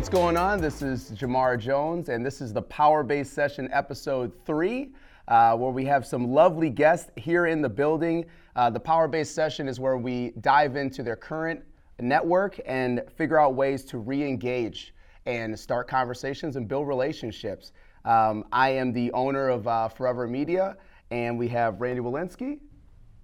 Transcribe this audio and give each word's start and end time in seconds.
What's 0.00 0.08
going 0.08 0.38
on? 0.38 0.62
This 0.62 0.80
is 0.80 1.10
Jamar 1.10 1.58
Jones, 1.60 2.08
and 2.08 2.24
this 2.24 2.40
is 2.40 2.54
the 2.54 2.62
Power 2.62 3.02
Base 3.02 3.30
Session 3.30 3.68
episode 3.70 4.32
three, 4.46 4.94
uh, 5.28 5.54
where 5.58 5.72
we 5.72 5.84
have 5.84 6.06
some 6.06 6.32
lovely 6.32 6.70
guests 6.70 7.10
here 7.16 7.44
in 7.44 7.60
the 7.60 7.68
building. 7.68 8.24
Uh, 8.56 8.70
the 8.70 8.80
Power 8.80 9.08
Base 9.08 9.30
Session 9.30 9.68
is 9.68 9.78
where 9.78 9.98
we 9.98 10.30
dive 10.40 10.74
into 10.76 11.02
their 11.02 11.16
current 11.16 11.62
network 11.98 12.58
and 12.64 13.02
figure 13.14 13.38
out 13.38 13.56
ways 13.56 13.84
to 13.84 13.98
re 13.98 14.26
engage 14.26 14.94
and 15.26 15.60
start 15.60 15.86
conversations 15.86 16.56
and 16.56 16.66
build 16.66 16.88
relationships. 16.88 17.72
Um, 18.06 18.46
I 18.52 18.70
am 18.70 18.94
the 18.94 19.12
owner 19.12 19.50
of 19.50 19.68
uh, 19.68 19.88
Forever 19.88 20.26
Media, 20.26 20.78
and 21.10 21.38
we 21.38 21.46
have 21.48 21.78
Randy 21.78 22.00
Walensky. 22.00 22.58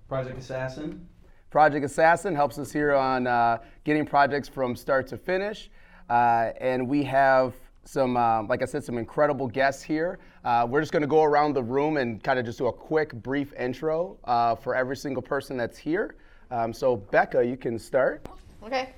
Project 0.08 0.38
Assassin. 0.38 1.08
Project 1.48 1.86
Assassin 1.86 2.34
helps 2.34 2.58
us 2.58 2.70
here 2.70 2.92
on 2.92 3.26
uh, 3.26 3.60
getting 3.84 4.04
projects 4.04 4.46
from 4.46 4.76
start 4.76 5.06
to 5.06 5.16
finish. 5.16 5.70
Uh, 6.08 6.52
and 6.60 6.86
we 6.88 7.02
have 7.04 7.54
some, 7.84 8.16
uh, 8.16 8.42
like 8.44 8.62
I 8.62 8.64
said, 8.64 8.84
some 8.84 8.98
incredible 8.98 9.46
guests 9.46 9.82
here. 9.82 10.18
Uh, 10.44 10.66
we're 10.68 10.80
just 10.80 10.92
going 10.92 11.02
to 11.02 11.08
go 11.08 11.22
around 11.22 11.54
the 11.54 11.62
room 11.62 11.96
and 11.96 12.22
kind 12.22 12.38
of 12.38 12.44
just 12.44 12.58
do 12.58 12.66
a 12.66 12.72
quick, 12.72 13.12
brief 13.14 13.52
intro 13.54 14.18
uh, 14.24 14.54
for 14.54 14.74
every 14.74 14.96
single 14.96 15.22
person 15.22 15.56
that's 15.56 15.78
here. 15.78 16.16
Um, 16.50 16.72
so, 16.72 16.96
Becca, 16.96 17.44
you 17.44 17.56
can 17.56 17.78
start. 17.78 18.26
Okay. 18.62 18.90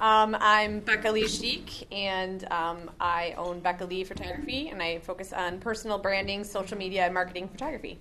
Um, 0.00 0.36
I'm 0.40 0.80
Becca 0.80 1.12
Lee 1.12 1.28
Sheik, 1.28 1.86
and 1.92 2.50
um, 2.50 2.90
I 3.00 3.34
own 3.36 3.60
Becca 3.60 3.84
Lee 3.84 4.02
Photography, 4.02 4.68
and 4.68 4.82
I 4.82 4.98
focus 4.98 5.32
on 5.32 5.60
personal 5.60 5.96
branding, 5.98 6.42
social 6.42 6.76
media, 6.76 7.04
and 7.04 7.14
marketing 7.14 7.48
photography. 7.48 8.00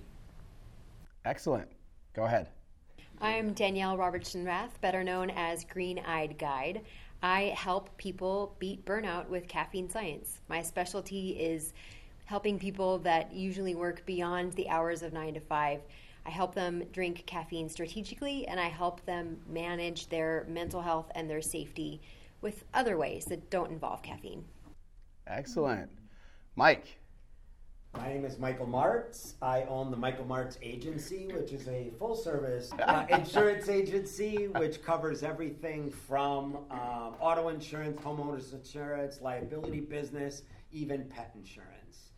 Excellent. 1.26 1.67
Go 2.16 2.23
ahead. 2.23 2.48
I'm 3.22 3.54
Danielle 3.54 3.98
Robertson 3.98 4.44
Rath, 4.44 4.82
better 4.82 5.04
known 5.04 5.30
as 5.30 5.64
Green 5.64 6.00
Eyed 6.00 6.39
Guide. 6.39 6.82
I 7.22 7.53
help 7.55 7.95
people 7.97 8.55
beat 8.59 8.86
burnout 8.86 9.30
with 9.30 9.47
caffeine 9.47 9.89
science. 9.89 10.39
My 10.50 10.61
specialty 10.61 11.31
is 11.31 11.73
helping 12.25 12.58
people 12.58 12.97
that 13.00 13.33
usually 13.33 13.75
work 13.75 14.05
beyond 14.05 14.53
the 14.53 14.69
hours 14.69 15.03
of 15.03 15.14
nine 15.14 15.33
to 15.36 15.39
five. 15.39 15.81
I 16.25 16.30
help 16.30 16.55
them 16.55 16.83
drink 16.92 17.23
caffeine 17.25 17.69
strategically 17.69 18.47
and 18.47 18.59
I 18.59 18.69
help 18.69 19.05
them 19.05 19.42
manage 19.47 20.08
their 20.08 20.45
mental 20.47 20.81
health 20.81 21.11
and 21.14 21.30
their 21.30 21.42
safety 21.42 22.02
with 22.42 22.64
other 22.73 22.97
ways 22.97 23.25
that 23.25 23.49
don't 23.49 23.72
involve 23.72 24.02
caffeine. 24.02 24.45
Excellent. 25.27 25.89
Mike. 26.55 27.01
My 27.97 28.08
name 28.08 28.23
is 28.25 28.39
Michael 28.39 28.67
Martz. 28.67 29.34
I 29.42 29.64
own 29.64 29.92
the 29.92 29.97
Michael 29.97 30.23
Martz 30.25 30.58
Agency, 30.61 31.28
which 31.34 31.52
is 31.52 31.67
a 31.67 31.92
full 32.00 32.16
service 32.16 32.72
uh, 32.80 33.06
insurance 33.09 33.67
agency 33.67 34.48
which 34.48 34.81
covers 34.81 35.23
everything 35.23 35.92
from 35.92 36.56
um, 36.72 37.16
auto 37.20 37.50
insurance, 37.50 38.00
homeowners 38.02 38.53
insurance, 38.53 39.20
liability 39.22 39.81
business, 39.81 40.44
even 40.72 41.03
pet 41.06 41.31
insurance. 41.36 42.11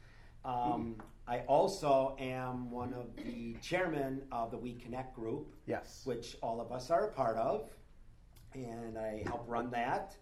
Um, 0.46 0.96
I 1.28 1.40
also 1.42 2.16
am 2.20 2.70
one 2.70 2.94
of 2.94 3.16
the 3.16 3.56
chairman 3.62 4.22
of 4.32 4.52
the 4.52 4.58
We 4.58 4.74
Connect 4.74 5.16
group, 5.16 5.54
Yes. 5.66 6.02
which 6.06 6.38
all 6.42 6.62
of 6.62 6.72
us 6.72 6.92
are 6.92 7.08
a 7.08 7.12
part 7.12 7.38
of, 7.38 7.70
and 8.54 8.98
I 8.98 9.24
help 9.26 9.46
run 9.48 9.72
that. 9.72 10.16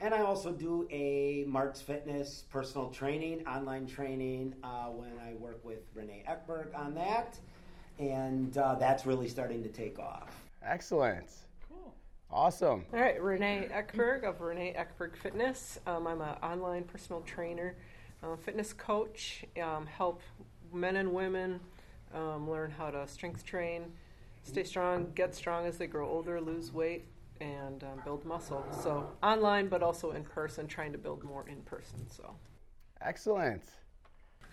And 0.00 0.12
I 0.12 0.22
also 0.22 0.52
do 0.52 0.86
a 0.90 1.44
Martz 1.48 1.82
Fitness 1.82 2.44
personal 2.50 2.90
training, 2.90 3.46
online 3.46 3.86
training, 3.86 4.54
uh, 4.64 4.86
when 4.86 5.12
I 5.24 5.34
work 5.34 5.64
with 5.64 5.80
Renee 5.94 6.24
Eckberg 6.28 6.76
on 6.76 6.94
that. 6.94 7.38
And 7.98 8.56
uh, 8.56 8.74
that's 8.76 9.06
really 9.06 9.28
starting 9.28 9.62
to 9.62 9.68
take 9.68 9.98
off. 9.98 10.30
Excellent. 10.64 11.30
Cool. 11.68 11.94
Awesome. 12.30 12.84
All 12.92 13.00
right, 13.00 13.20
Renee 13.20 13.68
Eckberg 13.72 14.24
of 14.24 14.40
Renee 14.40 14.74
Eckberg 14.76 15.16
Fitness. 15.16 15.78
Um, 15.86 16.06
I'm 16.06 16.20
an 16.20 16.36
online 16.42 16.84
personal 16.84 17.20
trainer, 17.22 17.76
uh, 18.22 18.36
fitness 18.36 18.72
coach, 18.72 19.44
um, 19.62 19.86
help 19.86 20.22
men 20.72 20.96
and 20.96 21.12
women 21.12 21.60
um, 22.14 22.50
learn 22.50 22.70
how 22.70 22.90
to 22.90 23.06
strength 23.06 23.44
train, 23.44 23.84
stay 24.42 24.64
strong, 24.64 25.12
get 25.14 25.34
strong 25.34 25.66
as 25.66 25.78
they 25.78 25.86
grow 25.86 26.08
older, 26.08 26.40
lose 26.40 26.72
weight, 26.72 27.06
and 27.42 27.82
um, 27.84 28.00
build 28.04 28.24
muscle. 28.24 28.64
So 28.82 29.10
online, 29.22 29.68
but 29.68 29.82
also 29.82 30.12
in 30.12 30.24
person, 30.24 30.66
trying 30.66 30.92
to 30.92 30.98
build 30.98 31.24
more 31.24 31.44
in 31.48 31.60
person. 31.62 32.08
So 32.08 32.34
Excellent. 33.00 33.62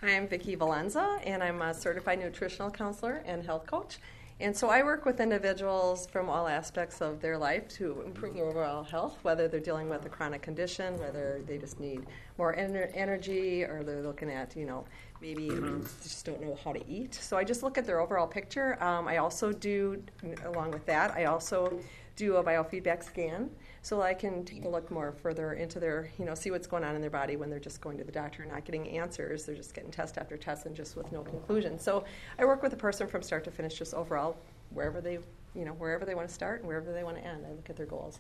Hi, 0.01 0.16
I'm 0.16 0.27
Vicki 0.27 0.55
Valenza, 0.55 1.22
and 1.25 1.44
I'm 1.44 1.61
a 1.61 1.73
certified 1.73 2.19
nutritional 2.19 2.72
counselor 2.72 3.22
and 3.25 3.45
health 3.45 3.67
coach. 3.67 4.00
And 4.41 4.55
so 4.55 4.69
I 4.69 4.83
work 4.83 5.05
with 5.05 5.19
individuals 5.19 6.07
from 6.07 6.29
all 6.29 6.47
aspects 6.47 7.01
of 7.01 7.19
their 7.19 7.38
life 7.38 7.67
to 7.75 8.01
improve 8.05 8.35
their 8.35 8.45
overall 8.45 8.83
health, 8.83 9.19
whether 9.21 9.50
they're 9.50 9.59
dealing 9.59 9.89
with 9.89 10.06
a 10.06 10.09
chronic 10.09 10.41
condition, 10.41 10.97
whether 10.97 11.41
they 11.45 11.57
just 11.57 11.81
need 11.81 12.06
more 12.38 12.56
ener- 12.56 12.89
energy, 12.94 13.66
or 13.66 13.83
they're 13.83 14.01
looking 14.01 14.31
at, 14.31 14.56
you 14.56 14.66
know, 14.66 14.85
maybe 15.21 15.50
um, 15.50 15.85
just 16.01 16.25
don't 16.25 16.41
know 16.41 16.57
how 16.63 16.71
to 16.71 16.81
eat. 16.89 17.13
So 17.13 17.35
I 17.35 17.44
just 17.44 17.63
look 17.63 17.77
at 17.77 17.85
their 17.85 18.00
overall 18.00 18.27
picture. 18.27 18.81
Um, 18.81 19.09
I 19.09 19.17
also 19.17 19.51
do, 19.51 20.01
along 20.45 20.71
with 20.71 20.85
that, 20.85 21.11
I 21.11 21.25
also 21.25 21.77
do 22.19 22.35
a 22.35 22.44
biofeedback 22.44 23.02
scan 23.02 23.50
so 23.81 24.02
I 24.02 24.13
can 24.13 24.44
take 24.44 24.66
a 24.66 24.68
look 24.68 24.91
more 24.91 25.13
further 25.13 25.53
into 25.53 25.80
their, 25.80 26.09
you 26.19 26.25
know, 26.25 26.35
see 26.35 26.52
what's 26.52 26.68
going 26.68 26.84
on 26.84 26.96
in 26.96 27.02
their 27.02 27.09
body 27.09 27.38
when 27.38 27.50
they're 27.50 27.59
just 27.59 27.80
going 27.80 27.97
to 27.97 28.03
the 28.03 28.12
doctor 28.12 28.44
and 28.44 28.52
not 28.52 28.66
getting 28.66 28.90
answers. 28.90 29.46
They're 29.46 29.56
just 29.56 29.74
getting 29.74 29.90
test 29.90 30.18
after 30.18 30.35
test 30.35 30.66
and 30.66 30.75
just 30.75 30.97
with 30.97 31.09
no 31.13 31.22
conclusion. 31.22 31.80
So 31.80 32.03
I 32.38 32.44
work 32.44 32.62
with 32.62 32.74
a 32.74 32.78
person 32.78 33.07
from 33.07 33.22
start 33.22 33.46
to 33.46 33.52
finish, 33.52 33.80
just 33.80 33.94
overall, 33.94 34.35
wherever 34.72 35.00
they, 35.00 35.19
you 35.56 35.63
know, 35.63 35.72
wherever 35.72 36.03
they 36.03 36.13
want 36.13 36.28
to 36.28 36.34
start 36.34 36.59
and 36.59 36.68
wherever 36.68 36.91
they 36.91 37.06
want 37.06 37.16
to 37.16 37.25
end. 37.25 37.46
I 37.47 37.52
look 37.52 37.69
at 37.69 37.78
their 37.78 37.85
goals. 37.85 38.19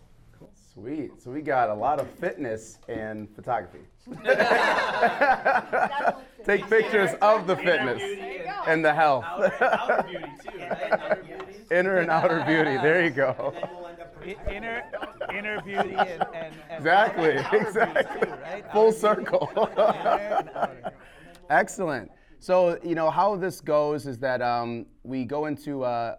Sweet. 0.73 1.21
So 1.21 1.31
we 1.31 1.41
got 1.41 1.69
a 1.69 1.73
lot 1.73 1.99
of 1.99 2.09
fitness 2.11 2.77
and 2.87 3.27
photography. 3.35 3.79
Take 6.45 6.69
pictures 6.69 7.09
of 7.21 7.47
the 7.47 7.57
fitness 7.57 8.01
and 8.65 8.85
the 8.85 8.93
health. 8.93 9.25
Outer 9.27 10.05
beauty 10.07 10.25
too, 10.41 10.57
right? 10.59 10.93
Outer 10.93 11.23
beauty. 11.25 11.59
Inner 11.71 11.97
and 11.97 12.09
outer 12.09 12.41
beauty. 12.47 12.77
There 12.77 13.03
you 13.03 13.11
go. 13.11 13.53
Then 14.23 14.35
we'll 14.45 14.55
end 14.55 14.65
up 14.65 15.19
I- 15.29 15.33
Inner, 15.33 15.37
inner 15.37 15.61
beauty 15.61 15.95
and, 15.95 15.99
and, 15.99 16.27
and 16.33 16.53
Exactly. 16.71 17.37
outer 17.37 17.49
beauty 17.49 17.65
Exactly. 17.67 18.27
too, 18.27 18.33
right? 18.41 18.71
Full 18.71 18.87
Outer 18.87 18.91
beauty, 18.91 18.99
circle. 18.99 19.49
inner 19.55 19.81
and 20.37 20.49
outer. 20.55 20.91
Excellent. 21.49 22.11
So, 22.39 22.79
you 22.83 22.95
know, 22.95 23.09
how 23.09 23.35
this 23.35 23.59
goes 23.61 24.05
is 24.05 24.17
that 24.19 24.41
um, 24.41 24.85
we 25.03 25.25
go 25.25 25.45
into 25.47 25.83
uh, 25.83 26.15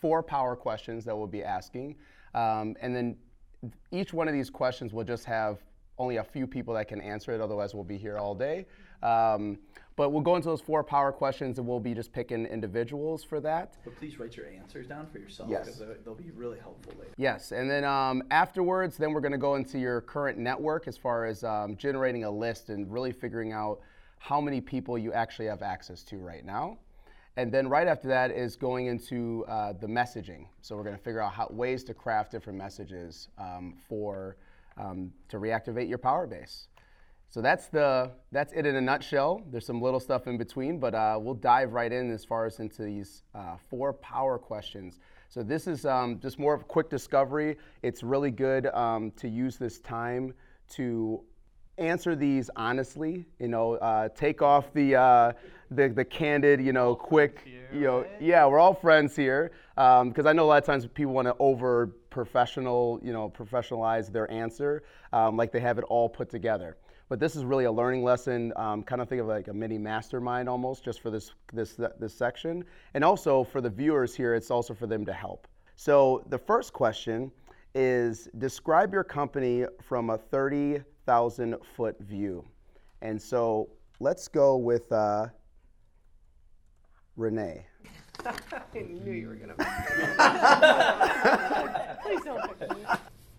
four 0.00 0.22
power 0.22 0.56
questions 0.56 1.04
that 1.04 1.16
we'll 1.16 1.26
be 1.26 1.44
asking. 1.44 1.96
Um, 2.34 2.74
and 2.80 2.94
then 2.94 3.16
each 3.92 4.12
one 4.12 4.26
of 4.26 4.34
these 4.34 4.50
questions 4.50 4.92
will 4.92 5.04
just 5.04 5.24
have 5.26 5.58
only 5.98 6.16
a 6.16 6.24
few 6.24 6.46
people 6.46 6.72
that 6.74 6.88
can 6.88 7.00
answer 7.00 7.30
it, 7.32 7.40
otherwise, 7.40 7.74
we'll 7.74 7.84
be 7.84 7.98
here 7.98 8.16
all 8.16 8.34
day. 8.34 8.64
Um, 9.02 9.58
but 9.96 10.10
we'll 10.10 10.22
go 10.22 10.36
into 10.36 10.48
those 10.48 10.60
four 10.60 10.82
power 10.82 11.12
questions 11.12 11.58
and 11.58 11.66
we'll 11.66 11.80
be 11.80 11.94
just 11.94 12.12
picking 12.12 12.46
individuals 12.46 13.22
for 13.22 13.40
that. 13.40 13.76
But 13.84 13.96
please 13.96 14.18
write 14.18 14.36
your 14.36 14.46
answers 14.46 14.86
down 14.86 15.06
for 15.06 15.18
yourself 15.18 15.50
Yes. 15.50 15.66
because 15.66 15.98
they'll 16.04 16.14
be 16.14 16.30
really 16.30 16.58
helpful 16.58 16.92
later. 16.98 17.12
Yes, 17.16 17.52
and 17.52 17.70
then 17.70 17.84
um, 17.84 18.22
afterwards, 18.30 18.96
then 18.96 19.12
we're 19.12 19.20
going 19.20 19.32
to 19.32 19.38
go 19.38 19.56
into 19.56 19.78
your 19.78 20.00
current 20.00 20.38
network 20.38 20.88
as 20.88 20.96
far 20.96 21.26
as 21.26 21.44
um, 21.44 21.76
generating 21.76 22.24
a 22.24 22.30
list 22.30 22.70
and 22.70 22.90
really 22.90 23.12
figuring 23.12 23.52
out 23.52 23.80
how 24.18 24.40
many 24.40 24.60
people 24.60 24.98
you 24.98 25.12
actually 25.12 25.46
have 25.46 25.62
access 25.62 26.02
to 26.04 26.18
right 26.18 26.44
now. 26.44 26.78
And 27.36 27.52
then 27.52 27.68
right 27.68 27.86
after 27.86 28.08
that 28.08 28.30
is 28.32 28.56
going 28.56 28.86
into 28.86 29.44
uh, 29.48 29.72
the 29.72 29.86
messaging. 29.86 30.46
So 30.62 30.76
we're 30.76 30.82
going 30.82 30.96
to 30.96 31.02
figure 31.02 31.22
out 31.22 31.32
how, 31.32 31.48
ways 31.50 31.84
to 31.84 31.94
craft 31.94 32.32
different 32.32 32.58
messages 32.58 33.28
um, 33.38 33.74
for 33.88 34.36
um, 34.76 35.12
to 35.28 35.38
reactivate 35.38 35.88
your 35.88 35.98
power 35.98 36.26
base. 36.26 36.68
So 37.30 37.40
that's 37.40 37.68
the 37.68 38.10
that's 38.32 38.52
it 38.52 38.66
in 38.66 38.74
a 38.74 38.80
nutshell. 38.80 39.42
There's 39.52 39.64
some 39.64 39.80
little 39.80 40.00
stuff 40.00 40.26
in 40.26 40.36
between, 40.36 40.80
but 40.80 40.96
uh, 40.96 41.16
we'll 41.20 41.34
dive 41.34 41.72
right 41.72 41.92
in 41.92 42.10
as 42.12 42.24
far 42.24 42.44
as 42.44 42.58
into 42.58 42.82
these 42.82 43.22
uh, 43.36 43.56
four 43.68 43.92
power 43.92 44.36
questions. 44.36 44.98
So 45.28 45.44
this 45.44 45.68
is 45.68 45.86
um, 45.86 46.18
just 46.18 46.40
more 46.40 46.54
of 46.54 46.62
a 46.62 46.64
quick 46.64 46.90
discovery. 46.90 47.56
It's 47.82 48.02
really 48.02 48.32
good 48.32 48.66
um, 48.74 49.12
to 49.12 49.28
use 49.28 49.56
this 49.56 49.78
time 49.78 50.34
to 50.70 51.22
answer 51.78 52.16
these 52.16 52.50
honestly. 52.56 53.24
You 53.38 53.46
know, 53.46 53.74
uh, 53.74 54.08
take 54.08 54.42
off 54.42 54.72
the, 54.72 54.96
uh, 54.96 55.32
the 55.70 55.88
the 55.88 56.04
candid, 56.04 56.60
you 56.60 56.72
know, 56.72 56.96
quick. 56.96 57.46
You 57.72 57.80
know, 57.82 58.06
yeah, 58.20 58.44
we're 58.46 58.58
all 58.58 58.74
friends 58.74 59.14
here 59.14 59.52
because 59.76 60.26
I 60.26 60.32
know 60.32 60.46
a 60.46 60.48
lot 60.48 60.58
of 60.58 60.66
times 60.66 60.84
people 60.88 61.12
want 61.12 61.28
to 61.28 61.36
over 61.38 61.94
professional, 62.10 62.98
you 63.04 63.12
know, 63.12 63.30
professionalize 63.30 64.10
their 64.10 64.28
answer, 64.32 64.82
um, 65.12 65.36
like 65.36 65.52
they 65.52 65.60
have 65.60 65.78
it 65.78 65.84
all 65.84 66.08
put 66.08 66.28
together. 66.28 66.76
But 67.10 67.18
this 67.18 67.34
is 67.34 67.44
really 67.44 67.64
a 67.64 67.72
learning 67.72 68.04
lesson. 68.04 68.52
Um, 68.54 68.84
kind 68.84 69.02
of 69.02 69.08
think 69.08 69.20
of 69.20 69.26
like 69.26 69.48
a 69.48 69.52
mini 69.52 69.78
mastermind 69.78 70.48
almost, 70.48 70.84
just 70.84 71.00
for 71.00 71.10
this 71.10 71.32
this 71.52 71.74
this 71.98 72.14
section, 72.14 72.64
and 72.94 73.02
also 73.02 73.42
for 73.42 73.60
the 73.60 73.68
viewers 73.68 74.14
here, 74.14 74.36
it's 74.36 74.48
also 74.48 74.74
for 74.74 74.86
them 74.86 75.04
to 75.04 75.12
help. 75.12 75.48
So 75.74 76.22
the 76.28 76.38
first 76.38 76.72
question 76.72 77.32
is 77.74 78.28
describe 78.38 78.92
your 78.92 79.02
company 79.02 79.64
from 79.82 80.10
a 80.10 80.18
30,000 80.18 81.56
foot 81.76 81.98
view. 82.00 82.44
And 83.02 83.20
so 83.20 83.70
let's 83.98 84.28
go 84.28 84.56
with 84.56 84.92
uh, 84.92 85.26
Renee. 87.16 87.66
I 88.24 88.32
knew 88.74 89.12
you 89.12 89.26
were 89.26 89.34
gonna. 89.34 89.54
Please 92.04 92.20
don't 92.24 92.58
pick 92.58 92.70
me. 92.70 92.84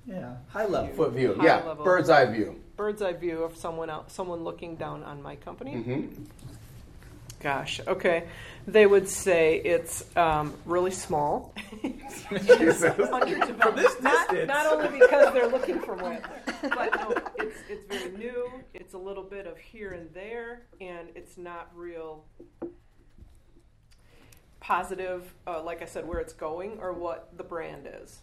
Yeah, 0.08 0.36
high 0.50 0.66
level. 0.66 0.94
Foot 0.96 1.14
view, 1.14 1.36
High 1.36 1.46
yeah, 1.46 1.64
level. 1.64 1.86
bird's 1.86 2.10
eye 2.10 2.26
view. 2.26 2.60
Bird's 2.82 3.04
eye 3.04 3.14
view 3.14 3.44
of 3.44 3.56
someone 3.56 3.92
else, 3.92 4.12
someone 4.12 4.44
looking 4.44 4.76
down 4.76 5.04
on 5.04 5.22
my 5.22 5.36
company. 5.36 5.76
Mm-hmm. 5.76 6.24
Gosh, 7.40 7.80
okay. 7.86 8.24
They 8.66 8.88
would 8.88 9.08
say 9.08 9.58
it's 9.58 10.04
um, 10.18 10.56
really 10.66 10.90
small. 10.90 11.54
Jesus. 11.84 12.24
Hundreds 12.28 13.52
From 13.62 13.76
this 13.76 14.02
not, 14.02 14.30
distance. 14.30 14.48
not 14.48 14.66
only 14.66 15.00
because 15.00 15.32
they're 15.32 15.48
looking 15.48 15.80
for 15.80 15.94
width, 15.94 16.28
but 16.64 16.96
no, 16.96 17.14
it's, 17.38 17.60
it's 17.70 17.86
very 17.86 18.18
new. 18.18 18.50
It's 18.74 18.96
a 18.96 18.98
little 18.98 19.26
bit 19.26 19.46
of 19.46 19.60
here 19.60 19.92
and 19.92 20.12
there, 20.16 20.64
and 20.82 21.10
it's 21.14 21.38
not 21.38 21.70
real 21.76 22.26
positive, 24.60 25.32
uh, 25.46 25.62
like 25.62 25.84
I 25.84 25.86
said, 25.86 26.08
where 26.08 26.20
it's 26.20 26.34
going 26.34 26.80
or 26.82 26.94
what 26.94 27.30
the 27.38 27.44
brand 27.44 27.88
is. 28.02 28.22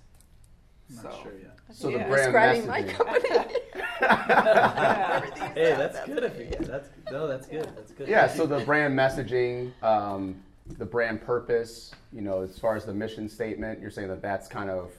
I'm 0.91 0.97
So, 0.97 1.03
not 1.09 1.23
sure 1.23 1.33
yet. 1.41 1.57
So 1.73 1.89
Yeah. 1.91 1.99
the 1.99 2.05
brand 2.05 2.33
Describing 2.33 2.67
my 2.67 2.83
messaging. 2.83 2.97
company. 2.97 3.55
Hey, 5.55 5.75
that's 5.77 6.05
good 6.07 6.23
if 6.25 6.39
you 6.39 6.45
get 6.47 6.63
that's 6.67 6.89
no, 7.11 7.27
that's 7.27 7.47
good. 7.47 7.69
That's 7.77 7.93
good. 7.93 8.09
Yeah, 8.09 8.27
so 8.29 8.47
the 8.47 8.61
brand 8.61 8.97
messaging, 8.99 9.73
um, 9.83 10.41
the 10.79 10.85
brand 10.87 11.21
purpose, 11.21 11.93
you 12.13 12.21
know, 12.23 12.43
as 12.43 12.59
far 12.59 12.77
as 12.77 12.85
the 12.85 12.95
mission 12.95 13.29
statement, 13.29 13.81
you're 13.81 13.91
saying 13.91 14.09
that 14.09 14.23
that's 14.23 14.47
kind 14.49 14.71
of 14.71 14.93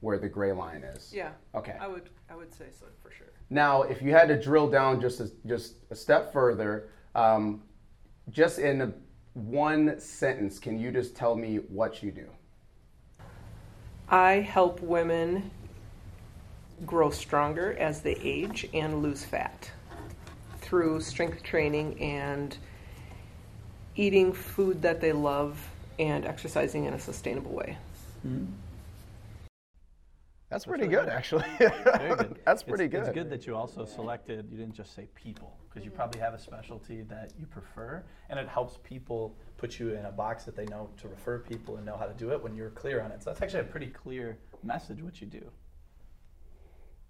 where 0.00 0.18
the 0.18 0.28
gray 0.28 0.52
line 0.52 0.82
is. 0.82 1.12
yeah, 1.14 1.30
Okay. 1.54 1.76
I 1.80 1.86
would, 1.86 2.10
I 2.28 2.34
would 2.36 2.52
say 2.52 2.66
so 2.78 2.86
for 3.02 3.10
sure. 3.12 3.28
Now, 3.50 3.82
if 3.82 4.02
you 4.02 4.10
had 4.12 4.26
to 4.28 4.40
drill 4.40 4.68
down 4.68 5.00
just 5.00 5.20
a, 5.20 5.30
just 5.46 5.76
a 5.90 5.94
step 5.94 6.32
further, 6.32 6.88
um, 7.14 7.62
just 8.30 8.58
in 8.58 8.92
one 9.34 9.98
sentence, 10.00 10.58
can 10.58 10.78
you 10.78 10.90
just 10.90 11.14
tell 11.16 11.36
me 11.36 11.56
what 11.68 12.02
you 12.02 12.10
do? 12.10 12.26
I 14.12 14.40
help 14.40 14.82
women 14.82 15.50
grow 16.84 17.08
stronger 17.08 17.74
as 17.78 18.02
they 18.02 18.14
age 18.16 18.68
and 18.74 19.02
lose 19.02 19.24
fat 19.24 19.70
through 20.58 21.00
strength 21.00 21.42
training 21.42 21.98
and 21.98 22.54
eating 23.96 24.34
food 24.34 24.82
that 24.82 25.00
they 25.00 25.12
love 25.12 25.66
and 25.98 26.26
exercising 26.26 26.84
in 26.84 26.92
a 26.92 26.98
sustainable 26.98 27.52
way. 27.52 27.78
Mm-hmm. 28.26 28.52
That's 30.52 30.66
pretty 30.66 30.86
good, 30.86 31.08
actually. 31.08 31.46
Good. 31.58 32.38
That's 32.44 32.62
pretty 32.62 32.84
it's, 32.84 32.92
good. 32.92 33.00
It's 33.00 33.14
good 33.14 33.30
that 33.30 33.46
you 33.46 33.56
also 33.56 33.86
selected, 33.86 34.48
you 34.50 34.58
didn't 34.58 34.74
just 34.74 34.94
say 34.94 35.08
people, 35.14 35.56
because 35.68 35.82
you 35.82 35.90
probably 35.90 36.20
have 36.20 36.34
a 36.34 36.38
specialty 36.38 37.00
that 37.02 37.32
you 37.40 37.46
prefer, 37.46 38.04
and 38.28 38.38
it 38.38 38.46
helps 38.46 38.78
people 38.84 39.34
put 39.56 39.78
you 39.78 39.94
in 39.94 40.04
a 40.04 40.12
box 40.12 40.44
that 40.44 40.54
they 40.54 40.66
know 40.66 40.90
to 40.98 41.08
refer 41.08 41.38
people 41.38 41.76
and 41.76 41.86
know 41.86 41.96
how 41.96 42.04
to 42.04 42.12
do 42.12 42.32
it 42.32 42.42
when 42.42 42.54
you're 42.54 42.68
clear 42.68 43.00
on 43.00 43.10
it. 43.10 43.22
So 43.22 43.30
that's 43.30 43.40
actually 43.40 43.60
a 43.60 43.64
pretty 43.64 43.86
clear 43.86 44.36
message 44.62 45.00
what 45.02 45.22
you 45.22 45.26
do. 45.26 45.42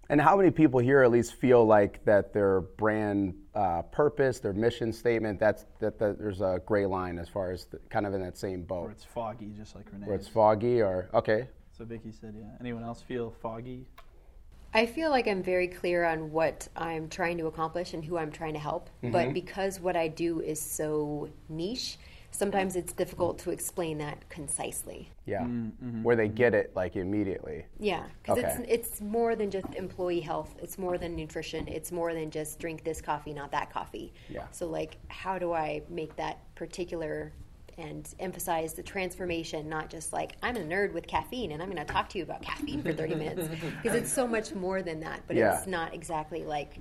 And 0.09 0.21
how 0.21 0.37
many 0.37 0.51
people 0.51 0.79
here 0.79 1.03
at 1.03 1.11
least 1.11 1.35
feel 1.35 1.65
like 1.65 2.03
that 2.05 2.31
their 2.33 2.61
brand 2.61 3.35
uh, 3.55 3.81
purpose, 3.83 4.39
their 4.39 4.53
mission 4.53 4.93
statement, 4.93 5.39
that's 5.39 5.65
that, 5.79 5.99
that 5.99 6.17
there's 6.17 6.39
a 6.39 6.61
gray 6.65 6.85
line 6.85 7.19
as 7.19 7.27
far 7.27 7.51
as 7.51 7.65
the, 7.65 7.79
kind 7.89 8.05
of 8.05 8.13
in 8.13 8.21
that 8.21 8.37
same 8.37 8.63
boat. 8.63 8.87
Or 8.87 8.91
it's 8.91 9.03
foggy, 9.03 9.53
just 9.57 9.75
like 9.75 9.91
Renee. 9.91 10.07
where 10.07 10.15
it's 10.15 10.27
foggy 10.29 10.81
or 10.81 11.09
okay, 11.13 11.47
So 11.77 11.85
Vicky 11.85 12.11
said, 12.11 12.35
yeah. 12.37 12.45
Anyone 12.59 12.83
else 12.83 13.01
feel 13.01 13.33
foggy? 13.41 13.87
I 14.75 14.85
feel 14.85 15.09
like 15.09 15.27
I'm 15.27 15.43
very 15.43 15.67
clear 15.67 16.03
on 16.03 16.31
what 16.31 16.67
I'm 16.75 17.07
trying 17.09 17.37
to 17.39 17.47
accomplish 17.47 17.93
and 17.93 18.03
who 18.03 18.17
I'm 18.17 18.31
trying 18.31 18.53
to 18.53 18.59
help. 18.59 18.89
Mm-hmm. 19.03 19.11
But 19.11 19.33
because 19.33 19.79
what 19.79 19.95
I 19.95 20.07
do 20.07 20.39
is 20.41 20.59
so 20.59 21.29
niche, 21.49 21.97
sometimes 22.31 22.75
it's 22.75 22.93
difficult 22.93 23.37
to 23.39 23.51
explain 23.51 23.99
that 23.99 24.27
concisely. 24.29 25.09
yeah, 25.25 25.41
mm, 25.43 25.71
mm-hmm. 25.71 26.03
where 26.03 26.15
they 26.15 26.27
get 26.27 26.53
it 26.55 26.71
like 26.75 26.95
immediately. 26.95 27.65
Yeah, 27.79 28.03
because 28.21 28.39
Okay. 28.39 28.65
it's 28.67 28.89
it's 28.89 29.01
more 29.01 29.35
than 29.35 29.49
just 29.51 29.67
employee 29.75 30.19
health. 30.21 30.55
It's 30.61 30.77
more 30.77 30.97
than 30.97 31.15
nutrition. 31.15 31.67
It's 31.67 31.91
more 31.91 32.13
than 32.13 32.31
just 32.31 32.59
drink 32.59 32.83
this 32.83 32.99
coffee, 33.01 33.33
not 33.33 33.51
that 33.51 33.71
coffee. 33.71 34.13
Yeah. 34.29 34.47
So 34.51 34.67
like, 34.67 34.97
how 35.07 35.37
do 35.39 35.53
I 35.53 35.83
make 35.89 36.15
that 36.17 36.39
particular 36.55 37.31
and 37.77 38.07
emphasize 38.19 38.73
the 38.73 38.83
transformation, 38.83 39.69
not 39.69 39.89
just 39.89 40.13
like 40.13 40.33
I'm 40.41 40.55
a 40.55 40.59
nerd 40.61 40.93
with 40.93 41.07
caffeine 41.07 41.51
and 41.51 41.61
I'm 41.61 41.71
going 41.71 41.85
to 41.85 41.91
talk 41.91 42.09
to 42.09 42.17
you 42.17 42.23
about 42.23 42.41
caffeine 42.41 42.81
for 42.83 42.93
30 42.93 43.15
minutes 43.15 43.47
because 43.81 43.97
it's 43.97 44.11
so 44.11 44.27
much 44.27 44.53
more 44.53 44.81
than 44.81 44.99
that. 45.01 45.21
But 45.27 45.35
Yeah. 45.35 45.57
it's 45.57 45.67
not 45.67 45.93
exactly 45.93 46.43
like 46.45 46.77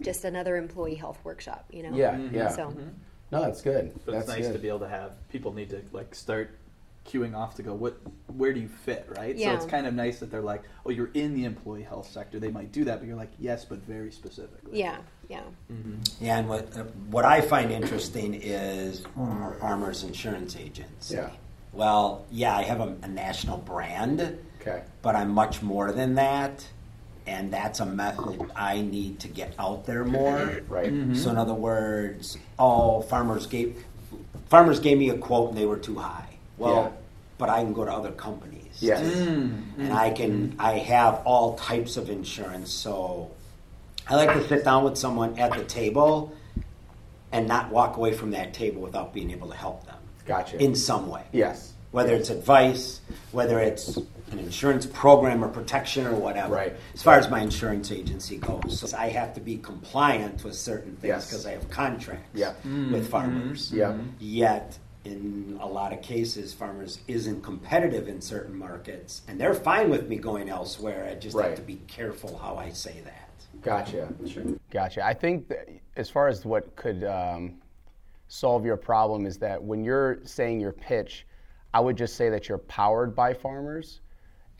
just 0.00 0.24
another 0.24 0.56
employee 0.56 0.94
health 0.94 1.18
workshop. 1.24 1.66
You 1.70 1.84
know. 1.84 1.96
Yeah, 1.96 2.12
mm-hmm. 2.12 2.34
yeah. 2.34 2.48
So. 2.48 2.68
Mm-hmm. 2.68 2.88
No, 3.30 3.42
that's 3.42 3.60
good. 3.60 3.92
But 4.06 4.12
that's 4.12 4.24
it's 4.24 4.36
nice 4.36 4.46
good. 4.46 4.54
to 4.54 4.58
be 4.58 4.68
able 4.68 4.78
to 4.80 4.88
have 4.88 5.12
people 5.28 5.52
need 5.52 5.68
to 5.70 5.82
like 5.92 6.14
start 6.14 6.58
queuing 7.08 7.34
off 7.34 7.54
to 7.54 7.62
go 7.62 7.72
what 7.72 7.98
where 8.36 8.52
do 8.52 8.60
you 8.60 8.68
fit 8.68 9.06
right 9.16 9.36
yeah. 9.36 9.48
so 9.50 9.56
it's 9.56 9.64
kind 9.64 9.86
of 9.86 9.94
nice 9.94 10.18
that 10.20 10.30
they're 10.30 10.42
like 10.42 10.62
oh 10.84 10.90
you're 10.90 11.10
in 11.14 11.34
the 11.34 11.44
employee 11.44 11.82
health 11.82 12.08
sector 12.10 12.38
they 12.38 12.50
might 12.50 12.70
do 12.70 12.84
that 12.84 12.98
but 12.98 13.06
you're 13.08 13.16
like 13.16 13.32
yes 13.38 13.64
but 13.64 13.78
very 13.78 14.10
specifically 14.12 14.78
Yeah, 14.78 14.98
yeah. 15.28 15.40
Yeah, 16.20 16.38
and 16.38 16.48
what, 16.48 16.76
uh, 16.76 16.84
what 17.10 17.24
I 17.24 17.40
find 17.40 17.70
interesting 17.70 18.34
is 18.34 19.04
farmers 19.60 20.02
insurance 20.04 20.56
agents. 20.56 21.10
Yeah. 21.10 21.30
Well, 21.72 22.24
yeah, 22.30 22.56
I 22.56 22.62
have 22.62 22.80
a, 22.80 22.96
a 23.02 23.08
national 23.08 23.58
brand, 23.58 24.38
Okay. 24.60 24.82
but 25.02 25.14
I'm 25.14 25.30
much 25.30 25.62
more 25.62 25.92
than 25.92 26.14
that. 26.16 26.66
And 27.26 27.52
that's 27.52 27.80
a 27.80 27.86
method 27.86 28.50
I 28.56 28.80
need 28.80 29.20
to 29.20 29.28
get 29.28 29.54
out 29.58 29.84
there 29.84 30.02
more. 30.04 30.62
Right. 30.66 30.90
So, 31.14 31.28
in 31.30 31.36
other 31.36 31.52
words, 31.52 32.38
oh, 32.58 33.02
farmers 33.02 33.46
gave 33.46 33.84
farmers 34.48 34.80
gave 34.80 34.96
me 34.96 35.10
a 35.10 35.18
quote 35.18 35.50
and 35.50 35.58
they 35.58 35.66
were 35.66 35.76
too 35.76 35.96
high. 35.96 36.27
Well, 36.58 36.74
Yeah. 36.74 36.90
but 37.38 37.48
I 37.48 37.62
can 37.62 37.72
go 37.72 37.84
to 37.84 37.92
other 37.92 38.12
companies. 38.12 38.64
Yes. 38.80 39.00
Mm. 39.02 39.62
and 39.78 39.90
mm. 39.90 39.92
I 39.92 40.10
can 40.10 40.54
I 40.58 40.72
have 40.78 41.22
all 41.24 41.56
types 41.56 41.96
of 41.96 42.10
insurance. 42.10 42.70
So 42.72 43.30
I 44.08 44.14
like 44.16 44.32
to 44.34 44.46
sit 44.48 44.64
down 44.64 44.84
with 44.84 44.96
someone 44.96 45.38
at 45.38 45.52
the 45.52 45.64
table 45.64 46.32
and 47.32 47.46
not 47.48 47.70
walk 47.70 47.96
away 47.96 48.12
from 48.12 48.30
that 48.32 48.54
table 48.54 48.80
without 48.80 49.12
being 49.12 49.30
able 49.30 49.48
to 49.48 49.56
help 49.56 49.84
them 49.86 49.96
Gotcha. 50.26 50.62
in 50.62 50.74
some 50.74 51.08
way. 51.08 51.22
yes. 51.32 51.72
Whether 51.90 52.14
it's 52.14 52.28
advice, 52.28 53.00
whether 53.32 53.60
it's 53.60 53.96
an 54.30 54.38
insurance 54.38 54.84
program 54.84 55.42
or 55.42 55.48
protection 55.48 56.06
or 56.06 56.14
whatever. 56.14 56.54
Right. 56.54 56.76
As 56.94 57.02
far 57.02 57.14
as 57.14 57.30
my 57.30 57.40
insurance 57.40 57.90
agency 57.90 58.36
goes, 58.36 58.78
so 58.80 58.94
I 58.96 59.08
have 59.08 59.32
to 59.34 59.40
be 59.40 59.56
compliant 59.56 60.44
with 60.44 60.54
certain 60.54 60.96
things 60.96 61.08
Yes. 61.08 61.30
because 61.30 61.46
I 61.46 61.52
have 61.52 61.70
contracts 61.70 62.28
Yeah. 62.34 62.52
Mm. 62.66 62.92
with 62.92 63.08
farmers. 63.10 63.68
Mm-hmm. 63.68 63.76
Yeah. 63.78 63.86
Mm-hmm. 63.92 64.08
Yet, 64.20 64.78
in 65.08 65.58
a 65.60 65.66
lot 65.66 65.92
of 65.92 66.02
cases, 66.02 66.52
farmers 66.52 67.00
isn't 67.08 67.42
competitive 67.42 68.08
in 68.08 68.20
certain 68.20 68.56
markets, 68.56 69.22
and 69.26 69.40
they're 69.40 69.54
fine 69.54 69.88
with 69.90 70.08
me 70.08 70.16
going 70.16 70.48
elsewhere. 70.48 71.08
I 71.10 71.14
just 71.14 71.34
Right. 71.36 71.48
have 71.48 71.56
to 71.56 71.62
be 71.62 71.76
careful 71.86 72.36
how 72.36 72.56
I 72.56 72.70
say 72.70 73.00
that. 73.04 73.24
Gotcha. 73.62 74.12
Gotcha. 74.70 75.04
I 75.04 75.14
think 75.14 75.52
as 75.96 76.10
far 76.10 76.28
as 76.28 76.44
what 76.44 76.76
could 76.76 77.02
um, 77.04 77.58
solve 78.28 78.64
your 78.64 78.76
problem 78.76 79.26
is 79.26 79.38
that 79.38 79.62
when 79.62 79.82
you're 79.82 80.18
saying 80.24 80.60
your 80.60 80.72
pitch, 80.72 81.26
I 81.74 81.80
would 81.80 81.96
just 81.96 82.14
say 82.16 82.28
that 82.28 82.48
you're 82.48 82.58
powered 82.58 83.14
by 83.16 83.34
farmers, 83.34 84.00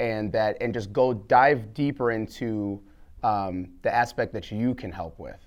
and 0.00 0.33
that 0.33 0.57
and 0.61 0.73
just 0.73 0.93
go 0.93 1.12
dive 1.12 1.75
deeper 1.75 2.11
into 2.12 2.81
um, 3.23 3.69
the 3.83 3.95
aspect 3.95 4.33
that 4.33 4.50
you 4.50 4.75
can 4.75 4.90
help 4.93 5.19
with. 5.19 5.38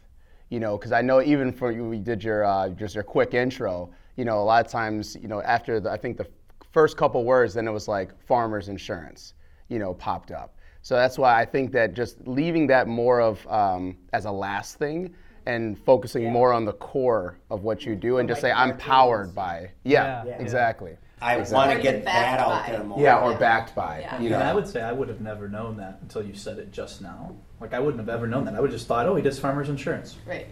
You 0.49 0.59
know, 0.59 0.77
because 0.77 0.91
I 0.91 1.01
know 1.01 1.21
even 1.21 1.51
for 1.51 1.71
you, 1.71 1.85
we 1.85 1.97
did 1.97 2.23
your 2.23 2.45
uh, 2.45 2.69
just 2.69 2.95
your 2.95 3.03
quick 3.03 3.33
intro. 3.33 3.89
You 4.15 4.25
know, 4.25 4.39
a 4.39 4.43
lot 4.43 4.65
of 4.65 4.71
times, 4.71 5.15
you 5.21 5.27
know, 5.27 5.41
after 5.41 5.79
the, 5.79 5.89
I 5.89 5.97
think 5.97 6.17
the 6.17 6.27
first 6.71 6.97
couple 6.97 7.23
words, 7.23 7.53
then 7.53 7.67
it 7.67 7.71
was 7.71 7.87
like 7.87 8.09
farmers 8.25 8.69
insurance. 8.69 9.33
You 9.69 9.79
know, 9.79 9.93
popped 9.93 10.31
up. 10.31 10.55
So 10.81 10.95
that's 10.95 11.17
why 11.17 11.39
I 11.39 11.45
think 11.45 11.71
that 11.71 11.93
just 11.93 12.27
leaving 12.27 12.67
that 12.67 12.87
more 12.87 13.21
of 13.21 13.45
um, 13.47 13.97
as 14.13 14.25
a 14.25 14.31
last 14.31 14.77
thing 14.77 15.13
and 15.45 15.77
focusing 15.79 16.29
more 16.31 16.51
on 16.53 16.65
the 16.65 16.73
core 16.73 17.37
of 17.49 17.63
what 17.63 17.85
you 17.85 17.95
do 17.95 18.17
and 18.17 18.27
just 18.27 18.41
say 18.41 18.51
I'm 18.51 18.77
powered 18.77 19.33
by. 19.33 19.71
Yeah, 19.83 20.23
Yeah. 20.25 20.39
exactly. 20.39 20.97
I 21.21 21.35
Exactly. 21.37 21.55
want 21.55 21.77
to 21.77 21.83
get 21.83 22.03
that 22.05 22.37
backed 22.37 22.41
out 22.41 22.65
by. 22.65 22.71
there 22.71 22.83
more. 22.83 22.99
Yeah, 22.99 23.19
or 23.19 23.37
backed 23.37 23.75
by. 23.75 23.99
Yeah. 24.01 24.19
You 24.19 24.29
know. 24.31 24.39
And 24.39 24.43
I 24.43 24.53
would 24.55 24.67
say 24.67 24.81
I 24.81 24.91
would 24.91 25.07
have 25.07 25.21
never 25.21 25.47
known 25.47 25.77
that 25.77 25.99
until 26.01 26.23
you 26.23 26.33
said 26.33 26.57
it 26.57 26.71
just 26.71 27.01
now. 27.01 27.35
Like 27.59 27.73
I 27.75 27.79
wouldn't 27.79 27.99
have 27.99 28.09
ever 28.09 28.25
known 28.27 28.45
that. 28.45 28.55
I 28.55 28.59
would 28.59 28.71
have 28.71 28.77
just 28.77 28.87
thought, 28.87 29.05
oh, 29.07 29.15
he 29.15 29.21
does 29.21 29.39
farmers 29.39 29.69
insurance. 29.69 30.17
Right. 30.27 30.47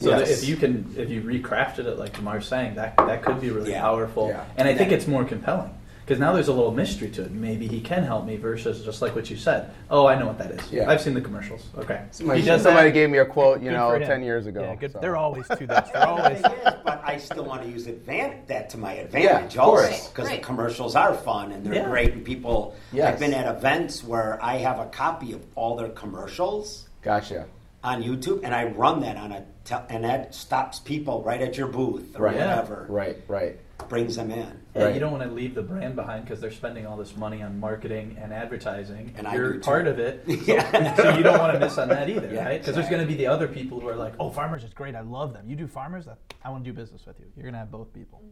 So 0.00 0.10
Yes. 0.10 0.42
if 0.42 0.48
you 0.48 0.56
can, 0.56 0.94
if 0.96 1.10
you 1.10 1.22
recrafted 1.22 1.86
it 1.86 1.98
like 1.98 2.12
Tamar's 2.14 2.46
saying, 2.46 2.74
that 2.76 2.96
that 2.96 3.22
could 3.22 3.40
be 3.40 3.50
really 3.50 3.70
Yeah. 3.72 3.80
powerful. 3.80 4.28
Yeah. 4.28 4.44
And 4.56 4.68
I 4.68 4.74
think 4.74 4.90
Yeah. 4.90 4.96
it's 4.98 5.06
more 5.06 5.24
compelling 5.24 5.70
because 6.04 6.20
now 6.20 6.32
there's 6.32 6.46
a 6.48 6.52
little 6.52 6.70
mystery 6.70 7.08
to 7.10 7.22
it. 7.22 7.32
Maybe 7.32 7.66
he 7.66 7.80
can 7.80 8.04
help 8.04 8.24
me 8.26 8.36
versus 8.36 8.84
just 8.84 9.02
like 9.02 9.14
what 9.16 9.28
you 9.28 9.36
said. 9.36 9.70
Oh, 9.90 10.06
I 10.06 10.16
know 10.16 10.26
what 10.26 10.38
that 10.38 10.52
is. 10.52 10.72
Yeah. 10.72 10.88
I've 10.88 11.00
seen 11.00 11.14
the 11.14 11.20
commercials. 11.20 11.62
Okay. 11.76 12.00
Somebody, 12.12 12.40
He 12.42 12.46
does 12.46 12.62
somebody 12.62 12.92
gave 12.92 13.10
me 13.10 13.18
a 13.18 13.24
quote, 13.24 13.58
you 13.60 13.70
Good 13.70 13.76
know, 13.76 13.98
ten 13.98 14.22
years 14.22 14.46
ago. 14.46 14.60
Yeah, 14.60 14.74
good. 14.76 14.92
so. 14.92 14.98
They're 15.00 15.16
always 15.16 15.48
to 15.48 15.66
this. 15.66 15.88
They're 15.92 16.06
always. 16.06 16.40
thing 16.40 16.52
is, 16.52 16.74
but 16.84 17.02
I 17.04 17.16
still 17.16 17.44
want 17.44 17.62
to 17.62 17.68
use 17.68 17.86
advan- 17.86 18.46
that 18.46 18.70
to 18.70 18.78
my 18.78 18.94
Yeah, 18.94 19.00
advantage 19.02 19.56
of 19.56 19.64
course. 19.64 19.86
also 19.90 20.10
because 20.10 20.28
Right. 20.28 20.40
the 20.40 20.46
commercials 20.46 20.94
are 20.94 21.14
fun 21.14 21.50
and 21.52 21.64
they're 21.66 21.74
Yeah. 21.74 21.88
great 21.88 22.12
and 22.12 22.24
people. 22.24 22.74
Yes. 22.92 23.14
I've 23.14 23.18
been 23.20 23.34
at 23.34 23.46
events 23.48 24.04
where 24.04 24.38
I 24.40 24.58
have 24.58 24.78
a 24.78 24.86
copy 24.86 25.32
of 25.32 25.40
all 25.56 25.74
their 25.76 25.88
commercials 25.88 26.84
Gotcha. 27.02 27.46
On 27.86 28.02
YouTube 28.02 28.40
and 28.42 28.52
I 28.52 28.64
run 28.64 29.00
that 29.00 29.16
on 29.16 29.30
a 29.32 29.44
tel- 29.64 29.86
and 29.88 30.02
that 30.04 30.34
stops 30.34 30.80
people 30.80 31.22
right 31.22 31.40
at 31.40 31.56
your 31.56 31.68
booth 31.68 32.16
or 32.18 32.24
Right. 32.24 32.34
whatever. 32.34 32.84
Right. 32.88 33.18
Right. 33.28 33.60
brings 33.90 34.16
them 34.16 34.30
in. 34.32 34.58
Yeah, 34.74 34.84
Right. 34.84 34.94
you 34.94 35.00
don't 35.00 35.12
want 35.12 35.22
to 35.22 35.30
leave 35.30 35.54
the 35.54 35.62
brand 35.62 35.94
behind 35.96 36.24
because 36.24 36.40
they're 36.40 36.50
spending 36.50 36.86
all 36.86 36.96
this 36.96 37.14
money 37.14 37.42
on 37.42 37.60
marketing 37.60 38.16
and 38.20 38.32
advertising, 38.32 39.14
And 39.18 39.28
you're 39.32 39.52
do 39.52 39.60
part 39.60 39.86
of 39.86 39.98
it. 40.00 40.24
So, 40.26 40.32
Yeah. 40.54 40.94
so 40.96 41.10
you 41.14 41.22
don't 41.22 41.38
want 41.38 41.52
to 41.52 41.60
miss 41.60 41.76
on 41.78 41.88
that 41.90 42.08
either, 42.08 42.32
Yeah, 42.32 42.46
right? 42.46 42.58
Because 42.60 42.74
there's 42.74 42.88
going 42.88 43.02
to 43.02 43.06
be 43.06 43.14
the 43.14 43.26
other 43.26 43.46
people 43.46 43.78
who 43.78 43.86
are 43.88 43.94
like, 43.94 44.14
Oh, 44.18 44.30
farmers 44.30 44.64
is 44.64 44.72
great. 44.72 44.94
I 44.96 45.02
love 45.02 45.34
them. 45.34 45.44
You 45.46 45.56
do 45.56 45.66
farmers? 45.68 46.08
I 46.42 46.50
want 46.50 46.64
to 46.64 46.70
do 46.70 46.74
business 46.74 47.04
with 47.06 47.20
you. 47.20 47.26
You're 47.36 47.42
going 47.44 47.52
to 47.52 47.58
have 47.58 47.70
both 47.70 47.92
people. 47.92 48.22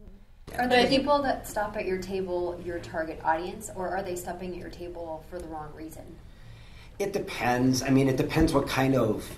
Are 0.57 0.67
the 0.67 0.87
people 0.89 1.21
that 1.21 1.47
stop 1.47 1.77
at 1.77 1.85
your 1.85 1.99
table 1.99 2.59
your 2.65 2.79
target 2.79 3.19
audience, 3.23 3.69
or 3.75 3.95
are 3.95 4.01
they 4.03 4.15
stopping 4.15 4.51
at 4.53 4.57
your 4.57 4.69
table 4.71 5.23
for 5.29 5.37
the 5.39 5.47
wrong 5.47 5.69
reason? 5.75 6.03
It 6.97 7.13
depends. 7.13 7.81
I 7.83 7.89
mean, 7.91 8.07
it 8.09 8.17
depends 8.17 8.51
what 8.53 8.67
kind 8.67 8.95
of 8.95 9.29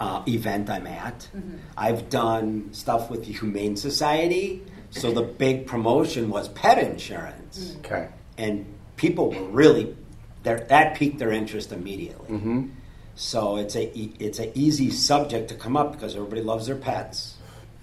uh, 0.00 0.22
event 0.28 0.68
I'm 0.70 0.86
at. 0.86 1.28
I've 1.76 2.08
done 2.10 2.68
stuff 2.72 3.10
with 3.10 3.24
the 3.26 3.32
Humane 3.32 3.76
Society, 3.76 4.62
so 4.90 5.10
the 5.12 5.22
big 5.22 5.66
promotion 5.66 6.30
was 6.30 6.48
pet 6.48 6.78
insurance, 6.78 7.76
Okay. 7.78 8.08
and 8.38 8.66
people 8.96 9.30
were 9.30 9.44
really 9.44 9.94
that 10.42 10.94
piqued 10.96 11.18
their 11.18 11.32
interest 11.32 11.72
immediately. 11.72 12.28
Mm-hmm. 12.36 12.68
So 13.14 13.56
it's 13.56 13.76
a 13.76 13.84
it's 14.18 14.38
an 14.40 14.50
easy 14.54 14.90
subject 14.90 15.48
to 15.48 15.54
come 15.54 15.76
up 15.76 15.92
because 15.92 16.14
everybody 16.16 16.42
loves 16.42 16.66
their 16.66 16.76
pets. 16.76 17.33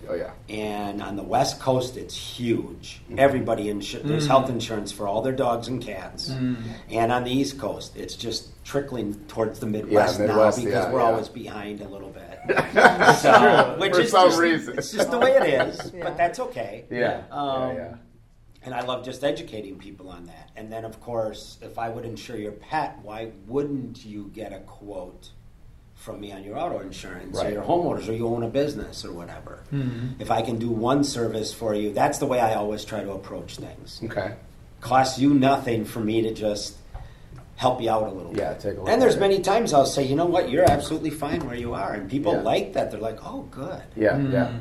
Oh 0.10 0.16
yeah. 0.16 0.32
And 0.50 1.02
on 1.02 1.16
the 1.16 1.24
West 1.24 1.60
Coast, 1.60 1.98
it's 1.98 2.16
huge. 2.16 3.02
Mm-hmm. 3.06 3.20
Everybody 3.20 3.66
insu- 3.66 4.04
there's 4.04 4.28
health 4.28 4.48
mm. 4.48 4.52
insurance 4.52 4.92
for 4.92 5.08
all 5.08 5.22
their 5.22 5.34
dogs 5.34 5.68
and 5.68 5.82
cats. 5.82 6.30
Mm. 6.30 6.58
And 6.90 7.12
on 7.12 7.24
the 7.24 7.32
East 7.32 7.60
Coast, 7.60 7.96
it's 7.96 8.16
just 8.16 8.50
trickling 8.64 9.16
towards 9.28 9.60
the 9.60 9.66
Midwest, 9.66 10.20
Midwest, 10.20 10.58
now 10.58 10.64
because 10.64 10.86
yeah, 10.86 10.92
we're 10.92 11.00
yeah. 11.00 11.06
always 11.06 11.30
behind 11.30 11.82
a 11.82 11.88
little 11.88 12.10
bit. 12.10 12.40
so, 13.18 13.76
which 13.80 13.94
For 13.94 14.02
is 14.02 14.12
some 14.12 14.30
just, 14.30 14.40
reason. 14.40 14.78
it's 14.78 14.92
just 14.92 15.12
the 15.12 15.20
way 15.20 15.32
it 15.34 15.68
is. 15.68 15.92
Yeah. 16.02 16.04
But 16.04 16.18
that's 16.18 16.40
okay. 16.40 16.86
Yeah. 16.90 17.24
Um, 17.32 17.70
yeah. 17.70 17.76
Yeah. 17.76 17.96
And 18.64 18.76
I 18.76 18.82
love 18.82 19.04
just 19.04 19.24
educating 19.24 19.78
people 19.78 20.10
on 20.10 20.26
that. 20.28 20.52
And 20.56 20.72
then, 20.72 20.86
of 20.86 21.02
course, 21.02 21.58
if 21.62 21.80
I 21.80 21.90
would 21.90 22.06
insure 22.06 22.38
your 22.38 22.52
pet, 22.52 23.00
why 23.02 23.32
wouldn't 23.48 24.06
you 24.06 24.32
get 24.34 24.54
a 24.54 24.60
quote 24.60 25.32
from 26.02 26.20
me 26.20 26.32
on 26.32 26.44
your 26.44 26.58
auto 26.58 26.80
insurance 26.80 27.38
or 27.40 27.50
your 27.52 27.62
homeowners 27.62 28.10
or 28.10 28.14
you 28.14 28.28
own 28.28 28.42
a 28.44 28.48
business 28.48 29.06
or 29.06 29.12
whatever? 29.14 29.60
If 30.20 30.32
I 30.32 30.42
can 30.42 30.58
do 30.58 30.70
one 30.70 31.04
service 31.04 31.54
for 31.54 31.76
you, 31.76 31.94
that's 31.94 32.18
the 32.18 32.26
way 32.26 32.40
I 32.40 32.56
always 32.56 32.84
try 32.84 33.04
to 33.04 33.12
approach 33.12 33.58
things. 33.58 34.02
Okay. 34.04 34.34
Costs 34.82 35.20
you 35.20 35.34
nothing 35.34 35.86
for 35.86 36.00
me 36.00 36.24
to 36.24 36.34
just 36.34 36.76
help 37.56 37.80
you 37.80 37.92
out 37.92 38.08
a 38.08 38.12
little 38.12 38.36
Yeah, 38.36 38.54
bit. 38.54 38.62
take 38.62 38.78
a 38.78 38.80
look 38.82 38.90
and 38.90 39.00
there's 39.00 39.14
at 39.14 39.18
it. 39.20 39.28
many 39.28 39.40
times 39.42 39.72
I'll 39.72 39.86
say, 39.86 40.02
you 40.04 40.16
know 40.16 40.26
what, 40.26 40.50
you're 40.50 40.70
absolutely 40.70 41.12
fine 41.12 41.46
where 41.46 41.56
you 41.56 41.76
are. 41.76 41.94
And 41.94 42.10
people 42.10 42.34
Yeah. 42.34 42.42
like 42.42 42.74
that. 42.74 42.90
They're 42.90 43.00
like, 43.00 43.20
oh, 43.24 43.44
good. 43.52 43.84
Yeah. 43.96 44.14
Mm-hmm. 44.14 44.32
Yeah. 44.34 44.52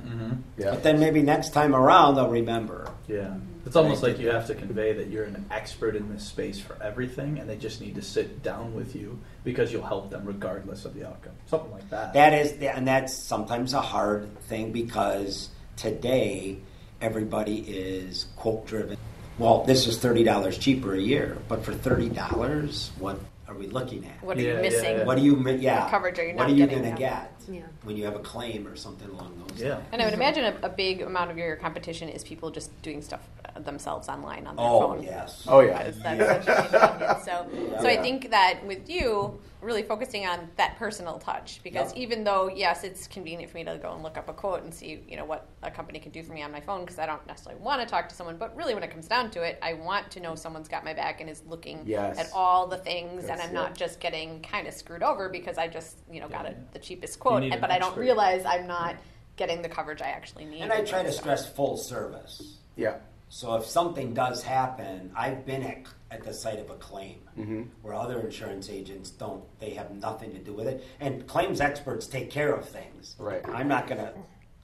Yeah. 0.59 0.71
But 0.73 0.83
then 0.83 1.01
maybe 1.01 1.23
next 1.23 1.55
time 1.55 1.75
around 1.75 2.17
they'll 2.17 2.29
remember. 2.29 2.91
yeah, 3.09 3.33
it's 3.67 3.77
almost 3.77 4.03
like 4.03 4.19
you 4.19 4.31
have 4.31 4.47
to 4.47 4.55
convey 4.55 4.93
that 4.95 5.09
you're 5.09 5.25
an 5.25 5.45
expert 5.51 5.95
in 5.97 6.13
this 6.13 6.25
space 6.27 6.59
for 6.59 6.81
everything, 6.83 7.39
and 7.39 7.49
they 7.49 7.57
just 7.57 7.81
need 7.81 7.95
to 7.97 8.03
sit 8.03 8.43
down 8.43 8.75
with 8.75 8.95
you 8.97 9.19
because 9.45 9.73
you'll 9.73 9.87
help 9.87 10.11
them 10.11 10.25
regardless 10.25 10.85
of 10.85 10.95
the 10.95 11.07
outcome. 11.07 11.33
Something 11.47 11.73
like 11.73 11.89
that. 11.91 12.13
That 12.15 12.33
is, 12.35 12.53
and 12.63 12.87
that's 12.87 13.17
sometimes 13.17 13.75
a 13.75 13.81
hard 13.81 14.39
thing 14.43 14.73
because 14.73 15.49
today 15.77 16.59
everybody 17.01 17.59
is 17.59 18.27
quote 18.37 18.67
driven. 18.67 18.97
Well, 19.39 19.65
this 19.65 19.87
is 19.87 19.99
thirty 19.99 20.25
dollars 20.25 20.59
cheaper 20.59 20.95
a 20.95 21.01
year, 21.01 21.39
but 21.49 21.65
for 21.65 21.73
thirty 21.73 22.09
dollars, 22.09 22.91
what 22.99 23.19
are 23.49 23.55
we 23.55 23.67
looking 23.67 24.05
at? 24.07 24.23
What 24.23 24.37
are 24.37 24.41
Yeah, 24.41 24.57
you 24.57 24.63
missing? 24.63 24.97
yeah. 24.99 25.05
What 25.05 25.17
do 25.17 25.25
you, 25.25 25.49
yeah? 25.59 25.83
What 25.83 25.91
coverage 25.91 26.19
are 26.19 26.23
you 26.27 26.35
What 26.35 26.43
not 26.45 26.51
are 26.51 26.55
you 26.55 26.67
getting 26.67 26.83
going 26.83 26.95
to 26.95 26.99
get 27.01 27.33
Yeah. 27.49 27.63
when 27.83 27.97
you 27.97 28.05
have 28.05 28.15
a 28.15 28.21
claim 28.21 28.69
or 28.69 28.77
something 28.77 29.09
along 29.09 29.43
those 29.49 29.61
yeah. 29.61 29.75
lines? 29.75 29.87
And 29.93 30.01
I 30.03 30.05
would 30.05 30.15
imagine 30.15 30.45
a, 30.45 30.67
a 30.67 30.69
big 30.69 31.03
amount 31.03 31.33
of 31.33 31.39
your 31.39 31.57
competition 31.57 32.09
is 32.09 32.23
people 32.23 32.51
just 32.51 32.71
doing 32.83 33.03
stuff 33.03 33.21
themselves 33.65 34.09
online 34.09 34.47
on 34.47 34.57
their 34.57 34.65
Oh 34.67 34.81
phone. 34.81 35.03
yes. 35.03 35.45
Oh 35.49 35.61
yeah. 35.61 35.85
Because 35.91 35.99
that's 36.03 36.47
such 36.47 36.49
a 36.49 36.69
convenience. 36.69 37.25
So, 37.25 37.47
so 37.83 37.89
Yeah. 37.89 37.99
I 37.99 38.03
think 38.03 38.31
that 38.31 38.65
with 38.67 38.89
you, 38.89 39.41
really 39.61 39.83
focusing 39.83 40.27
on 40.27 40.49
that 40.57 40.77
personal 40.79 41.19
touch, 41.19 41.61
because 41.63 41.91
Yep. 41.93 41.99
even 42.03 42.25
though 42.25 42.49
yes, 42.49 42.83
it's 42.83 43.07
convenient 43.07 43.51
for 43.51 43.59
me 43.59 43.65
to 43.65 43.77
go 43.77 43.93
and 43.93 44.03
look 44.03 44.17
up 44.17 44.29
a 44.29 44.33
quote 44.33 44.63
and 44.63 44.73
see, 44.73 45.03
you 45.07 45.17
know, 45.17 45.25
what 45.27 45.47
a 45.63 45.71
company 45.71 45.99
can 45.99 46.13
do 46.13 46.23
for 46.23 46.33
me 46.33 46.43
on 46.43 46.51
my 46.51 46.61
phone, 46.61 46.81
because 46.81 46.99
I 46.99 47.05
don't 47.07 47.25
necessarily 47.27 47.61
want 47.63 47.83
to 47.83 47.87
talk 47.87 48.09
to 48.09 48.15
someone, 48.15 48.37
but 48.39 48.57
really 48.57 48.73
when 48.75 48.83
it 48.83 48.91
comes 48.91 49.07
down 49.07 49.31
to 49.33 49.43
it, 49.43 49.59
I 49.61 49.75
want 49.75 50.11
to 50.13 50.21
know 50.21 50.35
someone's 50.35 50.69
got 50.69 50.83
my 50.85 50.95
back 50.95 51.21
and 51.21 51.29
is 51.29 51.43
looking 51.47 51.83
Yes. 51.85 52.19
at 52.19 52.31
all 52.35 52.67
the 52.69 52.79
things, 52.79 53.25
and 53.25 53.41
I'm 53.41 53.51
it. 53.51 53.55
not 53.55 53.75
just 53.75 54.01
getting 54.01 54.41
kind 54.43 54.67
of 54.67 54.73
screwed 54.73 55.03
over 55.03 55.29
because 55.29 55.59
I 55.59 55.69
just, 55.69 55.99
you 56.11 56.21
know, 56.21 56.29
got 56.29 56.45
Yeah. 56.47 56.53
it 56.53 56.73
the 56.73 56.79
cheapest 56.79 57.21
quote, 57.21 57.43
and, 57.43 57.61
but 57.61 57.71
I 57.71 57.79
don't 57.79 57.97
realize 57.99 58.45
I'm 58.47 58.67
not 58.67 58.97
getting 59.37 59.61
the 59.63 59.69
coverage 59.69 60.01
I 60.03 60.09
actually 60.09 60.45
need. 60.47 60.61
And 60.63 60.73
I 60.73 60.83
try 60.85 61.03
to 61.03 61.13
stress 61.13 61.47
full 61.51 61.77
service. 61.77 62.57
Yeah. 62.77 62.97
So 63.33 63.55
if 63.55 63.65
something 63.65 64.13
does 64.13 64.43
happen, 64.43 65.13
I've 65.17 65.47
been 65.47 65.63
at, 65.63 65.85
at 66.11 66.25
the 66.25 66.35
site 66.35 66.59
of 66.59 66.69
a 66.71 66.75
claim 66.75 67.17
Mm-hmm. 67.39 67.63
where 67.81 67.95
other 67.95 68.21
insurance 68.21 68.69
agents 68.69 69.09
don't, 69.09 69.43
they 69.61 69.71
have 69.71 69.93
nothing 69.93 70.33
to 70.33 70.39
do 70.39 70.53
with 70.53 70.67
it. 70.67 70.85
And 70.99 71.27
claims 71.27 71.61
experts 71.61 72.07
take 72.07 72.29
care 72.31 72.53
of 72.53 72.69
things. 72.69 73.15
Right. 73.19 73.41
I'm 73.49 73.69
not 73.69 73.87
going 73.87 74.01
to 74.01 74.13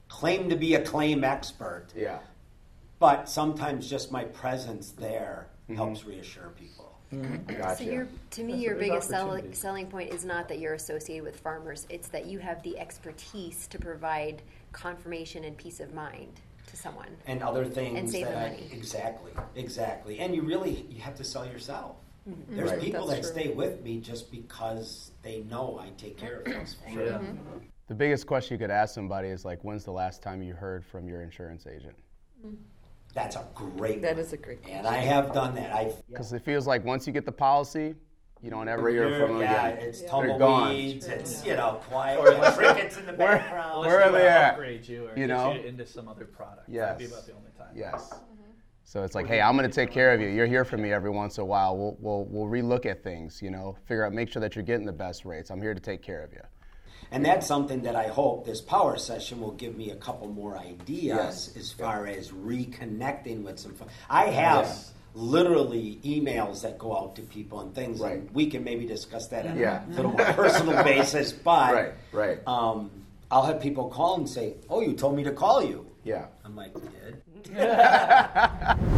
claim 0.09 0.49
to 0.49 0.55
be 0.55 0.75
a 0.75 0.81
claim 0.83 1.23
expert, 1.23 1.87
Yeah. 1.95 2.19
but 2.99 3.29
sometimes 3.29 3.89
just 3.89 4.11
my 4.11 4.25
presence 4.25 4.91
there 4.91 5.47
Mm-hmm. 5.69 5.75
helps 5.75 6.05
reassure 6.05 6.49
people. 6.57 6.93
Gotcha. 7.47 7.83
So 7.83 7.89
your, 7.89 8.07
to 8.31 8.43
me, 8.43 8.53
That's 8.53 8.63
your 8.63 8.75
biggest 8.75 9.09
sell, 9.09 9.39
selling 9.53 9.87
point 9.87 10.13
is 10.13 10.23
not 10.23 10.47
that 10.49 10.59
you're 10.59 10.73
associated 10.75 11.23
with 11.25 11.37
farmers; 11.39 11.87
it's 11.89 12.07
that 12.09 12.25
you 12.25 12.39
have 12.39 12.61
the 12.63 12.77
expertise 12.79 13.67
to 13.67 13.79
provide 13.79 14.41
confirmation 14.73 15.43
and 15.45 15.57
peace 15.57 15.79
of 15.81 15.93
mind 15.93 16.39
to 16.67 16.77
someone. 16.77 17.07
And 17.25 17.41
other 17.41 17.65
things 17.65 17.97
And 17.97 18.09
save 18.09 18.25
that 18.25 18.31
them 18.33 18.43
I, 18.43 18.49
money. 18.49 18.69
exactly, 18.71 19.31
exactly. 19.55 20.19
And 20.19 20.35
you 20.35 20.43
really, 20.43 20.85
you 20.89 21.01
have 21.01 21.15
to 21.15 21.23
sell 21.23 21.45
yourself. 21.45 21.95
Mm-hmm. 22.29 22.55
There's 22.55 22.71
Right. 22.71 22.79
people 22.81 23.07
That's 23.07 23.27
that 23.27 23.33
true. 23.33 23.41
stay 23.43 23.53
with 23.53 23.81
me 23.83 23.99
just 23.99 24.31
because 24.31 25.11
they 25.23 25.41
know 25.43 25.79
I 25.81 25.89
take 25.97 26.17
care 26.17 26.39
of 26.39 26.45
things 26.45 26.75
for 26.75 27.03
them. 27.03 27.39
Yeah. 27.53 27.59
The 27.87 27.95
biggest 27.95 28.27
question 28.27 28.55
you 28.55 28.59
could 28.59 28.69
ask 28.71 28.93
somebody 28.93 29.29
is 29.29 29.45
like, 29.45 29.61
when's 29.63 29.85
the 29.85 29.91
last 29.91 30.21
time 30.21 30.41
you 30.41 30.53
heard 30.53 30.85
from 30.85 31.07
your 31.07 31.21
insurance 31.21 31.65
agent? 31.67 31.95
That's 33.13 33.35
a 33.37 33.45
great 33.55 34.01
That 34.01 34.15
one. 34.17 34.25
is 34.25 34.33
a 34.33 34.37
great 34.37 34.59
And 34.69 34.85
I 34.85 34.97
have 34.97 35.33
done 35.33 35.55
that. 35.55 35.73
I've 35.73 36.05
Because 36.07 36.33
it 36.33 36.43
feels 36.43 36.67
like 36.67 36.83
once 36.83 37.07
you 37.07 37.13
get 37.13 37.25
the 37.25 37.31
policy, 37.31 37.95
you 38.47 38.51
don't 38.51 38.69
ever 38.69 38.87
hear 38.89 39.09
from 39.19 39.33
them 39.33 39.41
yeah, 39.41 39.67
again. 39.67 39.87
it's 39.89 39.99
They're 39.99 40.09
gone. 40.39 40.39
tumbleweeds. 40.69 41.05
It's 41.07 41.45
you 41.45 41.57
know 41.57 41.81
quiet 41.89 42.23
with 42.23 42.55
crickets 42.55 42.95
in 42.97 43.05
the 43.05 43.11
Where- 43.11 43.39
background. 43.39 43.81
where 43.85 44.01
are 44.01 44.11
they 44.13 44.25
at? 44.25 44.51
Upgrade 44.51 44.87
you 44.87 45.07
or 45.07 45.09
You 45.09 45.27
get 45.27 45.27
know? 45.27 45.51
you 45.51 45.59
into 45.63 45.85
some 45.85 46.07
other 46.07 46.23
product. 46.23 46.69
Yes. 46.69 46.93
That'd 46.93 46.97
be 47.09 47.13
about 47.13 47.25
the 47.27 47.33
only 47.33 47.51
time. 47.57 47.67
Yes. 47.75 48.09
Mm-hmm. 48.13 48.23
So 48.85 49.03
it's 49.03 49.15
like, 49.15 49.27
hey, 49.27 49.41
I'm 49.41 49.57
going 49.57 49.69
to 49.69 49.75
take 49.75 49.91
care 49.91 50.13
of 50.13 50.21
you. 50.21 50.29
You're 50.29 50.45
here 50.47 50.63
for 50.63 50.77
me 50.77 50.93
every 50.93 51.09
once 51.09 51.37
in 51.37 51.41
a 51.41 51.45
while. 51.45 51.75
We'll, 51.77 51.97
we'll, 51.99 52.23
we'll 52.29 52.49
relook 52.49 52.85
at 52.85 53.03
things, 53.03 53.41
you 53.41 53.51
know, 53.51 53.75
figure 53.85 54.05
out, 54.05 54.13
make 54.13 54.29
sure 54.31 54.39
that 54.39 54.55
you're 54.55 54.63
getting 54.63 54.85
the 54.85 54.93
best 54.93 55.25
rates. 55.25 55.49
I'm 55.51 55.61
here 55.61 55.73
to 55.73 55.81
take 55.81 56.01
care 56.01 56.23
of 56.23 56.31
you. 56.31 56.39
And 57.11 57.25
that's 57.25 57.45
something 57.45 57.81
that 57.81 57.97
I 57.97 58.07
hope 58.07 58.45
this 58.45 58.61
power 58.61 58.97
session 58.97 59.41
will 59.41 59.51
give 59.51 59.75
me 59.75 59.91
a 59.91 59.95
couple 59.97 60.29
more 60.29 60.57
ideas 60.57 61.51
Yes. 61.53 61.57
as 61.57 61.71
far 61.73 62.07
as 62.07 62.31
reconnecting 62.31 63.43
with 63.43 63.59
some. 63.59 63.73
fu- 63.73 63.85
I 64.09 64.27
have 64.27 64.65
Yes. 64.67 64.93
Literally 65.17 65.99
emails 66.05 66.61
that 66.61 66.77
go 66.77 66.95
out 66.95 67.15
to 67.15 67.23
people 67.23 67.59
and 67.61 67.73
things, 67.73 67.99
Right. 67.99 68.19
and 68.19 68.29
we 68.35 68.45
can 68.47 68.63
maybe 68.63 68.85
discuss 68.85 69.27
that 69.29 69.47
on 69.47 69.57
Yeah. 69.57 69.83
a 69.87 69.89
little 69.95 70.11
more 70.11 70.25
personal 70.33 70.83
basis. 70.93 71.31
But 71.33 71.73
Right, 71.73 71.93
right. 72.13 72.39
Um, 72.47 72.91
I'll 73.31 73.43
have 73.43 73.59
people 73.59 73.89
call 73.89 74.15
and 74.17 74.29
say, 74.29 74.55
"Oh, 74.69 74.81
you 74.81 74.93
told 74.93 75.15
me 75.15 75.23
to 75.23 75.31
call 75.31 75.63
you." 75.63 75.85
Yeah. 76.03 76.27
I'm 76.45 76.55
like, 76.55 76.71
"You 76.75 76.89
did." 77.43 77.57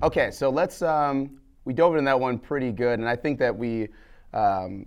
Okay, 0.00 0.30
so 0.30 0.48
let's, 0.48 0.80
um, 0.80 1.40
we 1.64 1.72
dove 1.72 1.94
into 1.96 2.04
that 2.04 2.20
one 2.20 2.38
pretty 2.38 2.70
good, 2.70 3.00
and 3.00 3.08
I 3.08 3.16
think 3.16 3.36
that 3.40 3.56
we 3.58 3.88
um, 4.32 4.86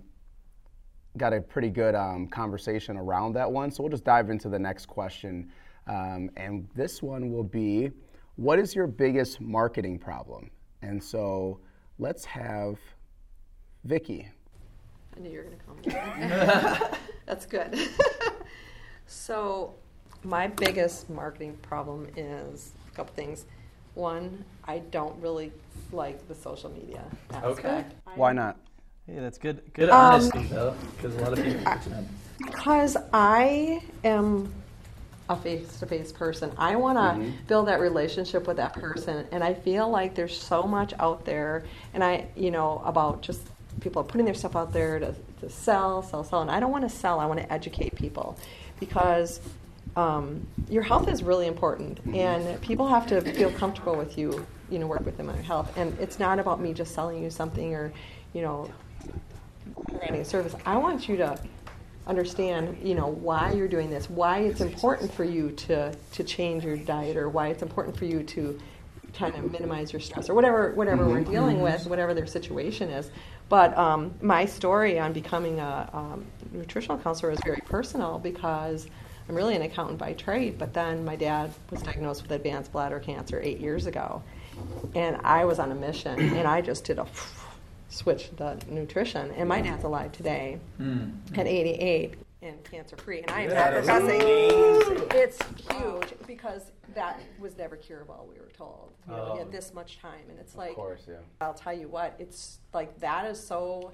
got 1.18 1.34
a 1.34 1.40
pretty 1.42 1.68
good 1.68 1.94
um, 1.94 2.28
conversation 2.28 2.96
around 2.96 3.34
that 3.34 3.52
one. 3.52 3.70
So 3.70 3.82
we'll 3.82 3.90
just 3.90 4.04
dive 4.04 4.30
into 4.30 4.48
the 4.48 4.58
next 4.58 4.86
question. 4.86 5.52
Um, 5.86 6.30
and 6.38 6.66
this 6.74 7.02
one 7.02 7.30
will 7.30 7.44
be 7.44 7.90
What 8.36 8.58
is 8.58 8.74
your 8.74 8.86
biggest 8.86 9.40
marketing 9.40 9.98
problem? 9.98 10.50
And 10.80 11.02
so 11.02 11.60
let's 11.98 12.24
have 12.24 12.78
Vicky. 13.84 14.28
I 15.16 15.20
knew 15.20 15.30
you 15.30 15.38
were 15.38 15.44
going 15.44 15.58
to 15.58 15.90
call 15.90 16.90
me. 16.90 16.98
That's 17.26 17.46
good. 17.46 17.78
so, 19.06 19.74
my 20.24 20.46
biggest 20.46 21.10
marketing 21.10 21.58
problem 21.62 22.08
is 22.16 22.72
a 22.90 22.96
couple 22.96 23.14
things. 23.14 23.44
One, 23.94 24.44
I 24.64 24.78
don't 24.78 25.20
really 25.20 25.52
like 25.92 26.26
the 26.28 26.34
social 26.34 26.70
media 26.70 27.04
aspect. 27.32 27.94
Why 28.14 28.32
not? 28.32 28.56
Hey, 29.06 29.18
that's 29.18 29.36
good. 29.36 29.62
Good 29.74 29.90
Um, 29.90 30.14
honesty 30.14 30.44
though, 30.44 30.74
because 30.96 31.16
a 31.16 31.20
lot 31.20 31.32
of 31.36 31.44
people. 31.44 32.06
Because 32.38 32.96
I 33.12 33.82
am 34.04 34.52
a 35.32 35.42
face 35.42 35.78
to 35.78 35.86
face 35.86 36.12
person. 36.12 36.52
I 36.56 36.76
want 36.76 36.98
to 36.98 37.32
build 37.46 37.68
that 37.68 37.80
relationship 37.80 38.46
with 38.46 38.56
that 38.58 38.72
person. 38.74 39.26
And 39.32 39.42
I 39.42 39.54
feel 39.54 39.88
like 39.88 40.14
there's 40.14 40.38
so 40.40 40.62
much 40.62 40.94
out 40.98 41.24
there. 41.24 41.64
And 41.94 42.02
I, 42.04 42.26
you 42.36 42.50
know, 42.50 42.82
about 42.84 43.22
just 43.22 43.42
people 43.80 44.04
putting 44.04 44.24
their 44.24 44.34
stuff 44.34 44.56
out 44.56 44.72
there 44.72 44.98
to, 44.98 45.14
to 45.40 45.50
sell, 45.50 46.02
sell, 46.02 46.24
sell. 46.24 46.42
And 46.42 46.50
I 46.50 46.60
don't 46.60 46.70
want 46.70 46.84
to 46.84 46.94
sell, 46.94 47.18
I 47.20 47.26
want 47.26 47.40
to 47.40 47.52
educate 47.52 47.94
people. 47.94 48.36
Because 48.80 49.40
um, 49.96 50.46
your 50.68 50.82
health 50.82 51.08
is 51.08 51.22
really 51.22 51.46
important, 51.46 52.00
and 52.14 52.60
people 52.62 52.88
have 52.88 53.06
to 53.08 53.20
feel 53.20 53.50
comfortable 53.52 53.94
with 53.94 54.16
you. 54.16 54.46
You 54.70 54.78
know, 54.78 54.86
work 54.86 55.04
with 55.04 55.18
them 55.18 55.28
on 55.28 55.34
your 55.34 55.44
health, 55.44 55.76
and 55.76 55.96
it's 56.00 56.18
not 56.18 56.38
about 56.38 56.58
me 56.58 56.72
just 56.72 56.94
selling 56.94 57.22
you 57.22 57.28
something 57.28 57.74
or, 57.74 57.92
you 58.32 58.40
know, 58.40 58.70
providing 59.90 60.22
a 60.22 60.24
service. 60.24 60.54
I 60.64 60.78
want 60.78 61.08
you 61.08 61.18
to 61.18 61.38
understand, 62.06 62.78
you 62.82 62.94
know, 62.94 63.06
why 63.06 63.52
you're 63.52 63.68
doing 63.68 63.90
this, 63.90 64.10
why 64.10 64.40
it's 64.40 64.60
important 64.60 65.12
for 65.12 65.24
you 65.24 65.52
to 65.52 65.94
to 66.12 66.24
change 66.24 66.64
your 66.64 66.76
diet, 66.76 67.16
or 67.16 67.28
why 67.28 67.48
it's 67.48 67.62
important 67.62 67.96
for 67.96 68.04
you 68.04 68.22
to 68.24 68.58
kind 69.14 69.34
of 69.34 69.52
minimize 69.52 69.92
your 69.92 70.00
stress, 70.00 70.28
or 70.28 70.34
whatever 70.34 70.72
whatever 70.72 71.06
we're 71.06 71.24
dealing 71.24 71.60
with, 71.60 71.86
whatever 71.86 72.14
their 72.14 72.26
situation 72.26 72.90
is. 72.90 73.10
But 73.48 73.76
um, 73.76 74.14
my 74.20 74.46
story 74.46 74.98
on 74.98 75.12
becoming 75.12 75.60
a 75.60 75.90
um, 75.92 76.24
nutritional 76.52 76.98
counselor 76.98 77.32
is 77.32 77.38
very 77.44 77.60
personal 77.66 78.18
because 78.18 78.86
I'm 79.28 79.34
really 79.34 79.54
an 79.54 79.62
accountant 79.62 79.98
by 79.98 80.14
trade, 80.14 80.58
but 80.58 80.74
then 80.74 81.04
my 81.04 81.16
dad 81.16 81.52
was 81.70 81.82
diagnosed 81.82 82.22
with 82.22 82.32
advanced 82.32 82.72
bladder 82.72 82.98
cancer 82.98 83.40
eight 83.42 83.60
years 83.60 83.86
ago. 83.86 84.22
And 84.94 85.16
I 85.22 85.44
was 85.44 85.58
on 85.58 85.70
a 85.70 85.74
mission, 85.74 86.18
and 86.18 86.46
I 86.46 86.60
just 86.60 86.84
did 86.84 86.98
a 86.98 87.06
switch 87.92 88.30
the 88.36 88.58
nutrition. 88.68 89.30
And 89.32 89.48
my 89.48 89.60
dad's 89.60 89.84
alive 89.84 90.12
today 90.12 90.58
hmm. 90.78 91.10
at 91.34 91.46
88 91.46 92.14
and 92.42 92.64
cancer 92.64 92.96
free. 92.96 93.20
And 93.20 93.30
I 93.30 93.42
am 93.42 93.74
is 93.78 95.06
It's 95.14 95.38
huge 95.70 96.14
because 96.26 96.72
that 96.94 97.20
was 97.38 97.56
never 97.56 97.76
curable, 97.76 98.28
we 98.32 98.40
were 98.40 98.50
told. 98.56 98.92
You 99.06 99.14
know, 99.14 99.28
Oh. 99.28 99.32
you 99.34 99.38
had 99.40 99.52
this 99.52 99.72
much 99.72 99.98
time. 100.00 100.24
And 100.28 100.38
it's 100.38 100.56
like, 100.56 100.70
Of 100.70 100.76
course, 100.76 101.02
yeah. 101.08 101.16
I'll 101.40 101.54
tell 101.54 101.72
you 101.72 101.88
what, 101.88 102.14
it's 102.18 102.58
like 102.72 102.98
that 103.00 103.26
is 103.26 103.38
so. 103.38 103.92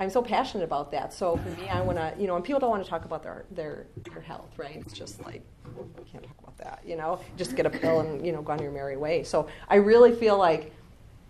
I'm 0.00 0.10
so 0.10 0.22
passionate 0.22 0.64
about 0.64 0.90
that. 0.92 1.12
So 1.12 1.36
for 1.36 1.50
me, 1.50 1.68
I 1.68 1.80
want 1.80 1.98
to, 1.98 2.12
you 2.18 2.26
know, 2.26 2.34
and 2.34 2.44
people 2.44 2.58
don't 2.58 2.70
want 2.70 2.82
to 2.82 2.88
talk 2.88 3.04
about 3.04 3.22
their 3.22 3.44
their 3.50 3.86
their 4.10 4.20
health, 4.22 4.50
right? 4.56 4.76
It's 4.76 4.94
just 4.94 5.22
like 5.22 5.42
we 5.76 6.04
can't 6.04 6.24
talk 6.24 6.36
about 6.42 6.56
that, 6.58 6.82
you 6.84 6.96
know. 6.96 7.20
Just 7.36 7.56
get 7.56 7.66
a 7.66 7.70
pill 7.70 8.00
and 8.00 8.24
you 8.24 8.32
know 8.32 8.42
go 8.42 8.52
on 8.52 8.62
your 8.62 8.72
merry 8.72 8.96
way. 8.96 9.22
So 9.22 9.48
I 9.68 9.76
really 9.76 10.12
feel 10.12 10.38
like 10.38 10.72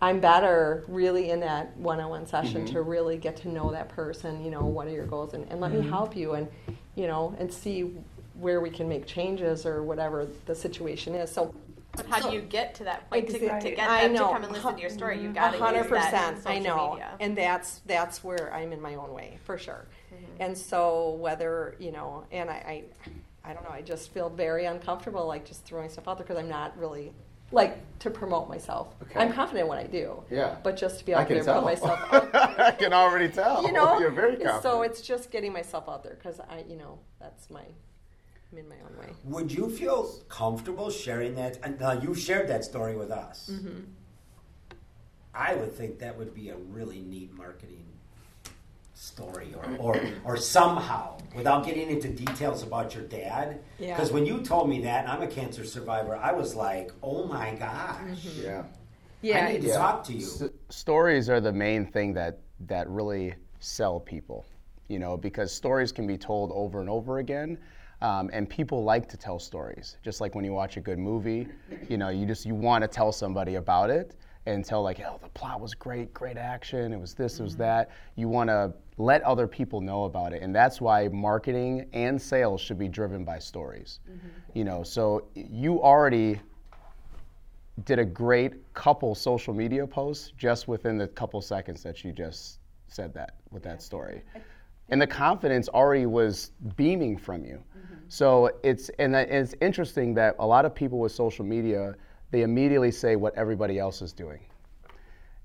I'm 0.02 0.18
better 0.18 0.84
really 0.88 1.30
in 1.30 1.40
that 1.40 1.76
one-on-one 1.76 2.26
session 2.26 2.64
mm-hmm. 2.64 2.74
to 2.74 2.82
really 2.82 3.16
get 3.16 3.36
to 3.38 3.48
know 3.48 3.70
that 3.70 3.88
person. 3.88 4.44
You 4.44 4.50
know, 4.50 4.64
what 4.64 4.88
are 4.88 4.90
your 4.90 5.06
goals, 5.06 5.32
and, 5.32 5.48
and 5.48 5.60
let 5.60 5.70
me 5.70 5.78
mm-hmm. 5.78 5.90
help 5.90 6.16
you, 6.16 6.32
and 6.34 6.48
you 6.96 7.06
know, 7.06 7.34
and 7.38 7.50
see 7.50 7.94
where 8.34 8.60
we 8.60 8.68
can 8.68 8.88
make 8.88 9.06
changes 9.06 9.64
or 9.64 9.84
whatever 9.84 10.26
the 10.46 10.54
situation 10.54 11.14
is. 11.14 11.30
So 11.30 11.54
But 11.92 12.06
how 12.06 12.28
do 12.30 12.34
you 12.34 12.40
get 12.42 12.74
to 12.76 12.84
that 12.84 13.08
point 13.08 13.26
to, 13.28 13.32
to 13.38 13.44
Exactly. 13.44 13.70
get 13.76 13.88
I 13.88 14.08
them 14.08 14.16
to 14.16 14.22
come 14.22 14.42
and 14.42 14.52
listen 14.52 14.74
to 14.74 14.80
your 14.80 14.90
story? 14.90 15.22
You 15.22 15.30
A 15.30 15.32
got 15.32 15.52
to 15.52 15.58
hundred 15.58 15.82
use 15.84 15.90
that 15.90 16.30
in 16.30 16.34
percent. 16.34 16.36
social 16.38 16.52
I 16.52 16.58
know, 16.58 16.90
media. 16.94 17.16
and 17.20 17.38
that's 17.38 17.80
that's 17.86 18.24
where 18.24 18.52
I'm 18.52 18.72
in 18.72 18.80
my 18.80 18.96
own 18.96 19.12
way 19.12 19.38
for 19.44 19.56
sure. 19.56 19.86
Mm-hmm. 20.12 20.24
And 20.40 20.58
so 20.58 21.12
whether 21.20 21.76
you 21.78 21.92
know, 21.92 22.24
and 22.32 22.50
I, 22.50 22.84
I, 23.44 23.50
I 23.50 23.54
don't 23.54 23.62
know. 23.62 23.70
I 23.70 23.82
just 23.82 24.12
feel 24.12 24.30
very 24.30 24.64
uncomfortable, 24.64 25.26
like 25.28 25.44
just 25.44 25.64
throwing 25.64 25.90
stuff 25.90 26.08
out 26.08 26.18
there 26.18 26.26
because 26.26 26.42
I'm 26.42 26.48
not 26.48 26.76
really 26.76 27.12
like 27.52 27.78
to 28.00 28.10
promote 28.10 28.48
myself. 28.48 28.94
Okay. 29.02 29.20
I'm 29.20 29.32
confident 29.32 29.62
in 29.62 29.68
what 29.68 29.78
I 29.78 29.84
do. 29.86 30.22
Yeah. 30.30 30.56
But 30.62 30.76
just 30.76 30.98
to 30.98 31.04
be 31.04 31.14
I 31.14 31.22
out 31.22 31.28
there 31.28 31.36
and 31.38 31.46
tell. 31.46 31.62
put 31.62 31.64
myself 31.64 32.12
out 32.34 32.60
I 32.60 32.70
can 32.72 32.92
already 32.92 33.28
tell. 33.28 33.62
you 33.64 33.72
know, 33.72 33.98
you're 33.98 34.10
very 34.10 34.36
confident. 34.36 34.62
so 34.62 34.82
it's 34.82 35.02
just 35.02 35.30
getting 35.30 35.52
myself 35.52 35.88
out 35.88 36.02
there 36.02 36.14
because 36.14 36.40
I, 36.40 36.64
you 36.68 36.76
know, 36.76 36.98
that's 37.20 37.50
my, 37.50 37.62
I'm 38.50 38.58
in 38.58 38.68
my 38.68 38.76
own 38.84 38.98
way. 38.98 39.12
Would 39.24 39.52
you 39.52 39.70
feel 39.70 40.10
comfortable 40.28 40.90
sharing 40.90 41.34
that? 41.36 41.58
And 41.62 41.78
now 41.78 41.92
you 41.92 42.14
shared 42.14 42.48
that 42.48 42.64
story 42.64 42.96
with 42.96 43.10
us. 43.10 43.50
Mm-hmm. 43.52 43.80
I 45.34 45.54
would 45.54 45.72
think 45.72 45.98
that 46.00 46.18
would 46.18 46.34
be 46.34 46.50
a 46.50 46.56
really 46.56 47.00
neat 47.00 47.32
marketing 47.32 47.84
story, 48.94 49.54
or 49.56 49.76
or, 49.78 50.00
or 50.24 50.36
somehow, 50.36 51.18
without 51.34 51.64
getting 51.64 51.90
into 51.90 52.08
details 52.08 52.62
about 52.62 52.94
your 52.94 53.04
dad. 53.04 53.60
Yeah. 53.78 53.94
Because 53.94 54.12
when 54.12 54.26
you 54.26 54.40
told 54.42 54.68
me 54.68 54.80
that, 54.82 55.04
and 55.04 55.12
I'm 55.12 55.22
a 55.22 55.26
cancer 55.26 55.64
survivor, 55.64 56.16
I 56.16 56.32
was 56.32 56.54
like, 56.54 56.92
oh 57.02 57.26
my 57.26 57.54
gosh. 57.54 57.98
Mm-hmm. 58.00 58.42
yeah. 58.44 58.62
Yeah, 59.22 59.46
I 59.46 59.52
need 59.52 59.60
to 59.60 59.66
it's- 59.68 59.76
talk 59.76 60.02
to 60.04 60.12
you. 60.12 60.26
S- 60.26 60.42
stories 60.70 61.30
are 61.30 61.40
the 61.40 61.52
main 61.52 61.86
thing 61.86 62.12
that 62.14 62.40
that 62.66 62.88
really 62.88 63.34
sell 63.60 64.00
people 64.00 64.44
you 64.88 64.98
know 64.98 65.16
because 65.16 65.52
stories 65.52 65.92
can 65.92 66.06
be 66.06 66.18
told 66.18 66.50
over 66.52 66.80
and 66.80 66.90
over 66.90 67.18
again 67.18 67.56
um, 68.02 68.28
and 68.32 68.50
people 68.50 68.82
like 68.82 69.08
to 69.08 69.16
tell 69.16 69.38
stories 69.38 69.96
just 70.02 70.20
like 70.20 70.34
when 70.34 70.44
you 70.44 70.52
watch 70.52 70.76
a 70.76 70.80
good 70.80 70.98
movie 70.98 71.46
you 71.88 71.96
know 71.96 72.08
you 72.08 72.26
just 72.26 72.44
you 72.44 72.54
want 72.54 72.82
to 72.82 72.88
tell 72.88 73.12
somebody 73.12 73.54
about 73.54 73.88
it 73.90 74.16
and 74.46 74.64
tell 74.64 74.82
like 74.82 75.00
oh 75.00 75.18
the 75.22 75.28
plot 75.28 75.60
was 75.60 75.74
great 75.74 76.12
great 76.12 76.36
action. 76.36 76.92
It 76.92 77.00
was 77.00 77.14
this 77.14 77.40
it 77.40 77.42
was 77.42 77.52
mm-hmm. 77.52 77.62
that. 77.62 77.90
You 78.16 78.28
want 78.28 78.50
to 78.50 78.72
let 78.98 79.22
other 79.22 79.46
people 79.46 79.80
know 79.80 80.04
about 80.04 80.32
it 80.32 80.42
and 80.42 80.54
that's 80.54 80.80
why 80.80 81.08
marketing 81.08 81.88
and 81.92 82.20
sales 82.20 82.60
should 82.60 82.78
be 82.78 82.88
driven 82.88 83.24
by 83.24 83.38
stories. 83.38 84.00
Mm-hmm. 84.10 84.58
You 84.58 84.64
know 84.64 84.82
so 84.82 85.26
you 85.34 85.82
already 85.82 86.40
did 87.84 87.98
a 87.98 88.04
great 88.04 88.72
couple 88.74 89.14
social 89.14 89.54
media 89.54 89.86
posts 89.86 90.32
just 90.36 90.68
within 90.68 90.98
the 90.98 91.08
couple 91.08 91.40
seconds 91.40 91.82
that 91.82 92.04
you 92.04 92.12
just 92.12 92.58
said 92.86 93.14
that 93.14 93.36
with 93.50 93.62
that 93.62 93.82
story. 93.82 94.22
And 94.88 95.00
the 95.00 95.06
confidence 95.06 95.68
already 95.68 96.06
was 96.06 96.50
beaming 96.76 97.16
from 97.16 97.44
you. 97.44 97.62
Mm-hmm. 97.76 97.94
So 98.08 98.50
it's 98.62 98.90
and 98.98 99.14
that, 99.14 99.30
it's 99.30 99.54
interesting 99.60 100.12
that 100.14 100.36
a 100.38 100.46
lot 100.46 100.64
of 100.64 100.74
people 100.74 100.98
with 100.98 101.12
social 101.12 101.44
media 101.44 101.94
they 102.32 102.42
immediately 102.42 102.90
say 102.90 103.14
what 103.14 103.34
everybody 103.36 103.78
else 103.78 104.02
is 104.02 104.12
doing. 104.12 104.40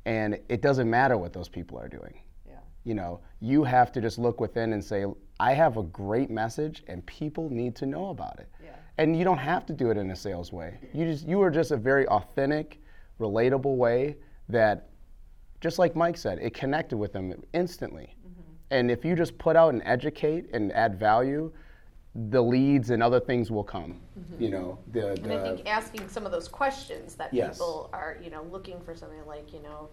And 0.06 0.40
it 0.48 0.62
doesn't 0.62 0.90
matter 0.90 1.18
what 1.18 1.34
those 1.34 1.50
people 1.50 1.78
are 1.78 1.90
doing. 1.90 2.22
Yeah. 2.48 2.60
You 2.86 2.96
know, 2.96 3.20
you 3.42 3.66
have 3.66 3.92
to 3.92 4.02
just 4.02 4.18
look 4.18 4.40
within 4.40 4.72
and 4.72 4.84
say, 4.84 5.06
I 5.40 5.54
have 5.54 5.76
a 5.76 5.84
great 5.84 6.32
message 6.32 6.84
and 6.88 7.06
people 7.06 7.50
need 7.50 7.76
to 7.76 7.86
know 7.86 8.10
about 8.10 8.40
it. 8.40 8.48
Yeah. 8.64 8.70
And 8.98 9.18
you 9.18 9.26
don't 9.26 9.38
have 9.38 9.66
to 9.68 9.74
do 9.74 9.92
it 9.92 9.98
in 9.98 10.10
a 10.12 10.16
sales 10.16 10.54
way. 10.54 10.80
You 10.94 11.06
just 11.06 11.28
you 11.28 11.42
are 11.42 11.52
just 11.52 11.72
a 11.72 11.78
very 11.78 12.08
authentic, 12.08 12.80
relatable 13.20 13.76
way 13.76 14.16
that 14.48 14.90
just 15.60 15.78
like 15.78 15.96
Mike 15.96 16.18
said, 16.18 16.40
it 16.42 16.54
connected 16.54 16.96
with 16.96 17.12
them 17.12 17.34
instantly. 17.54 18.16
Mm-hmm. 18.26 18.42
And 18.72 18.90
if 18.90 19.04
you 19.04 19.14
just 19.14 19.38
put 19.38 19.58
out 19.58 19.74
and 19.74 19.84
educate 19.86 20.46
and 20.54 20.72
add 20.72 20.98
value, 20.98 21.52
the 22.18 22.42
leads 22.42 22.90
and 22.90 23.04
other 23.04 23.20
things 23.20 23.52
will 23.52 23.64
come. 23.64 24.02
You 24.40 24.50
know, 24.50 24.80
the, 24.92 25.12
And 25.12 25.32
I 25.32 25.44
think 25.44 25.68
asking 25.70 26.10
some 26.10 26.26
of 26.26 26.32
those 26.32 26.48
questions 26.48 27.16
that 27.16 27.32
Yes. 27.34 27.58
people 27.58 27.90
are, 27.94 28.18
you 28.24 28.32
know, 28.32 28.44
looking 28.44 28.80
for 28.82 28.96
something 28.96 29.24
like, 29.28 29.54
you 29.54 29.62
know, 29.62 29.90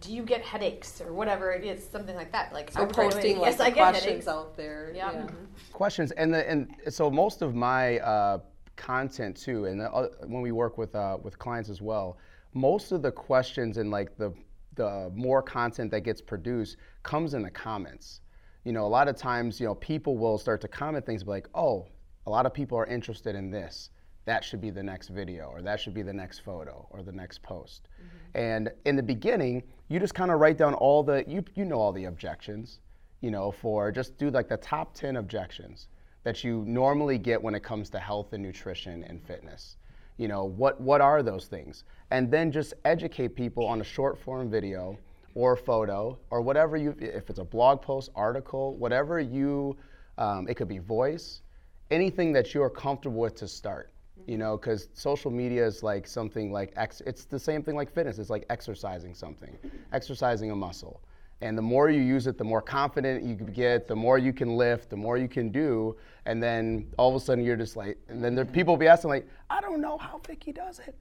do 0.00 0.14
you 0.14 0.22
get 0.22 0.42
headaches 0.42 1.00
or 1.00 1.12
whatever 1.12 1.50
it 1.52 1.64
is, 1.64 1.86
something 1.86 2.14
like 2.14 2.30
that. 2.32 2.52
Like 2.52 2.70
So 2.70 2.82
I'm 2.82 2.90
trying 2.90 3.10
posting 3.10 3.38
like 3.38 3.52
yes, 3.52 3.60
I 3.60 3.70
get 3.70 3.76
questions 3.76 4.04
headaches. 4.04 4.28
out 4.28 4.56
there. 4.56 4.92
Yeah. 4.94 5.12
Yeah. 5.12 5.26
questions 5.72 6.12
and 6.12 6.32
the 6.32 6.48
and 6.48 6.74
so 6.88 7.10
most 7.10 7.42
of 7.42 7.54
my 7.54 7.98
uh, 8.00 8.38
content 8.76 9.36
too 9.36 9.64
and 9.64 9.80
the, 9.80 9.90
uh, 9.90 10.08
when 10.26 10.42
we 10.42 10.52
work 10.52 10.76
with 10.78 10.94
uh, 10.94 11.16
with 11.22 11.38
clients 11.38 11.70
as 11.70 11.80
well 11.80 12.18
most 12.52 12.92
of 12.92 13.00
the 13.02 13.10
questions 13.10 13.78
and 13.78 13.90
like 13.90 14.16
the 14.18 14.32
the 14.74 15.10
more 15.14 15.42
content 15.42 15.90
that 15.90 16.02
gets 16.02 16.20
produced 16.20 16.76
comes 17.02 17.32
in 17.32 17.42
the 17.42 17.50
comments 17.50 18.20
you 18.66 18.72
know 18.72 18.84
a 18.84 18.92
lot 18.98 19.08
of 19.08 19.16
times 19.16 19.60
you 19.60 19.66
know 19.66 19.74
people 19.76 20.18
will 20.18 20.38
start 20.38 20.60
to 20.60 20.68
comment 20.68 21.06
things 21.06 21.24
like 21.26 21.48
oh 21.54 21.86
a 22.26 22.30
lot 22.30 22.44
of 22.44 22.52
people 22.52 22.76
are 22.76 22.86
interested 22.86 23.34
in 23.34 23.50
this 23.50 23.90
that 24.26 24.42
should 24.42 24.60
be 24.60 24.70
the 24.70 24.82
next 24.82 25.08
video 25.08 25.44
or 25.46 25.62
that 25.62 25.80
should 25.80 25.94
be 25.94 26.02
the 26.02 26.12
next 26.12 26.40
photo 26.40 26.86
or 26.90 27.02
the 27.02 27.12
next 27.12 27.42
post 27.42 27.88
mm-hmm. 27.94 28.38
and 28.38 28.70
in 28.84 28.96
the 28.96 29.02
beginning 29.02 29.62
you 29.88 29.98
just 30.00 30.14
kind 30.14 30.30
of 30.30 30.40
write 30.40 30.58
down 30.58 30.74
all 30.74 31.02
the 31.02 31.24
you 31.26 31.42
you 31.54 31.64
know 31.64 31.76
all 31.76 31.92
the 31.92 32.04
objections 32.04 32.80
you 33.20 33.30
know, 33.30 33.50
for 33.50 33.90
just 33.90 34.18
do 34.18 34.30
like 34.30 34.48
the 34.48 34.56
top 34.56 34.94
10 34.94 35.16
objections 35.16 35.88
that 36.24 36.44
you 36.44 36.64
normally 36.66 37.18
get 37.18 37.42
when 37.42 37.54
it 37.54 37.62
comes 37.62 37.88
to 37.90 37.98
health 37.98 38.32
and 38.32 38.42
nutrition 38.42 39.04
and 39.04 39.22
fitness. 39.22 39.76
You 40.16 40.28
know, 40.28 40.44
what, 40.44 40.80
what 40.80 41.00
are 41.00 41.22
those 41.22 41.46
things? 41.46 41.84
And 42.10 42.30
then 42.30 42.50
just 42.50 42.74
educate 42.84 43.34
people 43.34 43.66
on 43.66 43.80
a 43.80 43.84
short 43.84 44.18
form 44.18 44.50
video 44.50 44.98
or 45.36 45.54
photo 45.54 46.18
or 46.30 46.40
whatever 46.40 46.78
you, 46.78 46.96
if 46.98 47.28
it's 47.28 47.38
a 47.38 47.44
blog 47.44 47.82
post, 47.82 48.10
article, 48.16 48.74
whatever 48.76 49.20
you, 49.20 49.76
um, 50.16 50.48
it 50.48 50.54
could 50.54 50.66
be 50.66 50.78
voice, 50.78 51.42
anything 51.90 52.32
that 52.32 52.54
you're 52.54 52.70
comfortable 52.70 53.20
with 53.20 53.36
to 53.36 53.46
start. 53.46 53.92
You 54.26 54.38
know, 54.38 54.56
because 54.56 54.88
social 54.94 55.30
media 55.30 55.64
is 55.64 55.82
like 55.82 56.06
something 56.06 56.50
like, 56.50 56.72
ex- 56.76 57.02
it's 57.06 57.26
the 57.26 57.38
same 57.38 57.62
thing 57.62 57.76
like 57.76 57.92
fitness. 57.94 58.18
It's 58.18 58.30
like 58.30 58.46
exercising 58.48 59.14
something, 59.14 59.56
exercising 59.92 60.50
a 60.50 60.56
muscle. 60.56 61.02
And 61.42 61.56
the 61.56 61.62
more 61.62 61.90
you 61.90 62.00
use 62.00 62.26
it, 62.26 62.38
the 62.38 62.44
more 62.44 62.62
confident 62.62 63.22
you 63.22 63.34
get, 63.34 63.86
the 63.86 63.94
more 63.94 64.16
you 64.16 64.32
can 64.32 64.56
lift, 64.56 64.88
the 64.88 64.96
more 64.96 65.18
you 65.18 65.28
can 65.28 65.50
do. 65.50 65.96
And 66.24 66.42
then 66.42 66.86
all 66.96 67.10
of 67.10 67.14
a 67.14 67.20
sudden 67.24 67.44
you're 67.44 67.56
just 67.56 67.76
like, 67.76 67.98
and 68.08 68.24
then 68.24 68.34
there, 68.34 68.46
people 68.46 68.72
will 68.72 68.78
be 68.78 68.88
asking, 68.88 69.10
like, 69.10 69.28
I 69.50 69.60
don't 69.60 69.82
know 69.82 69.98
how 69.98 70.18
Vicky 70.26 70.50
does 70.50 70.78
it. 70.78 70.96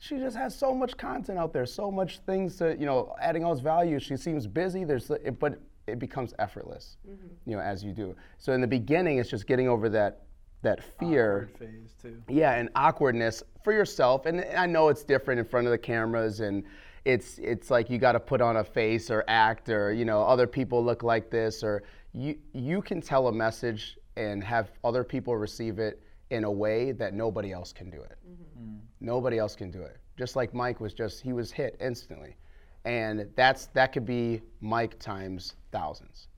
She 0.00 0.16
just 0.16 0.36
has 0.36 0.56
so 0.56 0.74
much 0.74 0.96
content 0.96 1.38
out 1.38 1.52
there, 1.52 1.66
so 1.66 1.90
much 1.90 2.20
things 2.20 2.56
to, 2.56 2.76
you 2.78 2.86
know, 2.86 3.14
adding 3.20 3.44
all 3.44 3.54
this 3.54 3.62
value. 3.62 4.00
She 4.00 4.16
seems 4.16 4.46
busy, 4.46 4.82
there's, 4.84 5.10
but 5.38 5.60
it 5.86 5.98
becomes 5.98 6.34
effortless, 6.38 6.96
mm-hmm. 7.08 7.26
you 7.46 7.56
know, 7.56 7.62
as 7.62 7.84
you 7.84 7.92
do. 7.92 8.16
So 8.38 8.54
in 8.54 8.60
the 8.62 8.66
beginning, 8.66 9.18
it's 9.18 9.28
just 9.28 9.46
getting 9.46 9.68
over 9.68 9.90
that, 9.90 10.22
that 10.62 10.82
fear 10.98 11.50
Awkward 11.54 11.70
phase 11.70 11.94
too. 12.02 12.22
yeah 12.28 12.52
and 12.52 12.68
awkwardness 12.74 13.42
for 13.64 13.72
yourself 13.72 14.26
and 14.26 14.44
i 14.56 14.66
know 14.66 14.88
it's 14.88 15.04
different 15.04 15.38
in 15.40 15.46
front 15.46 15.66
of 15.66 15.70
the 15.70 15.78
cameras 15.78 16.40
and 16.40 16.64
it's 17.04 17.38
it's 17.38 17.70
like 17.70 17.88
you 17.88 17.98
got 17.98 18.12
to 18.12 18.20
put 18.20 18.40
on 18.40 18.58
a 18.58 18.64
face 18.64 19.10
or 19.10 19.24
act 19.26 19.70
or 19.70 19.92
you 19.92 20.04
know 20.04 20.22
other 20.22 20.46
people 20.46 20.84
look 20.84 21.02
like 21.02 21.30
this 21.30 21.62
or 21.62 21.82
you 22.12 22.36
you 22.52 22.82
can 22.82 23.00
tell 23.00 23.28
a 23.28 23.32
message 23.32 23.96
and 24.16 24.44
have 24.44 24.70
other 24.84 25.02
people 25.02 25.34
receive 25.36 25.78
it 25.78 26.02
in 26.30 26.44
a 26.44 26.50
way 26.50 26.92
that 26.92 27.14
nobody 27.14 27.52
else 27.52 27.72
can 27.72 27.90
do 27.90 28.00
it. 28.00 28.16
Mm-hmm. 28.28 28.76
Nobody 29.00 29.38
else 29.38 29.56
can 29.56 29.70
do 29.70 29.82
it. 29.82 29.98
Just 30.16 30.36
like 30.36 30.54
Mike 30.54 30.80
was 30.80 30.94
just 30.94 31.20
he 31.22 31.32
was 31.32 31.50
hit 31.50 31.76
instantly. 31.80 32.36
And 32.84 33.28
that's 33.36 33.66
that 33.66 33.92
could 33.92 34.06
be 34.06 34.40
Mike 34.60 34.98
times 34.98 35.54
thousands. 35.70 36.28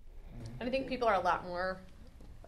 And 0.61 0.69
I 0.69 0.73
think 0.73 0.89
people 0.89 1.07
are 1.07 1.15
a 1.15 1.21
lot 1.21 1.47
more 1.47 1.81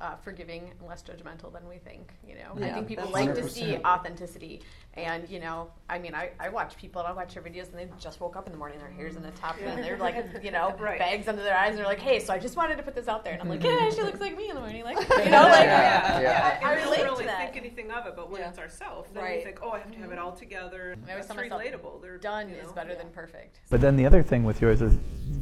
uh, 0.01 0.17
forgiving 0.17 0.71
and 0.79 0.89
less 0.89 1.03
judgmental 1.03 1.53
than 1.53 1.67
we 1.69 1.79
think. 1.79 2.13
You 2.27 2.35
know, 2.35 2.65
I 2.67 2.73
think 2.73 2.89
people 2.89 3.05
that's 3.05 3.15
like 3.15 3.35
to 3.35 3.49
see 3.49 3.77
authenticity. 3.79 4.61
And 4.95 5.29
you 5.29 5.41
know, 5.41 5.71
I 5.89 5.99
mean, 5.99 6.15
I, 6.15 6.31
I 6.39 6.49
watch 6.49 6.77
people 6.77 7.01
and 7.01 7.09
I 7.09 7.13
watch 7.13 7.35
their 7.35 7.43
videos 7.43 7.69
and 7.71 7.79
they 7.79 7.89
just 7.99 8.21
woke 8.21 8.37
up 8.37 8.47
in 8.47 8.53
the 8.53 8.59
morning, 8.59 8.79
their 8.79 8.91
hair's 8.91 9.17
in 9.17 9.23
the 9.23 9.31
top 9.33 9.57
and 9.65 9.83
they're 9.83 9.97
like, 9.99 10.17
you 10.43 10.51
know, 10.51 10.75
Right. 10.81 10.99
bags 10.99 11.27
under 11.29 11.43
their 11.43 11.57
eyes. 11.57 11.71
And 11.71 11.79
they're 11.79 11.87
like, 11.87 12.01
hey, 12.01 12.21
so 12.21 12.33
I 12.33 12.39
just 12.39 12.57
wanted 12.57 12.77
to 12.77 12.83
put 12.83 12.95
this 12.95 13.09
out 13.09 13.25
there. 13.25 13.33
And 13.35 13.43
I'm 13.43 13.49
like, 13.49 13.63
yeah, 13.63 13.89
she 13.91 14.03
looks 14.03 14.21
like 14.21 14.37
me 14.37 14.49
in 14.51 14.55
the 14.55 14.61
morning, 14.61 14.85
like 14.85 14.99
you 15.25 15.31
know, 15.31 15.43
like 15.43 15.65
Yeah, 15.65 16.21
yeah. 16.21 16.59
I, 16.63 16.67
I 16.67 16.75
we 16.75 16.81
don't 16.81 16.85
relate 16.91 17.05
really 17.05 17.23
to 17.23 17.27
that. 17.29 17.53
think 17.53 17.57
anything 17.65 17.91
of 17.91 18.07
it, 18.07 18.15
but 18.17 18.31
when 18.31 18.41
Yeah. 18.41 18.51
it's 18.51 18.59
ourselves, 18.59 19.11
then 19.13 19.23
Right. 19.23 19.39
we 19.39 19.45
think, 19.45 19.61
oh, 19.63 19.71
I 19.71 19.79
have 19.79 19.91
to 19.93 19.99
have 19.99 20.13
it 20.13 20.19
all 20.19 20.33
together. 20.33 20.97
I 21.09 21.13
always 21.13 21.27
That's 21.27 21.41
relatable. 21.41 22.03
They're 22.03 22.19
done 22.19 22.49
you 22.49 22.57
is 22.57 22.71
better 22.73 22.91
yeah. 22.91 22.99
than 22.99 23.09
perfect. 23.11 23.61
But 23.71 23.81
then 23.81 23.97
the 23.97 24.07
other 24.07 24.23
thing 24.23 24.45
with 24.45 24.61
yours 24.61 24.83
is 24.83 24.97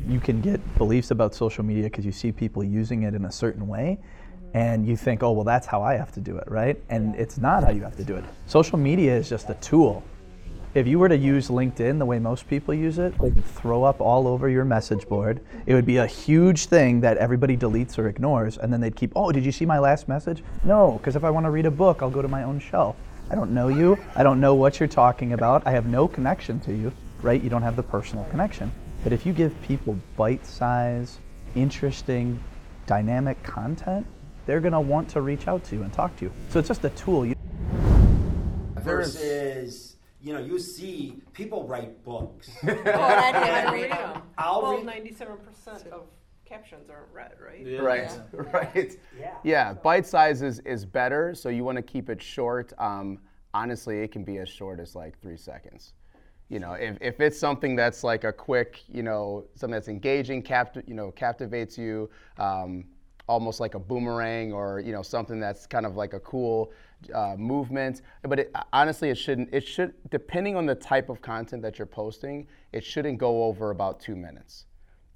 you 0.06 0.20
can 0.20 0.40
get 0.40 0.60
beliefs 0.78 1.10
about 1.10 1.34
social 1.34 1.64
media 1.64 1.84
because 1.84 2.04
you 2.06 2.12
see 2.12 2.32
people 2.32 2.62
using 2.64 3.02
it 3.02 3.14
in 3.14 3.24
a 3.24 3.32
certain 3.32 3.66
way. 3.68 3.98
And 4.54 4.86
you 4.86 4.96
think, 4.96 5.22
oh, 5.22 5.32
well, 5.32 5.44
that's 5.44 5.66
how 5.66 5.82
I 5.82 5.94
have 5.94 6.12
to 6.12 6.20
do 6.20 6.36
it, 6.36 6.50
right? 6.50 6.82
And 6.90 7.14
it's 7.14 7.38
not 7.38 7.64
how 7.64 7.70
you 7.70 7.82
have 7.82 7.96
to 7.96 8.04
do 8.04 8.16
it. 8.16 8.24
Social 8.46 8.78
media 8.78 9.16
is 9.16 9.28
just 9.28 9.48
a 9.48 9.54
tool. 9.54 10.02
If 10.74 10.86
you 10.86 10.98
were 10.98 11.08
to 11.08 11.16
use 11.16 11.48
LinkedIn 11.48 11.98
the 11.98 12.06
way 12.06 12.18
most 12.18 12.48
people 12.48 12.72
use 12.72 12.98
it, 12.98 13.18
they 13.18 13.30
could 13.30 13.44
throw 13.44 13.84
up 13.84 14.00
all 14.00 14.26
over 14.26 14.48
your 14.48 14.64
message 14.64 15.06
board. 15.06 15.44
It 15.66 15.74
would 15.74 15.84
be 15.84 15.98
a 15.98 16.06
huge 16.06 16.64
thing 16.64 17.00
that 17.02 17.18
everybody 17.18 17.58
deletes 17.58 17.98
or 17.98 18.08
ignores. 18.08 18.56
And 18.56 18.72
then 18.72 18.80
they'd 18.80 18.96
keep, 18.96 19.12
oh, 19.14 19.32
did 19.32 19.44
you 19.44 19.52
see 19.52 19.66
my 19.66 19.78
last 19.78 20.08
message? 20.08 20.42
No, 20.64 20.92
because 20.92 21.14
if 21.14 21.24
I 21.24 21.30
want 21.30 21.44
to 21.44 21.50
read 21.50 21.66
a 21.66 21.70
book, 21.70 22.00
I'll 22.00 22.10
go 22.10 22.22
to 22.22 22.28
my 22.28 22.44
own 22.44 22.58
shelf. 22.58 22.96
I 23.30 23.34
don't 23.34 23.52
know 23.52 23.68
you. 23.68 23.98
I 24.16 24.22
don't 24.22 24.40
know 24.40 24.54
what 24.54 24.80
you're 24.80 24.88
talking 24.88 25.34
about. 25.34 25.66
I 25.66 25.72
have 25.72 25.86
no 25.86 26.08
connection 26.08 26.58
to 26.60 26.72
you, 26.74 26.90
right? 27.20 27.42
You 27.42 27.50
don't 27.50 27.62
have 27.62 27.76
the 27.76 27.82
personal 27.82 28.24
connection. 28.24 28.72
But 29.04 29.12
if 29.12 29.26
you 29.26 29.34
give 29.34 29.60
people 29.62 29.98
bite 30.16 30.46
size, 30.46 31.18
interesting, 31.54 32.42
dynamic 32.86 33.42
content, 33.42 34.06
they're 34.46 34.60
going 34.60 34.72
to 34.72 34.80
want 34.80 35.08
to 35.10 35.20
reach 35.20 35.48
out 35.48 35.64
to 35.64 35.76
you 35.76 35.82
and 35.82 35.92
talk 35.92 36.16
to 36.16 36.24
you. 36.24 36.32
So 36.50 36.58
it's 36.58 36.68
just 36.68 36.84
a 36.84 36.90
tool. 36.90 37.26
You, 37.26 37.34
Versus, 38.76 39.96
you 40.20 40.32
know, 40.32 40.40
you 40.40 40.58
see 40.58 41.22
people 41.32 41.66
write 41.66 42.02
books. 42.04 42.50
I 42.62 43.62
don't 43.64 43.72
read 43.72 43.92
them. 43.92 44.22
I'll 44.36 44.62
well, 44.62 44.76
read- 44.76 44.86
ninety-seven 44.86 45.36
percent 45.38 45.86
of 45.92 46.06
captions 46.44 46.90
aren't 46.90 47.12
read, 47.12 47.32
right? 47.44 47.64
Yeah. 47.64 47.78
Right, 47.78 48.10
right. 48.32 48.98
Yeah. 49.18 49.34
Yeah, 49.44 49.72
bite 49.72 50.04
size 50.06 50.42
is, 50.42 50.58
is 50.60 50.84
better, 50.84 51.34
so 51.34 51.48
you 51.48 51.62
want 51.64 51.76
to 51.76 51.82
keep 51.82 52.10
it 52.10 52.20
short. 52.20 52.72
Um, 52.78 53.20
honestly, 53.54 54.00
it 54.00 54.10
can 54.10 54.24
be 54.24 54.38
as 54.38 54.48
short 54.48 54.80
as 54.80 54.94
like 54.96 55.18
three 55.20 55.36
seconds. 55.36 55.94
You 56.48 56.58
know, 56.58 56.72
if, 56.72 56.98
if 57.00 57.20
it's 57.20 57.38
something 57.38 57.76
that's 57.76 58.04
like 58.04 58.24
a 58.24 58.32
quick, 58.32 58.82
you 58.88 59.02
know, 59.02 59.44
something 59.54 59.72
that's 59.72 59.88
engaging, 59.88 60.42
capt- 60.42 60.76
you 60.86 60.94
know, 60.94 61.10
captivates 61.12 61.78
you, 61.78 62.10
um, 62.36 62.84
almost 63.28 63.60
like 63.60 63.74
a 63.74 63.78
boomerang 63.78 64.52
or 64.52 64.80
you 64.80 64.92
know 64.92 65.02
something 65.02 65.40
that's 65.40 65.66
kind 65.66 65.86
of 65.86 65.96
like 65.96 66.12
a 66.12 66.20
cool 66.20 66.72
uh, 67.14 67.34
movement. 67.36 68.02
But 68.22 68.40
it, 68.40 68.56
honestly, 68.72 69.10
it 69.10 69.16
shouldn't. 69.16 69.48
It 69.52 69.66
should, 69.66 69.94
depending 70.10 70.56
on 70.56 70.66
the 70.66 70.74
type 70.74 71.08
of 71.08 71.20
content 71.20 71.62
that 71.62 71.78
you're 71.78 71.86
posting, 71.86 72.46
it 72.72 72.84
shouldn't 72.84 73.18
go 73.18 73.44
over 73.44 73.70
about 73.70 74.00
two 74.00 74.16
minutes 74.16 74.66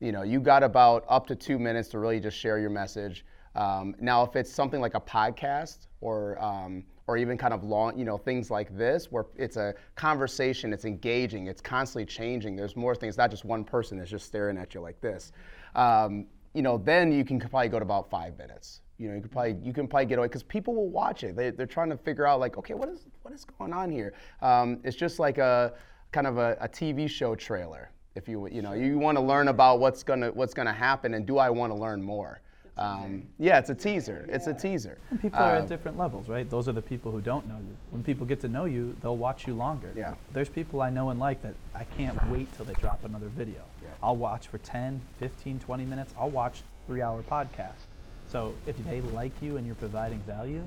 you 0.00 0.12
know 0.12 0.22
you 0.22 0.40
got 0.40 0.62
about 0.62 1.04
up 1.08 1.26
to 1.26 1.34
two 1.34 1.58
minutes 1.58 1.88
to 1.88 1.98
really 1.98 2.20
just 2.20 2.36
share 2.36 2.58
your 2.58 2.70
message 2.70 3.24
um, 3.54 3.94
now 3.98 4.22
if 4.22 4.36
it's 4.36 4.52
something 4.52 4.80
like 4.80 4.94
a 4.94 5.00
podcast 5.00 5.86
or 6.00 6.42
um, 6.42 6.84
or 7.06 7.16
even 7.16 7.38
kind 7.38 7.54
of 7.54 7.64
long 7.64 7.98
you 7.98 8.04
know 8.04 8.18
things 8.18 8.50
like 8.50 8.76
this 8.76 9.10
where 9.10 9.26
it's 9.36 9.56
a 9.56 9.74
conversation 9.94 10.72
it's 10.72 10.84
engaging 10.84 11.46
it's 11.46 11.60
constantly 11.60 12.04
changing 12.04 12.56
there's 12.56 12.76
more 12.76 12.94
things 12.94 13.16
not 13.16 13.30
just 13.30 13.44
one 13.44 13.64
person 13.64 13.98
that's 13.98 14.10
just 14.10 14.26
staring 14.26 14.58
at 14.58 14.74
you 14.74 14.80
like 14.80 15.00
this 15.00 15.32
um, 15.74 16.26
you 16.56 16.62
know 16.62 16.78
then 16.78 17.12
you 17.12 17.24
can 17.24 17.38
probably 17.38 17.68
go 17.68 17.78
to 17.78 17.84
about 17.84 18.10
five 18.10 18.36
minutes. 18.38 18.80
You 18.98 19.08
know 19.08 19.14
you 19.14 19.20
can 19.20 19.28
probably 19.28 19.56
you 19.62 19.72
can 19.74 19.86
probably 19.86 20.06
get 20.06 20.18
away 20.18 20.26
because 20.28 20.42
people 20.42 20.74
will 20.74 20.88
watch 20.88 21.22
it. 21.22 21.36
They, 21.36 21.50
they're 21.50 21.66
trying 21.66 21.90
to 21.90 21.98
figure 21.98 22.26
out 22.26 22.40
like 22.40 22.56
okay 22.56 22.74
what 22.74 22.88
is 22.88 23.06
what 23.22 23.34
is 23.34 23.44
going 23.44 23.72
on 23.72 23.90
here? 23.90 24.14
Um, 24.40 24.80
it's 24.82 24.96
just 24.96 25.18
like 25.18 25.38
a 25.38 25.74
kind 26.12 26.26
of 26.26 26.38
a, 26.38 26.56
a 26.60 26.68
tv 26.68 27.10
show 27.10 27.34
trailer 27.34 27.90
if 28.14 28.26
you 28.26 28.48
you 28.48 28.62
know 28.62 28.72
you 28.72 28.98
want 28.98 29.18
to 29.18 29.22
learn 29.22 29.48
about 29.48 29.80
what's 29.80 30.02
gonna 30.02 30.30
what's 30.30 30.54
gonna 30.54 30.72
happen 30.72 31.14
and 31.14 31.26
do 31.26 31.36
I 31.36 31.50
want 31.50 31.72
to 31.72 31.78
learn 31.78 32.02
more? 32.02 32.40
Um, 32.78 33.22
yeah, 33.38 33.58
it's 33.58 33.70
a 33.70 33.74
teaser. 33.74 34.26
It's 34.28 34.46
a 34.48 34.52
teaser. 34.54 34.98
and 35.10 35.20
people 35.20 35.38
are 35.38 35.56
Um, 35.56 35.62
at 35.62 35.68
different 35.68 35.96
levels, 35.96 36.28
right? 36.28 36.48
Those 36.48 36.68
are 36.68 36.72
the 36.72 36.82
people 36.82 37.10
who 37.10 37.22
don't 37.22 37.46
know 37.48 37.56
you. 37.56 37.76
When 37.90 38.02
people 38.02 38.26
get 38.26 38.40
to 38.42 38.48
know 38.48 38.66
you, 38.66 38.94
they'll 39.00 39.16
watch 39.16 39.46
you 39.46 39.54
longer. 39.54 39.90
Yeah. 39.96 40.14
There's 40.32 40.50
people 40.50 40.82
I 40.82 40.90
know 40.90 41.08
and 41.10 41.18
like 41.18 41.40
that 41.42 41.54
I 41.74 41.84
can't 41.84 42.18
wait 42.30 42.52
till 42.54 42.66
they 42.66 42.74
drop 42.74 43.02
another 43.04 43.28
video. 43.28 43.62
Yeah. 43.82 43.88
I'll 44.02 44.16
watch 44.16 44.48
for 44.48 44.58
10, 44.58 45.00
15, 45.18 45.58
20 45.60 45.84
minutes. 45.86 46.12
I'll 46.18 46.30
watch 46.30 46.62
three 46.86 47.00
hour 47.00 47.22
podcast. 47.22 47.86
So 48.28 48.54
if 48.66 48.76
they 48.84 49.00
like 49.00 49.32
you 49.40 49.56
and 49.56 49.64
you're 49.66 49.76
providing 49.76 50.18
value, 50.20 50.62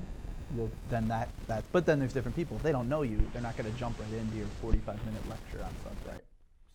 you'll, 0.56 0.70
then 0.88 1.06
that, 1.08 1.28
that, 1.46 1.62
but 1.70 1.86
then 1.86 2.00
there's 2.00 2.12
different 2.12 2.34
people. 2.34 2.56
If 2.56 2.62
they 2.64 2.72
don't 2.72 2.88
know 2.88 3.02
you, 3.02 3.20
they're 3.32 3.42
not 3.42 3.56
going 3.56 3.70
to 3.70 3.78
jump 3.78 4.00
right 4.00 4.12
into 4.20 4.36
your 4.36 4.46
45 4.60 5.04
minute 5.06 5.28
lecture 5.28 5.62
on 5.62 5.70
something. 5.84 6.20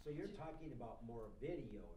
So 0.06 0.12
you're 0.15 0.28
talking 0.28 0.71
about 0.78 1.00
more 1.06 1.24
video 1.41 1.82
type. 1.82 1.95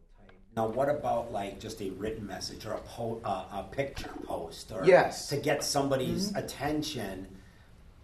Now, 0.59 0.67
what 0.67 0.89
about 0.89 1.31
like 1.31 1.57
just 1.57 1.81
a 1.81 1.89
written 1.91 2.27
message 2.27 2.65
or 2.65 2.73
a 2.73 2.79
po- 2.81 3.21
uh, 3.23 3.45
a 3.59 3.63
picture 3.71 4.09
post 4.25 4.73
or 4.73 4.83
Yes. 4.85 5.29
to 5.29 5.37
get 5.37 5.63
somebody's 5.63 6.35
attention? 6.35 7.27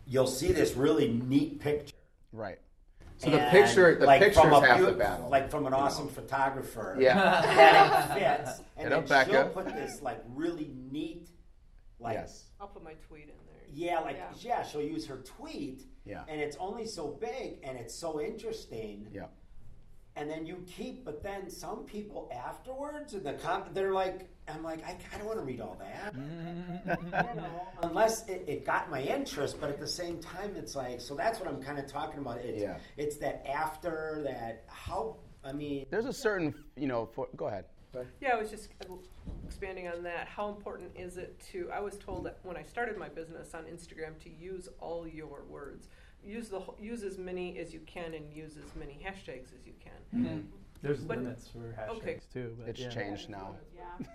You'll 0.07 0.25
see 0.25 0.53
this 0.53 0.73
really 0.75 1.09
neat 1.09 1.59
picture. 1.59 1.93
right. 2.31 2.57
So 3.17 3.29
the 3.29 3.39
picture 3.51 3.95
the 3.99 4.05
like, 4.05 4.21
picture's 4.21 4.41
from 4.43 4.53
a 4.53 4.65
half 4.65 4.79
the 4.79 4.93
battle. 4.93 5.27
Like 5.29 5.51
from 5.51 5.65
an 5.65 5.73
awesome 5.73 6.07
photographer. 6.07 6.95
yeah. 6.97 7.41
that 7.41 8.17
it 8.17 8.45
fits. 8.45 8.61
And 8.77 8.87
Hit 8.93 9.05
then 9.07 9.19
up 9.19 9.27
she'll 9.29 9.49
put 9.49 9.65
this 9.73 10.01
like 10.01 10.23
really 10.33 10.71
neat, 10.89 11.27
like 11.99 12.13
yes. 12.13 12.51
I'll 12.61 12.67
put 12.67 12.85
my 12.85 12.93
tweet 13.09 13.23
in 13.23 13.35
there. 13.47 13.63
yeah, 13.73 13.99
like 13.99 14.15
Yeah. 14.15 14.31
yeah. 14.39 14.63
she'll 14.63 14.81
use 14.81 15.05
her 15.07 15.17
tweet. 15.17 15.83
Yeah. 16.05 16.23
And 16.29 16.39
it's 16.39 16.55
only 16.57 16.85
so 16.85 17.07
big 17.19 17.59
and 17.63 17.77
it's 17.77 17.93
so 17.93 18.21
interesting. 18.21 19.07
Yeah. 19.13 19.25
And 20.17 20.29
then 20.29 20.45
you 20.45 20.63
keep, 20.65 21.03
but 21.03 21.21
then 21.21 21.49
some 21.49 21.83
people 21.83 22.31
afterwards, 22.33 23.13
and 23.13 23.25
the 23.25 23.33
com- 23.33 23.65
they're 23.73 23.91
like, 23.91 24.29
I'm 24.47 24.63
like, 24.63 24.81
I, 24.85 24.95
I 25.13 25.17
don't 25.17 25.27
want 25.27 25.39
to 25.39 25.43
read 25.45 25.59
all 25.59 25.77
that. 25.79 26.13
you 26.15 27.11
know, 27.11 27.67
unless 27.83 28.27
it, 28.29 28.45
it 28.47 28.65
got 28.65 28.89
my 28.89 29.01
interest, 29.01 29.59
but 29.59 29.69
at 29.69 29.79
the 29.79 29.87
same 29.87 30.19
time, 30.19 30.55
it's 30.55 30.73
like, 30.75 31.01
so 31.01 31.15
that's 31.15 31.39
what 31.39 31.49
I'm 31.49 31.61
kind 31.61 31.79
of 31.79 31.87
talking 31.87 32.19
about. 32.19 32.37
It's, 32.37 32.61
Yeah. 32.61 32.77
it's 32.95 33.17
that 33.17 33.45
after 33.45 34.21
that, 34.23 34.63
how, 34.67 35.17
I 35.43 35.51
mean, 35.51 35.85
There's 35.89 36.05
a 36.05 36.13
certain 36.13 36.53
you 36.77 36.87
know. 36.87 37.07
For, 37.13 37.27
go 37.35 37.47
ahead. 37.47 37.65
Yeah, 38.19 38.33
I 38.35 38.35
was 38.39 38.49
just 38.49 38.69
expanding 39.45 39.87
on 39.87 40.03
that. 40.03 40.27
How 40.27 40.49
important 40.49 40.91
is 40.97 41.15
it 41.15 41.39
to? 41.51 41.69
I 41.73 41.79
was 41.79 41.97
told 41.97 42.25
that 42.25 42.39
when 42.43 42.57
I 42.57 42.61
started 42.63 42.97
my 42.97 43.07
business 43.07 43.53
on 43.53 43.63
Instagram 43.63 44.19
to 44.23 44.29
use 44.29 44.67
all 44.81 45.07
your 45.07 45.43
words, 45.49 45.87
use 46.25 46.49
the 46.49 46.59
whole- 46.59 46.77
use 46.79 47.03
as 47.03 47.17
many 47.17 47.57
as 47.59 47.73
you 47.73 47.79
can, 47.81 48.13
and 48.13 48.31
use 48.33 48.57
as 48.57 48.75
many 48.75 48.99
hashtags 49.03 49.53
as 49.53 49.65
you 49.65 49.73
can. 49.79 50.49
There's 50.81 51.03
But- 51.03 51.17
limits 51.17 51.47
for 51.49 51.73
hashtags 51.79 51.97
okay. 51.97 52.19
too. 52.33 52.55
But 52.59 52.69
It's 52.69 52.79
yeah. 52.79 52.89
changed 52.89 53.29
now. 53.29 53.55
Yeah. 53.75 54.05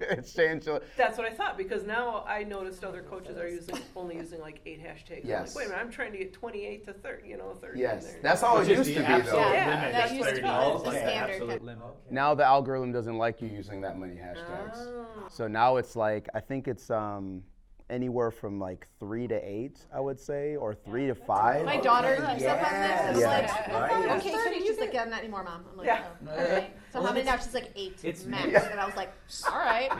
it's 0.00 0.32
changed. 0.34 0.66
a- 0.66 0.82
That's 0.96 1.16
what 1.16 1.26
I 1.26 1.32
thought 1.32 1.56
because 1.56 1.84
now 1.84 2.24
I 2.26 2.42
noticed 2.42 2.82
other 2.84 3.02
coaches 3.02 3.38
are 3.38 3.48
using 3.48 3.76
only 3.94 4.16
using 4.16 4.40
like 4.40 4.60
eight 4.66 4.80
hashtags. 4.82 5.22
I'm 5.22 5.28
Yes. 5.28 5.54
like, 5.54 5.56
wait 5.56 5.66
a 5.66 5.68
minute, 5.70 5.82
I'm 5.84 5.90
trying 5.90 6.12
to 6.12 6.18
get 6.18 6.32
28 6.32 6.84
to 6.86 6.92
30, 6.94 7.28
you 7.28 7.36
know, 7.36 7.54
30 7.54 7.78
Yes. 7.80 8.12
there. 8.12 8.22
That's 8.22 8.40
how 8.40 8.56
it 8.56 8.60
Which 8.60 8.70
is 8.70 8.78
used 8.78 8.90
the 8.90 8.94
to 8.94 9.00
be 9.00 9.06
absolute 9.06 9.40
though. 9.42 9.52
Yeah, 9.52 9.66
limit 9.76 9.92
that 9.92 10.06
is 10.06 10.12
used 10.12 10.28
to 10.28 10.34
be 10.34 10.40
30. 10.42 10.84
the 10.84 10.90
standard. 10.90 11.32
Absolute 11.34 11.62
limit. 11.64 11.84
Now 12.10 12.34
the 12.34 12.44
algorithm 12.44 12.92
doesn't 12.92 13.18
like 13.18 13.40
you 13.40 13.48
using 13.48 13.80
that 13.82 13.98
many 13.98 14.16
hashtags. 14.16 14.76
Oh. 14.76 15.06
So 15.30 15.46
now 15.46 15.76
it's 15.76 15.94
like 15.96 16.28
I 16.34 16.40
think 16.40 16.66
it's 16.66 16.90
um, 16.90 17.42
anywhere 17.90 18.30
from 18.30 18.58
like 18.58 18.86
three 18.98 19.28
to 19.28 19.34
eight, 19.34 19.78
I 19.94 20.00
would 20.00 20.18
say, 20.20 20.56
or 20.56 20.74
three 20.74 21.06
to 21.06 21.14
five. 21.14 21.64
My 21.64 21.76
daughter 21.78 22.16
keeps 22.16 22.44
up 22.44 22.58
on 22.66 22.80
this. 22.80 23.00
and 23.00 23.18
Yes, 23.18 23.52
like, 23.52 23.68
right. 23.68 23.92
I'm 24.10 24.18
Okay, 24.18 24.32
30. 24.32 24.58
so 24.60 24.66
She's 24.66 24.78
like, 24.78 24.92
yeah, 24.92 25.04
not 25.04 25.20
anymore, 25.20 25.44
mom. 25.44 25.64
I'm 25.70 25.76
like, 25.78 25.86
Yeah. 25.86 26.04
oh, 26.26 26.30
all 26.30 26.36
right. 26.36 26.76
So 26.92 27.02
how 27.02 27.12
many 27.12 27.24
now? 27.24 27.36
She's 27.36 27.54
like 27.54 27.70
eight 27.76 27.98
It's 28.02 28.24
max. 28.24 28.46
me. 28.46 28.54
And 28.54 28.80
I 28.80 28.86
was 28.86 28.96
like, 28.96 29.12
all 29.50 29.58
right. 29.58 29.90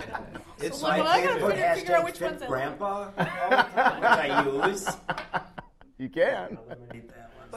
It's 0.58 0.78
So 0.80 0.88
my 0.88 0.98
well, 1.00 1.08
I 1.08 1.20
gotta 1.24 1.34
favorite. 1.34 1.50
figure- 1.56 1.74
figure 1.76 1.96
out 1.96 2.04
which 2.04 2.18
fit 2.18 2.30
ones 2.32 2.42
grandpa 2.46 2.86
all 2.86 3.12
the 3.16 3.24
time, 3.24 4.00
which 4.00 4.10
I 4.10 4.66
use. 4.68 4.88
You 5.98 6.08
can. 6.10 6.58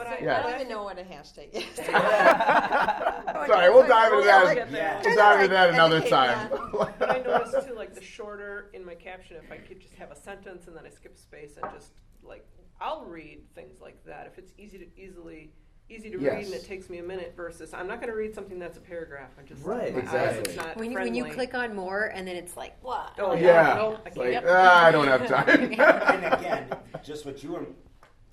one. 0.00 0.06
But 0.06 0.06
I, 0.06 0.18
Yeah. 0.24 0.38
I 0.38 0.42
don't 0.50 0.60
even 0.60 0.68
know 0.68 0.84
what 0.84 0.98
a 0.98 1.02
hashtag 1.02 1.50
is. 1.52 1.76
Sorry, 3.46 3.70
we'll 3.70 3.86
dive 3.86 4.12
into 4.12 4.24
that. 4.26 4.54
get 4.54 4.72
there. 4.72 5.00
We'll 5.04 5.16
dive 5.16 5.40
into 5.40 5.54
that 5.54 5.70
another 5.70 5.96
Educate 5.96 6.10
time. 6.10 6.50
But 6.98 7.10
I 7.10 7.18
noticed 7.22 7.66
too, 7.66 7.74
like 7.74 7.94
the 7.94 8.02
shorter 8.02 8.70
in 8.74 8.84
my 8.84 8.94
caption, 8.94 9.36
if 9.42 9.50
I 9.52 9.56
could 9.58 9.80
just 9.80 9.94
have 9.94 10.10
a 10.10 10.16
sentence 10.16 10.66
and 10.66 10.76
then 10.76 10.84
I 10.86 10.90
skip 10.90 11.16
space 11.18 11.56
and 11.62 11.70
just 11.72 11.92
like 12.22 12.46
I'll 12.80 13.04
read 13.04 13.40
things 13.54 13.80
like 13.80 14.02
that 14.06 14.26
if 14.26 14.38
it's 14.38 14.52
easy 14.58 14.78
to 14.78 14.86
easily 15.00 15.52
easy 15.90 16.08
to 16.10 16.20
Yes. 16.20 16.32
read 16.34 16.44
and 16.46 16.54
it 16.54 16.64
takes 16.64 16.88
me 16.88 16.98
a 16.98 17.02
minute 17.02 17.34
versus 17.36 17.74
I'm 17.74 17.88
not 17.88 18.00
going 18.00 18.10
to 18.12 18.16
read 18.16 18.32
something 18.34 18.58
that's 18.60 18.78
a 18.78 18.80
paragraph. 18.80 19.30
I 19.38 19.42
just 19.42 19.64
Right, 19.64 19.92
my 19.92 19.98
eyes, 20.00 20.04
exactly. 20.04 20.42
it's 20.52 20.56
not 20.56 20.76
When 20.76 20.90
you, 20.92 20.98
when 20.98 21.14
you 21.16 21.24
friendly. 21.24 21.46
click 21.48 21.54
on 21.54 21.74
more 21.74 22.04
and 22.14 22.26
then 22.28 22.36
it's 22.36 22.56
like, 22.56 22.80
blah. 22.80 23.10
Oh, 23.18 23.34
yeah. 23.34 23.40
Yeah. 23.70 23.74
No, 23.74 23.92
I 23.92 23.94
It's 23.94 24.04
can't. 24.04 24.16
like, 24.18 24.32
Yep. 24.34 24.44
"Ah, 24.48 24.84
I 24.86 24.90
don't 24.92 25.08
have 25.08 25.26
time. 25.46 25.48
and 25.48 26.34
again, 26.34 26.68
just 27.02 27.26
what 27.26 27.42
you 27.42 27.52
were 27.52 27.66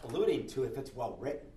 alluding 0.07 0.45
to, 0.49 0.63
if 0.65 0.77
it's 0.77 0.93
well 0.93 1.17
written. 1.19 1.47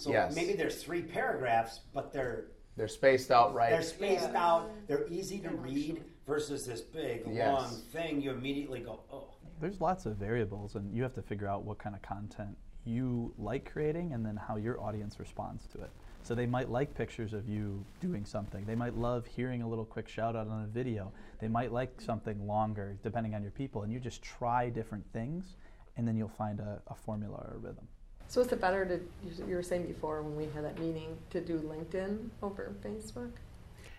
So 0.00 0.12
Yes. 0.12 0.34
maybe 0.34 0.54
there's 0.54 0.82
three 0.82 1.02
paragraphs, 1.02 1.80
but 1.92 2.10
they're 2.10 2.46
They're 2.76 2.88
spaced 2.88 3.30
out 3.30 3.52
right. 3.52 3.68
they're 3.68 3.82
spaced 3.82 4.34
out, 4.34 4.70
they're 4.86 5.06
easy 5.08 5.40
to 5.40 5.50
read 5.50 6.02
versus 6.26 6.64
this 6.64 6.80
big 6.80 7.26
Yes. 7.26 7.52
long 7.52 7.70
thing. 7.92 8.22
You 8.22 8.30
immediately 8.30 8.80
go, 8.80 9.00
oh. 9.12 9.34
There's 9.60 9.78
lots 9.78 10.06
of 10.06 10.16
variables, 10.16 10.74
and 10.74 10.94
you 10.94 11.02
have 11.02 11.12
to 11.14 11.22
figure 11.22 11.46
out 11.46 11.64
what 11.64 11.76
kind 11.76 11.94
of 11.94 12.00
content 12.00 12.56
you 12.84 13.34
like 13.36 13.70
creating 13.70 14.14
and 14.14 14.24
then 14.24 14.36
how 14.38 14.56
your 14.56 14.80
audience 14.80 15.20
responds 15.20 15.66
to 15.66 15.82
it. 15.82 15.90
So 16.22 16.34
they 16.34 16.46
might 16.46 16.70
like 16.70 16.94
pictures 16.94 17.34
of 17.34 17.46
you 17.46 17.84
doing 18.00 18.24
something. 18.24 18.64
They 18.64 18.74
might 18.74 18.96
love 18.96 19.26
hearing 19.26 19.60
a 19.60 19.68
little 19.68 19.84
quick 19.84 20.08
shout 20.08 20.34
out 20.34 20.48
on 20.48 20.64
a 20.64 20.66
video. 20.66 21.12
They 21.40 21.48
might 21.48 21.72
like 21.72 22.00
something 22.00 22.46
longer, 22.46 22.96
depending 23.02 23.34
on 23.34 23.42
your 23.42 23.50
people. 23.52 23.82
And 23.82 23.92
you 23.92 24.00
just 24.00 24.22
try 24.22 24.70
different 24.70 25.04
things, 25.12 25.56
and 25.98 26.08
then 26.08 26.16
you'll 26.16 26.28
find 26.28 26.58
a, 26.58 26.80
a 26.86 26.94
formula 26.94 27.36
or 27.36 27.56
a 27.56 27.58
rhythm. 27.58 27.86
So 28.30 28.40
is 28.40 28.52
it 28.52 28.60
better 28.60 28.86
to, 28.86 29.00
you 29.44 29.56
were 29.56 29.62
saying 29.62 29.86
before 29.86 30.22
when 30.22 30.36
we 30.36 30.44
had 30.54 30.64
that 30.64 30.78
meeting, 30.78 31.18
to 31.30 31.40
do 31.40 31.58
LinkedIn 31.58 32.28
over 32.44 32.72
Facebook? 32.80 33.32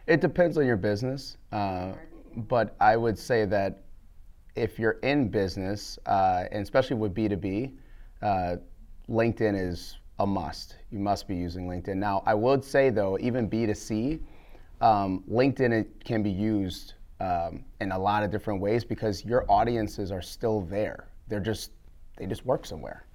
It 0.08 0.22
depends 0.22 0.58
on 0.58 0.66
your 0.66 0.78
business, 0.78 1.36
uh, 1.52 1.92
but 2.48 2.74
I 2.80 2.96
would 2.96 3.20
say 3.20 3.44
that 3.44 3.84
if 4.56 4.80
you're 4.80 5.00
in 5.04 5.28
business, 5.28 6.00
uh, 6.06 6.46
and 6.50 6.64
especially 6.64 6.96
with 6.96 7.14
B2B, 7.14 7.74
uh, 8.22 8.56
LinkedIn 9.10 9.60
is 9.62 9.98
a 10.20 10.26
must. 10.26 10.78
You 10.92 11.00
must 11.00 11.28
be 11.28 11.36
using 11.36 11.68
LinkedIn. 11.68 11.98
Now, 11.98 12.24
I 12.26 12.34
would 12.34 12.64
say 12.64 12.90
though, 12.90 13.18
even 13.20 13.50
B2C, 13.50 14.22
um, 14.80 15.26
LinkedIn 15.30 15.74
it 15.74 16.06
can 16.06 16.24
be 16.24 16.32
used 16.32 16.94
um, 17.20 17.66
in 17.82 17.92
a 17.92 18.00
lot 18.00 18.24
of 18.24 18.32
different 18.32 18.62
ways 18.62 18.86
because 18.86 19.26
your 19.26 19.44
audiences 19.52 20.10
are 20.10 20.22
still 20.22 20.62
there. 20.62 21.10
They're 21.28 21.42
just 21.42 21.72
they 22.16 22.28
just 22.28 22.46
work 22.46 22.66
somewhere 22.66 23.06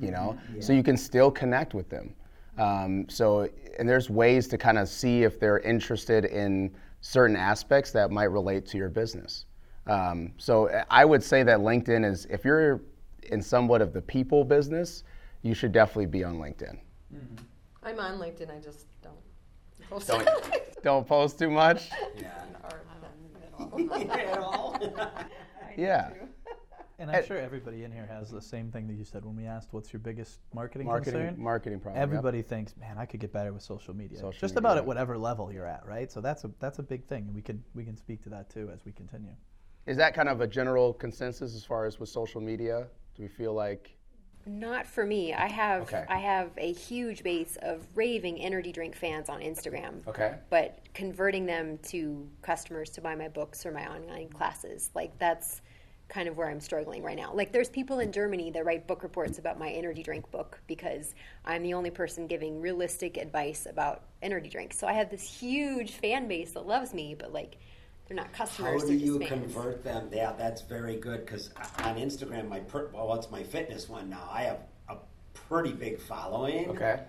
you 0.00 0.10
know? 0.10 0.38
So 0.60 0.72
you 0.72 0.82
can 0.82 0.96
still 0.96 1.30
connect 1.30 1.74
with 1.74 1.88
them. 1.88 2.14
Um, 2.58 3.08
so 3.08 3.48
and 3.78 3.88
there's 3.88 4.10
ways 4.10 4.46
to 4.48 4.58
kind 4.58 4.78
of 4.78 4.88
see 4.88 5.22
if 5.22 5.40
they're 5.40 5.60
interested 5.60 6.26
in 6.26 6.74
certain 7.00 7.36
aspects 7.36 7.90
that 7.92 8.10
might 8.10 8.30
relate 8.30 8.66
to 8.66 8.78
your 8.78 8.88
business. 8.88 9.46
Um, 9.88 10.32
so 10.38 10.70
i 10.90 11.04
would 11.04 11.24
say 11.24 11.42
that 11.42 11.58
linkedin 11.58 12.08
is 12.08 12.24
if 12.26 12.44
you're 12.44 12.82
in 13.24 13.42
somewhat 13.42 13.82
of 13.82 13.92
the 13.92 14.00
people 14.00 14.44
business 14.44 15.02
you 15.42 15.54
should 15.54 15.72
definitely 15.72 16.06
be 16.06 16.22
on 16.22 16.36
linkedin. 16.36 16.78
I'm 17.82 17.98
on 17.98 18.20
LinkedIn, 18.20 18.56
I 18.56 18.60
just 18.60 18.86
don't 19.02 19.16
post. 19.90 20.06
Don't 20.06 20.28
don't 20.84 21.06
post 21.06 21.38
too 21.38 21.50
much? 21.50 21.90
Or 22.62 22.80
At 24.10 24.38
all? 24.38 24.78
yeah 25.76 26.10
And 27.02 27.10
I'm 27.10 27.24
sure 27.26 27.36
everybody 27.36 27.82
in 27.82 27.90
here 27.90 28.06
has 28.06 28.30
the 28.30 28.40
same 28.40 28.70
thing 28.70 28.86
that 28.86 28.94
you 28.94 29.04
said 29.04 29.24
when 29.24 29.34
we 29.36 29.44
asked, 29.44 29.72
"What's 29.72 29.92
your 29.92 29.98
biggest 30.00 30.38
marketing, 30.54 30.86
marketing 30.86 31.20
concern?" 31.20 31.42
marketing 31.42 31.80
problem 31.80 32.00
yep. 32.00 32.08
Everybody 32.08 32.42
thinks, 32.42 32.76
"Man, 32.76 32.96
I 32.96 33.06
could 33.06 33.18
get 33.18 33.32
better 33.32 33.52
with 33.52 33.62
social 33.62 33.92
media." 33.92 34.18
Social 34.18 34.38
Just 34.38 34.54
media, 34.54 34.58
about 34.60 34.74
yeah. 34.76 34.82
at 34.82 34.86
whatever 34.86 35.18
level 35.18 35.52
you're 35.52 35.66
at, 35.66 35.84
right? 35.84 36.10
So 36.12 36.20
that's 36.20 36.44
a 36.44 36.50
that's 36.60 36.78
a 36.78 36.82
big 36.82 37.04
thing, 37.04 37.24
and 37.26 37.34
we 37.34 37.42
can 37.42 37.62
we 37.74 37.84
can 37.84 37.96
speak 37.96 38.22
to 38.22 38.28
that 38.30 38.50
too 38.50 38.70
as 38.72 38.84
we 38.84 38.92
continue. 38.92 39.34
is 39.86 39.96
that 39.96 40.14
kind 40.14 40.28
of 40.28 40.40
a 40.40 40.46
general 40.46 40.92
consensus 40.94 41.56
as 41.56 41.64
far 41.64 41.86
as 41.86 41.98
with 41.98 42.08
social 42.08 42.40
media 42.40 42.86
do 43.16 43.22
we 43.22 43.28
feel 43.28 43.52
like 43.52 43.96
Not 44.46 44.86
for 44.86 45.04
me. 45.06 45.32
I 45.34 45.48
have 45.48 45.82
Okay. 45.82 46.04
I 46.08 46.18
have 46.18 46.50
a 46.56 46.72
huge 46.72 47.22
base 47.24 47.56
of 47.62 47.86
raving 47.96 48.40
energy 48.40 48.72
drink 48.72 48.94
fans 48.96 49.28
on 49.28 49.40
Instagram. 49.40 50.06
Okay. 50.06 50.36
But 50.50 50.80
converting 50.94 51.46
them 51.46 51.78
to 51.90 52.28
customers 52.42 52.90
to 52.90 53.00
buy 53.00 53.14
my 53.16 53.28
books 53.28 53.66
or 53.66 53.72
my 53.72 53.86
online 53.92 54.28
classes, 54.30 54.90
like 54.94 55.18
that's 55.18 55.62
kind 56.12 56.28
of 56.28 56.36
where 56.36 56.50
I'm 56.50 56.60
struggling 56.60 57.02
right 57.02 57.16
now. 57.16 57.32
Like 57.32 57.52
there's 57.52 57.70
people 57.70 58.00
in 58.00 58.12
Germany 58.12 58.50
that 58.50 58.66
write 58.66 58.86
book 58.86 59.02
reports 59.02 59.38
about 59.38 59.58
my 59.58 59.70
energy 59.70 60.02
drink 60.02 60.30
book 60.30 60.60
because 60.66 61.14
I'm 61.46 61.62
the 61.62 61.72
only 61.72 61.90
person 61.90 62.26
giving 62.26 62.60
realistic 62.60 63.16
advice 63.16 63.66
about 63.66 64.02
energy 64.20 64.50
drinks. 64.50 64.78
So 64.78 64.86
I 64.86 64.92
have 64.92 65.10
this 65.10 65.22
huge 65.22 65.92
fan 65.92 66.28
base 66.28 66.52
that 66.52 66.66
loves 66.66 66.92
me, 66.92 67.16
but 67.18 67.32
like 67.32 67.56
they're 68.06 68.16
not 68.16 68.30
customers. 68.34 68.82
How 68.82 68.88
do 68.88 68.94
you 68.94 69.18
fans. 69.20 69.30
convert 69.30 69.82
them? 69.82 70.10
Yeah, 70.12 70.34
that's 70.36 70.60
very 70.60 70.96
good 70.98 71.24
because 71.24 71.48
on 71.78 71.96
Instagram, 71.96 72.46
my 72.46 72.60
per, 72.60 72.90
well, 72.92 73.14
it's 73.14 73.30
my 73.30 73.42
fitness 73.42 73.88
one 73.88 74.10
now. 74.10 74.28
I 74.30 74.42
have 74.42 74.58
a 74.90 74.96
pretty 75.32 75.72
big 75.72 75.98
following. 75.98 76.68
okay 76.68 77.00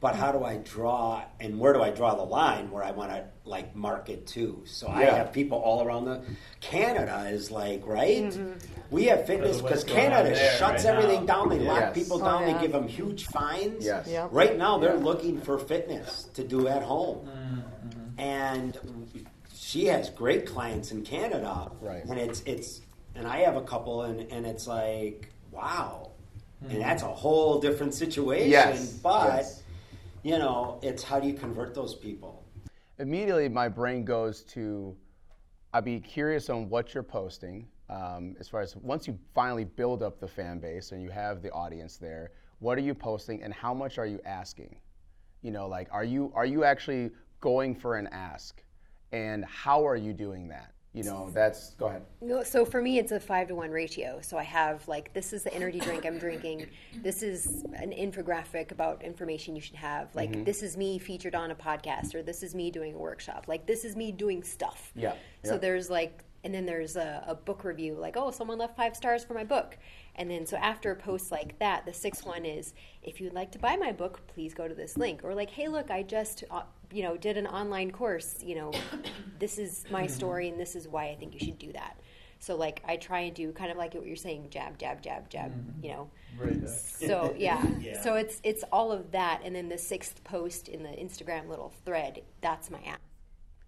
But 0.00 0.16
how 0.16 0.32
do 0.32 0.44
I 0.44 0.56
draw 0.58 1.22
and 1.40 1.58
where 1.58 1.72
do 1.72 1.82
I 1.82 1.90
draw 1.90 2.14
the 2.14 2.22
line 2.24 2.70
where 2.70 2.82
I 2.82 2.90
want 2.90 3.10
to 3.10 3.24
like 3.44 3.74
market 3.76 4.26
to? 4.28 4.62
So 4.66 4.88
I 4.88 5.04
have 5.04 5.32
people 5.32 5.58
all 5.58 5.84
around 5.84 6.04
the 6.06 6.22
Canada 6.60 7.28
is 7.28 7.50
like 7.50 7.86
right. 7.86 8.24
Mm-hmm. 8.24 8.52
We 8.90 9.04
have 9.04 9.26
fitness 9.26 9.60
because 9.60 9.84
Canada 9.84 10.34
shuts 10.58 10.84
right 10.84 10.94
everything 10.94 11.26
now. 11.26 11.34
down. 11.44 11.48
They 11.50 11.58
lock 11.60 11.80
Yes. 11.80 11.94
people 11.94 12.22
Oh, 12.22 12.24
down. 12.24 12.46
yeah. 12.48 12.54
They 12.54 12.60
give 12.62 12.72
them 12.72 12.88
huge 12.88 13.26
fines. 13.26 13.84
yes 13.84 14.06
Yeah. 14.08 14.28
Right 14.30 14.56
now 14.56 14.78
they're 14.78 14.96
Yeah. 14.96 15.04
looking 15.04 15.40
for 15.40 15.58
fitness 15.58 16.24
to 16.34 16.42
do 16.44 16.66
at 16.68 16.82
home, 16.82 17.28
and 18.18 18.78
she 19.54 19.86
has 19.86 20.10
great 20.10 20.46
clients 20.46 20.90
in 20.92 21.02
Canada. 21.02 21.70
Right. 21.80 22.04
and 22.04 22.18
it's 22.18 22.40
it's 22.46 22.80
and 23.14 23.26
I 23.26 23.38
have 23.38 23.56
a 23.56 23.62
couple, 23.62 24.02
and 24.02 24.20
and 24.32 24.46
it's 24.46 24.66
like 24.66 25.30
wow, 25.52 26.10
and 26.68 26.80
that's 26.80 27.02
a 27.02 27.08
whole 27.08 27.58
different 27.60 27.94
situation. 27.94 28.50
Yes, 28.50 28.88
but 28.94 29.26
yes. 29.34 29.59
You 30.22 30.38
know, 30.38 30.78
it's 30.82 31.02
how 31.02 31.18
do 31.20 31.26
you 31.26 31.34
convert 31.34 31.74
those 31.74 31.94
people? 31.94 32.44
immediately 33.00 33.48
my 33.48 33.66
brain 33.66 34.04
goes 34.04 34.42
to 34.42 34.94
I'd 35.72 35.84
be 35.84 36.00
curious 36.00 36.50
on 36.50 36.68
what 36.68 36.92
you're 36.92 37.02
posting 37.02 37.66
um, 37.88 38.36
as 38.38 38.48
far 38.48 38.60
as 38.60 38.76
once 38.76 39.06
you 39.06 39.18
finally 39.34 39.64
build 39.64 40.02
up 40.02 40.20
the 40.20 40.28
fan 40.28 40.58
base 40.58 40.92
and 40.92 41.02
you 41.02 41.10
have 41.10 41.42
the 41.42 41.50
audience 41.50 41.96
there 41.96 42.32
what 42.58 42.76
are 42.76 42.82
you 42.82 42.94
posting 42.94 43.42
and 43.42 43.54
how 43.54 43.72
much 43.72 43.96
are 43.98 44.04
you 44.04 44.20
asking? 44.26 44.76
You 45.42 45.50
know 45.50 45.66
like 45.66 45.88
are 45.90 46.04
you 46.04 46.30
are 46.34 46.44
you 46.44 46.62
actually 46.62 47.10
going 47.40 47.74
for 47.74 47.96
an 47.96 48.06
ask? 48.12 48.62
And 49.12 49.44
how 49.46 49.84
are 49.86 49.96
you 49.96 50.12
doing 50.12 50.46
that 50.48 50.72
you 50.92 51.04
know 51.04 51.30
that's 51.32 51.74
go 51.74 51.86
ahead 51.86 52.02
No, 52.20 52.42
so 52.42 52.64
for 52.64 52.82
me, 52.82 52.98
it's 52.98 53.12
a 53.12 53.20
five 53.20 53.46
to 53.48 53.54
one 53.54 53.70
ratio. 53.70 54.18
So 54.22 54.36
I 54.36 54.42
have 54.42 54.86
like 54.88 55.12
this 55.14 55.32
is 55.32 55.44
the 55.44 55.54
energy 55.54 55.78
drink 55.78 56.04
I'm 56.04 56.18
drinking. 56.18 56.66
This 57.02 57.22
is 57.22 57.64
an 57.74 57.92
infographic 57.92 58.72
about 58.72 59.02
information 59.04 59.54
you 59.54 59.62
should 59.62 59.76
have. 59.76 60.14
Like 60.14 60.30
Mm-hmm. 60.30 60.44
this 60.44 60.62
is 60.62 60.76
me 60.76 60.98
featured 60.98 61.34
on 61.36 61.50
a 61.52 61.54
podcast, 61.54 62.14
or 62.14 62.22
this 62.22 62.42
is 62.42 62.54
me 62.54 62.70
doing 62.70 62.94
a 62.94 62.98
workshop. 62.98 63.44
Like 63.46 63.66
this 63.66 63.84
is 63.84 63.94
me 63.96 64.10
doing 64.12 64.42
stuff. 64.42 64.92
Yeah, 64.96 65.14
So 65.44 65.52
yeah. 65.52 65.58
there's 65.58 65.90
like, 65.90 66.24
and 66.42 66.52
then 66.52 66.66
there's 66.66 66.96
a, 66.96 67.22
a 67.26 67.34
book 67.36 67.62
review. 67.64 67.94
Like, 67.94 68.16
oh, 68.16 68.30
someone 68.32 68.58
left 68.58 68.76
five 68.76 68.96
stars 68.96 69.22
for 69.24 69.34
my 69.34 69.44
book. 69.44 69.78
And 70.16 70.28
then 70.30 70.44
so 70.44 70.56
after 70.56 70.90
a 70.90 70.96
post 70.96 71.30
like 71.30 71.56
that, 71.60 71.86
the 71.86 71.92
sixth 71.94 72.26
one 72.26 72.44
is 72.44 72.74
if 73.02 73.20
you'd 73.20 73.32
like 73.32 73.52
to 73.52 73.58
buy 73.60 73.76
my 73.76 73.92
book, 73.92 74.20
please 74.26 74.54
go 74.54 74.66
to 74.66 74.74
this 74.74 74.96
link. 74.96 75.20
Or 75.22 75.34
like, 75.34 75.50
hey, 75.50 75.68
look, 75.68 75.90
I 75.90 76.02
just 76.02 76.42
uh, 76.50 76.62
you 76.92 77.02
know 77.02 77.16
did 77.16 77.36
an 77.36 77.46
online 77.46 77.90
course. 77.90 78.36
You 78.42 78.56
know, 78.56 78.72
this 79.38 79.58
is 79.58 79.84
my 79.90 80.04
mm-hmm. 80.04 80.12
story, 80.12 80.48
and 80.48 80.58
this 80.58 80.76
is 80.76 80.88
why 80.88 81.08
I 81.08 81.16
think 81.16 81.34
you 81.34 81.40
should 81.40 81.58
do 81.58 81.72
that. 81.72 81.98
So 82.40 82.56
like 82.56 82.82
I 82.86 82.96
try 82.96 83.20
and 83.20 83.34
do 83.34 83.52
kind 83.52 83.70
of 83.70 83.76
like 83.76 83.94
what 83.94 84.06
you're 84.06 84.16
saying, 84.16 84.48
jab, 84.50 84.78
jab, 84.78 85.02
jab, 85.02 85.28
jab. 85.28 85.52
Mm-hmm. 85.52 85.84
You 85.84 85.90
know. 85.90 86.10
Right. 86.38 86.68
So 86.68 87.34
yeah. 87.38 87.64
Yeah. 87.80 88.00
So 88.02 88.14
it's 88.14 88.40
it's 88.42 88.64
all 88.72 88.92
of 88.92 89.12
that, 89.12 89.42
and 89.44 89.54
then 89.54 89.68
the 89.68 89.78
sixth 89.78 90.24
post 90.24 90.68
in 90.68 90.82
the 90.82 90.88
Instagram 90.88 91.48
little 91.48 91.72
thread. 91.84 92.22
That's 92.40 92.70
my 92.70 92.80
app. 92.80 93.00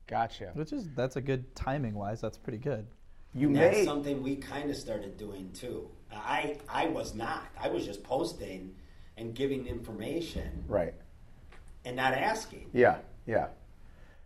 gotcha 0.06 0.50
Which 0.54 0.72
is 0.72 0.88
that's 0.94 1.16
a 1.16 1.20
good 1.20 1.54
timing 1.54 1.94
wise. 1.94 2.20
That's 2.20 2.38
pretty 2.38 2.58
good. 2.58 2.86
you 3.34 3.48
And 3.48 3.56
that's 3.56 3.78
may 3.78 3.84
something 3.84 4.22
we 4.22 4.36
kind 4.36 4.70
of 4.70 4.76
started 4.76 5.16
doing 5.18 5.50
too. 5.52 5.88
I 6.10 6.56
I 6.68 6.86
was 6.86 7.14
not. 7.14 7.44
I 7.60 7.68
was 7.68 7.84
just 7.84 8.02
posting 8.02 8.74
and 9.18 9.34
giving 9.34 9.66
information 9.66 10.64
right 10.66 10.94
and 11.84 11.96
not 11.96 12.14
asking. 12.14 12.68
Yeah, 12.72 12.98
yeah. 13.26 13.48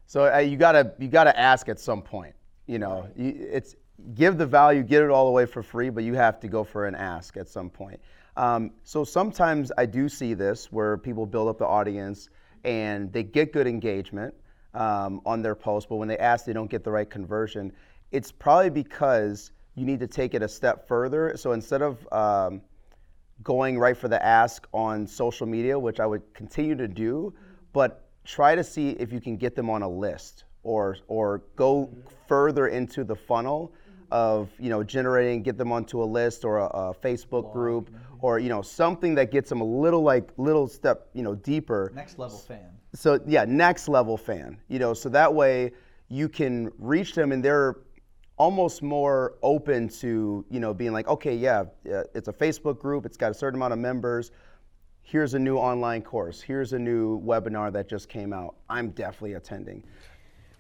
So 0.07 0.33
uh, 0.33 0.39
you 0.39 0.57
gotta 0.57 0.93
you 0.99 1.09
gotta 1.09 1.39
ask 1.39 1.69
at 1.69 1.81
some 1.81 2.03
point. 2.03 2.35
You 2.67 2.79
know, 2.79 3.09
you, 3.17 3.35
it's 3.39 3.77
give 4.15 4.39
the 4.39 4.47
value, 4.47 4.83
get 4.83 5.03
it 5.03 5.11
all 5.11 5.29
away 5.29 5.47
for 5.47 5.63
free, 5.63 5.91
but 5.91 6.05
you 6.05 6.15
have 6.15 6.41
to 6.41 6.49
go 6.49 6.65
for 6.65 6.87
an 6.87 6.95
ask 6.95 7.37
at 7.37 7.49
some 7.49 7.71
point. 7.71 8.01
Um, 8.37 8.73
so 8.85 9.05
sometimes 9.05 9.73
I 9.79 9.87
do 9.87 10.09
see 10.09 10.35
this 10.35 10.71
where 10.71 10.99
people 10.99 11.25
build 11.27 11.49
up 11.49 11.59
the 11.59 11.67
audience 11.67 12.29
and 12.65 13.13
they 13.13 13.23
get 13.23 13.53
good 13.53 13.67
engagement 13.67 14.35
um, 14.75 15.23
on 15.25 15.41
their 15.41 15.55
post, 15.55 15.89
but 15.89 15.97
when 15.97 16.09
they 16.09 16.19
ask, 16.19 16.45
they 16.45 16.53
don't 16.53 16.71
get 16.71 16.85
the 16.85 16.91
right 16.91 17.09
conversion. 17.09 17.73
It's 18.13 18.31
probably 18.31 18.71
because 18.71 19.53
you 19.75 19.87
need 19.87 20.01
to 20.01 20.07
take 20.07 20.35
it 20.35 20.43
a 20.43 20.49
step 20.49 20.87
further. 20.87 21.35
So 21.37 21.53
instead 21.53 21.81
of 21.81 22.07
um, 22.13 22.61
going 23.43 23.79
right 23.79 23.97
for 23.97 24.09
the 24.09 24.23
ask 24.25 24.67
on 24.73 25.07
social 25.07 25.47
media, 25.47 25.79
which 25.79 26.01
I 26.01 26.07
would 26.07 26.23
continue 26.35 26.77
to 26.77 26.89
do, 26.89 27.33
but 27.77 28.09
try 28.25 28.55
to 28.55 28.65
see 28.65 28.93
if 28.93 29.13
you 29.13 29.21
can 29.21 29.37
get 29.37 29.55
them 29.55 29.69
on 29.69 29.83
a 29.83 29.89
list 29.89 30.45
or 30.63 30.97
or 31.09 31.43
go 31.57 31.91
further 32.27 32.69
into 32.69 33.05
the 33.05 33.15
funnel 33.15 33.71
of 34.11 34.49
you 34.59 34.71
know 34.71 34.83
generating 34.83 35.43
get 35.43 35.59
them 35.59 35.71
onto 35.71 36.03
a 36.03 36.09
list 36.21 36.43
or 36.43 36.57
a, 36.57 36.65
a 36.65 36.95
Facebook 36.95 37.53
group 37.53 37.91
mm-hmm. 37.91 38.17
or 38.25 38.39
you 38.39 38.49
know 38.49 38.63
something 38.63 39.15
that 39.15 39.31
gets 39.31 39.51
them 39.51 39.61
a 39.61 39.71
little 39.83 40.01
like 40.01 40.31
little 40.39 40.67
step 40.67 41.09
you 41.13 41.23
know 41.23 41.35
deeper. 41.35 41.93
Next 41.95 42.19
level 42.19 42.39
fan. 42.39 42.71
So 42.95 43.21
yeah, 43.27 43.45
next 43.47 43.89
level 43.89 44.17
fan. 44.17 44.57
You 44.69 44.79
know, 44.79 44.95
so 44.95 45.11
that 45.11 45.35
way 45.35 45.73
you 46.09 46.31
can 46.31 46.73
reach 46.79 47.15
them 47.15 47.31
and 47.31 47.45
they're 47.45 47.77
almost 48.39 48.83
more 48.83 49.35
open 49.43 49.91
to 50.01 50.47
you 50.49 50.61
know 50.61 50.73
being 50.73 50.95
like, 50.95 51.09
okay, 51.09 51.37
yeah, 51.37 51.65
it's 51.85 52.29
a 52.29 52.33
Facebook 52.33 52.79
group, 52.79 53.05
it's 53.05 53.19
got 53.19 53.33
a 53.33 53.35
certain 53.35 53.59
amount 53.59 53.75
of 53.75 53.79
members. 53.79 54.31
Here's 55.09 55.35
a 55.35 55.39
new 55.39 55.57
online 55.57 56.03
course. 56.03 56.41
Here's 56.41 56.73
a 56.73 56.79
new 56.81 57.21
webinar 57.23 57.73
that 57.75 57.89
just 57.89 58.09
came 58.09 58.33
out. 58.33 58.57
I'm 58.69 58.91
definitely 58.91 59.35
attending. 59.35 59.85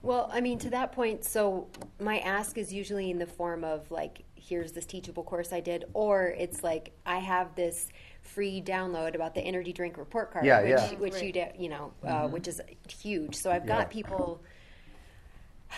Well, 0.02 0.30
I 0.32 0.40
mean, 0.40 0.56
to 0.60 0.70
that 0.70 0.92
point, 0.92 1.24
so 1.24 1.66
my 1.98 2.20
ask 2.20 2.56
is 2.56 2.72
usually 2.72 3.10
in 3.10 3.18
the 3.18 3.26
form 3.26 3.64
of 3.64 3.90
like, 3.90 4.22
here's 4.36 4.70
this 4.70 4.86
teachable 4.86 5.24
course 5.24 5.52
I 5.52 5.58
did, 5.58 5.86
or 5.94 6.28
it's 6.28 6.62
like, 6.62 6.92
I 7.04 7.18
have 7.18 7.56
this 7.56 7.88
free 8.20 8.62
download 8.62 9.16
about 9.16 9.34
the 9.34 9.40
energy 9.40 9.72
drink 9.72 9.98
report 9.98 10.32
card, 10.32 10.44
Yeah, 10.46 10.60
which, 10.60 10.68
yeah. 10.70 10.98
which 10.98 11.20
you, 11.20 11.32
de- 11.32 11.52
you 11.58 11.68
know, 11.68 11.92
uh, 12.04 12.28
which 12.28 12.46
is 12.46 12.60
huge. 12.88 13.34
So 13.34 13.50
I've 13.50 13.66
got 13.66 13.78
Yeah. 13.80 13.84
people. 13.86 14.40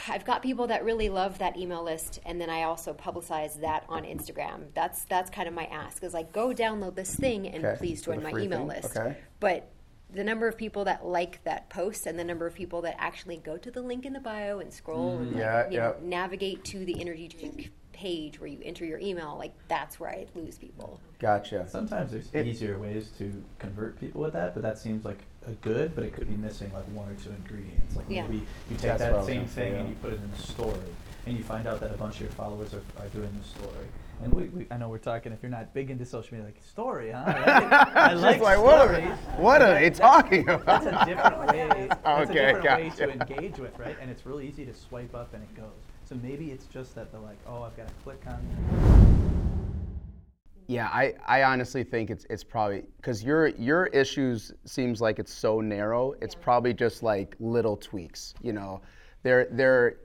I've 0.08 0.24
got 0.24 0.42
people 0.42 0.66
that 0.68 0.84
really 0.84 1.08
love 1.08 1.38
that 1.38 1.56
email 1.56 1.82
list, 1.82 2.20
and 2.24 2.40
then 2.40 2.50
I 2.50 2.62
also 2.62 2.92
publicize 2.94 3.60
that 3.60 3.84
on 3.88 4.04
Instagram. 4.04 4.66
That's 4.74 5.04
that's 5.04 5.30
kind 5.30 5.48
of 5.48 5.54
my 5.54 5.64
ask 5.66 6.02
is 6.02 6.14
like, 6.14 6.32
go 6.32 6.52
download 6.54 6.94
this 6.94 7.14
thing 7.14 7.46
and 7.46 7.64
Okay, 7.64 7.76
please 7.78 8.02
join 8.02 8.22
my 8.22 8.30
email 8.30 8.60
thing? 8.60 8.68
list. 8.68 8.96
Okay. 8.96 9.16
But 9.40 9.70
the 10.12 10.24
number 10.24 10.48
of 10.48 10.56
people 10.56 10.84
that 10.84 11.04
like 11.04 11.42
that 11.44 11.68
post 11.68 12.06
and 12.06 12.18
the 12.18 12.24
number 12.24 12.46
of 12.46 12.54
people 12.54 12.80
that 12.82 12.96
actually 12.98 13.36
go 13.38 13.58
to 13.58 13.70
the 13.70 13.82
link 13.82 14.06
in 14.06 14.12
the 14.14 14.20
bio 14.20 14.58
and 14.60 14.72
scroll 14.72 15.18
and 15.18 15.32
like, 15.32 15.36
Mm-hmm. 15.36 15.38
Yeah, 15.38 15.70
you 15.70 15.76
know, 15.78 15.96
navigate 16.02 16.64
to 16.66 16.84
the 16.84 16.98
energy 17.00 17.28
drink 17.28 17.70
page 17.92 18.40
where 18.40 18.48
you 18.48 18.60
enter 18.64 18.84
your 18.86 18.98
email, 19.00 19.36
like 19.38 19.52
that's 19.68 19.98
where 19.98 20.08
I 20.10 20.26
lose 20.34 20.56
people. 20.56 21.00
Gotcha. 21.18 21.66
Sometimes 21.68 22.12
there's 22.12 22.30
It- 22.32 22.46
easier 22.46 22.78
ways 22.78 23.10
to 23.18 23.42
convert 23.58 23.98
people 23.98 24.20
with 24.22 24.32
that, 24.34 24.54
but 24.54 24.62
that 24.62 24.78
seems 24.78 25.04
like 25.04 25.18
a 25.48 25.52
good, 25.62 25.94
but 25.94 26.04
it 26.04 26.12
could 26.12 26.28
be 26.28 26.36
missing 26.36 26.70
like 26.72 26.84
one 26.94 27.08
or 27.08 27.14
two 27.14 27.30
ingredients. 27.30 27.96
Like 27.96 28.06
Yeah. 28.08 28.22
maybe 28.22 28.36
you 28.70 28.76
take 28.76 28.80
That's 28.82 29.00
what 29.00 29.08
I 29.08 29.10
that 29.12 29.16
was 29.18 29.26
same 29.26 29.36
gonna 29.40 29.48
say, 29.48 29.54
thing 29.70 29.74
and 29.74 29.82
yeah. 29.84 29.88
you 29.88 29.96
put 30.02 30.12
it 30.12 30.20
in 30.22 30.30
a 30.30 30.38
story, 30.38 30.78
and 31.26 31.36
you 31.36 31.42
find 31.44 31.66
out 31.66 31.80
that 31.80 31.90
a 31.90 31.96
bunch 31.96 32.16
of 32.16 32.20
your 32.22 32.30
followers 32.30 32.74
are, 32.74 32.82
are 33.02 33.08
doing 33.08 33.30
the 33.40 33.48
story. 33.48 33.86
And 34.20 34.32
we, 34.34 34.44
we, 34.48 34.66
I 34.72 34.76
know 34.78 34.88
we're 34.88 34.98
talking 34.98 35.30
if 35.32 35.42
you're 35.42 35.50
not 35.50 35.72
big 35.72 35.90
into 35.90 36.04
social 36.04 36.34
media, 36.36 36.46
like 36.46 36.60
story, 36.64 37.12
huh? 37.12 37.22
I 37.94 38.12
She's 38.14 38.20
like, 38.20 38.40
like, 38.40 38.58
what 38.60 38.74
are, 38.80 38.94
stories. 38.96 39.18
what 39.36 39.62
are 39.62 39.74
they 39.74 39.90
talking 39.90 40.48
about? 40.48 40.66
That's 40.66 40.86
a 40.86 41.04
different 41.06 41.46
way. 41.46 41.88
That's 42.04 42.30
Okay, 42.30 42.50
a 42.50 42.54
different 42.54 42.64
way 42.82 42.90
to 42.90 43.06
gotcha. 43.06 43.10
engage 43.34 43.58
with, 43.58 43.78
right? 43.78 43.96
And 44.00 44.10
it's 44.10 44.26
really 44.26 44.48
easy 44.48 44.64
to 44.66 44.74
swipe 44.74 45.14
up 45.14 45.34
and 45.34 45.42
it 45.44 45.54
goes. 45.54 45.70
So 46.04 46.16
maybe 46.20 46.50
it's 46.50 46.66
just 46.66 46.96
that 46.96 47.12
they're 47.12 47.20
like, 47.20 47.38
oh, 47.46 47.62
I've 47.62 47.76
got 47.76 47.86
to 47.86 47.94
click 48.02 48.20
on. 48.26 49.67
Yeah, 50.68 50.88
I, 50.88 51.14
I 51.26 51.44
honestly 51.44 51.82
think 51.82 52.10
it's 52.10 52.26
it's 52.28 52.44
probably 52.44 52.82
because 52.98 53.24
your 53.24 53.48
your 53.48 53.86
issues 53.86 54.52
seems 54.66 55.00
like 55.00 55.18
it's 55.18 55.32
so 55.32 55.60
narrow. 55.62 56.12
It's 56.20 56.34
probably 56.34 56.74
just 56.74 57.02
like 57.02 57.34
little 57.40 57.76
tweaks. 57.76 58.34
You 58.42 58.52
know, 58.52 58.82
they're 59.22 59.48
they're 59.50 59.96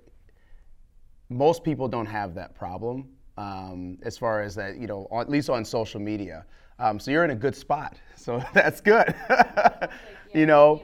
most 1.30 1.63
people 1.63 1.88
don't 1.88 2.06
have 2.06 2.34
that 2.36 2.56
problem 2.56 3.10
um, 3.38 3.97
as 4.04 4.17
far 4.17 4.41
as 4.41 4.56
that 4.56 4.78
you 4.78 4.88
know 4.88 5.08
at 5.13 5.30
least 5.30 5.49
on 5.49 5.65
social 5.65 5.99
media. 5.99 6.45
Um, 6.80 6.99
so 6.99 7.12
you're 7.12 7.26
in 7.26 7.32
a 7.32 7.36
good 7.36 7.56
spot. 7.56 7.97
So 8.15 8.41
that's 8.54 8.80
good. 8.80 9.13
you 10.34 10.45
know, 10.45 10.82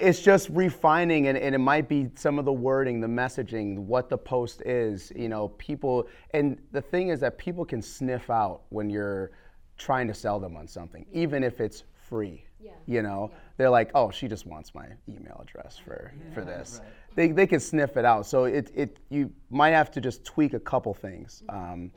it's 0.00 0.20
just 0.20 0.48
refining 0.50 1.28
and, 1.28 1.36
and 1.36 1.54
it 1.54 1.58
might 1.58 1.88
be 1.88 2.10
some 2.14 2.38
of 2.38 2.44
the 2.44 2.52
wording, 2.52 3.00
the 3.00 3.06
messaging, 3.06 3.78
what 3.78 4.08
the 4.08 4.18
post 4.18 4.62
is. 4.62 5.12
You 5.16 5.28
know, 5.28 5.48
people 5.58 6.08
and 6.32 6.58
the 6.72 6.80
thing 6.80 7.08
is 7.08 7.20
that 7.20 7.38
people 7.38 7.64
can 7.64 7.82
sniff 7.82 8.30
out 8.30 8.62
when 8.70 8.90
you're 8.90 9.30
trying 9.76 10.08
to 10.08 10.14
sell 10.14 10.40
them 10.40 10.56
on 10.56 10.66
something, 10.66 11.06
even 11.12 11.42
if 11.44 11.60
it's 11.60 11.84
free. 11.94 12.44
Yeah. 12.60 12.72
You 12.86 13.02
know, 13.02 13.30
they're 13.56 13.70
like, 13.70 13.90
oh, 13.94 14.10
she 14.10 14.26
just 14.26 14.46
wants 14.46 14.74
my 14.74 14.86
email 15.08 15.40
address 15.42 15.78
for 15.78 16.12
for 16.34 16.44
this. 16.44 16.80
They, 17.14 17.28
they 17.28 17.46
can 17.46 17.60
sniff 17.60 17.96
it 17.96 18.04
out. 18.04 18.26
So 18.26 18.44
it, 18.44 18.70
it 18.74 18.98
you 19.08 19.32
might 19.50 19.70
have 19.70 19.90
to 19.92 20.00
just 20.00 20.24
tweak 20.24 20.54
a 20.54 20.60
couple 20.60 20.94
things 20.94 21.42
um, 21.48 21.90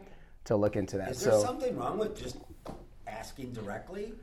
to 0.45 0.55
look 0.55 0.75
into 0.75 0.97
that. 0.97 1.11
Is 1.11 1.23
there 1.23 1.33
so 1.33 1.43
something 1.43 1.75
wrong 1.77 1.97
with 1.97 2.15
just 2.15 2.37
asking 3.07 3.53
directly? 3.53 4.13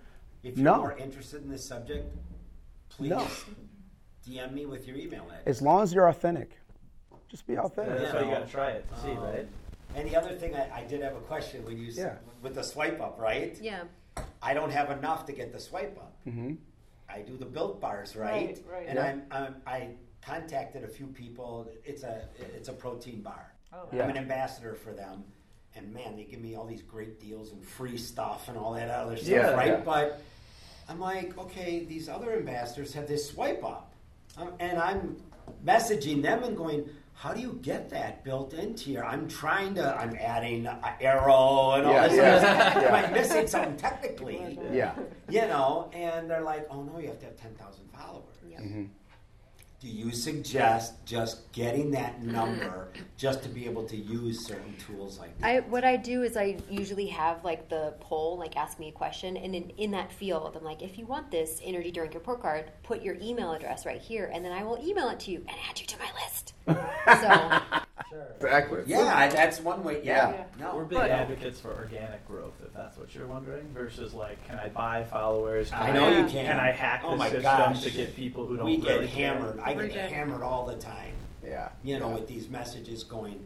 If 0.43 0.57
you're 0.57 0.65
No. 0.65 0.79
more 0.79 0.97
interested 0.97 1.43
in 1.43 1.51
this 1.51 1.65
subject, 1.65 2.13
please 2.99 3.11
No. 3.11 3.27
DM 4.27 4.53
me 4.53 4.67
with 4.67 4.87
your 4.87 4.97
email 4.97 5.23
address. 5.25 5.43
as 5.47 5.63
long 5.63 5.83
as 5.83 5.95
you're 5.95 6.09
authentic, 6.09 6.51
just 7.29 7.47
be 7.47 7.57
authentic. 7.57 7.99
That's 7.99 8.13
why 8.15 8.21
you 8.23 8.31
got 8.31 8.47
to 8.47 8.53
try 8.53 8.71
it 8.73 8.87
to 8.93 9.01
see, 9.01 9.13
right? 9.13 9.49
And 9.95 10.09
the 10.09 10.17
other 10.17 10.35
thing, 10.37 10.55
I, 10.55 10.81
I 10.81 10.85
did 10.85 11.01
have 11.03 11.17
a 11.17 11.21
question 11.21 11.65
when 11.65 11.79
you, 11.79 11.87
Yeah. 11.93 12.17
with 12.43 12.55
the 12.57 12.63
swipe 12.63 13.01
up, 13.01 13.19
right? 13.19 13.57
Yeah. 13.61 13.85
I 14.43 14.53
don't 14.53 14.71
have 14.71 14.91
enough 14.91 15.25
to 15.27 15.33
get 15.33 15.53
the 15.53 15.61
swipe 15.61 15.97
up. 15.97 16.15
Mm-hmm. 16.27 16.55
I 17.09 17.21
do 17.23 17.37
the 17.39 17.47
built 17.47 17.81
bars, 17.81 18.15
right? 18.17 18.31
Right, 18.31 18.65
right. 18.71 18.87
And 18.87 18.97
Yeah. 18.99 19.05
I'm, 19.07 19.23
I'm, 19.31 19.55
I 19.67 19.89
contacted 20.21 20.85
a 20.85 20.89
few 20.89 21.07
people. 21.07 21.71
It's 21.85 22.03
a 22.03 22.23
it's 22.55 22.69
a 22.69 22.73
protein 22.73 23.23
bar. 23.23 23.53
Yeah. 23.93 24.03
I'm 24.05 24.11
an 24.11 24.17
ambassador 24.19 24.75
for 24.75 24.93
them, 24.93 25.25
and 25.75 25.93
man, 25.95 26.17
they 26.17 26.25
give 26.25 26.41
me 26.41 26.55
all 26.55 26.67
these 26.67 26.83
great 26.83 27.19
deals 27.21 27.53
and 27.53 27.65
free 27.65 27.97
stuff 27.97 28.49
and 28.49 28.59
all 28.59 28.75
that 28.75 28.91
other 28.91 29.17
stuff, 29.17 29.29
Yeah, 29.29 29.51
right? 29.55 29.69
yeah. 29.69 29.81
But 29.85 30.21
I'm 30.89 30.99
like, 31.01 31.37
okay, 31.39 31.85
these 31.85 32.09
other 32.09 32.33
ambassadors 32.35 32.93
have 32.95 33.07
this 33.07 33.29
swipe 33.31 33.63
up, 33.65 33.93
um, 34.39 34.53
and 34.59 34.79
I'm 34.79 35.17
messaging 35.65 36.23
them 36.23 36.43
and 36.43 36.57
going. 36.57 36.89
How 37.15 37.33
do 37.33 37.41
you 37.41 37.59
get 37.63 37.91
that 37.91 38.23
built 38.23 38.55
into 38.55 38.93
your? 38.93 39.05
I'm 39.05 39.27
trying 39.27 39.75
to. 39.75 39.93
I'm 40.01 40.15
adding 40.21 40.67
an 40.69 40.79
arrow 41.01 41.73
and 41.73 41.85
all 41.85 41.93
Yeah, 41.93 42.07
this. 42.07 42.17
yeah, 42.17 42.23
other 42.23 42.41
stuff. 42.41 42.83
yeah. 42.85 42.89
Am 42.97 43.05
I 43.07 43.11
missing 43.11 43.47
something 43.49 43.77
technically? 43.77 44.57
Yeah. 44.73 44.95
you 45.29 45.41
know, 45.41 45.91
and 45.93 46.31
they're 46.31 46.43
like, 46.43 46.69
oh 46.71 46.83
no, 46.85 47.01
you 47.01 47.09
have 47.09 47.19
to 47.19 47.25
have 47.27 47.37
10,000 47.37 47.81
followers. 47.93 48.23
Mm-hmm. 48.47 48.85
Do 49.81 49.87
you 49.87 50.11
suggest 50.11 50.95
just 51.05 51.53
getting 51.53 51.93
that 51.93 52.21
number 52.21 52.89
just 53.17 53.45
to 53.45 53.49
be 53.49 53.65
able 53.65 53.85
to 53.85 53.97
use 53.97 54.45
certain 54.45 54.75
tools 54.77 55.21
like 55.21 55.39
that? 55.39 55.47
I 55.47 55.61
what 55.61 55.85
I 55.85 55.97
do 55.97 56.25
is 56.25 56.37
I 56.37 56.57
usually 56.69 57.07
have 57.07 57.45
like 57.45 57.69
the 57.69 57.95
poll, 58.01 58.37
like 58.37 58.57
ask 58.57 58.81
me 58.81 58.89
a 58.89 58.93
question, 58.93 59.37
and 59.37 59.55
in, 59.55 59.71
in 59.77 59.93
that 59.93 60.13
field, 60.13 60.57
I'm 60.57 60.65
like, 60.65 60.83
if 60.83 60.99
you 60.99 61.07
want 61.07 61.31
this 61.31 61.61
energy 61.63 61.93
drink 61.93 62.15
report 62.15 62.43
card, 62.43 62.73
put 62.83 63.03
your 63.03 63.19
email 63.23 63.53
address 63.53 63.87
right 63.87 64.01
here, 64.01 64.29
and 64.35 64.45
then 64.45 64.51
I 64.51 64.65
will 64.65 64.85
email 64.85 65.11
it 65.11 65.21
to 65.21 65.31
you 65.31 65.45
and 65.49 65.57
add 65.71 65.79
you 65.79 65.87
to 65.87 65.99
my 65.99 66.11
list. 66.25 66.55
So 66.69 67.61
Exactly. 68.41 68.83
yeah, 68.87 69.29
that's 69.29 69.61
one 69.61 69.83
way. 69.83 70.01
Yeah, 70.05 70.45
no. 70.61 70.75
We're 70.77 70.85
big 70.85 70.99
advocates 70.99 71.59
for 71.61 71.75
organic 71.75 72.27
growth, 72.29 72.55
if 72.65 72.73
that's 72.73 72.97
what 72.97 73.13
you're 73.15 73.27
wondering, 73.27 73.67
versus 73.75 74.15
like, 74.15 74.43
can 74.47 74.59
I 74.59 74.69
buy 74.69 75.03
followers? 75.05 75.73
I 75.73 75.91
know 75.91 76.09
you 76.09 76.25
can. 76.27 76.47
Can 76.47 76.61
I 76.61 76.71
hack 76.71 77.03
Oh 77.05 77.11
the 77.13 77.17
my 77.17 77.27
system 77.27 77.43
gosh. 77.43 77.83
to 77.83 77.91
get 77.91 78.15
people 78.15 78.47
who 78.47 78.57
don't 78.57 78.67
we 78.67 78.77
really 78.79 79.07
get 79.07 79.11
care? 79.11 79.33
hammered. 79.35 79.59
I 79.61 79.75
We 79.75 79.89
get 79.89 80.09
do. 80.09 80.15
hammered 80.15 80.43
all 80.43 80.67
the 80.67 80.77
time. 80.77 81.15
Yeah. 81.45 81.71
You 81.83 81.99
know, 81.99 82.09
Yeah. 82.11 82.15
with 82.15 82.29
these 82.29 82.49
messages 82.49 83.03
going 83.03 83.45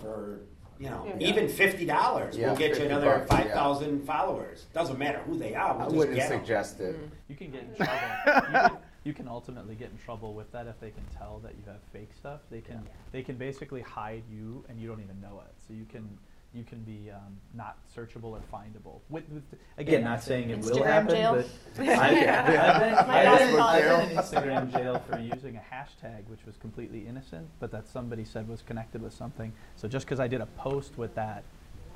for 0.00 0.40
you 0.78 0.90
know 0.90 1.06
Yeah. 1.18 1.26
even 1.28 1.48
fifty 1.48 1.86
dollars 1.86 2.36
Yeah, 2.36 2.50
will 2.50 2.56
get 2.56 2.70
you 2.70 2.74
50 2.74 2.86
another 2.90 3.18
bucks, 3.20 3.30
yeah. 3.30 3.36
five 3.44 3.50
thousand 3.52 4.04
followers. 4.06 4.66
Doesn't 4.74 4.98
matter 4.98 5.20
who 5.20 5.38
they 5.38 5.54
are. 5.54 5.72
We'll 5.74 5.82
I 5.82 5.84
just 5.86 5.96
wouldn't 5.96 6.16
get 6.16 6.30
'em. 6.30 6.40
suggest 6.40 6.80
it. 6.80 6.96
You 7.28 7.36
can 7.36 7.50
get 7.52 7.62
in 7.62 7.74
trouble. 7.76 7.92
you, 8.26 8.32
can, 8.68 8.78
you 9.04 9.12
can 9.12 9.28
ultimately 9.28 9.74
get 9.74 9.90
in 9.90 9.98
trouble 9.98 10.34
with 10.34 10.50
that 10.52 10.66
if 10.66 10.80
they 10.80 10.90
can 10.90 11.04
tell 11.16 11.38
that 11.44 11.52
you 11.52 11.62
have 11.70 11.80
fake 11.92 12.10
stuff. 12.18 12.40
They 12.50 12.60
can 12.60 12.82
they 13.12 13.22
can 13.22 13.36
basically 13.36 13.82
hide 13.82 14.24
you 14.30 14.64
and 14.68 14.80
you 14.80 14.88
don't 14.88 15.00
even 15.00 15.20
know 15.20 15.42
it. 15.46 15.54
So 15.66 15.74
you 15.74 15.84
can 15.84 16.18
you 16.54 16.62
can 16.62 16.80
be 16.82 17.10
um, 17.10 17.36
not 17.52 17.76
searchable 17.94 18.26
or 18.26 18.40
findable. 18.52 19.00
With, 19.10 19.28
with, 19.28 19.42
again, 19.76 20.04
not 20.04 20.22
saying 20.22 20.50
it 20.50 20.60
will 20.60 20.78
Instagram 20.78 20.84
happen, 20.84 21.10
jail. 21.10 21.44
but 21.76 21.88
I've, 21.88 21.98
I've 21.98 22.80
been, 22.80 23.08
My 23.08 23.26
I've 23.26 23.38
been, 23.38 23.60
I've 23.60 23.82
been 23.82 24.10
in 24.10 24.16
Instagram 24.16 24.72
jail 24.72 25.02
for 25.10 25.18
using 25.18 25.56
a 25.56 25.74
hashtag 25.74 26.28
which 26.28 26.46
was 26.46 26.56
completely 26.56 27.06
innocent, 27.08 27.48
but 27.58 27.72
that 27.72 27.88
somebody 27.88 28.24
said 28.24 28.48
was 28.48 28.62
connected 28.62 29.02
with 29.02 29.12
something. 29.12 29.52
So 29.74 29.88
just 29.88 30.06
because 30.06 30.20
I 30.20 30.28
did 30.28 30.40
a 30.40 30.46
post 30.46 30.96
with 30.96 31.14
that, 31.16 31.42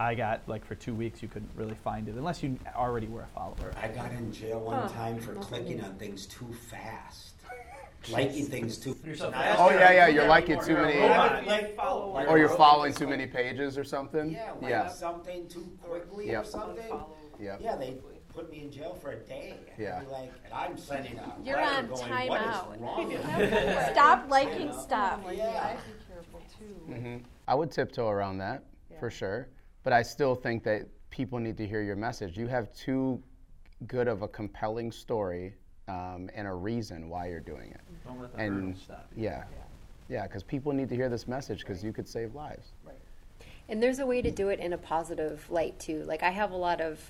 I 0.00 0.14
got 0.14 0.42
like 0.46 0.64
for 0.64 0.74
two 0.74 0.94
weeks 0.94 1.22
you 1.22 1.28
couldn't 1.28 1.50
really 1.56 1.74
find 1.74 2.08
it 2.08 2.14
unless 2.14 2.42
you 2.42 2.58
already 2.76 3.08
were 3.08 3.22
a 3.22 3.26
follower. 3.34 3.72
I 3.80 3.88
got 3.88 4.12
in 4.12 4.32
jail 4.32 4.60
one 4.60 4.88
time 4.92 5.18
for 5.18 5.34
clicking 5.34 5.80
on 5.82 5.94
things 5.96 6.26
too 6.26 6.52
fast, 6.70 7.34
liking 8.10 8.46
things 8.46 8.78
too. 8.78 8.96
You're 9.04 9.16
so 9.16 9.30
fast. 9.32 9.58
Oh 9.58 9.70
yeah, 9.70 9.92
yeah. 9.92 10.06
You're 10.08 10.26
liking 10.28 10.60
too 10.60 10.74
many, 10.74 11.00
robot. 11.00 11.32
I 11.32 11.38
would 11.40 11.46
like 11.48 11.76
follow, 11.76 12.12
like, 12.12 12.28
or 12.28 12.38
you're 12.38 12.48
following 12.48 12.94
too 12.94 13.08
many 13.08 13.26
pages 13.26 13.76
or 13.76 13.82
something. 13.84 14.30
Yeah, 14.30 14.52
like 14.60 14.70
Yeah. 14.70 14.88
something 14.88 15.48
too 15.48 15.68
quickly 15.82 16.32
or 16.34 16.44
something. 16.44 16.84
Unfollow. 16.84 17.10
Yep. 17.40 17.60
Yeah, 17.62 17.76
they 17.76 17.96
put 18.32 18.50
me 18.52 18.62
in 18.62 18.70
jail 18.70 18.94
for 18.94 19.10
a 19.12 19.16
day. 19.16 19.56
I'd 19.76 19.82
Yeah. 19.82 20.00
be 20.00 20.06
like, 20.06 20.32
and 20.44 20.54
I'm 20.54 20.76
sending 20.78 21.18
a 21.18 21.34
You're 21.44 21.60
on 21.60 21.88
going, 21.88 22.28
what 22.28 22.40
is 22.40 22.46
timeout." 22.46 22.80
wrong 22.80 23.08
with 23.08 23.12
you?" 23.50 23.92
Stop 23.92 24.30
liking 24.30 24.72
stuff. 24.72 25.20
Yeah. 25.24 25.24
stuff. 25.24 25.34
Yeah. 25.34 25.76
Be 25.76 26.14
careful 26.14 26.40
too. 26.56 26.92
hmm 26.94 27.16
I 27.48 27.54
would 27.56 27.72
tiptoe 27.72 28.08
around 28.08 28.38
that 28.38 28.62
for 29.00 29.10
sure, 29.10 29.48
but 29.88 29.94
I 29.94 30.02
still 30.02 30.34
think 30.34 30.64
that 30.64 30.82
people 31.08 31.38
need 31.38 31.56
to 31.56 31.66
hear 31.66 31.80
your 31.80 31.96
message. 31.96 32.36
You 32.36 32.46
have 32.46 32.70
too 32.74 33.22
good 33.86 34.06
of 34.06 34.20
a 34.20 34.28
compelling 34.28 34.92
story 34.92 35.54
um, 35.88 36.28
and 36.34 36.46
a 36.46 36.52
reason 36.52 37.08
why 37.08 37.30
you're 37.30 37.40
doing 37.40 37.70
it. 37.70 37.80
Don't 38.06 38.20
let 38.20 38.30
the 38.34 38.38
And 38.38 38.76
stop 38.76 39.10
you. 39.16 39.24
yeah, 39.24 39.44
yeah, 40.10 40.24
because 40.24 40.42
people 40.42 40.72
need 40.74 40.90
to 40.90 40.94
hear 40.94 41.08
this 41.08 41.26
message 41.26 41.60
because 41.60 41.82
you 41.82 41.94
could 41.94 42.06
save 42.06 42.34
lives. 42.34 42.74
And 43.70 43.82
there's 43.82 43.98
a 43.98 44.04
way 44.04 44.20
to 44.20 44.30
do 44.30 44.50
it 44.50 44.60
in 44.60 44.74
a 44.74 44.76
positive 44.76 45.50
light 45.50 45.78
too. 45.78 46.04
Like 46.04 46.22
I 46.22 46.32
have 46.32 46.50
a 46.50 46.56
lot 46.56 46.82
of 46.82 47.00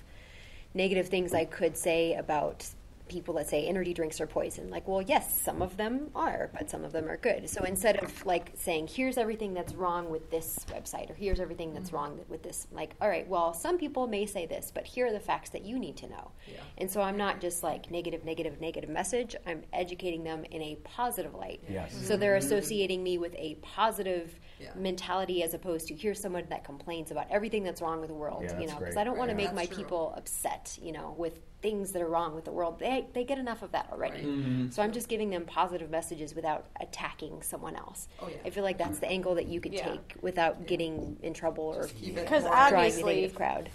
negative 0.73 1.09
things 1.09 1.35
I 1.35 1.47
could 1.47 1.77
say 1.77 2.15
about 2.15 2.65
people 3.09 3.35
that 3.35 3.49
say 3.49 3.67
energy 3.67 3.95
drinks 3.95 4.21
are 4.21 4.27
poison. 4.27 4.71
Like, 4.71 4.87
well, 4.87 5.03
yes, 5.03 5.41
some 5.41 5.63
of 5.63 5.77
them 5.77 6.11
are, 6.15 6.51
but 6.53 6.71
some 6.71 6.85
of 6.85 6.93
them 6.93 7.09
are 7.09 7.17
good. 7.17 7.49
So 7.49 7.65
instead 7.65 8.03
of 8.03 8.27
like 8.27 8.53
saying, 8.57 8.89
here's 8.89 9.19
everything 9.19 9.55
that's 9.55 9.75
wrong 9.75 10.11
with 10.11 10.31
this 10.31 10.59
website, 10.71 11.11
or 11.11 11.15
here's 11.15 11.41
everything 11.41 11.75
that's 11.75 11.91
mm. 11.91 11.95
wrong 11.95 12.21
with 12.29 12.43
this, 12.43 12.67
like, 12.73 12.95
all 13.01 13.09
right, 13.09 13.27
well, 13.29 13.53
some 13.55 13.79
people 13.79 14.07
may 14.07 14.27
say 14.27 14.47
this, 14.47 14.71
but 14.75 14.87
here 14.87 15.07
are 15.07 15.13
the 15.13 15.21
facts 15.21 15.51
that 15.51 15.65
you 15.65 15.79
need 15.79 15.97
to 15.99 16.09
know. 16.09 16.31
And 16.79 16.91
so 16.91 17.01
I'm 17.01 17.17
not 17.17 17.41
just 17.41 17.63
like 17.63 17.91
negative, 17.91 18.25
negative, 18.25 18.61
negative 18.61 18.91
message. 18.91 19.37
I'm 19.47 19.63
educating 19.73 20.25
them 20.25 20.45
in 20.51 20.63
a 20.63 20.77
positive 20.85 21.35
light. 21.35 21.61
Yes. 21.69 21.95
So 22.07 22.17
they're 22.17 22.37
associating 22.37 23.03
me 23.03 23.19
with 23.19 23.35
a 23.37 23.57
positive 23.63 24.39
Yeah. 24.61 24.71
mentality 24.75 25.43
as 25.43 25.55
opposed 25.55 25.89
to 25.89 25.95
here's 25.95 26.21
someone 26.21 26.45
that 26.51 26.65
complains 26.65 27.11
about 27.11 27.27
everything 27.31 27.63
that's 27.63 27.81
wrong 27.81 28.01
with 28.01 28.09
the 28.09 28.15
world. 28.15 28.43
Yeah, 28.45 28.59
you 28.61 28.67
know, 28.67 28.77
because. 28.79 28.97
I 28.97 29.05
don't 29.05 29.17
want 29.19 29.31
to 29.31 29.37
Right. 29.37 29.45
make 29.45 29.55
my 29.55 29.67
true. 29.67 29.77
people 29.77 30.15
upset. 30.17 30.79
You 30.83 30.93
know, 30.93 31.15
with 31.17 31.41
things 31.61 31.91
that 31.93 32.01
are 32.03 32.07
wrong 32.09 32.35
with 32.37 32.45
the 32.45 32.53
world. 32.53 32.79
They 32.79 33.07
they 33.13 33.25
get 33.25 33.39
enough 33.39 33.63
of 33.63 33.73
that 33.73 33.89
already. 33.93 34.23
Mm-hmm. 34.23 34.71
So 34.71 34.81
I'm 34.83 34.93
just 34.93 35.09
giving 35.09 35.31
them 35.31 35.45
positive 35.45 35.91
messages 35.91 36.35
without 36.35 36.67
attacking 36.81 37.43
someone 37.43 37.75
else. 37.75 38.07
Oh, 38.21 38.29
yeah. 38.29 38.37
I 38.45 38.51
feel 38.51 38.63
like 38.63 38.79
that's 38.79 39.01
the 39.01 39.09
angle 39.09 39.35
that 39.37 39.47
you 39.49 39.61
could 39.61 39.75
Yeah. 39.75 39.89
take 39.91 40.15
without 40.21 40.67
getting 40.67 41.19
in 41.23 41.35
trouble 41.35 41.65
or 41.65 41.89
Because 41.89 42.45
more- 42.45 42.53
drawing 42.53 42.71
the 42.73 42.77
obviously, 42.77 43.15
negative 43.17 43.35
crowd. 43.37 43.71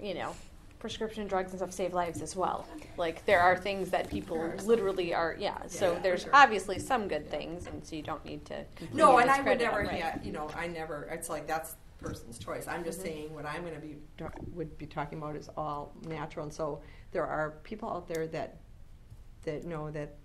you 0.00 0.12
know, 0.14 0.34
prescription 0.84 1.26
drugs 1.26 1.50
and 1.50 1.58
stuff 1.58 1.72
save 1.72 1.94
lives 1.94 2.20
as 2.20 2.36
well. 2.36 2.68
Like 2.98 3.24
there 3.24 3.40
are 3.40 3.56
things 3.56 3.88
that 3.88 4.10
people 4.10 4.52
literally 4.64 5.14
are, 5.14 5.34
yeah. 5.38 5.56
So 5.66 5.94
Yeah, 5.94 5.98
there's 6.00 6.22
sure. 6.24 6.30
obviously 6.34 6.78
some 6.78 7.08
good 7.08 7.26
things, 7.30 7.66
and 7.66 7.82
so 7.82 7.96
you 7.96 8.02
don't 8.02 8.22
need 8.22 8.44
to. 8.44 8.66
No, 8.92 9.16
and 9.16 9.30
I 9.30 9.40
would 9.40 9.60
never, 9.60 9.78
them, 9.78 9.86
right. 9.86 10.02
ha- 10.02 10.18
you 10.22 10.30
know, 10.30 10.50
I 10.54 10.66
never, 10.66 11.08
it's 11.10 11.30
like, 11.30 11.46
that's 11.46 11.76
person's 12.02 12.38
choice. 12.38 12.68
I'm 12.68 12.84
just 12.84 12.98
mm-hmm. 12.98 13.08
saying 13.08 13.34
what 13.34 13.46
I'm 13.46 13.64
gonna 13.64 13.78
be, 13.78 13.96
would 14.52 14.76
be 14.76 14.84
talking 14.84 15.16
about 15.16 15.36
is 15.36 15.48
all 15.56 15.94
natural. 16.06 16.44
And 16.44 16.52
so 16.52 16.82
there 17.12 17.26
are 17.26 17.54
people 17.62 17.88
out 17.88 18.06
there 18.06 18.26
that, 18.26 18.58
that 19.44 19.64
know 19.64 19.90
that 19.90 20.16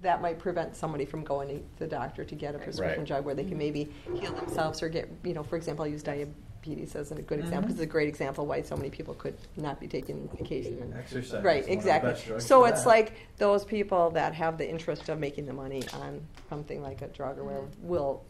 that 0.00 0.22
might 0.22 0.38
prevent 0.38 0.74
somebody 0.74 1.04
from 1.04 1.22
going 1.22 1.48
to 1.48 1.62
the 1.78 1.86
doctor 1.86 2.24
to 2.24 2.34
get 2.34 2.54
a 2.54 2.58
prescription 2.58 3.00
Right. 3.00 3.06
drug 3.06 3.26
where 3.26 3.34
they 3.34 3.42
can 3.42 3.58
mm-hmm. 3.58 3.58
maybe 3.58 3.92
heal 4.18 4.32
themselves 4.32 4.82
or 4.82 4.88
get, 4.88 5.10
you 5.22 5.34
know, 5.34 5.42
for 5.42 5.56
example, 5.56 5.84
I 5.84 5.88
use 5.88 6.02
diabetes 6.02 6.34
as 6.66 7.10
a 7.10 7.14
good 7.22 7.38
example, 7.38 7.38
mm-hmm. 7.40 7.60
because 7.60 7.74
it's 7.74 7.82
a 7.82 7.86
great 7.86 8.08
example 8.08 8.46
why 8.46 8.62
so 8.62 8.76
many 8.76 8.90
people 8.90 9.14
could 9.14 9.36
not 9.56 9.80
be 9.80 9.86
taking 9.86 10.28
medication. 10.32 10.78
and- 10.82 10.94
Exercise. 10.94 11.42
Right, 11.42 11.62
is 11.62 11.62
one 11.62 11.62
of 11.62 11.66
the 11.66 11.72
exactly. 11.72 12.10
best 12.12 12.26
drugs 12.26 12.46
So 12.46 12.62
for 12.62 12.68
it's 12.68 12.82
that. 12.82 12.88
like 12.88 13.12
those 13.38 13.64
people 13.64 14.10
that 14.10 14.34
have 14.34 14.58
the 14.58 14.68
interest 14.68 15.08
of 15.08 15.18
making 15.18 15.46
the 15.46 15.52
money 15.52 15.82
on 15.94 16.20
something 16.48 16.82
like 16.82 17.02
a 17.02 17.08
drug 17.08 17.38
or 17.38 17.44
whatever 17.44 17.66
mm-hmm. 17.66 17.88
will. 17.88 18.24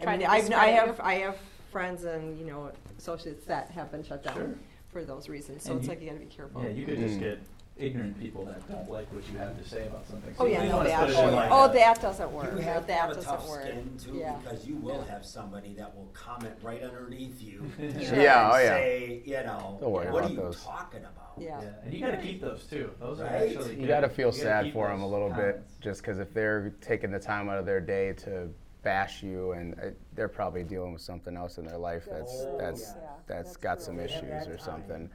I 0.00 0.02
Try 0.02 0.12
mean, 0.12 0.20
to 0.26 0.30
I've, 0.30 0.36
I 0.36 0.40
discredit 0.40 0.74
have 0.74 0.88
you. 0.88 1.04
I 1.04 1.14
have 1.14 1.36
friends 1.70 2.04
and 2.04 2.38
you 2.38 2.46
know 2.46 2.70
associates 2.98 3.44
that 3.46 3.70
have 3.70 3.90
been 3.90 4.02
shut 4.02 4.24
down 4.24 4.34
Sure. 4.34 4.54
for 4.90 5.04
those 5.04 5.28
reasons. 5.28 5.64
So 5.64 5.72
And 5.72 5.80
it's 5.80 5.86
you- 5.86 5.90
like 5.90 6.00
you 6.02 6.08
got 6.08 6.14
to 6.14 6.20
be 6.20 6.26
careful. 6.26 6.62
Yeah, 6.62 6.70
you 6.70 6.84
could 6.84 6.98
just 6.98 7.16
mm. 7.16 7.20
get 7.20 7.38
ignorant 7.78 8.18
people 8.18 8.44
that 8.44 8.66
don't 8.68 8.90
like 8.90 9.12
what 9.12 9.22
you 9.30 9.38
have 9.38 9.56
to 9.62 9.68
say 9.68 9.86
about 9.86 10.06
something. 10.08 10.34
So 10.34 10.44
Oh 10.44 10.46
yeah, 10.46 10.58
don't 10.60 10.68
no, 10.68 10.76
wanna 10.78 10.88
that. 10.88 11.00
put 11.00 11.10
it 11.10 11.18
in 11.18 11.28
Oh, 11.28 11.32
like. 11.36 11.50
Oh, 11.50 11.64
a- 11.64 11.72
that 11.74 12.00
doesn't 12.00 12.32
work. 12.32 12.52
You 12.56 12.62
have 12.62 12.82
to 12.82 12.86
that 12.88 13.00
have 13.00 13.10
a 13.10 13.14
doesn't 13.14 13.30
tough 13.30 13.48
work. 13.48 13.62
skin 13.62 13.90
too, 14.02 14.14
Yeah. 14.16 14.36
because 14.42 14.66
you 14.66 14.76
will 14.76 15.04
Yeah. 15.06 15.12
have 15.14 15.24
somebody 15.24 15.74
that 15.74 15.94
will 15.96 16.08
comment 16.12 16.54
right 16.62 16.82
underneath 16.82 17.40
you. 17.40 17.62
Yeah, 17.78 18.50
oh, 18.52 18.56
and 18.56 18.64
yeah. 18.64 18.74
Say, 18.76 19.22
you 19.24 19.32
know, 19.44 19.78
Don't 19.80 19.90
worry 19.92 20.10
what 20.10 20.18
about 20.24 20.30
are 20.30 20.34
you 20.34 20.40
those. 20.40 20.62
talking 20.64 21.00
about? 21.00 21.32
Yeah. 21.38 21.60
Yeah, 21.60 21.68
and 21.84 21.94
you 21.94 22.00
got 22.00 22.10
to 22.10 22.16
keep 22.22 22.40
those 22.40 22.66
too. 22.66 22.90
Those 22.98 23.20
are 23.20 23.24
Right? 23.24 23.48
actually. 23.56 23.74
You 23.74 23.80
good. 23.82 23.88
got 23.88 24.00
to 24.00 24.08
feel 24.08 24.30
gotta 24.30 24.42
sad 24.42 24.64
keep 24.64 24.72
for 24.74 24.88
them 24.88 24.98
a 24.98 25.02
those 25.02 25.12
little 25.12 25.28
bit, 25.30 25.36
comments. 25.36 25.76
just 25.80 26.02
because 26.02 26.18
if 26.18 26.34
they're 26.34 26.70
taking 26.80 27.10
the 27.12 27.20
time 27.20 27.48
out 27.48 27.58
of 27.58 27.66
their 27.66 27.80
day 27.80 28.12
to 28.14 28.48
bash 28.82 29.22
you, 29.22 29.52
and 29.52 29.74
uh, 29.78 29.86
they're 30.14 30.28
probably 30.28 30.64
dealing 30.64 30.92
with 30.92 31.02
something 31.02 31.36
else 31.36 31.58
in 31.58 31.64
their 31.66 31.78
life 31.78 32.06
that's 32.10 32.32
Oh, 32.46 32.56
that's 32.58 32.80
yeah. 32.80 32.94
that's 33.26 33.44
That's 33.50 33.56
got 33.56 33.74
true. 33.76 33.84
some 33.84 33.96
They 33.98 34.04
issues 34.04 34.22
that 34.30 34.48
or 34.48 34.56
time. 34.56 34.58
something. 34.64 35.10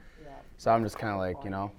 Yeah. 0.56 0.62
So 0.62 0.70
I'm 0.72 0.82
just 0.82 0.98
kind 0.98 1.12
of 1.12 1.18
like, 1.18 1.44
you 1.44 1.50
know, 1.50 1.70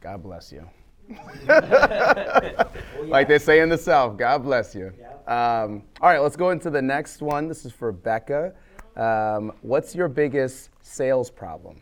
God 0.00 0.22
bless 0.22 0.52
you. 0.52 0.68
Like 3.04 3.26
they 3.28 3.38
say 3.38 3.60
in 3.60 3.68
the 3.68 3.78
South, 3.78 4.16
God 4.16 4.44
bless 4.44 4.74
you. 4.74 4.92
Um, 5.26 5.82
all 6.00 6.10
right, 6.10 6.18
let's 6.18 6.36
go 6.36 6.50
into 6.50 6.70
the 6.70 6.82
next 6.82 7.22
one. 7.22 7.48
This 7.48 7.64
is 7.64 7.72
for 7.72 7.92
Becca. 7.92 8.52
Um, 8.96 9.52
what's 9.62 9.94
your 9.94 10.08
biggest 10.08 10.70
sales 10.82 11.30
problem? 11.30 11.80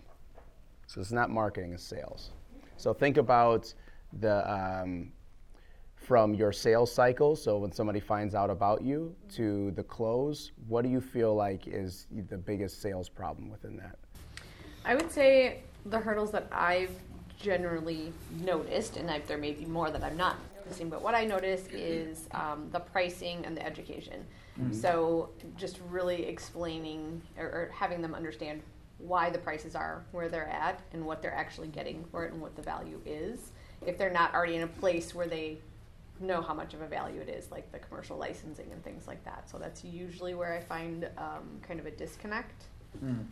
So 0.86 1.01
it's 1.01 1.12
not 1.12 1.28
marketing, 1.28 1.72
it's 1.72 1.82
sales. 1.82 2.30
So 2.76 2.95
think 2.95 3.16
about 3.16 3.72
the 4.20 4.51
um, 4.51 5.12
from 5.97 6.34
your 6.34 6.53
sales 6.53 6.91
cycle. 6.91 7.36
So 7.36 7.59
when 7.59 7.72
somebody 7.72 8.01
finds 8.01 8.34
out 8.34 8.49
about 8.49 8.82
you 8.82 9.14
to 9.34 9.72
the 9.72 9.82
close, 9.82 10.53
what 10.66 10.82
do 10.82 10.89
you 10.89 11.01
feel 11.01 11.34
like 11.34 11.66
is 11.66 12.07
the 12.28 12.39
biggest 12.39 12.80
sales 12.80 13.09
problem 13.09 13.51
within 13.51 13.76
that? 13.76 13.99
I 14.84 14.95
would 14.95 15.11
say 15.11 15.62
the 15.87 15.99
hurdles 15.99 16.31
that 16.33 16.49
I've 16.53 16.91
generally 17.39 18.12
noticed, 18.41 18.97
and 18.97 19.11
I, 19.11 19.20
there 19.20 19.39
may 19.39 19.53
be 19.53 19.64
more 19.64 19.91
that 19.91 20.03
I'm 20.03 20.16
not 20.16 20.37
noticing, 20.64 20.89
but 20.91 21.03
what 21.03 21.14
I 21.14 21.24
notice 21.24 21.66
is 21.72 22.29
um, 22.33 22.68
the 22.72 22.81
pricing 22.81 23.45
and 23.47 23.57
the 23.57 23.64
education. 23.64 24.24
So 24.72 25.31
just 25.57 25.79
really 25.89 26.26
explaining 26.26 27.22
or, 27.39 27.47
or 27.47 27.70
having 27.72 28.03
them 28.03 28.12
understand 28.12 28.61
why 28.99 29.31
the 29.31 29.39
prices 29.39 29.76
are 29.76 30.03
where 30.11 30.29
they're 30.29 30.49
at 30.49 30.81
and 30.93 31.07
what 31.07 31.22
they're 31.22 31.33
actually 31.35 31.68
getting 31.68 32.05
for 32.11 32.24
it 32.24 32.33
and 32.33 32.43
what 32.43 32.57
the 32.57 32.62
value 32.62 33.01
is. 33.07 33.53
If 33.87 33.97
they're 33.97 34.11
not 34.12 34.35
already 34.35 34.57
in 34.57 34.62
a 34.62 34.66
place 34.66 35.14
where 35.14 35.29
they 35.29 35.59
know 36.18 36.43
how 36.43 36.53
much 36.55 36.74
of 36.74 36.83
a 36.83 36.89
value 36.89 37.20
it 37.20 37.29
is, 37.29 37.53
like 37.53 37.70
the 37.70 37.79
commercial 37.79 38.16
licensing 38.16 38.72
and 38.72 38.83
things 38.83 39.07
like 39.07 39.22
that. 39.24 39.49
So 39.49 39.59
that's 39.59 39.85
usually 39.85 40.35
where 40.35 40.53
I 40.53 40.59
find 40.61 41.09
um, 41.16 41.61
kind 41.62 41.79
of 41.79 41.87
a 41.87 41.93
disconnect. 41.93 42.64
And 43.01 43.29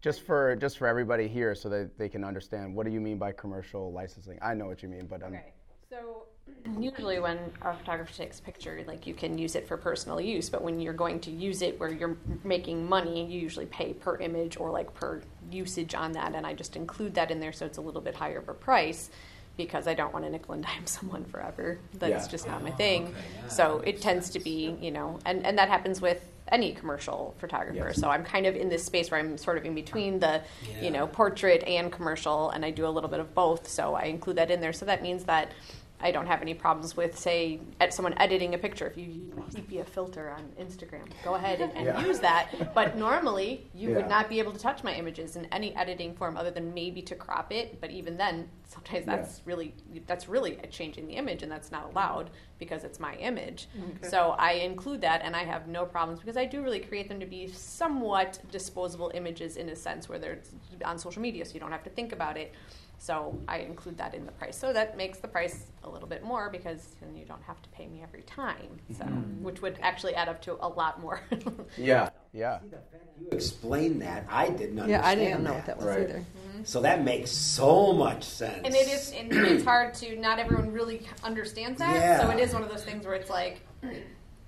Just 0.00 0.22
for 0.22 0.54
just 0.56 0.78
for 0.78 0.86
everybody 0.86 1.26
here, 1.26 1.54
so 1.54 1.68
that 1.68 1.98
they 1.98 2.08
can 2.08 2.24
understand, 2.24 2.74
what 2.74 2.86
do 2.86 2.92
you 2.92 3.00
mean 3.00 3.18
by 3.18 3.32
commercial 3.32 3.92
licensing? 3.92 4.38
I 4.40 4.54
know 4.54 4.66
what 4.66 4.82
you 4.82 4.88
mean, 4.88 5.06
but 5.06 5.22
um, 5.22 5.34
Okay. 5.34 5.52
So 5.90 6.24
usually 6.80 7.18
when 7.18 7.38
a 7.62 7.74
photographer 7.74 8.12
takes 8.12 8.38
a 8.38 8.42
picture, 8.42 8.84
like 8.86 9.06
you 9.06 9.14
can 9.14 9.36
use 9.38 9.56
it 9.56 9.66
for 9.66 9.76
personal 9.76 10.20
use, 10.20 10.48
but 10.48 10.62
when 10.62 10.78
you're 10.78 10.92
going 10.92 11.18
to 11.20 11.30
use 11.30 11.62
it 11.62 11.80
where 11.80 11.92
you're 11.92 12.16
making 12.44 12.88
money, 12.88 13.26
you 13.26 13.40
usually 13.40 13.66
pay 13.66 13.92
per 13.92 14.16
image 14.18 14.56
or 14.56 14.70
like 14.70 14.94
per 14.94 15.22
usage 15.50 15.94
on 15.94 16.12
that, 16.12 16.34
and 16.34 16.46
I 16.46 16.54
just 16.54 16.76
include 16.76 17.14
that 17.14 17.30
in 17.30 17.40
there 17.40 17.52
so 17.52 17.66
it's 17.66 17.78
a 17.78 17.82
little 17.82 18.00
bit 18.00 18.14
higher 18.14 18.38
of 18.38 18.48
a 18.48 18.54
price 18.54 19.10
because 19.58 19.86
I 19.86 19.92
don't 19.92 20.12
want 20.14 20.24
to 20.24 20.30
nickel 20.30 20.54
and 20.54 20.62
dime 20.62 20.86
someone 20.86 21.24
forever. 21.26 21.78
That's 21.94 22.24
Yeah. 22.24 22.30
just 22.30 22.46
not 22.46 22.62
my 22.62 22.70
thing. 22.70 23.14
so 23.48 23.82
it 23.84 24.00
tends 24.00 24.30
to 24.30 24.40
be, 24.40 24.74
you 24.80 24.90
know, 24.90 25.18
and, 25.26 25.44
and 25.44 25.58
that 25.58 25.68
happens 25.68 26.00
with 26.00 26.22
any 26.50 26.72
commercial 26.72 27.34
photographer. 27.38 27.92
So 27.92 28.08
I'm 28.08 28.24
kind 28.24 28.46
of 28.46 28.56
in 28.56 28.70
this 28.70 28.82
space 28.82 29.10
where 29.10 29.20
I'm 29.20 29.36
sort 29.36 29.58
of 29.58 29.66
in 29.66 29.74
between 29.74 30.18
the, 30.18 30.40
you 30.80 30.90
know, 30.90 31.06
portrait 31.06 31.62
and 31.64 31.92
commercial, 31.92 32.48
and 32.50 32.64
I 32.64 32.70
do 32.70 32.86
a 32.86 32.88
little 32.88 33.10
bit 33.10 33.20
of 33.20 33.34
both. 33.34 33.68
So 33.68 33.94
I 33.94 34.04
include 34.04 34.36
that 34.36 34.50
in 34.50 34.62
there. 34.62 34.72
So 34.72 34.86
that 34.86 35.02
means 35.02 35.24
that 35.24 35.52
I 36.00 36.12
don't 36.12 36.26
have 36.26 36.42
any 36.42 36.54
problems 36.54 36.96
with, 36.96 37.18
say, 37.18 37.60
ed- 37.80 37.92
someone 37.92 38.14
editing 38.18 38.54
a 38.54 38.58
picture. 38.58 38.86
If 38.86 38.96
you 38.96 39.04
use 39.06 39.32
a 39.48 39.50
sepia 39.50 39.84
filter 39.84 40.30
on 40.30 40.44
Instagram, 40.64 41.06
go 41.24 41.34
ahead 41.34 41.60
and, 41.60 41.72
and 41.76 41.86
Yeah. 41.86 42.06
use 42.06 42.20
that. 42.20 42.72
But 42.72 42.96
normally, 42.96 43.68
you 43.74 43.90
Yeah. 43.90 43.96
would 43.96 44.08
not 44.08 44.28
be 44.28 44.38
able 44.38 44.52
to 44.52 44.58
touch 44.58 44.84
my 44.84 44.94
images 44.94 45.34
in 45.34 45.46
any 45.46 45.74
editing 45.74 46.14
form 46.14 46.36
other 46.36 46.52
than 46.52 46.72
maybe 46.72 47.02
to 47.02 47.16
crop 47.16 47.52
it. 47.52 47.80
But 47.80 47.90
even 47.90 48.16
then, 48.16 48.48
sometimes 48.64 49.06
Yeah. 49.06 49.16
that's 49.16 49.42
really 49.44 49.74
that's 50.06 50.28
really 50.28 50.56
changing 50.70 51.06
the 51.08 51.14
image, 51.14 51.42
and 51.42 51.50
that's 51.50 51.72
not 51.72 51.90
allowed 51.90 52.30
because 52.58 52.84
it's 52.84 53.00
my 53.00 53.14
image. 53.16 53.68
Mm-hmm. 53.76 54.04
So 54.06 54.36
I 54.38 54.52
include 54.52 55.00
that, 55.00 55.22
and 55.22 55.34
I 55.34 55.44
have 55.44 55.66
no 55.66 55.84
problems 55.84 56.20
because 56.20 56.36
I 56.36 56.44
do 56.44 56.62
really 56.62 56.80
create 56.80 57.08
them 57.08 57.18
to 57.20 57.26
be 57.26 57.48
somewhat 57.48 58.38
disposable 58.52 59.10
images 59.14 59.56
in 59.56 59.68
a 59.70 59.76
sense 59.76 60.08
where 60.08 60.18
they're 60.18 60.38
on 60.84 60.98
social 60.98 61.22
media, 61.22 61.44
so 61.44 61.54
you 61.54 61.60
don't 61.60 61.72
have 61.72 61.82
to 61.84 61.90
think 61.90 62.12
about 62.12 62.36
it. 62.36 62.52
So 62.98 63.38
I 63.46 63.58
include 63.58 63.96
that 63.98 64.12
in 64.14 64.26
the 64.26 64.32
price. 64.32 64.56
So 64.58 64.72
that 64.72 64.96
makes 64.96 65.18
the 65.18 65.28
price 65.28 65.66
a 65.84 65.88
little 65.88 66.08
bit 66.08 66.24
more 66.24 66.50
because 66.50 66.96
then 67.00 67.16
you 67.16 67.24
don't 67.24 67.42
have 67.44 67.62
to 67.62 67.68
pay 67.70 67.86
me 67.86 68.02
every 68.02 68.22
time. 68.22 68.80
So 68.96 69.04
mm-hmm. 69.04 69.44
which 69.44 69.62
would 69.62 69.78
actually 69.80 70.16
add 70.16 70.28
up 70.28 70.42
to 70.42 70.56
a 70.60 70.68
lot 70.68 71.00
more. 71.00 71.20
yeah, 71.78 72.10
yeah. 72.32 72.60
See, 72.60 72.66
the 72.68 72.76
fact 72.76 73.04
You 73.20 73.28
explained 73.30 74.02
that. 74.02 74.26
I 74.28 74.48
didn't 74.48 74.80
understand 74.80 74.90
Yeah, 74.90 75.06
I 75.06 75.14
didn't 75.14 75.44
know 75.44 75.54
what 75.54 75.66
that. 75.66 75.78
that 75.78 75.86
was 75.86 75.86
Right. 75.86 76.00
either. 76.10 76.18
Mm-hmm. 76.18 76.64
So 76.64 76.80
that 76.82 77.04
makes 77.04 77.30
so 77.30 77.92
much 77.92 78.24
sense. 78.24 78.62
and 78.64 78.74
it 78.74 78.88
is 78.88 79.12
and 79.12 79.32
it's 79.32 79.64
hard 79.64 79.94
to 79.94 80.16
not 80.16 80.40
everyone 80.40 80.72
really 80.72 81.06
understands 81.22 81.78
that. 81.78 81.94
Yeah. 81.94 82.20
So 82.20 82.30
it 82.30 82.40
is 82.40 82.52
one 82.52 82.64
of 82.64 82.68
those 82.68 82.84
things 82.84 83.06
where 83.06 83.14
it's 83.14 83.30
like 83.30 83.60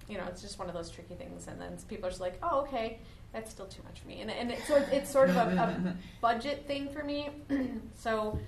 you 0.08 0.18
know, 0.18 0.24
it's 0.26 0.42
just 0.42 0.58
one 0.58 0.68
of 0.68 0.74
those 0.74 0.90
tricky 0.90 1.14
things 1.14 1.46
and 1.46 1.60
then 1.60 1.76
people 1.88 2.06
are 2.06 2.10
just 2.10 2.20
like, 2.20 2.36
"Oh, 2.42 2.62
okay, 2.62 2.98
that's 3.32 3.50
still 3.50 3.66
too 3.66 3.82
much 3.84 4.00
for 4.00 4.08
me." 4.08 4.20
And 4.20 4.30
and 4.30 4.50
it, 4.50 4.60
so 4.66 4.76
it's, 4.76 4.90
it's 4.90 5.10
sort 5.10 5.30
of 5.30 5.36
a, 5.36 5.40
a 5.40 5.96
budget 6.20 6.66
thing 6.66 6.88
for 6.88 7.04
me. 7.04 7.30
so 7.94 8.38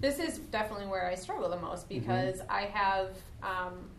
this 0.00 0.18
is 0.18 0.38
definitely 0.38 0.86
where 0.86 1.08
I 1.08 1.14
struggle 1.14 1.48
the 1.48 1.60
most 1.60 1.88
because 1.88 2.40
I 2.48 2.62
have 2.62 3.10
um, 3.42 3.90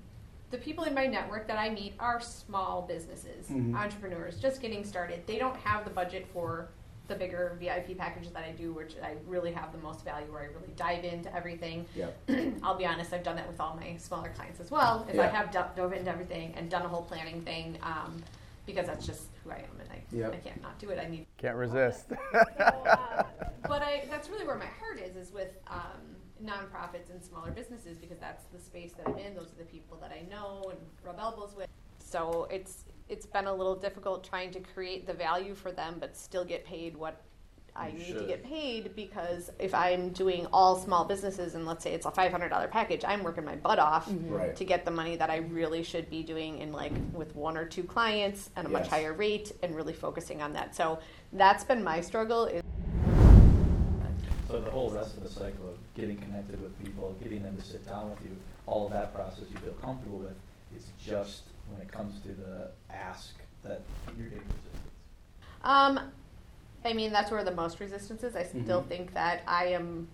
the 0.49 0.57
people 0.57 0.85
in 0.85 0.93
my 0.93 1.05
network 1.05 1.47
that 1.47 1.57
I 1.57 1.69
meet 1.69 1.93
are 1.99 2.19
small 2.21 2.81
businesses, 2.81 3.51
entrepreneurs, 3.75 4.39
just 4.39 4.61
getting 4.61 4.83
started. 4.83 5.27
They 5.27 5.37
don't 5.37 5.57
have 5.57 5.83
the 5.83 5.91
budget 5.91 6.27
for 6.33 6.69
the 7.09 7.15
bigger 7.15 7.57
VIP 7.59 7.97
packages 7.97 8.31
that 8.31 8.43
I 8.43 8.51
do, 8.51 8.71
which 8.71 8.93
I 9.03 9.15
really 9.27 9.51
have 9.51 9.71
the 9.71 9.79
most 9.79 10.05
value, 10.05 10.31
where 10.31 10.43
I 10.43 10.45
really 10.45 10.73
dive 10.77 11.03
into 11.03 11.35
everything. 11.35 11.85
Yep. 11.95 12.17
I'll 12.63 12.77
be 12.77 12.85
honest, 12.85 13.11
I've 13.11 13.23
done 13.23 13.35
that 13.35 13.47
with 13.47 13.59
all 13.59 13.75
my 13.75 13.97
smaller 13.97 14.31
clients 14.35 14.59
as 14.59 14.71
well. 14.71 15.05
Is 15.11 15.19
I 15.19 15.27
have 15.27 15.51
dove 15.51 15.93
into 15.93 16.09
everything 16.09 16.53
and 16.55 16.69
done 16.69 16.83
a 16.83 16.87
whole 16.87 17.01
planning 17.01 17.41
thing 17.41 17.77
um, 17.83 18.23
because 18.65 18.85
that's 18.85 19.05
just 19.05 19.23
who 19.49 19.55
I 19.55 19.59
am, 19.59 19.79
and 19.79 19.89
I, 19.91 20.03
Yep. 20.11 20.33
I 20.33 20.37
can't 20.37 20.61
not 20.61 20.79
do 20.79 20.89
it. 20.89 20.99
I 20.99 21.07
need. 21.07 21.27
Can't 21.37 21.55
resist. 21.55 22.09
So, 22.09 22.15
uh, 22.63 23.23
but 23.67 23.81
I, 23.81 24.05
that's 24.09 24.29
really 24.29 24.45
where 24.45 24.57
my 24.57 24.65
heart 24.65 24.99
is, 24.99 25.15
is 25.15 25.31
with 25.33 25.57
um, 25.67 26.15
nonprofits 26.43 27.11
and 27.11 27.23
smaller 27.23 27.51
businesses 27.51 27.97
because 27.97 28.17
that's 28.19 28.45
the 28.45 28.59
space 28.59 28.93
that 28.93 29.07
I'm 29.07 29.17
in. 29.17 29.35
Those 29.35 29.51
are 29.51 29.57
the 29.59 29.65
people 29.65 29.97
that 30.01 30.11
I 30.11 30.27
know 30.29 30.63
and 30.69 30.79
rub 31.03 31.19
elbows 31.19 31.55
with. 31.55 31.67
So 31.99 32.47
it's 32.49 32.85
it's 33.07 33.25
been 33.25 33.45
a 33.45 33.53
little 33.53 33.75
difficult 33.75 34.23
trying 34.23 34.51
to 34.51 34.59
create 34.59 35.07
the 35.07 35.13
value 35.13 35.55
for 35.55 35.71
them, 35.71 35.97
but 35.99 36.15
still 36.15 36.45
get 36.45 36.65
paid 36.65 36.95
what 36.95 37.21
I 37.79 37.91
need 37.91 37.99
to 37.99 38.19
should. 38.19 38.27
get 38.27 38.43
paid 38.43 38.93
because 38.95 39.49
if 39.57 39.73
I'm 39.73 40.09
doing 40.09 40.45
all 40.51 40.75
small 40.75 41.05
businesses 41.05 41.55
and 41.55 41.65
let's 41.65 41.83
say 41.83 41.93
it's 41.93 42.05
a 42.05 42.11
five 42.11 42.31
hundred 42.31 42.49
dollar 42.49 42.67
package, 42.67 43.03
I'm 43.07 43.23
working 43.23 43.45
my 43.45 43.55
butt 43.55 43.79
off 43.79 44.09
Right. 44.27 44.55
to 44.55 44.65
get 44.65 44.83
the 44.83 44.91
money 44.91 45.15
that 45.15 45.29
I 45.29 45.37
really 45.37 45.81
should 45.83 46.09
be 46.09 46.21
doing 46.21 46.57
in 46.59 46.71
like 46.73 46.91
with 47.13 47.35
one 47.35 47.55
or 47.57 47.65
two 47.65 47.83
clients 47.83 48.49
at 48.57 48.65
a 48.65 48.69
much 48.69 48.83
Yes. 48.83 48.89
higher 48.91 49.13
rate 49.13 49.53
and 49.63 49.75
really 49.75 49.93
focusing 49.93 50.41
on 50.41 50.51
that. 50.53 50.75
So 50.75 50.99
that's 51.33 51.63
been 51.63 51.83
my 51.83 52.01
struggle. 52.01 52.45
Is 52.45 52.61
So 54.47 54.59
the 54.59 54.71
whole 54.71 54.89
rest 54.89 55.15
of 55.17 55.23
the 55.23 55.29
cycle 55.29 55.69
of 55.69 55.77
getting 55.95 56.17
connected 56.17 56.61
with 56.61 56.77
people, 56.83 57.15
getting 57.23 57.43
them 57.43 57.55
to 57.55 57.63
sit 57.63 57.85
down 57.87 58.09
with 58.09 58.19
you, 58.23 58.35
all 58.65 58.87
of 58.87 58.91
that 58.93 59.13
process 59.13 59.45
you 59.51 59.57
feel 59.59 59.73
comfortable 59.73 60.17
with 60.19 60.35
is 60.75 60.87
just 60.99 61.43
when 61.71 61.79
it 61.81 61.91
comes 61.91 62.19
to 62.21 62.29
the 62.29 62.71
ask 62.89 63.35
that 63.63 63.81
you're 64.17 64.27
getting 64.27 64.43
resistance. 64.47 64.93
Um, 65.63 65.99
I 66.85 66.93
mean, 66.93 67.11
that's 67.11 67.31
where 67.31 67.43
the 67.43 67.51
most 67.51 67.79
resistance 67.79 68.23
is. 68.23 68.35
I 68.35 68.43
still 68.43 68.81
Mhm. 68.83 68.87
think 68.87 69.13
that 69.13 69.41
I 69.47 69.65
am 69.67 70.07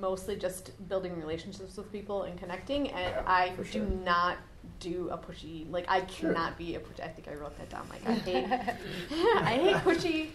mostly 0.00 0.34
just 0.36 0.72
building 0.88 1.16
relationships 1.18 1.76
with 1.76 1.90
people 1.92 2.24
and 2.24 2.36
connecting, 2.38 2.90
and 2.90 3.14
Yeah, 3.14 3.22
I 3.26 3.50
for 3.52 3.62
do 3.62 3.70
sure. 3.70 3.82
not 3.84 4.38
do 4.80 5.08
a 5.10 5.16
pushy. 5.16 5.70
Like 5.70 5.84
I 5.88 6.04
Sure. 6.06 6.32
cannot 6.32 6.58
be 6.58 6.74
a 6.74 6.80
pushy. 6.80 7.00
I 7.04 7.08
think 7.08 7.28
I 7.28 7.34
wrote 7.34 7.56
that 7.58 7.70
down. 7.70 7.88
Like 7.88 8.04
I 8.06 8.12
hate, 8.28 8.44
I 8.50 9.54
hate 9.54 9.76
pushy. 9.76 10.30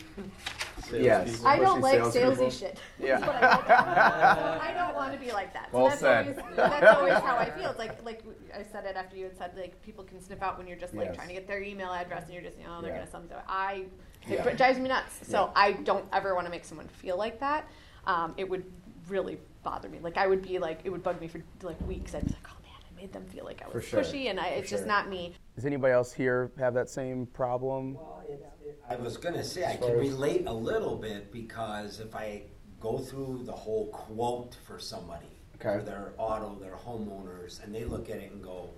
Yes. 0.92 1.28
Salespeople. 1.28 1.48
I 1.48 1.58
don't 1.60 1.80
Pushy 1.80 1.82
like 1.84 2.14
salespeople. 2.14 2.32
salesy 2.48 2.60
shit. 2.60 2.78
Yeah. 3.00 3.16
I 3.16 3.56
wrote 3.56 3.68
down. 3.68 4.60
I 4.62 4.74
don't 4.74 4.96
want 4.96 5.14
to 5.14 5.20
be 5.20 5.32
like 5.34 5.54
that. 5.54 5.70
So 5.72 5.78
Well 5.78 5.88
that's 5.90 6.00
said. 6.02 6.28
Always, 6.40 6.56
that's 6.56 6.98
always 6.98 7.14
how 7.16 7.36
I 7.38 7.50
feel. 7.52 7.70
It's 7.72 7.80
like 7.80 8.04
like 8.06 8.24
I 8.58 8.64
said 8.64 8.86
it 8.86 8.96
after 8.96 9.18
you 9.18 9.26
had 9.26 9.38
said 9.38 9.52
like 9.58 9.80
people 9.82 10.04
can 10.06 10.22
sniff 10.22 10.42
out 10.42 10.58
when 10.58 10.68
you're 10.68 10.78
just 10.78 10.94
like 10.94 11.08
Yes. 11.08 11.16
trying 11.16 11.28
to 11.28 11.34
get 11.34 11.48
their 11.48 11.62
email 11.62 11.92
address 11.92 12.24
and 12.26 12.34
you're 12.34 12.42
just 12.44 12.58
you 12.58 12.64
know 12.66 12.82
they're 12.82 12.92
Yeah. 12.92 13.00
gonna 13.00 13.12
send 13.12 13.30
something. 13.30 13.38
I 13.48 13.86
it 14.28 14.32
Yeah. 14.46 14.54
drives 14.54 14.80
me 14.80 14.90
nuts. 14.90 15.20
So 15.28 15.46
Yeah. 15.46 15.52
I 15.56 15.72
don't 15.74 16.06
ever 16.14 16.36
want 16.36 16.46
to 16.48 16.52
make 16.52 16.66
someone 16.66 16.88
feel 16.88 17.18
like 17.18 17.40
that. 17.40 17.68
Um, 18.06 18.34
it 18.38 18.48
would 18.50 18.64
really 19.08 19.40
bother 19.64 19.90
me. 19.90 20.00
Like 20.00 20.18
I 20.18 20.28
would 20.28 20.42
be 20.42 20.60
like 20.60 20.80
it 20.84 20.90
would 20.90 21.04
bug 21.04 21.20
me 21.22 21.28
for 21.28 21.42
like 21.62 21.80
weeks. 21.88 22.16
I'd 22.16 22.26
be 22.26 22.34
like, 22.34 22.48
oh 22.48 22.58
man, 22.64 22.72
I 22.92 22.96
made 23.02 23.14
them 23.14 23.26
feel 23.26 23.46
like 23.46 23.62
I 23.62 23.74
was 23.74 23.86
sure. 23.86 24.02
pushy, 24.02 24.30
and 24.30 24.40
I, 24.40 24.50
For 24.54 24.56
it's 24.60 24.70
just 24.70 24.86
not 24.86 25.10
me. 25.10 25.36
Does 25.56 25.66
anybody 25.66 25.94
else 25.94 26.12
here 26.12 26.52
have 26.58 26.74
that 26.74 26.90
same 26.90 27.26
problem? 27.28 27.96
Well, 27.96 28.24
it, 28.28 28.46
it, 28.66 28.82
I 28.90 28.96
was 28.96 29.18
gonna 29.18 29.44
say 29.44 29.64
I 29.64 29.72
As 29.74 29.80
can 29.80 29.98
relate 29.98 30.46
a 30.48 30.54
little 30.54 30.96
bit 30.98 31.32
because 31.32 32.00
if 32.00 32.16
I 32.16 32.44
go 32.80 32.98
through 32.98 33.44
the 33.46 33.52
whole 33.54 33.88
quote 33.88 34.56
for 34.66 34.78
somebody 34.80 35.28
Okay. 35.56 35.78
for 35.78 35.84
their 35.86 36.14
auto, 36.18 36.56
their 36.60 36.76
homeowners, 36.76 37.64
and 37.64 37.74
they 37.74 37.86
look 37.86 38.10
at 38.10 38.18
it 38.18 38.32
and 38.34 38.44
go, 38.44 38.70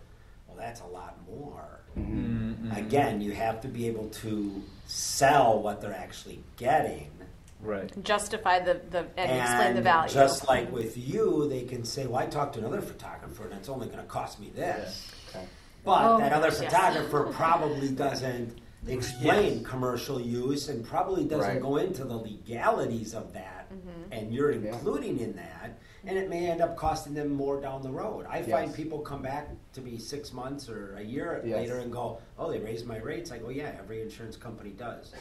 "Well, 0.56 0.66
that's 0.66 0.82
a 0.82 0.88
lot 0.88 1.18
more." 1.30 1.82
Mm-hmm. 1.98 2.72
Again, 2.72 3.22
you 3.22 3.32
have 3.32 3.62
to 3.62 3.68
be 3.68 3.88
able 3.88 4.10
to 4.10 4.62
sell 4.86 5.60
what 5.62 5.82
they're 5.82 5.94
actually 5.94 6.44
getting. 6.58 7.12
Right. 7.62 7.92
Justify 8.04 8.60
the 8.60 8.82
the 8.92 9.06
and, 9.18 9.42
explain 9.42 9.76
the 9.76 9.82
value. 9.82 10.14
Just 10.14 10.48
like 10.48 10.72
with 10.72 10.98
you, 10.98 11.48
they 11.50 11.64
can 11.64 11.84
say, 11.84 12.06
"Well, 12.06 12.18
I 12.22 12.26
talked 12.28 12.54
to 12.56 12.60
another 12.60 12.82
photographer, 12.82 13.46
and 13.46 13.54
it's 13.54 13.70
only 13.70 13.88
going 13.88 14.00
to 14.00 14.06
cost 14.06 14.40
me 14.40 14.52
this." 14.54 15.12
Okay. 15.30 15.46
But 15.84 16.04
Oh 16.04 16.18
that 16.20 16.34
other 16.34 16.50
gosh, 16.50 16.62
yes. 16.62 16.72
photographer 16.74 17.24
probably 17.34 17.90
doesn't 17.90 18.60
explain 18.88 19.64
commercial 19.64 20.20
use 20.22 20.70
and 20.70 20.86
probably 20.86 21.24
doesn't 21.26 21.54
Right. 21.54 21.62
go 21.62 21.78
into 21.78 22.04
the 22.04 22.16
legalities 22.18 23.14
of 23.16 23.34
that, 23.34 23.72
Mm-hmm. 23.74 24.12
and 24.14 24.34
you're 24.34 24.52
Yeah. 24.52 24.74
including 24.74 25.20
in 25.20 25.36
that, 25.38 25.78
and 26.08 26.18
it 26.18 26.30
may 26.30 26.50
end 26.50 26.62
up 26.62 26.76
costing 26.76 27.14
them 27.14 27.30
more 27.32 27.60
down 27.60 27.82
the 27.82 27.90
road. 27.92 28.26
I 28.30 28.42
find 28.42 28.68
Yes. 28.68 28.76
people 28.76 29.00
come 29.00 29.22
back 29.22 29.50
to 29.74 29.82
me 29.82 29.98
six 29.98 30.32
months 30.34 30.70
or 30.70 30.96
a 30.98 31.02
year 31.02 31.42
Yes. 31.44 31.56
later 31.58 31.80
and 31.80 31.92
go, 31.92 32.20
"Oh, 32.38 32.52
they 32.52 32.60
raised 32.60 32.86
my 32.86 32.98
rates." 32.98 33.32
I 33.32 33.38
go, 33.40 33.50
"Yeah, 33.50 33.72
every 33.80 34.02
insurance 34.02 34.38
company 34.38 34.72
does." 34.72 35.14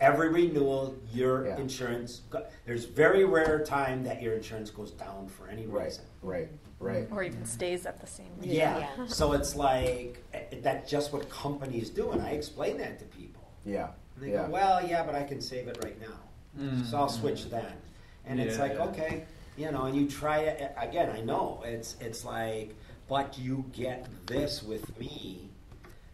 Every 0.00 0.28
renewal, 0.28 0.94
your 1.12 1.46
Yeah. 1.46 1.56
insurance. 1.58 2.22
Go- 2.30 2.46
there's 2.66 2.84
very 2.84 3.24
rare 3.24 3.64
time 3.64 4.04
that 4.04 4.22
your 4.22 4.34
insurance 4.34 4.70
goes 4.70 4.92
down 4.92 5.26
for 5.28 5.48
any 5.48 5.66
Right. 5.66 5.86
reason. 5.86 6.04
Right. 6.22 6.48
Right. 6.80 7.08
or 7.10 7.24
even 7.24 7.44
stays 7.44 7.86
at 7.86 8.00
the 8.00 8.06
same. 8.06 8.30
rate. 8.38 8.50
Yeah. 8.50 8.78
Yeah. 8.96 9.06
So 9.08 9.32
it's 9.32 9.56
like 9.56 10.22
eh, 10.32 10.60
that's 10.62 10.88
just 10.88 11.12
what 11.12 11.28
companies 11.28 11.90
do, 11.90 12.12
and 12.12 12.22
I 12.22 12.30
explain 12.30 12.78
that 12.78 13.00
to 13.00 13.04
people. 13.06 13.42
Yeah. 13.64 13.88
And 14.14 14.24
they 14.24 14.30
Yeah. 14.32 14.46
go, 14.46 14.52
"Well, 14.52 14.86
yeah, 14.86 15.02
but 15.04 15.16
I 15.16 15.24
can 15.24 15.40
save 15.40 15.66
it 15.66 15.82
right 15.82 16.00
now, 16.00 16.20
so 16.84 16.96
I'll 16.98 17.08
switch 17.08 17.50
then." 17.50 17.66
And 18.24 18.38
it's 18.38 18.58
like, 18.60 18.74
yeah. 18.74 18.84
okay, 18.84 19.24
you 19.58 19.70
know, 19.72 19.84
and 19.84 19.96
you 19.96 20.06
try 20.06 20.38
it 20.38 20.74
again. 20.78 21.10
I 21.10 21.20
know 21.20 21.62
it's 21.64 21.96
it's 22.00 22.24
like, 22.24 22.74
but 23.08 23.36
you 23.38 23.64
get 23.72 24.06
this 24.26 24.62
with 24.62 24.98
me 24.98 25.50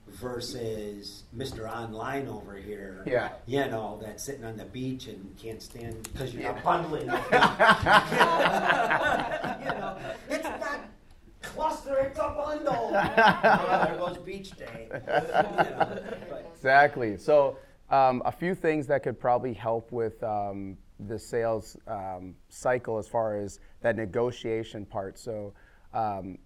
versus 0.09 1.25
Mr. 1.37 1.71
Online 1.71 2.29
over 2.29 2.55
here. 2.57 3.03
Yeah. 3.07 3.31
You 3.47 3.67
know, 3.67 4.01
that's 4.03 4.25
sitting 4.25 4.45
on 4.45 4.57
the 4.57 4.65
beach 4.65 5.09
and 5.09 5.37
can't 5.37 5.61
stand 5.61 6.09
because 6.13 6.33
you're 6.35 6.45
not 6.45 6.65
bundling. 6.65 7.03
you 7.07 7.11
know, 9.79 9.99
it's 10.31 10.45
not 10.45 10.81
cluster, 11.43 11.99
it's 11.99 12.19
a 12.19 12.29
bundle. 12.31 12.91
There 13.85 13.97
goes 13.99 14.17
beach 14.19 14.53
day. 14.53 14.89
You 14.91 14.99
know, 14.99 16.03
Exactly. 16.55 17.19
So, 17.19 17.59
um, 17.91 18.23
a 18.25 18.33
few 18.33 18.55
things 18.55 18.87
that 18.87 19.03
could 19.03 19.21
probably 19.21 19.53
help 19.53 19.93
with 19.93 20.23
um, 20.23 20.79
the 21.09 21.19
sales 21.19 21.77
um, 21.87 22.35
cycle 22.49 22.99
as 22.99 23.09
far 23.09 23.37
as 23.37 23.61
that 23.81 23.97
negotiation 23.97 24.85
part. 24.87 25.19
So, 25.19 25.53
um, 25.93 26.39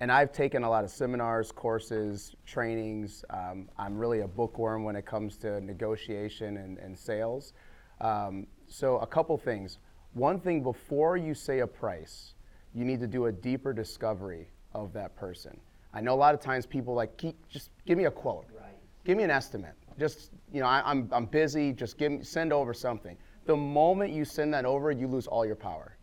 and 0.00 0.10
I've 0.10 0.32
taken 0.32 0.64
a 0.64 0.70
lot 0.70 0.82
of 0.82 0.90
seminars, 0.90 1.52
courses, 1.52 2.34
trainings. 2.46 3.24
Um, 3.30 3.68
I'm 3.76 3.98
really 3.98 4.20
a 4.20 4.28
bookworm 4.28 4.82
when 4.82 4.96
it 4.96 5.04
comes 5.04 5.36
to 5.38 5.60
negotiation 5.60 6.56
and, 6.56 6.78
and 6.78 6.98
sales. 6.98 7.52
Um, 8.00 8.46
so, 8.66 8.98
a 8.98 9.06
couple 9.06 9.36
things. 9.36 9.78
One 10.14 10.40
thing 10.40 10.62
before 10.62 11.16
you 11.16 11.34
say 11.34 11.60
a 11.60 11.66
price, 11.66 12.34
you 12.74 12.84
need 12.84 13.00
to 13.00 13.06
do 13.06 13.26
a 13.26 13.32
deeper 13.32 13.72
discovery 13.72 14.48
of 14.74 14.92
that 14.94 15.16
person. 15.16 15.58
I 15.92 16.00
know 16.00 16.14
a 16.14 16.16
lot 16.16 16.34
of 16.34 16.40
times 16.40 16.66
people 16.66 16.94
like, 16.94 17.16
keep, 17.16 17.36
just 17.48 17.70
give 17.86 17.98
me 17.98 18.04
a 18.04 18.10
quote. 18.10 18.46
Right. 18.56 18.70
Give 19.04 19.16
me 19.16 19.24
an 19.24 19.30
estimate. 19.30 19.74
Just, 19.98 20.30
you 20.52 20.60
know, 20.60 20.66
I, 20.66 20.82
I'm, 20.84 21.08
I'm 21.12 21.26
busy, 21.26 21.72
just 21.72 21.98
give 21.98 22.12
me, 22.12 22.22
send 22.22 22.52
over 22.52 22.72
something. 22.72 23.16
The 23.50 23.56
moment 23.56 24.12
you 24.12 24.24
send 24.24 24.54
that 24.54 24.64
over, 24.64 24.92
you 24.92 25.08
lose 25.08 25.26
all 25.26 25.44
your 25.44 25.56
power. 25.56 25.96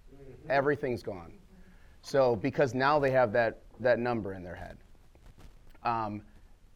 Everything's 0.49 1.01
gone. 1.01 1.31
So, 2.01 2.35
because 2.35 2.73
now 2.73 2.99
they 2.99 3.11
have 3.11 3.31
that, 3.31 3.61
that 3.79 3.99
number 3.99 4.33
in 4.33 4.43
their 4.43 4.53
head. 4.53 4.75
Um, 5.85 6.23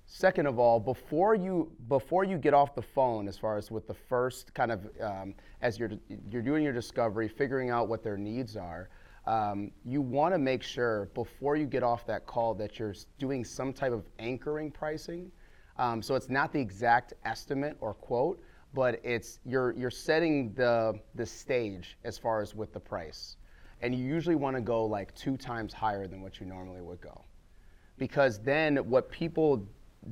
second 0.05 0.45
of 0.45 0.59
all, 0.59 0.79
before 0.79 1.35
you 1.35 1.69
before 1.89 2.23
you 2.23 2.37
get 2.37 2.53
off 2.53 2.73
the 2.73 2.81
phone, 2.81 3.27
as 3.27 3.37
far 3.37 3.57
as 3.57 3.69
with 3.69 3.85
the 3.85 3.93
first 3.93 4.53
kind 4.53 4.71
of 4.71 4.87
um, 5.01 5.35
as 5.61 5.77
you're 5.77 5.91
you're 6.29 6.41
doing 6.41 6.63
your 6.63 6.71
discovery, 6.71 7.27
figuring 7.27 7.69
out 7.69 7.89
what 7.89 8.01
their 8.01 8.15
needs 8.15 8.55
are, 8.55 8.87
um, 9.27 9.71
you 9.83 10.01
want 10.01 10.33
to 10.33 10.39
make 10.39 10.63
sure 10.63 11.09
before 11.13 11.57
you 11.57 11.65
get 11.65 11.83
off 11.83 12.05
that 12.05 12.25
call 12.25 12.53
that 12.53 12.79
you're 12.79 12.95
doing 13.19 13.43
some 13.43 13.73
type 13.73 13.91
of 13.91 14.05
anchoring 14.19 14.71
pricing. 14.71 15.33
Um, 15.77 16.01
so 16.01 16.15
it's 16.15 16.29
not 16.29 16.53
the 16.53 16.61
exact 16.61 17.13
estimate 17.25 17.75
or 17.81 17.93
quote, 17.93 18.41
but 18.73 18.99
it's 19.03 19.39
you're 19.45 19.73
you're 19.77 19.91
setting 19.91 20.53
the 20.53 20.99
the 21.15 21.25
stage 21.25 21.97
as 22.03 22.17
far 22.17 22.41
as 22.41 22.55
with 22.55 22.73
the 22.73 22.79
price, 22.79 23.37
and 23.81 23.93
you 23.93 24.03
usually 24.03 24.35
want 24.35 24.55
to 24.55 24.61
go 24.61 24.85
like 24.85 25.13
two 25.15 25.37
times 25.37 25.73
higher 25.73 26.07
than 26.07 26.21
what 26.21 26.39
you 26.39 26.45
normally 26.45 26.81
would 26.81 27.01
go. 27.01 27.23
Because 27.97 28.39
then 28.39 28.77
what 28.77 29.11
people 29.11 29.67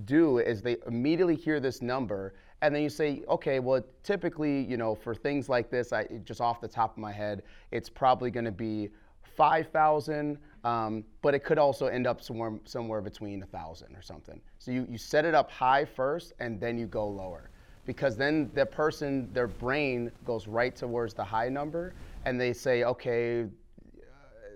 do 0.06 0.40
is 0.40 0.62
they 0.62 0.78
immediately 0.88 1.36
hear 1.36 1.60
this 1.60 1.82
number 1.82 2.36
and 2.62 2.76
then 2.76 2.84
you 2.84 2.90
say 2.90 3.24
okay 3.28 3.60
well 3.60 3.82
typically 4.04 4.62
you 4.66 4.78
know 4.78 4.94
for 4.94 5.16
things 5.16 5.50
like 5.50 5.72
this 5.72 5.92
i 5.92 6.06
just 6.24 6.42
off 6.42 6.62
the 6.62 6.68
top 6.68 6.92
of 6.92 7.00
my 7.00 7.12
head 7.12 7.42
it's 7.72 7.90
probably 7.90 8.30
going 8.30 8.46
to 8.46 8.52
be 8.52 8.90
5000 9.36 10.38
um, 10.64 11.04
but 11.22 11.34
it 11.34 11.44
could 11.44 11.58
also 11.58 11.88
end 11.88 12.06
up 12.06 12.22
somewhere 12.22 12.60
somewhere 12.66 13.02
between 13.02 13.40
1000 13.40 13.96
or 13.96 14.02
something. 14.02 14.42
So 14.58 14.72
you, 14.72 14.86
you 14.90 14.98
set 14.98 15.24
it 15.26 15.34
up 15.34 15.50
high 15.50 15.86
first 15.86 16.34
and 16.40 16.60
then 16.60 16.78
you 16.78 16.86
go 16.86 17.08
lower 17.08 17.49
because 17.90 18.16
then 18.16 18.52
the 18.54 18.66
person 18.66 19.28
their 19.34 19.48
brain 19.48 20.12
goes 20.24 20.48
right 20.48 20.76
towards 20.76 21.16
the 21.16 21.24
high 21.24 21.50
number 21.50 21.94
and 22.26 22.40
they 22.40 22.54
say 22.54 22.84
okay 22.84 23.48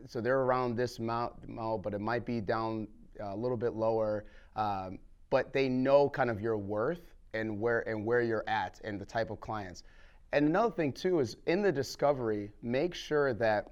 so 0.07 0.21
they're 0.21 0.41
around 0.41 0.75
this 0.75 0.99
amount, 0.99 1.33
amount, 1.47 1.83
but 1.83 1.93
it 1.93 2.01
might 2.01 2.25
be 2.25 2.41
down 2.41 2.87
uh, 3.21 3.33
a 3.33 3.35
little 3.35 3.57
bit 3.57 3.73
lower. 3.73 4.25
Um, 4.55 4.99
but 5.29 5.53
they 5.53 5.69
know 5.69 6.09
kind 6.09 6.29
of 6.29 6.41
your 6.41 6.57
worth 6.57 7.13
and 7.33 7.59
where 7.59 7.87
and 7.89 8.05
where 8.05 8.21
you're 8.21 8.47
at 8.47 8.79
and 8.83 8.99
the 8.99 9.05
type 9.05 9.31
of 9.31 9.39
clients. 9.39 9.83
And 10.31 10.47
another 10.47 10.71
thing 10.71 10.91
too 10.91 11.19
is 11.19 11.37
in 11.47 11.61
the 11.61 11.71
discovery, 11.71 12.51
make 12.61 12.93
sure 12.93 13.33
that 13.35 13.71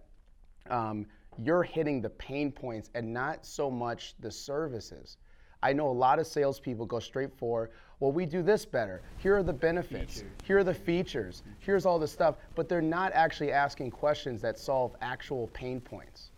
um, 0.70 1.05
you're 1.38 1.64
hitting 1.64 2.01
the 2.01 2.09
pain 2.09 2.51
points 2.51 2.89
and 2.95 3.14
not 3.14 3.45
so 3.45 3.70
much 3.70 4.16
the 4.20 4.32
services. 4.32 5.18
I 5.64 5.74
know 5.74 5.88
a 5.88 5.91
lot 5.91 6.20
of 6.20 6.28
salespeople 6.28 6.86
go 6.86 6.99
straight 6.99 7.32
for, 7.38 7.70
well, 7.99 8.12
we 8.12 8.26
do 8.26 8.41
this 8.41 8.66
better. 8.66 9.01
Here 9.18 9.36
are 9.38 9.43
the 9.43 9.53
benefits. 9.53 10.24
Here 10.43 10.57
are 10.57 10.64
the 10.64 10.74
features. 10.74 11.43
Here's 11.59 11.86
all 11.86 11.99
the 11.99 12.07
stuff. 12.07 12.36
But 12.55 12.68
they're 12.68 12.82
not 12.82 13.12
actually 13.14 13.51
asking 13.51 13.91
questions 13.91 14.41
that 14.41 14.57
solve 14.57 14.95
actual 15.01 15.47
pain 15.53 15.80
points. 15.80 16.32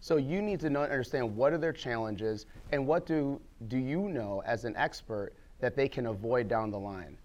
So 0.00 0.16
you 0.16 0.40
need 0.40 0.60
to 0.60 0.70
know, 0.70 0.82
understand 0.82 1.36
what 1.36 1.52
are 1.52 1.58
their 1.58 1.74
challenges 1.74 2.46
and 2.72 2.86
what 2.86 3.04
do, 3.04 3.38
do 3.68 3.76
you 3.76 4.08
know 4.08 4.42
as 4.46 4.64
an 4.64 4.74
expert 4.76 5.34
that 5.60 5.76
they 5.76 5.88
can 5.88 6.06
avoid 6.06 6.48
down 6.48 6.70
the 6.70 6.78
line. 6.78 7.18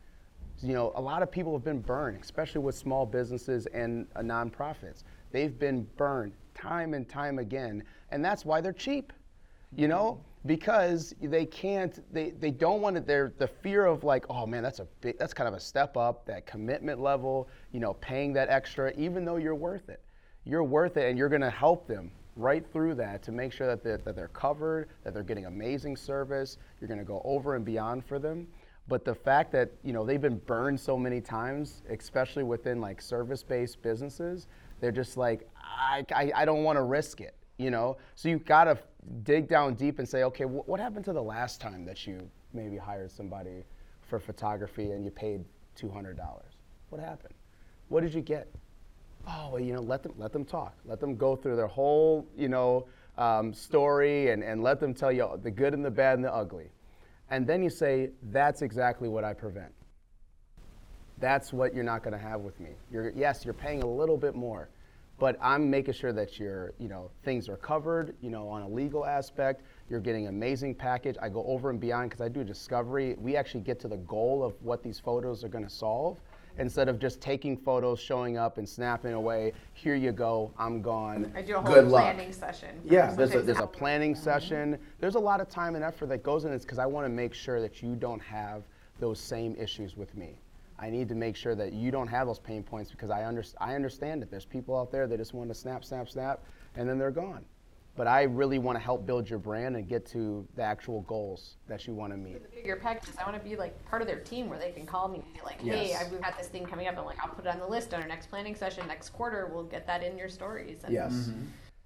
You 0.62 0.74
know, 0.74 0.92
a 0.96 1.02
lot 1.02 1.22
of 1.22 1.32
people 1.32 1.54
have 1.54 1.64
been 1.64 1.80
burned, 1.80 2.22
especially 2.22 2.62
with 2.62 2.76
small 2.76 3.06
businesses 3.06 3.66
and 3.68 4.08
uh, 4.16 4.20
nonprofits. 4.20 5.04
They've 5.32 5.58
been 5.58 5.88
burned 5.96 6.34
time 6.54 6.94
and 6.94 7.08
time 7.08 7.40
again, 7.40 7.84
and 8.12 8.24
that's 8.24 8.46
why 8.46 8.62
they're 8.62 8.74
cheap. 8.74 9.14
You 9.76 9.88
know, 9.88 10.20
because 10.46 11.16
they 11.22 11.46
can't, 11.46 12.02
they, 12.14 12.32
they 12.32 12.52
don't 12.52 12.82
want 12.82 12.96
to. 12.96 13.02
They're 13.02 13.34
the 13.38 13.48
fear 13.48 13.86
of 13.86 14.04
like, 14.04 14.26
oh 14.30 14.46
man, 14.46 14.64
that's 14.64 14.80
a 14.80 14.88
big, 15.02 15.18
that's 15.18 15.34
kind 15.34 15.48
of 15.48 15.54
a 15.54 15.60
step 15.60 15.98
up. 15.98 16.26
That 16.26 16.46
commitment 16.46 17.00
level, 17.00 17.50
you 17.72 17.80
know, 17.80 17.94
paying 17.96 18.34
that 18.34 18.50
extra, 18.50 18.94
even 18.98 19.26
though 19.26 19.38
you're 19.38 19.56
worth 19.56 19.90
it. 19.90 20.02
You're 20.44 20.64
worth 20.64 20.98
it, 20.98 21.10
and 21.10 21.18
you're 21.18 21.30
going 21.30 21.42
to 21.42 21.50
help 21.50 21.88
them 21.88 22.12
right 22.36 22.64
through 22.72 22.94
that 22.96 23.24
to 23.24 23.32
make 23.32 23.52
sure 23.52 23.66
that 23.66 23.84
they're, 23.84 23.98
that 23.98 24.16
they're 24.16 24.28
covered, 24.28 24.90
that 25.04 25.14
they're 25.14 25.24
getting 25.24 25.46
amazing 25.46 25.98
service. 25.98 26.58
You're 26.80 26.88
going 26.88 27.00
to 27.00 27.06
go 27.06 27.22
over 27.26 27.56
and 27.56 27.66
beyond 27.66 28.06
for 28.06 28.20
them. 28.20 28.48
But 28.88 29.04
the 29.04 29.16
fact 29.16 29.52
that 29.54 29.72
you 29.84 29.94
know 29.94 30.06
they've 30.06 30.22
been 30.22 30.38
burned 30.38 30.80
so 30.80 30.96
many 30.96 31.22
times, 31.22 31.82
especially 31.90 32.44
within 32.44 32.80
like 32.80 33.02
service-based 33.02 33.82
businesses, 33.82 34.48
they're 34.80 34.92
just 34.92 35.18
like, 35.18 35.50
I, 35.58 36.06
I, 36.14 36.32
I 36.36 36.46
don't 36.46 36.64
want 36.64 36.78
to 36.78 36.84
risk 36.84 37.22
it. 37.22 37.34
You 37.58 37.72
know, 37.72 37.98
so 38.16 38.28
you've 38.30 38.46
got 38.46 38.66
to 38.66 38.78
dig 39.24 39.48
down 39.48 39.76
deep 39.76 40.00
and 40.00 40.08
say, 40.08 40.24
okay, 40.24 40.44
wh- 40.46 40.68
what 40.68 40.80
happened 40.80 41.06
to 41.06 41.14
the 41.14 41.24
last 41.24 41.62
time 41.62 41.86
that 41.86 42.06
you 42.08 42.30
maybe 42.54 42.78
hired 42.78 43.12
somebody 43.12 43.64
for 44.02 44.20
photography 44.20 44.92
and 44.92 45.04
you 45.04 45.12
paid 45.12 45.44
two 45.76 45.90
hundred 45.90 46.18
dollars? 46.18 46.54
What 46.90 47.02
happened? 47.02 47.34
What 47.90 48.02
did 48.02 48.14
you 48.14 48.22
get? 48.22 48.48
oh, 49.28 49.50
well, 49.54 49.62
you 49.62 49.74
know, 49.74 49.82
let 49.82 50.04
them 50.04 50.14
let 50.18 50.32
them 50.32 50.46
talk. 50.46 50.76
Let 50.86 51.00
them 51.00 51.16
go 51.16 51.36
through 51.36 51.56
their 51.56 51.68
whole, 51.68 52.28
you 52.38 52.48
know, 52.48 52.88
um, 53.18 53.54
story 53.54 54.30
and, 54.32 54.44
and 54.44 54.62
let 54.62 54.80
them 54.80 54.94
tell 54.94 55.12
you 55.12 55.40
the 55.42 55.52
good 55.52 55.74
and 55.74 55.84
the 55.84 55.92
bad 55.92 56.16
and 56.16 56.24
the 56.24 56.34
ugly. 56.34 56.70
And 57.30 57.48
then 57.48 57.64
you 57.64 57.70
say, 57.70 58.12
that's 58.32 58.62
exactly 58.62 59.10
what 59.10 59.24
I 59.24 59.34
prevent. 59.34 59.72
That's 61.18 61.52
what 61.52 61.74
you're 61.74 61.84
not 61.84 62.04
going 62.04 62.14
to 62.14 62.20
have 62.20 62.42
with 62.42 62.60
me. 62.60 62.72
You're, 62.92 63.12
yes, 63.16 63.46
you're 63.46 63.54
paying 63.54 63.82
a 63.82 63.88
little 63.88 64.18
bit 64.18 64.36
more, 64.36 64.70
but 65.18 65.38
I'm 65.42 65.70
making 65.70 65.94
sure 65.94 66.12
that 66.14 66.40
your, 66.40 66.74
you 66.78 66.88
know, 66.88 67.10
things 67.24 67.48
are 67.48 67.58
covered, 67.58 68.16
you 68.22 68.30
know, 68.30 68.50
on 68.50 68.62
a 68.62 68.68
legal 68.68 69.06
aspect. 69.06 69.62
You're 69.90 70.02
getting 70.02 70.28
amazing 70.28 70.76
package. 70.76 71.16
I 71.22 71.30
go 71.30 71.46
over 71.46 71.70
and 71.70 71.80
beyond 71.80 72.10
because 72.10 72.22
I 72.22 72.28
do 72.28 72.44
discovery. 72.44 73.16
We 73.18 73.36
actually 73.36 73.62
get 73.62 73.80
to 73.82 73.88
the 73.88 73.98
goal 73.98 74.44
of 74.44 74.54
what 74.62 74.84
these 74.84 75.00
photos 75.00 75.44
are 75.44 75.48
going 75.48 75.64
to 75.64 75.70
solve 75.70 76.18
instead 76.58 76.88
of 76.88 77.00
just 77.00 77.22
taking 77.22 77.58
photos, 77.58 78.00
showing 78.00 78.38
up, 78.38 78.58
and 78.58 78.68
snapping 78.68 79.14
away. 79.14 79.54
Here 79.74 79.96
you 79.96 80.12
go, 80.12 80.52
I'm 80.58 80.82
gone. 80.82 81.32
I 81.36 81.42
do 81.42 81.56
a 81.56 81.62
whole 81.62 81.74
Good 81.74 81.88
luck. 81.88 82.04
planning 82.04 82.32
session. 82.32 82.80
Yeah, 82.84 83.14
there's 83.14 83.36
a, 83.36 83.42
there's 83.42 83.60
a 83.60 83.68
planning 83.68 84.14
mm-hmm. 84.14 84.24
session. 84.24 84.80
There's 85.00 85.16
a 85.16 85.20
lot 85.20 85.42
of 85.42 85.50
time 85.50 85.76
and 85.76 85.84
effort 85.84 86.08
that 86.08 86.24
goes 86.24 86.46
in 86.46 86.52
this 86.52 86.64
because 86.64 86.80
I 86.80 86.86
want 86.86 87.06
to 87.06 87.10
make 87.10 87.34
sure 87.34 87.62
that 87.62 87.82
you 87.82 87.96
don't 87.96 88.22
have 88.22 88.64
those 89.00 89.20
same 89.20 89.56
issues 89.58 89.98
with 89.98 90.16
me. 90.16 90.40
I 90.78 90.90
need 90.90 91.08
to 91.10 91.16
make 91.16 91.36
sure 91.36 91.56
that 91.56 91.74
you 91.74 91.90
don't 91.92 92.08
have 92.08 92.28
those 92.28 92.40
pain 92.40 92.62
points 92.64 92.92
because 92.92 93.10
I, 93.10 93.26
under, 93.26 93.44
I 93.60 93.76
understand 93.76 94.22
that 94.22 94.30
there's 94.30 94.46
people 94.46 94.78
out 94.78 94.92
there 94.92 95.08
that 95.08 95.18
just 95.18 95.34
want 95.34 95.50
to 95.50 95.56
snap, 95.56 95.86
snap, 95.86 96.10
snap, 96.10 96.44
and 96.76 96.88
then 96.88 96.98
they're 96.98 97.12
gone. 97.12 97.46
But 97.96 98.08
I 98.08 98.24
really 98.24 98.60
want 98.60 98.78
to 98.78 98.84
help 98.84 99.06
build 99.06 99.30
your 99.30 99.40
brand 99.40 99.78
and 99.78 99.88
get 99.88 100.06
to 100.08 100.46
the 100.58 100.64
actual 100.64 101.02
goals 101.04 101.56
that 101.70 101.88
you 101.88 101.94
want 101.94 102.12
to 102.12 102.18
meet. 102.18 102.54
bigger 102.54 102.76
packages. 102.76 103.16
I 103.18 103.24
want 103.30 103.42
to 103.42 103.50
be 103.50 103.56
like 103.56 103.86
part 103.86 104.02
of 104.02 104.08
their 104.10 104.20
team 104.20 104.50
where 104.50 104.60
they 104.60 104.72
can 104.72 104.86
call 104.86 105.08
me 105.08 105.20
and 105.20 105.34
be 105.34 105.40
like, 105.46 105.62
hey, 105.62 105.90
Yes. 105.92 106.04
I, 106.06 106.12
we've 106.12 106.22
got 106.22 106.38
this 106.38 106.48
thing 106.48 106.66
coming 106.66 106.88
up. 106.88 106.98
I'm 106.98 107.06
like, 107.06 107.20
I'll 107.24 107.30
put 107.34 107.46
it 107.46 107.48
on 107.48 107.60
the 107.60 107.68
list 107.68 107.94
on 107.94 108.02
our 108.02 108.08
next 108.08 108.30
planning 108.30 108.54
session 108.54 108.86
next 108.86 109.12
quarter. 109.12 109.50
We'll 109.50 109.64
get 109.64 109.88
that 109.88 110.04
in 110.04 110.18
your 110.18 110.28
stories. 110.28 110.80
And 110.84 110.94
Yes. 110.94 111.14
Mm-hmm. 111.14 111.46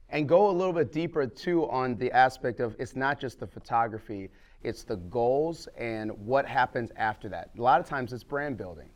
And 0.09 0.27
go 0.27 0.49
a 0.49 0.51
little 0.51 0.73
bit 0.73 0.91
deeper 0.91 1.27
too 1.27 1.69
on 1.69 1.95
the 1.97 2.11
aspect 2.11 2.59
of 2.59 2.75
it's 2.79 2.95
not 2.95 3.19
just 3.19 3.39
the 3.39 3.45
photography, 3.45 4.31
it's 4.63 4.83
the 4.83 4.97
goals 4.97 5.67
and 5.77 6.11
what 6.25 6.45
happens 6.45 6.91
after 6.97 7.29
that. 7.29 7.49
A 7.57 7.61
lot 7.61 7.79
of 7.79 7.87
times 7.87 8.13
it's 8.13 8.23
brand 8.23 8.57
building. 8.57 8.89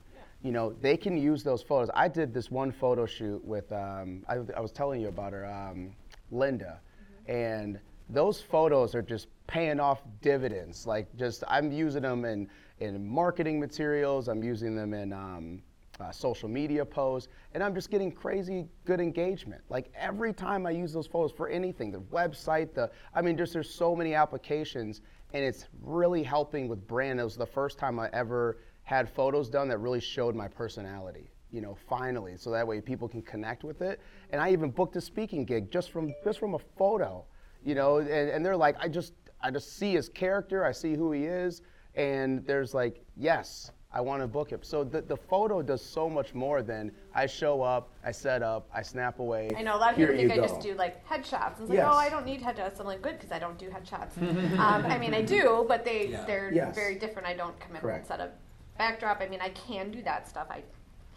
You 0.44 0.52
know, 0.52 0.74
they 0.82 0.98
can 0.98 1.18
use 1.18 1.42
those 1.42 1.62
photos. 1.64 1.90
I 1.94 2.10
did 2.10 2.34
this 2.34 2.52
one 2.52 2.72
photo 2.72 3.06
shoot 3.06 3.44
with, 3.46 3.72
um, 3.72 4.24
I, 4.28 4.40
I 4.56 4.60
was 4.60 4.72
telling 4.72 5.00
you 5.00 5.08
about 5.08 5.32
her, 5.32 5.46
um, 5.46 5.96
Linda. 6.32 6.82
And 7.28 7.80
those 8.10 8.42
photos 8.42 8.94
are 8.94 9.02
just 9.02 9.28
paying 9.48 9.80
off 9.80 10.02
dividends. 10.22 10.86
Like, 10.86 11.08
just, 11.16 11.46
I'm 11.48 11.72
using 11.72 12.02
them 12.02 12.26
in, 12.26 12.50
in 12.80 13.08
marketing 13.08 13.58
materials, 13.60 14.28
I'm 14.28 14.44
using 14.44 14.76
them 14.76 14.94
in, 14.94 15.14
um, 15.14 15.62
uh, 16.04 16.12
social 16.12 16.50
media 16.50 16.86
posts, 16.86 17.30
and 17.54 17.64
I'm 17.64 17.74
just 17.74 17.90
getting 17.90 18.12
crazy 18.12 18.68
good 18.86 19.00
engagement. 19.00 19.62
Like 19.70 19.92
every 19.96 20.34
time 20.34 20.66
I 20.66 20.72
use 20.72 20.94
those 20.94 21.08
photos 21.08 21.32
for 21.32 21.48
anything, 21.48 21.92
the 21.92 22.02
website, 22.02 22.74
the 22.74 22.92
I 23.16 23.22
mean, 23.22 23.38
just 23.38 23.54
there's 23.54 23.70
so 23.70 23.96
many 23.96 24.14
applications, 24.14 25.02
and 25.34 25.44
it's 25.44 25.68
really 25.82 26.24
helping 26.24 26.68
with 26.68 26.86
brand. 26.88 27.20
It 27.20 27.24
was 27.24 27.38
the 27.38 27.46
first 27.46 27.78
time 27.78 28.00
I 28.00 28.10
ever 28.14 28.58
had 28.84 29.10
photos 29.10 29.50
done 29.50 29.68
that 29.70 29.78
really 29.78 30.02
showed 30.02 30.36
my 30.36 30.48
personality. 30.48 31.30
You 31.52 31.62
know, 31.62 31.78
finally, 31.88 32.36
so 32.36 32.50
that 32.52 32.68
way 32.68 32.82
people 32.82 33.08
can 33.08 33.22
connect 33.22 33.64
with 33.64 33.82
it. 33.82 34.02
And 34.32 34.42
I 34.42 34.52
even 34.52 34.72
booked 34.72 34.96
a 34.96 35.02
speaking 35.02 35.46
gig 35.46 35.72
just 35.72 35.92
from 35.92 36.14
just 36.24 36.40
from 36.40 36.56
a 36.56 36.60
photo. 36.60 37.26
You 37.64 37.76
know, 37.76 37.98
and, 38.00 38.10
and 38.10 38.46
they're 38.46 38.58
like, 38.58 38.76
I 38.80 38.88
just 38.88 39.14
I 39.42 39.52
just 39.52 39.78
see 39.78 39.94
his 39.94 40.10
character, 40.10 40.66
I 40.66 40.72
see 40.72 40.96
who 40.96 41.12
he 41.12 41.26
is, 41.26 41.62
and 41.96 42.46
there's 42.46 42.74
like, 42.74 43.04
yes, 43.16 43.72
I 43.96 44.02
want 44.02 44.22
to 44.22 44.28
book 44.28 44.52
it. 44.52 44.66
So 44.66 44.84
the, 44.84 45.02
the 45.02 45.16
photo 45.16 45.62
does 45.62 45.82
so 45.84 46.10
much 46.10 46.34
more 46.34 46.64
than 46.64 46.92
I 47.14 47.28
show 47.28 47.62
up, 47.62 47.90
I 48.04 48.12
set 48.12 48.42
up, 48.42 48.68
I 48.74 48.82
snap 48.82 49.20
away. 49.20 49.52
I 49.56 49.62
know 49.62 49.76
a 49.76 49.78
lot 49.78 49.92
of 49.92 49.98
people 49.98 50.16
think 50.16 50.32
I 50.32 50.36
go. 50.38 50.42
just 50.48 50.62
do 50.62 50.74
like 50.74 51.08
headshots. 51.08 51.60
It's 51.62 51.70
like, 51.70 51.78
Yes. 51.78 51.88
oh, 51.90 51.96
I 51.96 52.10
don't 52.10 52.26
need 52.26 52.42
headshots. 52.42 52.80
I'm 52.80 52.88
like, 52.88 53.02
good 53.04 53.18
because 53.20 53.32
I 53.32 53.38
don't 53.40 53.58
do 53.58 53.70
headshots. 53.70 54.18
um, 54.60 54.86
I 54.86 54.98
mean, 54.98 55.14
I 55.14 55.22
do, 55.22 55.66
but 55.68 55.86
they 55.86 56.08
Yeah. 56.08 56.24
they're 56.26 56.52
Yes. 56.52 56.74
very 56.76 56.96
different. 56.96 57.28
I 57.28 57.36
don't 57.36 57.58
come 57.60 57.76
in 57.76 57.82
Correct. 57.82 58.00
and 58.00 58.08
set 58.08 58.20
up 58.20 58.34
backdrop. 58.78 59.22
I 59.22 59.28
mean, 59.28 59.42
I 59.42 59.50
can 59.50 59.92
do 59.92 60.02
that 60.04 60.28
stuff. 60.28 60.48
I 60.50 60.64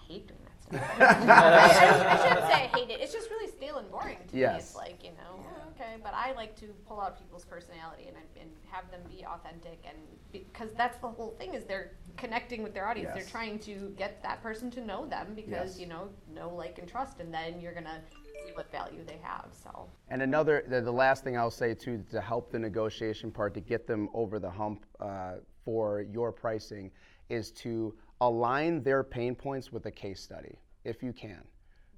hate 0.07 0.27
doing 0.29 0.41
that 0.45 0.63
stuff. 0.63 1.01
I, 1.01 1.05
I, 1.05 2.13
I 2.13 2.29
shouldn't 2.29 2.47
say 2.47 2.53
I 2.53 2.67
hate 2.77 2.91
it. 2.91 3.01
It's 3.01 3.13
just 3.15 3.31
really 3.31 3.51
stale 3.51 3.79
and 3.79 3.91
boring 3.91 4.19
to 4.29 4.37
me. 4.37 4.43
It's 4.43 4.77
like 4.77 5.03
you 5.03 5.11
know, 5.13 5.41
oh, 5.41 5.66
okay, 5.77 5.97
but 6.03 6.15
I 6.15 6.33
like 6.33 6.57
to 6.61 6.67
pull 6.89 7.01
out 7.01 7.19
people's 7.19 7.45
personality 7.45 8.05
and, 8.09 8.17
and 8.41 8.51
have 8.71 8.91
them 8.91 9.01
be 9.09 9.25
authentic, 9.25 9.79
and 9.87 9.97
because 10.33 10.71
that's 10.77 10.99
the 10.99 11.09
whole 11.09 11.35
thing 11.39 11.55
is 11.55 11.65
they're 11.65 11.93
connecting 12.17 12.63
with 12.63 12.75
their 12.75 12.89
audience. 12.89 13.13
Yes. 13.15 13.25
They're 13.25 13.31
trying 13.31 13.59
to 13.61 13.95
get 13.97 14.23
that 14.23 14.43
person 14.43 14.71
to 14.73 14.85
know 14.85 15.07
them 15.07 15.33
because 15.35 15.79
Yes. 15.79 15.81
you 15.81 15.87
know, 15.87 16.09
know, 16.35 16.49
like, 16.55 16.79
and 16.79 16.89
trust, 16.89 17.21
and 17.21 17.33
then 17.33 17.61
you're 17.61 17.75
gonna 17.75 18.01
see 18.47 18.53
what 18.55 18.71
value 18.71 19.05
they 19.07 19.19
have. 19.23 19.49
So. 19.53 19.89
And 20.09 20.23
another, 20.23 20.65
the, 20.69 20.81
the 20.81 20.93
last 20.93 21.25
thing 21.25 21.37
I'll 21.37 21.51
say 21.51 21.75
too, 21.75 22.05
to 22.11 22.21
help 22.21 22.51
the 22.51 22.59
negotiation 22.59 23.31
part, 23.31 23.55
to 23.55 23.61
get 23.61 23.87
them 23.87 24.09
over 24.15 24.39
the 24.39 24.51
hump 24.51 24.85
uh, 25.01 25.35
for 25.65 26.03
your 26.03 26.33
pricing, 26.33 26.91
is 27.29 27.51
to 27.53 27.95
align 28.21 28.83
their 28.83 29.03
pain 29.03 29.35
points 29.35 29.73
with 29.73 29.87
a 29.87 29.91
case 29.91 30.21
study, 30.21 30.59
if 30.85 31.03
you 31.03 31.13
can. 31.13 31.43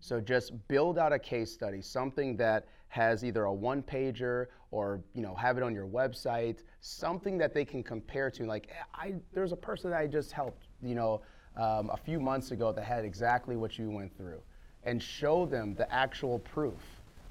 So 0.01 0.21
just 0.21 0.53
build 0.69 0.99
out 0.99 1.13
a 1.13 1.19
case 1.19 1.53
study, 1.53 1.83
something 1.83 2.37
that 2.37 2.67
has 2.89 3.25
either 3.25 3.45
a 3.45 3.53
one 3.53 3.83
pager 3.83 4.47
or 4.71 5.01
you 5.15 5.23
know 5.23 5.35
have 5.35 5.57
it 5.57 5.63
on 5.63 5.75
your 5.75 5.87
website, 5.87 6.63
something 6.81 7.39
that 7.39 7.53
they 7.53 7.65
can 7.65 7.83
compare 7.83 8.31
to. 8.31 8.45
Like 8.45 8.69
"Eh, 8.71 8.83
I, 8.95 9.15
there's 9.33 9.53
a 9.53 9.57
person 9.57 9.91
that 9.91 9.99
I 9.99 10.07
just 10.07 10.33
helped, 10.33 10.67
you 10.83 10.95
know, 10.95 11.21
um, 11.57 11.91
a 11.91 11.97
few 11.97 12.21
months 12.21 12.51
ago 12.51 12.73
that 12.73 12.85
had 12.85 13.05
exactly 13.05 13.57
what 13.57 13.79
you 13.79 13.91
went 13.91 14.17
through, 14.17 14.41
and 14.85 15.03
show 15.03 15.47
them 15.47 15.75
the 15.75 15.91
actual 15.93 16.39
proof 16.39 16.81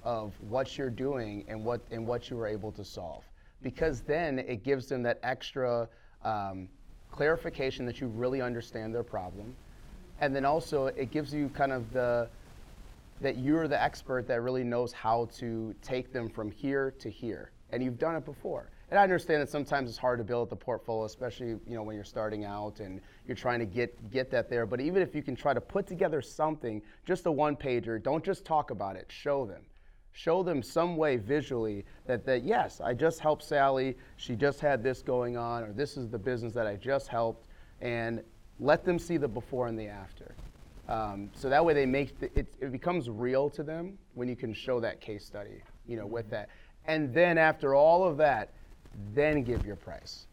of 0.04 0.34
what 0.50 0.78
you're 0.78 0.90
doing 0.90 1.46
and 1.48 1.64
what 1.64 1.82
and 1.92 2.06
what 2.06 2.30
you 2.30 2.38
were 2.38 2.48
able 2.48 2.72
to 2.74 2.84
solve. 2.84 3.24
Because 3.64 4.02
then 4.02 4.40
it 4.40 4.64
gives 4.64 4.88
them 4.88 5.02
that 5.04 5.20
extra 5.24 5.90
um, 6.24 6.70
clarification 7.12 7.86
that 7.86 8.00
you 8.00 8.08
really 8.08 8.42
understand 8.42 8.94
their 8.94 9.04
problem, 9.04 9.56
and 10.22 10.36
then 10.36 10.46
also 10.46 10.88
it 10.88 11.12
gives 11.12 11.34
you 11.34 11.50
kind 11.50 11.72
of 11.72 11.92
the 11.94 12.28
that 13.22 13.38
you're 13.38 13.68
the 13.68 13.82
expert 13.82 14.28
that 14.28 14.42
really 14.42 14.64
knows 14.64 14.94
how 14.94 15.28
to 15.38 15.74
take 15.82 16.12
them 16.12 16.30
from 16.30 16.52
here 16.52 16.92
to 17.00 17.10
here, 17.10 17.52
and 17.72 17.84
you've 17.84 17.98
done 17.98 18.16
it 18.16 18.26
before. 18.26 18.70
And 18.90 18.98
I 18.98 19.04
understand 19.04 19.42
that 19.42 19.50
sometimes 19.50 19.90
it's 19.90 19.98
hard 19.98 20.18
to 20.20 20.24
build 20.24 20.50
the 20.50 20.56
portfolio, 20.56 21.06
especially 21.06 21.48
you 21.48 21.62
know 21.68 21.84
when 21.84 21.96
you're 21.96 22.06
starting 22.06 22.46
out 22.46 22.80
and 22.80 23.02
you're 23.26 23.36
trying 23.36 23.60
to 23.60 23.66
get 23.66 24.12
get 24.12 24.32
that 24.32 24.50
there. 24.50 24.66
But 24.66 24.80
even 24.80 25.02
if 25.02 25.14
you 25.14 25.22
can 25.22 25.36
try 25.36 25.54
to 25.54 25.60
put 25.60 25.86
together 25.88 26.22
something, 26.22 26.82
just 27.06 27.26
a 27.26 27.32
one 27.32 27.58
pager, 27.58 28.02
don't 28.02 28.24
just 28.24 28.46
talk 28.46 28.72
about 28.72 28.96
it. 28.96 29.08
Show 29.10 29.46
them, 29.46 29.64
show 30.14 30.42
them 30.42 30.64
some 30.64 30.96
way 30.96 31.18
visually 31.18 31.84
that 32.06 32.26
that 32.26 32.44
yes, 32.44 32.80
I 32.80 32.94
just 32.94 33.20
helped 33.20 33.44
Sally. 33.44 33.98
She 34.16 34.36
just 34.36 34.62
had 34.62 34.82
this 34.82 35.02
going 35.02 35.36
on, 35.36 35.64
or 35.64 35.74
this 35.74 35.98
is 35.98 36.08
the 36.08 36.20
business 36.20 36.54
that 36.54 36.66
I 36.66 36.78
just 36.78 37.10
helped, 37.10 37.50
and 37.82 38.24
let 38.60 38.86
them 38.86 38.98
see 39.00 39.18
the 39.18 39.28
before 39.28 39.68
and 39.68 39.78
the 39.78 39.88
after. 39.88 40.34
Um, 40.88 41.30
so 41.34 41.50
that 41.50 41.64
way 41.64 41.74
they 41.74 41.86
make 41.86 42.20
the, 42.20 42.28
it, 42.40 42.54
it 42.60 42.72
becomes 42.72 43.10
real 43.10 43.50
to 43.52 43.64
them 43.64 43.98
when 44.14 44.28
you 44.28 44.36
can 44.36 44.54
show 44.54 44.80
that 44.80 45.02
case 45.02 45.26
study, 45.26 45.62
you 45.86 45.98
know, 45.98 46.06
with 46.06 46.30
that. 46.30 46.50
And 46.86 47.14
then 47.14 47.38
after 47.38 47.76
all 47.76 48.08
of 48.08 48.18
that, 48.18 48.54
then 49.14 49.44
give 49.44 49.66
your 49.66 49.76
price. 49.76 50.28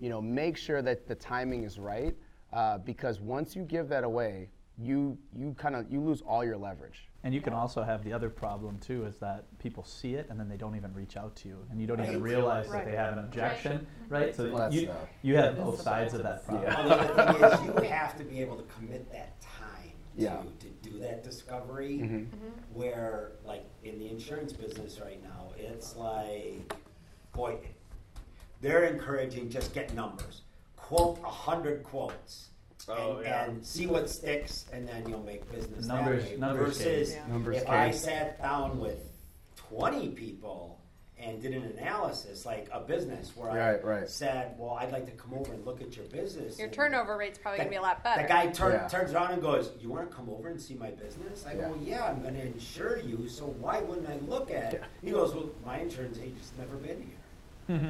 You 0.00 0.08
know, 0.08 0.20
make 0.20 0.56
sure 0.56 0.82
that 0.82 1.06
the 1.06 1.14
timing 1.14 1.62
is 1.64 1.78
right 1.78 2.16
uh, 2.52 2.78
because 2.78 3.20
once 3.20 3.54
you 3.54 3.62
give 3.62 3.88
that 3.90 4.02
away, 4.02 4.48
you 4.82 5.18
you 5.38 5.54
kind 5.58 5.76
of 5.76 5.90
you 5.92 6.00
lose 6.00 6.22
all 6.22 6.42
your 6.42 6.56
leverage. 6.56 7.06
And 7.22 7.34
you 7.34 7.42
can 7.42 7.52
also 7.52 7.82
have 7.82 8.02
the 8.02 8.14
other 8.14 8.30
problem 8.30 8.78
too 8.78 9.04
is 9.04 9.18
that 9.18 9.44
people 9.58 9.84
see 9.84 10.14
it 10.14 10.26
and 10.30 10.40
then 10.40 10.48
they 10.48 10.56
don't 10.56 10.74
even 10.74 10.94
reach 10.94 11.18
out 11.18 11.36
to 11.36 11.48
you, 11.48 11.58
and 11.70 11.78
you 11.78 11.86
don't 11.86 12.00
even 12.00 12.14
Right. 12.14 12.22
realize 12.22 12.70
that 12.72 12.86
they 12.86 12.96
have 12.96 13.12
an 13.12 13.18
objection, 13.18 13.86
right? 14.08 14.34
So 14.34 14.50
Well, 14.50 14.72
you, 14.72 14.88
you 15.20 15.36
have 15.36 15.58
both 15.58 15.82
sides 15.82 16.14
of 16.14 16.22
that 16.22 16.46
problem. 16.46 16.72
Well, 16.74 16.88
the 16.88 16.94
other 16.94 17.32
thing 17.34 17.44
is, 17.44 17.82
you 17.82 17.88
have 17.90 18.16
to 18.16 18.24
be 18.24 18.40
able 18.40 18.56
to 18.56 18.62
commit 18.72 19.12
that 19.12 19.38
time 19.42 19.50
to, 19.59 19.59
Yeah. 20.20 20.42
to 20.60 20.66
do 20.90 20.98
that 21.00 21.24
discovery. 21.24 21.98
Mhm. 21.98 22.26
Where, 22.72 23.32
like, 23.44 23.64
in 23.82 23.98
the 23.98 24.08
insurance 24.10 24.52
business 24.52 25.00
right 25.00 25.22
now, 25.22 25.52
it's 25.56 25.96
like, 25.96 26.74
boy, 27.32 27.58
they're 28.60 28.84
encouraging 28.84 29.48
just 29.50 29.72
get 29.74 29.94
numbers. 29.94 30.42
Quote 30.76 31.18
a 31.24 31.28
hundred 31.30 31.82
quotes. 31.84 32.48
Oh, 32.88 33.16
and, 33.18 33.24
yeah. 33.26 33.44
and 33.44 33.64
see 33.66 33.86
what 33.86 34.08
sticks, 34.10 34.66
and 34.72 34.88
then 34.88 35.06
you'll 35.08 35.22
make 35.22 35.50
business 35.52 35.86
Numbers- 35.86 36.24
that 36.24 36.30
way. 36.32 36.36
numbers 36.38 36.78
Versus 36.78 37.10
game. 37.14 37.28
Numbers 37.28 37.56
if 37.58 37.68
I 37.68 37.84
game. 37.90 37.94
sat 37.98 38.40
down 38.42 38.80
with 38.80 38.98
twenty 39.56 40.08
people 40.08 40.79
and 41.22 41.40
did 41.42 41.52
an 41.52 41.62
analysis, 41.78 42.44
like 42.46 42.68
a 42.72 42.80
business 42.80 43.32
where 43.36 43.48
Right, 43.48 43.80
I 43.80 43.86
right. 44.00 44.08
said, 44.08 44.54
"Well, 44.58 44.70
I'd 44.80 44.92
like 44.92 45.06
to 45.06 45.12
come 45.12 45.34
over 45.34 45.52
and 45.52 45.64
look 45.64 45.80
at 45.80 45.96
your 45.96 46.06
business." 46.06 46.58
Your 46.58 46.66
and- 46.66 46.74
turnover 46.74 47.16
rate's 47.16 47.38
probably 47.38 47.58
the- 47.58 47.64
gonna 47.64 47.70
be 47.70 47.76
a 47.76 47.82
lot 47.82 48.02
better. 48.02 48.22
The 48.22 48.28
guy 48.28 48.46
turn, 48.48 48.72
Yeah. 48.72 48.88
turns 48.88 49.12
around 49.12 49.32
and 49.32 49.42
goes, 49.42 49.72
"You 49.80 49.90
want 49.90 50.10
to 50.10 50.16
come 50.16 50.28
over 50.30 50.48
and 50.48 50.60
see 50.60 50.74
my 50.74 50.90
business?" 50.90 51.44
I 51.46 51.54
go, 51.54 51.74
Yeah. 51.80 51.96
"Yeah, 51.96 52.04
I'm 52.06 52.22
going 52.22 52.34
to 52.34 52.42
insure 52.42 52.98
you. 52.98 53.28
So 53.28 53.44
why 53.46 53.80
wouldn't 53.80 54.08
I 54.08 54.16
look 54.26 54.50
at 54.50 54.74
it?" 54.74 54.82
He 55.02 55.10
goes, 55.10 55.34
"Well, 55.34 55.50
my 55.64 55.78
insurance 55.78 56.18
agent's 56.18 56.52
never 56.58 56.76
been 56.76 57.02
here." 57.68 57.80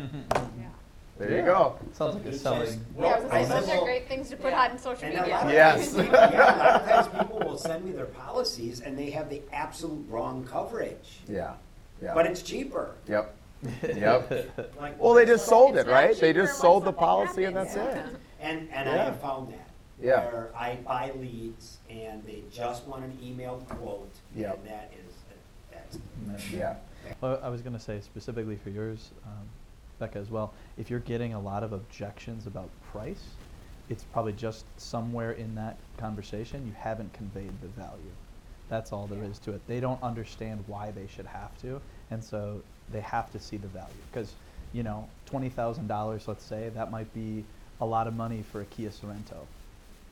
yeah. 0.58 0.68
There 1.20 1.36
you 1.36 1.42
go. 1.44 1.78
Sounds 1.92 2.14
like 2.14 2.24
a 2.24 2.28
He 2.28 2.32
says, 2.32 2.40
selling. 2.42 2.86
yeah, 2.98 3.04
I 3.06 3.14
was 3.16 3.24
gonna 3.24 3.34
I 3.34 3.42
say, 3.42 3.48
said, 3.50 3.62
those 3.62 3.68
are 3.68 3.84
great 3.84 4.08
things 4.08 4.30
to 4.30 4.36
put 4.36 4.52
Yeah. 4.52 4.72
in 4.72 4.78
social 4.78 5.04
And 5.04 5.14
media. 5.16 5.44
Yes. 5.52 5.92
times 5.92 6.06
people, 6.08 6.12
yeah, 6.18 6.30
a 6.30 6.56
lot 6.56 6.80
of 6.80 6.88
times 6.88 7.08
people 7.18 7.38
will 7.40 7.58
send 7.58 7.84
me 7.84 7.92
their 7.92 8.06
policies 8.06 8.80
and 8.80 8.98
they 8.98 9.10
have 9.10 9.28
the 9.28 9.42
absolute 9.52 10.08
wrong 10.08 10.46
coverage, 10.46 11.20
Yeah. 11.28 11.56
Yeah. 12.02 12.14
but 12.14 12.26
it's 12.26 12.42
cheaper. 12.42 12.94
yep. 13.08 13.34
Yep. 13.82 14.74
Like, 14.80 14.98
Well, 15.00 15.12
they 15.14 15.26
just 15.26 15.46
sold 15.46 15.76
it, 15.76 15.86
right? 15.86 16.18
They 16.18 16.32
just 16.32 16.58
sold 16.58 16.84
the 16.84 16.92
policy 16.92 17.44
and 17.44 17.54
that's 17.54 17.74
happens. 17.74 18.14
it. 18.14 18.20
And 18.40 18.68
and 18.72 18.88
I 18.88 18.94
Yeah. 18.96 19.04
have 19.04 19.20
found 19.20 19.52
that 19.52 19.68
Yeah. 20.00 20.24
where 20.32 20.50
I 20.56 20.76
buy 20.76 21.12
leads 21.16 21.76
and 21.90 22.24
they 22.24 22.42
just 22.50 22.86
want 22.86 23.04
an 23.04 23.12
emailed 23.22 23.68
quote, 23.68 24.10
Yep. 24.34 24.58
and 24.58 24.66
that 24.68 24.92
is 25.06 25.14
that's 25.70 26.50
Yeah. 26.50 26.76
Well, 27.20 27.38
I 27.42 27.48
was 27.50 27.60
going 27.60 27.72
to 27.74 27.80
say 27.80 28.00
specifically 28.00 28.56
for 28.56 28.70
yours, 28.70 29.10
um, 29.26 29.46
Becca, 29.98 30.18
as 30.18 30.30
well. 30.30 30.52
If 30.78 30.88
you're 30.90 31.00
getting 31.00 31.34
a 31.34 31.40
lot 31.40 31.62
of 31.62 31.72
objections 31.72 32.46
about 32.46 32.68
price, 32.92 33.24
it's 33.90 34.04
probably 34.04 34.32
just 34.32 34.64
somewhere 34.78 35.32
in 35.32 35.54
that 35.56 35.76
conversation 35.98 36.66
you 36.66 36.72
haven't 36.78 37.12
conveyed 37.12 37.52
the 37.60 37.68
value. 37.68 38.12
That's 38.70 38.92
all 38.92 39.06
there 39.06 39.22
is 39.22 39.38
to 39.40 39.52
it. 39.52 39.60
They 39.66 39.80
don't 39.80 40.02
understand 40.02 40.64
why 40.66 40.92
they 40.92 41.06
should 41.14 41.26
have 41.26 41.60
to, 41.62 41.80
and 42.10 42.24
so 42.24 42.62
they 42.90 43.00
have 43.00 43.30
to 43.32 43.38
see 43.38 43.58
the 43.58 43.68
value. 43.68 43.92
Because, 44.10 44.32
you 44.72 44.82
know, 44.82 45.06
twenty 45.26 45.50
thousand 45.50 45.88
dollars, 45.88 46.26
let's 46.26 46.44
say, 46.44 46.70
that 46.74 46.90
might 46.90 47.12
be 47.12 47.44
a 47.80 47.86
lot 47.86 48.06
of 48.06 48.14
money 48.14 48.42
for 48.50 48.62
a 48.62 48.64
Kia 48.66 48.90
Sorento 48.90 49.44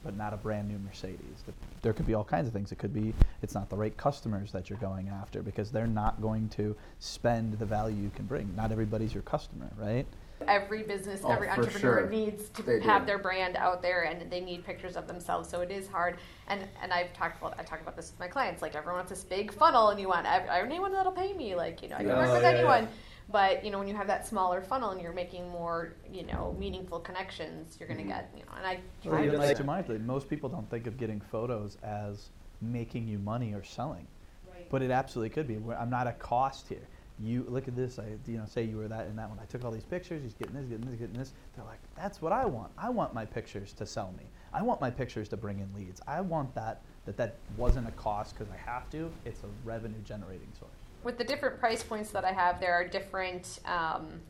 but 0.04 0.16
not 0.16 0.32
a 0.32 0.36
brand 0.36 0.68
new 0.68 0.78
Mercedes. 0.86 1.18
There 1.82 1.92
could 1.92 2.06
be 2.06 2.14
all 2.14 2.24
kinds 2.24 2.46
of 2.46 2.52
things. 2.52 2.72
It 2.72 2.78
could 2.78 2.94
be 2.94 3.14
it's 3.42 3.54
not 3.54 3.68
the 3.68 3.76
right 3.76 3.96
customers 3.96 4.52
that 4.52 4.70
you're 4.70 4.78
going 4.78 5.08
after 5.08 5.42
because 5.42 5.70
they're 5.70 5.86
not 5.86 6.20
going 6.22 6.48
to 6.50 6.76
spend 7.00 7.58
the 7.58 7.66
value 7.66 8.02
you 8.02 8.10
can 8.14 8.26
bring. 8.26 8.54
Not 8.56 8.72
everybody's 8.72 9.12
your 9.12 9.22
customer, 9.24 9.68
right? 9.76 10.06
Every 10.46 10.82
business, 10.84 11.22
Oh, 11.24 11.30
every 11.32 11.48
for 11.48 11.52
entrepreneur 11.54 12.00
sure. 12.02 12.08
needs 12.10 12.48
to 12.50 12.62
They 12.62 12.80
have 12.80 13.02
do. 13.02 13.06
their 13.06 13.18
brand 13.18 13.56
out 13.56 13.82
there, 13.82 14.02
and 14.04 14.30
they 14.30 14.40
need 14.40 14.64
pictures 14.64 14.96
of 14.96 15.06
themselves. 15.08 15.48
So 15.48 15.60
it 15.62 15.70
is 15.70 15.88
hard. 15.88 16.18
And 16.46 16.60
and 16.82 16.92
I've 16.92 17.12
talked 17.12 17.40
about 17.40 17.58
I 17.58 17.64
talk 17.64 17.80
about 17.80 17.96
this 17.96 18.10
with 18.12 18.20
my 18.20 18.28
clients. 18.28 18.62
Like 18.62 18.76
everyone 18.76 18.98
wants 19.00 19.10
this 19.10 19.24
big 19.24 19.52
funnel, 19.52 19.88
and 19.88 20.00
you 20.00 20.08
want 20.08 20.26
ev- 20.26 20.48
anyone 20.48 20.92
that'll 20.92 21.12
pay 21.12 21.32
me. 21.32 21.54
Like 21.56 21.82
you 21.82 21.88
know, 21.88 21.96
I 21.96 22.00
can 22.00 22.08
Yeah. 22.08 22.18
work 22.18 22.28
Oh, 22.30 22.34
with 22.34 22.42
yeah, 22.42 22.50
yeah. 22.52 22.56
anyone. 22.58 22.88
But 23.30 23.64
you 23.64 23.70
know, 23.70 23.78
when 23.78 23.88
you 23.88 23.94
have 23.94 24.06
that 24.06 24.26
smaller 24.26 24.62
funnel 24.62 24.90
and 24.90 25.02
you're 25.02 25.12
making 25.12 25.48
more, 25.50 25.92
you 26.10 26.24
know, 26.24 26.56
meaningful 26.58 27.00
connections, 27.00 27.76
you're 27.78 27.88
Mm-hmm. 27.88 27.98
gonna 28.08 28.08
get, 28.08 28.30
you 28.34 28.42
know. 28.44 28.52
And 28.56 28.66
I 28.66 28.80
Well, 29.04 29.16
try 29.16 29.24
even 29.26 29.40
to 29.40 29.46
like 29.46 29.56
Jemima, 29.58 29.98
most 29.98 30.30
people 30.30 30.48
don't 30.48 30.68
think 30.70 30.86
of 30.86 30.96
getting 30.96 31.20
photos 31.20 31.76
as 31.82 32.30
making 32.62 33.06
you 33.06 33.18
money 33.18 33.52
or 33.54 33.62
selling, 33.62 34.06
but 34.70 34.80
it 34.82 34.90
absolutely 34.90 35.30
could 35.30 35.46
be. 35.46 35.56
Where 35.58 35.78
I'm 35.78 35.90
not 35.90 36.06
a 36.06 36.12
cost 36.12 36.68
here. 36.68 36.86
You 37.20 37.44
look 37.48 37.66
at 37.68 37.74
this. 37.74 37.98
I, 37.98 38.04
you 38.26 38.38
know, 38.38 38.44
say 38.46 38.62
you 38.62 38.76
were 38.76 38.88
that 38.88 39.06
in 39.08 39.16
that 39.16 39.28
one. 39.28 39.38
I 39.40 39.44
took 39.46 39.64
all 39.64 39.70
these 39.72 39.84
pictures. 39.84 40.22
He's 40.22 40.34
getting 40.34 40.54
this, 40.54 40.66
getting 40.66 40.86
this, 40.88 40.98
getting 40.98 41.18
this. 41.18 41.32
They're 41.56 41.64
like, 41.64 41.80
that's 41.96 42.22
what 42.22 42.32
I 42.32 42.44
want. 42.46 42.70
I 42.78 42.90
want 42.90 43.12
my 43.14 43.24
pictures 43.24 43.72
to 43.74 43.86
sell 43.86 44.14
me. 44.16 44.24
I 44.52 44.62
want 44.62 44.80
my 44.80 44.90
pictures 44.90 45.28
to 45.30 45.36
bring 45.36 45.58
in 45.58 45.68
leads. 45.74 46.00
I 46.06 46.20
want 46.20 46.54
that. 46.54 46.80
That 47.06 47.16
that 47.16 47.36
wasn't 47.56 47.88
a 47.88 47.92
cost 47.92 48.36
because 48.38 48.52
I 48.52 48.56
have 48.70 48.88
to. 48.90 49.10
It's 49.24 49.40
a 49.42 49.46
revenue 49.64 50.00
generating 50.04 50.48
source. 50.58 50.70
with 51.04 51.16
the 51.18 51.24
different 51.24 51.58
price 51.58 51.82
points 51.82 52.10
that 52.10 52.24
I 52.24 52.32
have, 52.32 52.60
there 52.60 52.74
are 52.74 52.86
different 52.86 53.60
um, 53.64 54.20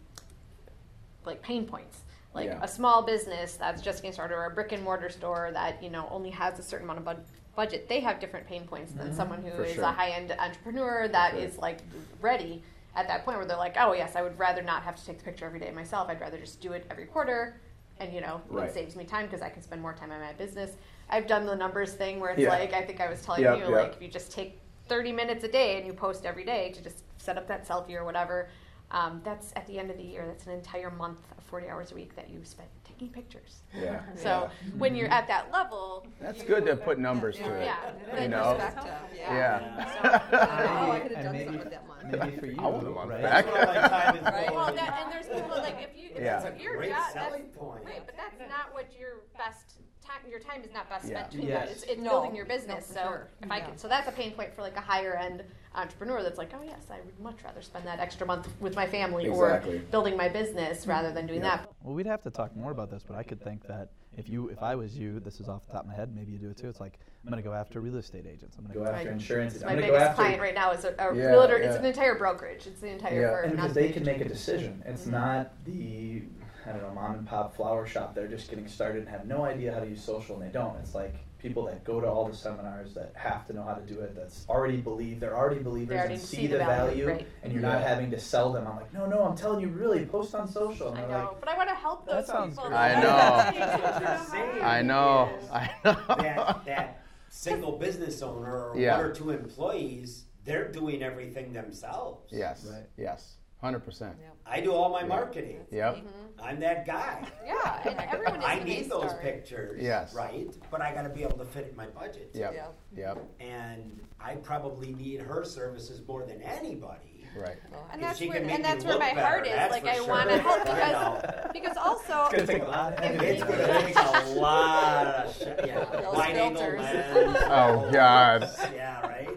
like 1.24 1.43
pain 1.43 1.64
points. 1.66 1.99
Like 2.34 2.47
Yeah. 2.47 2.61
a 2.62 2.68
small 2.68 3.03
business 3.03 3.55
that's 3.57 3.82
just 3.82 3.99
getting 4.03 4.12
started, 4.12 4.34
or 4.34 4.45
a 4.45 4.51
brick 4.51 4.72
and 4.72 4.82
mortar 4.84 5.09
store 5.09 5.51
that 5.53 5.82
you 5.82 5.91
know 5.91 6.07
only 6.11 6.30
has 6.30 6.59
a 6.59 6.62
certain 6.62 6.84
amount 6.86 7.01
of 7.01 7.05
bud- 7.05 7.24
budget, 7.57 7.89
they 7.89 8.01
have 8.01 8.20
different 8.20 8.47
pain 8.47 8.64
points 8.64 8.93
than 8.93 9.12
someone 9.12 9.43
who 9.43 9.49
is 9.49 9.55
Mm-hmm. 9.55 9.64
For 9.64 9.74
sure. 9.74 9.84
a 9.84 9.93
high 9.93 10.11
end 10.11 10.30
entrepreneur 10.39 11.09
that 11.09 11.34
is 11.34 11.55
sure. 11.55 11.62
like 11.62 11.78
ready 12.20 12.62
at 12.99 13.07
that 13.07 13.24
point 13.24 13.38
where 13.38 13.46
they're 13.46 13.57
like, 13.57 13.76
oh 13.78 13.92
yes, 13.92 14.16
I 14.16 14.22
would 14.22 14.36
rather 14.38 14.61
not 14.61 14.82
have 14.82 14.96
to 14.96 15.07
take 15.07 15.18
the 15.18 15.24
picture 15.24 15.46
every 15.46 15.61
day 15.61 15.70
myself. 15.70 16.09
I'd 16.09 16.20
rather 16.20 16.36
just 16.36 16.61
do 16.61 16.72
it 16.72 16.84
every 16.90 17.05
quarter, 17.07 17.61
and 18.01 18.12
you 18.12 18.20
know 18.20 18.42
Right. 18.49 18.68
it 18.68 18.74
saves 18.74 18.96
me 18.96 19.05
time 19.05 19.26
because 19.26 19.40
I 19.40 19.49
can 19.49 19.62
spend 19.62 19.80
more 19.80 19.92
time 19.94 20.11
on 20.11 20.20
my 20.20 20.32
business. 20.32 20.72
I've 21.09 21.28
done 21.28 21.46
the 21.46 21.55
numbers 21.55 21.92
thing 21.94 22.18
where 22.18 22.30
it's 22.32 22.40
Yeah. 22.42 22.49
like 22.51 22.72
I 22.72 22.82
think 22.82 23.01
I 23.01 23.09
was 23.09 23.22
telling 23.22 23.42
Yep, 23.42 23.57
you 23.59 23.62
yep. 23.64 23.70
like 23.70 23.92
if 23.94 24.03
you 24.03 24.09
just 24.09 24.32
take 24.32 24.59
30 24.88 25.12
minutes 25.12 25.44
a 25.44 25.49
day 25.49 25.76
and 25.78 25.86
you 25.86 25.92
post 25.92 26.26
every 26.26 26.44
day 26.44 26.72
to 26.72 26.82
just 26.82 27.05
set 27.18 27.38
up 27.38 27.46
that 27.46 27.66
selfie 27.68 27.94
or 27.94 28.05
whatever, 28.05 28.49
um, 28.90 29.20
that's 29.22 29.53
at 29.55 29.64
the 29.68 29.78
end 29.78 29.90
of 29.92 29.96
the 29.96 30.03
year, 30.03 30.26
that's 30.26 30.46
an 30.46 30.53
entire 30.53 30.90
month 30.90 31.18
of 31.36 31.44
40 31.44 31.68
hours 31.68 31.92
a 31.92 31.94
week 31.94 32.16
that 32.16 32.30
you 32.30 32.40
spent 32.42 32.68
taking 32.99 33.12
pictures. 33.12 33.62
Yeah. 33.74 34.01
So 34.16 34.51
when 34.76 34.94
you're 34.96 35.09
at 35.11 35.28
that 35.28 35.53
level, 35.53 36.07
That's 36.20 36.42
good 36.42 36.66
to 36.66 36.76
put 36.76 36.99
numbers 36.99 37.36
to 37.36 37.44
it. 37.61 37.64
Yeah. 37.66 38.22
You 38.22 38.28
know? 38.28 38.55
Perspective, 38.59 38.92
Yeah. 39.14 40.01
Oh, 40.03 40.90
I 40.90 41.01
could 41.01 41.12
have 41.12 41.24
done 41.24 41.32
maybe- 41.32 41.44
something 41.44 41.59
with 41.61 41.70
that 41.70 41.86
month. 41.86 41.99
Maybe 42.11 42.36
for 42.38 42.46
you, 42.46 42.57
I 42.59 42.66
want 42.66 42.86
a 42.86 42.90
month 42.90 43.11
right? 43.11 43.22
back. 43.22 43.44
That's 43.46 43.57
what 43.57 43.68
my 43.68 43.88
time 43.88 44.16
is 44.16 44.22
Right. 44.24 44.55
Well, 44.55 44.74
that, 44.74 45.01
and 45.03 45.12
there's 45.12 45.26
people 45.26 45.57
like 45.59 45.76
if 45.80 45.96
you 46.01 46.11
if 46.14 46.22
Yeah. 46.22 46.40
that's 46.40 46.61
your 46.62 46.76
Great 46.76 46.90
job, 46.90 46.99
that's, 47.01 47.14
selling 47.14 47.44
point. 47.49 47.84
right, 47.84 48.03
but 48.05 48.16
that's 48.16 48.38
not 48.51 48.72
what 48.72 48.86
your 48.99 49.20
best 49.36 49.76
time. 50.05 50.20
Your 50.28 50.40
time 50.40 50.62
is 50.64 50.72
not 50.72 50.88
best 50.88 51.05
Yeah. 51.09 51.18
spent 51.18 51.30
doing 51.32 51.46
Yes. 51.49 51.66
that. 51.68 51.72
It's, 51.72 51.82
it's 51.84 52.01
No. 52.01 52.11
building 52.11 52.34
your 52.34 52.46
business. 52.46 52.88
No, 52.90 52.94
so 53.03 53.09
sure. 53.09 53.28
if 53.42 53.51
I 53.51 53.59
Yeah. 53.59 53.66
can, 53.66 53.78
so 53.78 53.88
that's 53.88 54.09
a 54.09 54.12
pain 54.12 54.32
point 54.32 54.55
for 54.55 54.62
like 54.62 54.76
a 54.76 54.80
higher 54.80 55.14
end 55.14 55.44
entrepreneur. 55.74 56.22
That's 56.22 56.38
like, 56.38 56.52
oh 56.54 56.62
yes, 56.64 56.86
I 56.90 57.00
would 57.00 57.18
much 57.20 57.36
rather 57.44 57.62
spend 57.62 57.86
that 57.86 58.00
extra 58.00 58.26
month 58.26 58.48
with 58.60 58.74
my 58.74 58.86
family 58.86 59.26
Exactly. 59.26 59.76
or 59.76 59.78
building 59.90 60.16
my 60.16 60.28
business 60.28 60.86
rather 60.86 61.12
than 61.12 61.26
doing 61.26 61.42
Yeah. 61.42 61.58
that. 61.58 61.70
Well, 61.82 61.94
we'd 61.94 62.06
have 62.06 62.22
to 62.22 62.30
talk 62.30 62.56
more 62.56 62.70
about 62.70 62.90
this, 62.90 63.02
but 63.06 63.16
I 63.16 63.22
could 63.22 63.42
think 63.42 63.66
that 63.66 63.90
if 64.16 64.28
you, 64.28 64.48
if 64.48 64.62
I 64.62 64.74
was 64.74 64.98
you, 64.98 65.20
this 65.20 65.40
is 65.40 65.48
off 65.48 65.64
the 65.66 65.72
top 65.72 65.82
of 65.82 65.88
my 65.88 65.94
head. 65.94 66.14
Maybe 66.14 66.32
you 66.32 66.38
do 66.38 66.50
it 66.50 66.56
too. 66.56 66.68
It's 66.68 66.80
like 66.80 66.98
I'm 67.24 67.30
going 67.30 67.42
to 67.42 67.48
go 67.48 67.54
after 67.54 67.80
real 67.80 67.96
estate 67.96 68.26
agents. 68.26 68.56
I'm 68.56 68.64
going 68.64 68.72
to 68.72 68.78
Go 68.80 68.84
go 68.84 68.90
after 68.90 69.10
insurance. 69.10 69.60
My 69.60 69.68
I'm 69.68 69.74
gonna 69.76 69.86
go 69.86 69.92
biggest 69.92 70.10
after 70.10 70.22
client 70.22 70.40
right 70.40 70.54
now 70.54 70.72
is 70.72 70.84
a, 70.84 70.94
a 70.98 71.14
Yeah, 71.14 71.26
realtor. 71.26 71.56
It's 71.56 71.76
an 71.76 71.84
entire 71.84 72.16
brokerage. 72.16 72.66
It's 72.66 72.80
the 72.80 72.88
entire 72.88 73.20
Yeah. 73.20 73.30
firm. 73.30 73.44
And 73.44 73.52
because 73.56 73.74
they 73.74 73.90
can 73.90 74.04
make 74.04 74.20
a 74.20 74.28
decision. 74.28 74.82
It's 74.86 75.02
mm-hmm. 75.02 75.12
not 75.12 75.64
the 75.64 76.22
I 76.66 76.72
don't 76.72 76.82
know 76.82 76.92
mom 76.94 77.14
and 77.14 77.26
pop 77.26 77.54
flower 77.56 77.86
shop. 77.86 78.14
They're 78.14 78.28
just 78.28 78.50
getting 78.50 78.68
started 78.68 79.00
and 79.00 79.08
have 79.08 79.26
no 79.26 79.44
idea 79.44 79.72
how 79.72 79.80
to 79.80 79.86
use 79.86 80.02
social, 80.02 80.36
and 80.36 80.44
they 80.44 80.52
don't. 80.52 80.76
It's 80.76 80.94
like 80.94 81.14
people 81.39 81.64
that 81.66 81.84
go 81.84 82.01
to 82.01 82.07
all 82.09 82.26
the 82.28 82.34
seminars 82.36 82.95
that 82.95 83.12
have 83.14 83.47
to 83.47 83.53
know 83.53 83.62
how 83.62 83.74
to 83.74 83.82
do 83.82 84.01
it. 84.01 84.14
That's 84.16 84.45
already 84.49 84.78
believe. 84.78 85.20
They're 85.20 85.36
already 85.36 85.61
believers 85.62 85.97
already 85.99 86.14
and 86.14 86.22
see 86.22 86.36
see 86.39 86.47
the 86.49 86.59
the 86.59 86.64
value, 86.64 87.05
value, 87.05 87.09
right. 87.09 87.26
and 87.43 87.53
you're 87.53 87.62
not 87.62 87.80
having 87.82 88.11
to 88.11 88.18
sell 88.18 88.53
them. 88.53 88.66
I'm 88.66 88.76
like, 88.76 88.93
no, 88.93 89.07
no, 89.07 89.22
I'm 89.22 89.36
telling 89.36 89.61
you, 89.61 89.68
really, 89.68 90.05
post 90.05 90.34
on 90.34 90.49
social. 90.49 90.89
And 90.89 90.99
I 90.99 91.03
know, 91.09 91.18
like, 91.28 91.41
but 91.41 91.49
I 91.49 91.57
want 91.57 91.68
to 91.68 91.74
help 91.76 92.07
those 92.07 92.26
That 92.26 92.26
sounds 92.26 92.55
people. 92.55 92.68
great. 92.70 92.76
I 92.78 93.03
know. 93.03 94.62
I 94.62 94.82
know. 94.82 95.30
I 95.53 95.70
know. 95.84 95.97
that 96.22 96.64
that 96.66 97.03
single 97.30 97.72
business 97.78 98.22
owner 98.22 98.70
or 98.70 98.78
Yeah. 98.78 98.97
one 98.97 99.07
or 99.07 99.12
two 99.14 99.30
employees, 99.30 100.24
they're 100.45 100.70
doing 100.72 101.03
everything 101.03 101.53
themselves. 101.53 102.32
Yes. 102.32 102.66
Right. 102.68 102.86
Yes. 102.97 103.34
Hundred 103.61 103.80
percent. 103.80 104.14
I 104.46 104.61
do 104.61 104.72
all 104.72 104.88
my 104.88 105.02
marketing. 105.02 105.61
Yep. 105.70 105.98
I'm 106.42 106.61
that 106.61 106.86
guy. 106.86 107.26
Yeah, 107.44 107.80
and 107.84 107.98
everyone 108.12 108.36
is 108.38 108.44
I 108.44 108.62
need 108.62 108.88
those 108.88 109.11
star. 109.11 109.20
pictures. 109.20 109.80
Yes. 109.82 110.14
Right? 110.14 110.46
But 110.70 110.80
I 110.80 110.94
gotta 110.94 111.09
be 111.09 111.22
able 111.24 111.38
to 111.38 111.44
fit 111.44 111.64
it 111.66 111.70
in 111.70 111.76
my 111.76 111.86
budget. 111.88 112.30
Yep. 112.34 112.52
Yeah. 112.54 112.68
Yep. 112.96 113.18
And 113.40 114.00
I 114.20 114.36
probably 114.36 114.94
need 114.94 115.20
her 115.20 115.44
services 115.44 116.00
more 116.06 116.24
than 116.24 116.40
anybody. 116.42 117.26
Right. 117.36 117.56
And 117.92 118.02
that's 118.02 118.18
she 118.18 118.28
where 118.28 118.38
can 118.38 118.46
make 118.46 118.54
and 118.56 118.64
that's 118.64 118.84
me 118.84 118.90
where 118.90 118.98
my 118.98 119.12
better, 119.12 119.20
heart 119.26 119.46
is. 119.46 119.52
that's 119.52 119.72
Like 119.72 119.86
I 119.86 119.96
sure. 119.96 120.09
want 120.09 120.30
to 120.30 120.38
help 120.38 120.66
I 120.68 121.50
because 121.52 121.52
because 121.52 121.76
also 121.76 122.28
it's 122.32 122.46
gonna 122.46 122.46
take 122.46 122.62
a 122.62 122.70
lot. 122.70 122.92
Of 122.94 123.22
It's 123.22 123.42
gonna 123.42 123.82
take 123.82 123.96
a 123.96 124.30
lot 124.38 125.06
of 125.06 125.36
sh- 125.36 125.40
yeah, 125.66 125.84
Those 125.84 126.14
wide 126.16 126.34
filters. 126.34 126.80
lens. 126.80 127.36
Oh, 127.42 127.90
God. 127.92 128.50
Yeah, 128.74 129.00
right. 129.06 129.28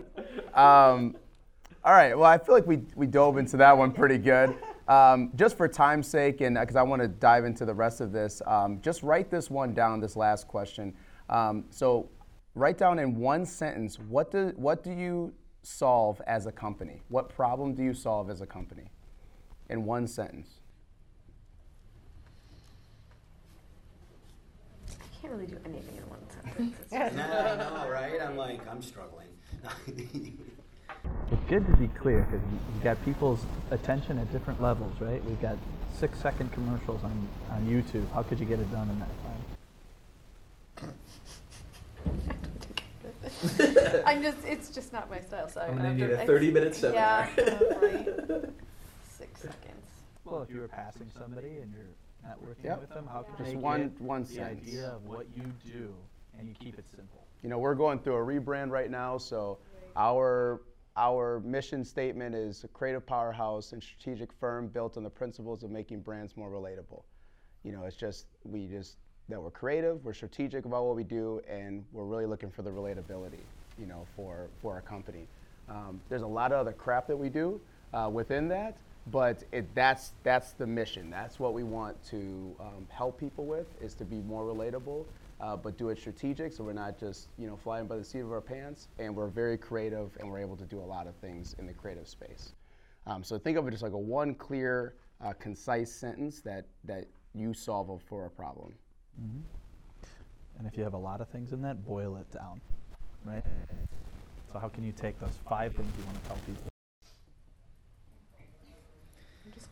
Um, 0.92 1.16
all 1.84 1.94
right. 1.94 2.18
Well, 2.18 2.30
I 2.30 2.38
feel 2.38 2.54
like 2.56 2.68
we, 2.68 2.82
we 2.96 3.08
dove 3.08 3.38
into 3.38 3.58
that 3.58 3.78
one 3.78 3.92
pretty 3.92 4.18
good. 4.18 4.56
Um, 4.88 5.32
just 5.36 5.56
for 5.56 5.70
time's 5.70 6.08
sake, 6.08 6.42
and 6.42 6.58
because 6.60 6.76
I 6.76 6.82
want 6.82 7.02
to 7.02 7.08
dive 7.08 7.46
into 7.46 7.64
the 7.64 7.74
rest 7.74 8.02
of 8.02 8.12
this, 8.12 8.42
um, 8.46 8.82
just 8.82 9.04
write 9.04 9.30
this 9.30 9.50
one 9.50 9.74
down. 9.74 10.02
This 10.02 10.18
last 10.18 10.50
question. 10.50 10.94
Um, 11.30 11.64
so, 11.70 12.10
write 12.56 12.78
down 12.78 13.00
in 13.00 13.16
one 13.16 13.46
sentence 13.46 13.98
what 14.10 14.32
do 14.32 14.52
what 14.58 14.84
do 14.84 14.92
you 14.92 15.34
solve 15.64 16.20
as 16.28 16.46
a 16.46 16.52
company? 16.52 17.00
What 17.08 17.30
problem 17.30 17.74
do 17.74 17.84
you 17.84 17.94
solve 17.94 18.30
as 18.30 18.42
a 18.42 18.46
company? 18.46 18.90
In 19.70 19.86
one 19.86 20.08
sentence. 20.08 20.50
I 24.90 25.22
can't 25.22 25.32
really 25.34 25.48
do 25.48 25.58
anything 25.64 25.96
in 25.96 26.10
one 26.10 26.20
sentence. 26.30 26.76
It's 26.82 26.92
Yeah, 26.92 27.10
just- 27.10 27.20
I 27.22 27.84
know, 27.86 27.90
right? 27.90 28.20
I'm 28.22 28.36
like, 28.36 28.68
I'm 28.68 28.82
struggling. 28.82 29.28
It's 31.32 31.42
good 31.50 31.66
to 31.68 31.78
be 31.78 31.88
clear 31.88 32.28
because 32.30 32.46
you've 32.74 32.84
got 32.84 33.04
people's 33.06 33.46
attention 33.72 34.18
at 34.18 34.32
different 34.32 34.62
levels, 34.62 34.94
right? 35.00 35.24
We've 35.26 35.42
got 35.42 35.58
six 35.98 36.20
second 36.20 36.52
commercials 36.52 37.04
on, 37.04 37.28
on 37.52 37.66
YouTube. 37.68 38.12
How 38.14 38.24
could 38.24 38.40
you 38.40 38.46
get 38.46 38.60
it 38.60 38.70
done 38.72 38.90
in 38.90 39.00
that 39.00 39.10
time? 40.82 40.94
I'm 44.06 44.22
just, 44.22 44.38
it's 44.46 44.70
just 44.70 44.92
not 44.92 45.10
my 45.10 45.20
style. 45.22 45.48
So 45.48 45.62
I'm 45.62 45.78
gonna 45.78 45.90
have 45.90 45.98
need 45.98 46.08
to- 46.08 46.20
a 46.20 46.24
I- 46.24 46.28
30-minute 46.28 46.76
seminar. 46.76 47.30
Yeah, 47.38 47.44
uh, 47.44 47.58
probably 47.66 48.06
six 49.18 49.42
seconds. 49.42 49.86
Well, 50.26 50.42
if 50.42 50.50
you 50.50 50.60
were 50.60 50.68
passing 50.68 51.10
somebody 51.18 51.60
and 51.62 51.74
you're 51.74 52.30
networking 52.30 52.64
Yep. 52.66 52.82
with 52.82 52.90
them, 52.90 53.08
how 53.12 53.22
can 53.24 53.38
Just 53.38 53.52
they 53.52 53.56
one- 53.56 53.90
get 53.90 54.02
one 54.02 54.24
the 54.24 54.30
sentence. 54.34 54.68
idea 54.68 54.90
of 54.90 55.06
what 55.06 55.28
you 55.36 55.44
do 55.66 55.94
and 56.38 56.48
you 56.50 56.56
keep 56.60 56.78
it 56.78 56.90
simple? 56.90 57.24
You 57.42 57.50
know, 57.50 57.58
we're 57.60 57.76
going 57.76 58.00
through 58.00 58.16
a 58.16 58.26
rebrand 58.26 58.70
right 58.70 58.92
now, 58.92 59.18
so 59.18 59.58
our 59.96 60.62
our 60.98 61.40
mission 61.42 61.86
statement 61.86 62.36
is 62.36 62.64
a 62.64 62.68
creative 62.68 63.06
powerhouse 63.06 63.72
and 63.72 63.82
strategic 63.82 64.32
firm 64.34 64.68
built 64.68 64.98
on 64.98 65.04
the 65.04 65.10
principles 65.10 65.64
of 65.64 65.72
making 65.72 66.02
brands 66.02 66.36
more 66.36 66.50
relatable. 66.50 67.04
You 67.64 67.72
know, 67.72 67.86
it's 67.86 67.96
just 67.96 68.26
we 68.44 68.68
just 68.68 68.98
that 69.30 69.42
we're 69.42 69.52
creative, 69.52 70.04
we're 70.04 70.14
strategic 70.14 70.66
about 70.66 70.86
what 70.86 70.96
we 70.96 71.04
do, 71.04 71.42
and 71.48 71.86
we're 71.94 72.04
really 72.04 72.26
looking 72.26 72.50
for 72.50 72.64
the 72.64 72.70
relatability. 72.70 73.40
You 73.80 73.86
know, 73.86 74.06
for 74.16 74.50
for 74.62 74.74
our 74.74 74.82
company. 74.82 75.28
Um, 75.70 76.02
there's 76.10 76.24
a 76.24 76.28
lot 76.28 76.52
of 76.52 76.60
other 76.60 76.74
crap 76.74 77.08
that 77.08 77.16
we 77.16 77.30
do 77.30 77.62
uh, 77.94 78.10
within 78.12 78.50
that, 78.50 78.76
but 79.12 79.44
it, 79.54 79.74
that's 79.74 80.12
that's 80.24 80.52
the 80.52 80.68
mission. 80.68 81.10
That's 81.10 81.40
what 81.40 81.54
we 81.54 81.64
want 81.64 82.04
to 82.10 82.54
um, 82.60 82.88
help 82.90 83.18
people 83.20 83.46
with 83.46 83.68
is 83.82 83.94
to 83.96 84.06
be 84.06 84.18
more 84.18 84.44
relatable, 84.44 85.06
uh, 85.42 85.56
but 85.56 85.78
do 85.78 85.90
it 85.90 85.98
strategic. 85.98 86.54
So 86.54 86.64
we're 86.64 86.74
not 86.74 87.00
just 87.00 87.28
you 87.38 87.48
know 87.48 87.58
flying 87.58 87.88
by 87.88 87.98
the 87.98 88.04
seat 88.04 88.20
of 88.20 88.32
our 88.32 88.42
pants, 88.42 88.88
and 89.00 89.16
we're 89.16 89.28
very 89.28 89.58
creative, 89.58 90.16
and 90.20 90.30
we're 90.30 90.40
able 90.40 90.58
to 90.58 90.66
do 90.66 90.80
a 90.80 90.86
lot 90.86 91.08
of 91.08 91.16
things 91.16 91.56
in 91.60 91.66
the 91.66 91.74
creative 91.74 92.08
space. 92.08 92.54
Um, 93.08 93.24
so 93.24 93.38
think 93.40 93.58
of 93.58 93.68
it 93.68 93.72
just 93.72 93.84
like 93.84 93.94
a 93.94 93.98
one 93.98 94.36
clear, 94.36 94.96
uh, 95.24 95.34
concise 95.34 95.92
sentence 95.92 96.42
that 96.42 96.66
that 96.86 97.08
you 97.34 97.54
solve 97.54 98.02
for 98.08 98.26
a 98.26 98.30
problem. 98.30 98.74
And 100.60 100.68
if 100.68 100.78
you 100.78 100.84
have 100.84 100.94
a 100.94 100.98
lot 100.98 101.22
of 101.22 101.30
things 101.30 101.54
in 101.54 101.62
that, 101.64 101.86
boil 101.86 102.18
it 102.18 102.32
down, 102.32 102.62
right? 103.26 103.44
So 104.52 104.60
how 104.60 104.70
can 104.70 104.84
you 104.84 104.92
take 104.92 105.20
those 105.20 105.38
five 105.50 105.74
things 105.76 105.92
you 105.98 106.06
want 106.06 106.22
to 106.22 106.30
tell 106.30 106.38
people? 106.46 106.71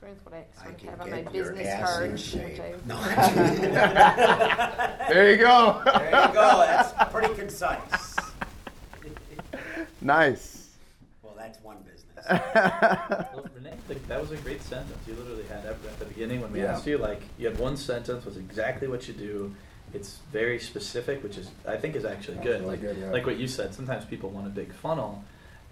I'm 0.02 0.16
just 0.16 0.24
going 0.24 0.24
with 0.24 0.26
what 0.26 0.34
I 0.34 0.38
I 0.38 0.64
sort 0.64 0.74
of 0.74 0.80
can 0.80 0.89
have 0.89 1.02
on 1.02 1.10
my 1.12 1.22
get 1.22 1.36
your 1.36 1.45
business 1.54 1.68
ass 1.68 1.89
card. 1.89 2.06
in 2.06 2.12
which 2.14 2.22
shape. 2.22 2.62
I- 2.62 2.74
No. 2.88 2.95
There 5.10 5.32
you 5.32 5.38
go. 5.38 5.82
there 5.86 6.06
you 6.28 6.34
go. 6.34 6.66
That's 6.66 7.12
pretty 7.12 7.34
concise. 7.34 8.16
nice. 10.02 10.70
Well, 11.24 11.34
that's 11.38 11.60
one 11.64 11.78
business. 11.80 11.95
Well, 12.30 13.47
Renee, 13.56 13.74
like, 13.88 14.08
that 14.08 14.22
was 14.22 14.32
a 14.32 14.38
great 14.38 14.62
sentence. 14.62 14.97
You 15.08 15.16
literally 15.16 15.43
had 15.43 15.66
at 15.66 15.72
at 15.74 16.00
the 16.00 16.06
beginning 16.06 16.41
when 16.41 16.52
we 16.54 16.60
Yeah. 16.62 16.74
asked 16.74 16.86
you, 16.88 16.97
like, 16.97 17.22
you 17.38 17.47
had 17.47 17.58
one 17.58 17.76
sentence 17.78 18.26
was 18.26 18.38
exactly 18.38 18.88
what 18.88 19.08
you 19.08 19.14
do. 19.14 19.56
It's 19.93 20.20
very 20.32 20.60
specific, 20.60 21.24
which 21.24 21.38
is 21.38 21.50
I 21.68 21.76
think 21.78 21.95
is 21.95 22.06
actually 22.06 22.36
That's 22.36 22.47
good. 22.47 22.62
really 22.62 22.72
like 22.78 22.82
good, 22.82 22.97
yeah. 22.97 23.10
like 23.12 23.26
what 23.26 23.38
you 23.38 23.47
said. 23.47 23.74
Sometimes 23.74 24.06
people 24.06 24.30
want 24.30 24.45
a 24.45 24.52
big 24.52 24.72
funnel, 24.74 25.24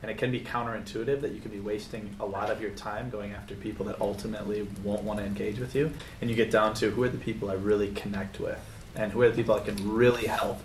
and 0.02 0.12
it 0.12 0.18
can 0.18 0.32
be 0.32 0.39
counterintuitive 0.39 1.22
that 1.22 1.32
you 1.32 1.41
can 1.41 1.52
be 1.52 1.60
wasting 1.60 2.16
a 2.20 2.26
lot 2.26 2.52
of 2.52 2.62
your 2.62 2.72
time 2.72 3.10
going 3.10 3.34
after 3.34 3.56
people 3.56 3.86
that 3.88 4.00
ultimately 4.00 4.68
won't 4.84 5.04
want 5.04 5.20
to 5.20 5.26
engage 5.26 5.60
with 5.60 5.76
you. 5.76 5.91
And 6.22 6.30
you 6.30 6.36
get 6.36 6.52
down 6.52 6.74
to 6.76 6.91
who 6.91 7.04
are 7.04 7.10
the 7.10 7.18
people 7.18 7.50
I 7.50 7.56
really 7.56 7.91
connect 7.93 8.39
with, 8.39 8.60
and 8.95 9.12
who 9.12 9.22
are 9.22 9.30
the 9.30 9.36
people 9.36 9.56
I 9.56 9.62
can 9.62 9.91
really 9.91 10.28
help. 10.28 10.60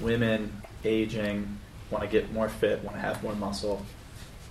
Women, 0.00 0.62
aging, 0.84 1.58
want 1.90 2.04
to 2.04 2.10
get 2.10 2.32
more 2.32 2.48
fit, 2.48 2.82
want 2.82 2.96
to 2.96 3.00
have 3.00 3.22
more 3.22 3.34
muscle. 3.34 3.84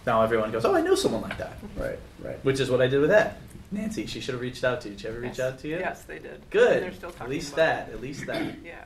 Now 0.05 0.21
everyone 0.21 0.51
goes, 0.51 0.65
oh, 0.65 0.75
I 0.75 0.81
know 0.81 0.95
someone 0.95 1.21
like 1.21 1.37
that. 1.37 1.61
Mm-hmm. 1.61 1.81
Right. 1.81 1.99
Right. 2.19 2.45
Which 2.45 2.59
is 2.59 2.69
what 2.69 2.81
I 2.81 2.87
did 2.87 3.01
with 3.01 3.09
that. 3.09 3.37
Nancy, 3.71 4.05
she 4.05 4.19
should 4.21 4.33
have 4.33 4.41
reached 4.41 4.63
out 4.63 4.81
to 4.81 4.89
you. 4.89 4.95
Did 4.95 5.01
she 5.01 5.07
ever 5.07 5.19
reach 5.19 5.39
out 5.39 5.59
to 5.59 5.67
you? 5.67 5.77
Yes, 5.77 6.03
they 6.03 6.19
did. 6.19 6.41
Good. 6.49 6.77
And 6.77 6.85
they're 6.85 6.93
still 6.93 7.13
At 7.19 7.29
least 7.29 7.53
about 7.53 7.87
that. 7.87 7.89
At 7.89 8.01
least 8.01 8.25
that. 8.27 8.55
Yeah. 8.63 8.85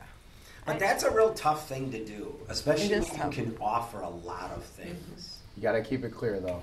But 0.69 0.79
that's 0.79 1.03
a 1.03 1.11
real 1.11 1.33
tough 1.33 1.67
thing 1.67 1.91
to 1.91 2.03
do, 2.05 2.35
especially 2.47 2.85
It 2.85 2.91
when 2.91 2.99
is 3.03 3.09
you 3.11 3.17
tough. 3.17 3.31
can 3.33 3.57
offer 3.59 4.01
a 4.01 4.09
lot 4.09 4.51
of 4.55 4.63
things. 4.63 5.37
You 5.57 5.63
got 5.63 5.71
to 5.73 5.81
keep 5.83 6.03
it 6.03 6.11
clear 6.11 6.39
though. 6.39 6.61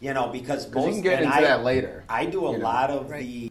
You 0.00 0.12
know, 0.14 0.28
because 0.28 0.66
Because 0.66 0.82
you 0.84 0.86
most 0.88 0.94
can 0.96 1.02
get 1.02 1.22
into 1.22 1.34
I, 1.34 1.40
that 1.42 1.62
later. 1.64 2.04
I 2.08 2.26
do 2.26 2.46
a 2.46 2.52
you 2.52 2.58
know. 2.58 2.64
lot 2.64 2.90
of 2.90 3.10
Right. 3.10 3.20
the. 3.22 3.50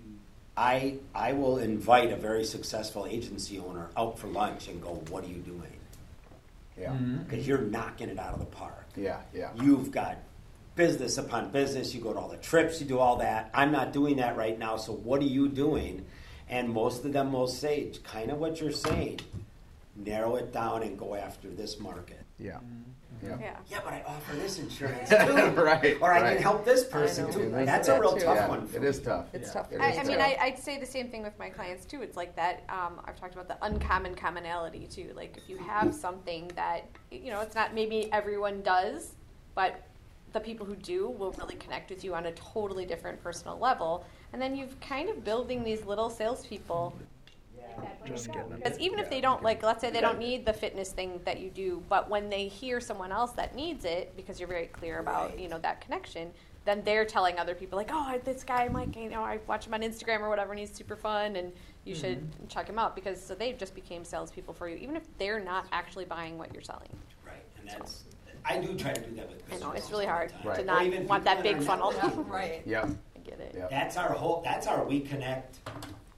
I 0.56 0.96
I 1.16 1.34
will 1.34 1.58
invite 1.58 2.12
a 2.12 2.16
very 2.16 2.44
successful 2.44 3.08
agency 3.08 3.58
owner 3.60 3.88
out 3.98 4.20
for 4.20 4.28
lunch 4.28 4.68
and 4.68 4.82
go, 4.82 5.02
"What 5.10 5.24
are 5.24 5.28
you 5.28 5.40
doing?" 5.42 5.78
Yeah. 6.80 6.92
Mhm. 6.92 7.28
Because 7.28 7.48
you're 7.48 7.60
knocking 7.62 8.10
it 8.10 8.20
out 8.20 8.34
of 8.34 8.40
the 8.40 8.46
park. 8.46 8.86
Yeah. 8.96 9.22
Yeah. 9.34 9.50
You've 9.56 9.92
got 9.92 10.18
business 10.76 11.18
upon 11.18 11.50
business. 11.52 11.94
You 11.96 12.02
go 12.02 12.14
to 12.14 12.20
all 12.20 12.30
the 12.30 12.38
trips. 12.38 12.80
You 12.82 12.88
do 12.88 13.00
all 13.00 13.16
that. 13.18 13.50
I'm 13.54 13.72
not 13.72 13.94
doing 13.94 14.18
that 14.18 14.38
right 14.38 14.58
now. 14.58 14.78
So 14.78 14.92
what 14.94 15.22
are 15.22 15.26
you 15.26 15.48
doing? 15.48 16.06
And 16.50 16.70
most 16.70 17.04
of 17.06 17.14
them 17.14 17.32
will 17.34 17.48
say 17.48 17.92
kind 18.04 18.30
of 18.32 18.38
what 18.40 18.60
you're 18.62 18.72
saying. 18.72 19.22
Narrow 19.96 20.36
it 20.38 20.52
down 20.52 20.84
and 20.84 20.98
go 20.98 21.16
after 21.16 21.50
this 21.50 21.80
market. 21.80 22.26
Yeah. 22.40 22.54
Mm-hmm. 22.54 23.26
Mm-hmm. 23.26 23.42
Yeah. 23.42 23.48
Yeah. 23.48 23.58
Yeah, 23.70 23.80
but 23.84 23.94
I 23.94 24.04
offer 24.08 24.36
this 24.36 24.60
insurance 24.60 25.10
too. 25.10 25.16
right. 25.16 25.98
Or 26.02 26.12
I 26.12 26.22
right. 26.22 26.34
can 26.34 26.44
help 26.44 26.66
this 26.66 26.84
person 26.86 27.32
too. 27.32 27.42
It 27.42 27.60
is 27.62 27.66
That's 27.66 27.88
a 27.88 28.00
real 28.00 28.14
too. 28.14 28.26
tough 28.26 28.36
Yeah, 28.36 28.48
one. 28.48 28.68
For 28.68 28.78
It 28.78 28.84
is 28.84 29.00
me. 29.00 29.06
tough. 29.06 29.26
It's 29.34 29.48
Yeah. 29.48 29.54
tough. 29.54 29.72
It 29.72 29.82
I, 29.82 29.92
is 29.92 29.98
I 30.00 30.04
mean, 30.04 30.18
tough. 30.18 30.36
I, 30.40 30.46
I'd 30.46 30.60
say 30.60 30.80
the 30.80 30.86
same 30.86 31.10
thing 31.10 31.24
with 31.24 31.38
my 31.38 31.50
clients 31.50 31.86
too. 31.86 32.02
It's 32.02 32.18
like 32.18 32.36
that. 32.36 32.64
Um, 32.70 33.02
I've 33.06 33.20
talked 33.20 33.34
about 33.34 33.48
the 33.48 33.58
uncommon 33.64 34.16
commonality 34.16 34.88
too. 34.88 35.12
Like 35.16 35.38
if 35.38 35.48
you 35.48 35.58
have 35.58 35.90
mm-hmm. 35.90 35.98
something 35.98 36.52
that 36.56 36.90
you 37.12 37.32
know, 37.32 37.42
it's 37.42 37.56
not 37.56 37.74
maybe 37.74 38.12
everyone 38.12 38.62
does, 38.62 39.14
but 39.56 39.84
the 40.34 40.40
people 40.40 40.66
who 40.66 40.76
do 40.76 41.10
will 41.10 41.32
really 41.34 41.56
connect 41.56 41.92
with 41.92 42.04
you 42.04 42.16
on 42.16 42.26
a 42.26 42.32
totally 42.32 42.86
different 42.86 43.22
personal 43.22 43.58
level. 43.60 44.06
And 44.34 44.42
then 44.42 44.56
you've 44.56 44.80
kind 44.82 45.10
of 45.10 45.24
building 45.24 45.64
these 45.64 45.86
little 45.86 46.10
salespeople. 46.10 46.96
Because 48.04 48.80
even 48.80 49.00
if 49.00 49.10
they 49.10 49.22
don't 49.22 49.42
like, 49.42 49.64
let's 49.64 49.82
say 49.82 49.90
they 49.90 50.02
don't 50.02 50.20
need 50.20 50.46
the 50.46 50.54
fitness 50.54 50.92
thing 50.92 51.20
that 51.26 51.40
you 51.40 51.50
do, 51.50 51.84
but 51.90 52.10
when 52.10 52.30
they 52.30 52.48
hear 52.48 52.80
someone 52.80 53.12
else 53.12 53.32
that 53.34 53.56
needs 53.56 53.86
it, 53.86 54.16
because 54.16 54.40
you're 54.40 54.50
very 54.50 54.68
clear 54.68 55.00
about 55.00 55.32
Right. 55.32 55.40
you 55.40 55.48
know 55.48 55.60
that 55.60 55.82
connection, 55.82 56.32
then 56.66 56.82
they're 56.84 57.06
telling 57.06 57.40
other 57.40 57.56
people 57.56 57.78
like, 57.78 57.90
oh, 57.92 58.20
this 58.24 58.44
guy 58.44 58.68
Mike, 58.68 58.96
you 58.96 59.10
know, 59.10 59.22
I 59.22 59.40
watch 59.48 59.68
him 59.68 59.74
on 59.74 59.82
Instagram 59.82 60.22
or 60.22 60.30
whatever, 60.30 60.52
and 60.52 60.60
he's 60.60 60.74
super 60.74 60.96
fun, 60.96 61.36
and 61.36 61.52
you 61.86 61.96
should 61.96 62.20
mm-hmm. 62.20 62.48
check 62.48 62.68
him 62.68 62.80
out 62.80 62.96
because 62.96 63.24
so 63.24 63.36
they 63.36 63.54
just 63.54 63.76
became 63.76 64.04
salespeople 64.04 64.54
for 64.54 64.68
you, 64.70 64.76
even 64.78 64.96
if 64.96 65.04
they're 65.18 65.40
not 65.40 65.66
actually 65.72 66.06
buying 66.06 66.38
what 66.38 66.54
you're 66.54 66.62
selling. 66.62 66.90
Right, 67.26 67.44
and 67.60 67.70
that's 67.70 68.04
I 68.46 68.60
do 68.60 68.76
try 68.76 68.94
to 68.94 69.02
do 69.02 69.16
that 69.16 69.30
with. 69.30 69.42
I 69.54 69.58
know 69.58 69.72
it's 69.72 69.90
really 69.92 70.06
hard. 70.06 70.34
Right. 70.44 70.56
to 70.58 70.62
Or 70.62 70.66
not 70.66 70.86
even 70.86 71.08
want 71.08 71.24
that 71.26 71.38
in 71.38 71.44
big 71.44 71.56
our 71.56 71.62
funnel. 71.62 71.92
network. 71.92 72.28
Right. 72.34 72.62
Yeah. 72.66 72.88
I 73.16 73.20
get 73.20 73.40
it. 73.40 73.56
Yeah. 73.58 73.68
That's 73.70 73.98
our 73.98 74.12
whole. 74.12 74.42
That's 74.44 74.68
our 74.68 74.84
We 74.86 75.00
Connect 75.00 75.58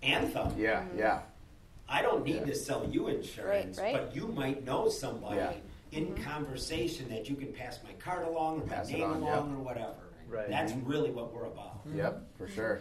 anthem. 0.02 0.54
Yeah. 0.58 0.84
Yeah. 0.98 1.22
I 1.88 2.02
don't 2.02 2.26
need 2.26 2.36
Yeah. 2.36 2.46
to 2.46 2.56
sell 2.56 2.88
you 2.90 3.08
insurance, 3.08 3.78
Right, 3.78 3.94
right. 3.94 4.08
but 4.08 4.16
you 4.16 4.28
might 4.28 4.66
know 4.66 4.90
somebody 4.90 5.38
Yeah. 5.38 5.54
in 5.92 6.08
mm-hmm. 6.08 6.24
conversation 6.24 7.10
that 7.10 7.30
you 7.30 7.36
can 7.36 7.54
pass 7.54 7.80
my 7.84 7.94
card 7.94 8.28
along 8.28 8.62
or 8.62 8.66
my 8.66 8.76
Pass 8.76 8.90
it 8.90 8.94
name 8.94 9.04
on, 9.04 9.22
along 9.22 9.50
yep. 9.50 9.60
or 9.60 9.62
whatever. 9.62 9.94
Right. 10.28 10.50
That's 10.50 10.72
mm-hmm. 10.72 10.90
really 10.90 11.12
what 11.12 11.34
we're 11.34 11.46
about. 11.46 11.82
Yep. 11.94 12.22
For 12.38 12.46
mm-hmm. 12.46 12.56
sure. 12.56 12.80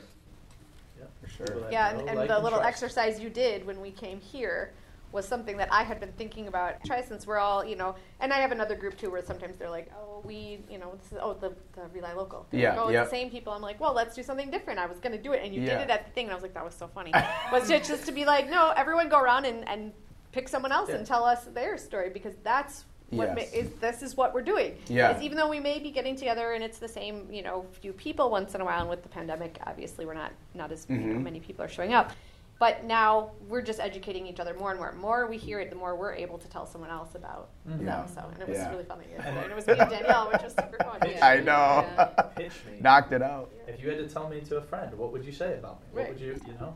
Yep. 0.99 1.11
For 1.23 1.29
sure. 1.29 1.47
People 1.47 1.61
that 1.63 1.73
Yeah, 1.73 1.93
know, 1.93 1.99
and, 2.01 2.09
and 2.09 2.19
like, 2.21 2.29
the 2.29 2.39
little 2.39 2.59
trust. 2.61 2.69
exercise 2.69 3.21
you 3.21 3.29
did 3.29 3.67
when 3.67 3.81
we 3.81 3.91
came 3.91 4.21
here 4.21 4.73
was 5.15 5.27
something 5.27 5.57
that 5.57 5.69
I 5.73 5.85
had 5.85 6.01
been 6.01 6.13
thinking 6.13 6.49
about. 6.49 6.85
Try 6.85 7.01
since 7.01 7.25
we're 7.27 7.39
all, 7.39 7.65
you 7.65 7.77
know, 7.77 7.95
and 8.21 8.33
I 8.33 8.39
have 8.39 8.51
another 8.51 8.75
group 8.75 8.99
too 8.99 9.11
where 9.13 9.23
sometimes 9.25 9.57
they're 9.57 9.71
like, 9.71 9.89
oh, 9.97 10.21
we, 10.25 10.59
you 10.69 10.77
know, 10.77 10.93
this 11.01 11.13
is, 11.13 11.19
oh, 11.23 11.35
the, 11.35 11.51
the 11.77 11.87
Rely 11.95 12.13
Local. 12.15 12.47
They're 12.51 12.61
Yeah, 12.61 12.71
like, 12.71 12.79
oh, 12.81 12.89
yep. 12.91 13.05
the 13.05 13.11
same 13.11 13.31
people. 13.31 13.53
I'm 13.53 13.63
like, 13.63 13.79
well, 13.81 13.95
let's 13.95 14.17
do 14.17 14.25
something 14.25 14.51
different. 14.51 14.81
I 14.81 14.87
was 14.87 14.99
going 14.99 15.17
to 15.17 15.23
do 15.23 15.33
it, 15.33 15.43
and 15.45 15.55
you 15.55 15.63
Yeah. 15.63 15.79
did 15.79 15.85
it 15.85 15.91
at 15.91 16.05
the 16.07 16.11
thing, 16.11 16.25
and 16.27 16.33
I 16.33 16.35
was 16.35 16.43
like, 16.43 16.55
that 16.55 16.65
was 16.65 16.75
so 16.75 16.89
funny. 16.89 17.13
was 17.53 17.71
it 17.71 17.85
just 17.85 18.05
to 18.07 18.13
be 18.13 18.25
like, 18.25 18.51
no, 18.51 18.71
everyone 18.77 19.09
go 19.09 19.21
around 19.21 19.45
and, 19.47 19.67
and 19.69 19.93
pick 20.33 20.49
someone 20.49 20.73
else 20.73 20.89
Yeah. 20.91 20.97
and 20.97 21.07
tell 21.07 21.23
us 21.25 21.45
their 21.55 21.79
story 21.79 22.11
because 22.11 22.35
that's 22.43 22.85
what 23.11 23.37
Yes. 23.39 23.53
ma- 23.53 23.59
is 23.61 23.71
this 23.75 24.03
is 24.03 24.17
what 24.17 24.35
we're 24.35 24.43
doing. 24.43 24.77
Yeah. 24.89 25.17
Is 25.17 25.23
even 25.23 25.37
though 25.39 25.49
we 25.49 25.61
may 25.61 25.79
be 25.79 25.93
getting 25.93 26.17
together 26.17 26.55
and 26.55 26.65
it's 26.65 26.79
the 26.79 26.89
same, 26.89 27.29
you 27.31 27.43
know, 27.43 27.67
few 27.81 27.93
people 27.93 28.31
once 28.31 28.57
in 28.57 28.61
a 28.61 28.65
while, 28.65 28.81
and 28.81 28.91
with 28.91 29.05
the 29.05 29.09
pandemic, 29.09 29.59
obviously 29.65 30.07
we're 30.07 30.15
not 30.15 30.33
not 30.55 30.73
as 30.73 30.87
you 30.89 30.97
know, 30.97 31.21
many 31.21 31.39
people 31.39 31.65
are 31.65 31.69
showing 31.69 31.93
up. 31.95 32.11
But 32.59 32.85
now 32.85 33.33
we're 33.49 33.63
just 33.63 33.81
educating 33.81 34.27
each 34.27 34.41
other 34.41 34.55
more 34.55 34.71
and 34.71 34.79
more. 34.79 34.93
More 34.93 35.27
we 35.27 35.37
hear 35.37 35.61
it, 35.61 35.71
the 35.71 35.77
more 35.77 35.97
we're 35.97 36.15
able 36.15 36.39
to 36.39 36.49
tell 36.49 36.67
someone 36.67 36.91
else 36.91 37.15
about 37.15 37.51
Mhm. 37.69 37.81
Yeah. 37.81 37.85
them. 38.03 38.09
So, 38.09 38.21
and 38.33 38.43
it 38.43 38.49
was 38.49 38.59
Yeah. 38.59 38.71
really 38.71 38.85
fun 38.85 38.99
that 38.99 39.09
you 39.09 39.17
did 39.17 39.27
it. 39.27 39.29
And 39.43 39.51
it 39.53 39.57
was 39.57 39.67
me 39.67 39.75
and 39.79 39.91
Danielle, 39.91 40.31
which 40.31 40.43
was 40.43 40.53
super 40.55 40.79
fun. 40.85 41.01
I 41.23 41.37
know. 41.41 41.85
Yeah. 41.97 42.05
Pitch 42.37 42.53
me. 42.71 42.79
Knocked 42.81 43.13
it 43.13 43.23
out. 43.23 43.51
If 43.67 43.83
you 43.83 43.89
had 43.91 43.99
to 43.99 44.09
tell 44.09 44.29
me 44.29 44.41
to 44.43 44.57
a 44.59 44.63
friend, 44.63 44.97
what 44.97 45.13
would 45.13 45.25
you 45.25 45.33
say 45.33 45.59
about 45.59 45.81
me? 45.81 45.87
What 45.93 46.01
Right. 46.03 46.09
would 46.13 46.21
you, 46.21 46.41
you 46.47 46.53
know? 46.55 46.75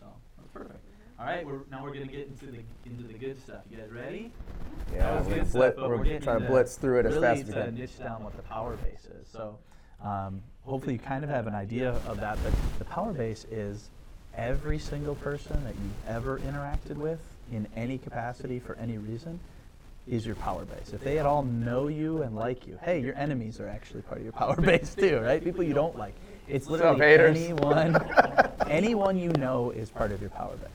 So 0.00 0.06
that's 0.38 0.48
perfect. 0.52 0.80
All 1.18 1.24
right, 1.24 1.46
we're, 1.46 1.60
now 1.70 1.82
we're 1.82 1.94
gonna 1.94 2.06
get 2.06 2.26
into 2.28 2.44
the 2.46 2.60
into 2.84 3.02
the 3.04 3.14
good 3.14 3.40
stuff. 3.40 3.62
You 3.70 3.78
guys 3.78 3.90
ready? 3.90 4.32
Yeah, 4.94 5.22
we're, 5.22 5.36
good 5.36 5.48
stuff, 5.48 5.62
blit- 5.62 5.76
but 5.76 5.88
we're 5.88 6.18
trying 6.20 6.40
to 6.40 6.46
blitz 6.46 6.76
through 6.76 7.00
it 7.00 7.06
as 7.06 7.14
really 7.14 7.26
fast 7.26 7.40
as 7.40 7.46
we 7.48 7.54
to 7.54 7.64
can. 7.64 7.74
niche 7.74 7.98
down 7.98 8.22
what 8.22 8.36
the 8.36 8.42
power 8.42 8.76
base 8.76 9.06
is. 9.06 9.26
So 9.26 9.58
um, 10.04 10.42
hopefully 10.64 10.92
you 10.92 10.98
kind 10.98 11.24
of 11.24 11.30
have 11.30 11.46
an 11.46 11.54
idea 11.54 11.92
of 12.06 12.20
that. 12.20 12.38
But 12.44 12.52
the 12.78 12.84
power 12.84 13.14
base 13.14 13.46
is 13.50 13.88
every 14.36 14.78
single 14.78 15.14
person 15.16 15.62
that 15.64 15.74
you've 15.74 16.16
ever 16.16 16.38
interacted 16.40 16.96
with 16.96 17.20
in 17.52 17.66
any 17.76 17.98
capacity 17.98 18.58
for 18.58 18.74
any 18.76 18.98
reason 18.98 19.40
is 20.06 20.24
your 20.24 20.36
power 20.36 20.64
base. 20.64 20.92
If 20.92 21.02
they 21.02 21.18
at 21.18 21.26
all 21.26 21.42
know 21.42 21.88
you 21.88 22.22
and 22.22 22.36
like 22.36 22.66
you, 22.66 22.78
hey, 22.82 23.00
your 23.00 23.14
enemies 23.16 23.58
are 23.60 23.68
actually 23.68 24.02
part 24.02 24.18
of 24.18 24.24
your 24.24 24.32
power 24.32 24.56
base 24.60 24.94
too, 24.94 25.18
right? 25.18 25.42
People 25.42 25.64
you 25.64 25.74
don't 25.74 25.96
like. 25.98 26.14
It's 26.48 26.68
literally 26.68 27.02
anyone 27.02 27.96
anyone 28.68 29.18
you 29.18 29.30
know 29.30 29.70
is 29.70 29.90
part 29.90 30.12
of 30.12 30.20
your 30.20 30.30
power 30.30 30.54
base. 30.56 30.70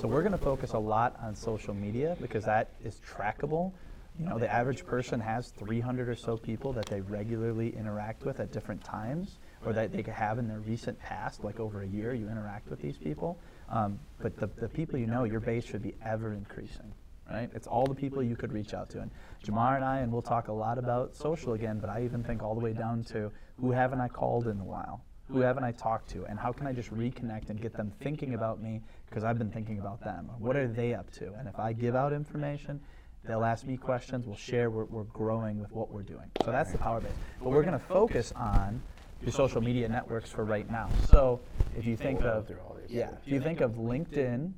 So 0.00 0.06
we're 0.06 0.22
going 0.22 0.32
to 0.32 0.38
focus 0.38 0.74
a 0.74 0.78
lot 0.78 1.16
on 1.20 1.34
social 1.34 1.74
media 1.74 2.16
because 2.20 2.44
that 2.44 2.70
is 2.84 3.00
trackable. 3.00 3.72
You 4.18 4.26
know, 4.26 4.38
the 4.38 4.52
average 4.52 4.86
person 4.86 5.18
has 5.18 5.48
300 5.50 6.08
or 6.08 6.14
so 6.14 6.36
people 6.36 6.72
that 6.74 6.86
they 6.86 7.00
regularly 7.00 7.76
interact 7.76 8.24
with 8.24 8.38
at 8.38 8.52
different 8.52 8.82
times, 8.84 9.38
or 9.64 9.72
that 9.72 9.92
they 9.92 10.02
could 10.02 10.14
have 10.14 10.38
in 10.38 10.48
their 10.48 10.60
recent 10.60 10.98
past, 11.00 11.44
like 11.44 11.60
over 11.60 11.82
a 11.82 11.86
year, 11.86 12.14
you 12.14 12.28
interact 12.28 12.68
with 12.70 12.80
these 12.80 12.96
people. 12.96 13.38
Um, 13.70 13.98
but 14.20 14.36
the, 14.36 14.48
the 14.60 14.68
people 14.68 14.98
you 14.98 15.06
know, 15.06 15.24
your 15.24 15.40
base 15.40 15.64
should 15.64 15.82
be 15.82 15.94
ever 16.04 16.32
increasing, 16.32 16.92
right? 17.30 17.50
It's 17.54 17.66
all 17.66 17.86
the 17.86 17.94
people 17.94 18.22
you 18.22 18.36
could 18.36 18.52
reach 18.52 18.72
out 18.72 18.88
to. 18.90 19.00
And 19.00 19.10
Jamar 19.44 19.76
and 19.76 19.84
I, 19.84 19.98
and 19.98 20.12
we'll 20.12 20.22
talk 20.22 20.48
a 20.48 20.52
lot 20.52 20.78
about 20.78 21.16
social 21.16 21.52
again, 21.52 21.78
but 21.78 21.90
I 21.90 22.04
even 22.04 22.22
think 22.22 22.42
all 22.42 22.54
the 22.54 22.60
way 22.60 22.72
down 22.72 23.04
to 23.04 23.30
who 23.60 23.72
haven't 23.72 24.00
I 24.00 24.08
called 24.08 24.46
in 24.46 24.60
a 24.60 24.64
while? 24.64 25.02
Who 25.30 25.40
haven't 25.40 25.64
I 25.64 25.72
talked 25.72 26.08
to? 26.10 26.24
And 26.24 26.38
how 26.38 26.52
can 26.52 26.66
I 26.66 26.72
just 26.72 26.90
reconnect 26.94 27.50
and 27.50 27.60
get 27.60 27.74
them 27.74 27.92
thinking 28.00 28.32
about 28.32 28.62
me 28.62 28.80
because 29.08 29.24
I've 29.24 29.36
been 29.36 29.50
thinking 29.50 29.78
about 29.78 30.02
them? 30.02 30.30
What 30.38 30.56
are 30.56 30.66
they 30.66 30.94
up 30.94 31.10
to? 31.14 31.34
And 31.34 31.46
if 31.46 31.58
I 31.58 31.74
give 31.74 31.94
out 31.94 32.14
information, 32.14 32.80
they'll 33.24 33.44
ask 33.44 33.66
me 33.66 33.76
questions, 33.76 34.26
we'll 34.26 34.36
share, 34.36 34.70
we're, 34.70 34.84
we're 34.84 35.02
growing 35.04 35.60
with 35.60 35.70
what 35.72 35.90
we're 35.90 36.02
doing. 36.02 36.30
So 36.44 36.50
that's 36.50 36.72
the 36.72 36.78
power 36.78 37.00
base. 37.00 37.12
But 37.42 37.50
we're 37.50 37.62
going 37.62 37.78
to 37.78 37.84
focus 37.86 38.32
on 38.34 38.80
your 39.22 39.32
social 39.32 39.60
media 39.60 39.88
networks 39.88 40.30
for 40.30 40.44
right 40.44 40.70
now. 40.70 40.88
So 41.10 41.40
if 41.76 41.84
you 41.84 41.96
think 41.96 42.22
of, 42.22 42.46
through 42.46 42.58
all 42.66 42.76
these. 42.80 42.94
yeah, 42.94 43.10
if 43.24 43.30
you 43.32 43.40
think 43.40 43.60
of 43.60 43.72
LinkedIn, 43.72 44.52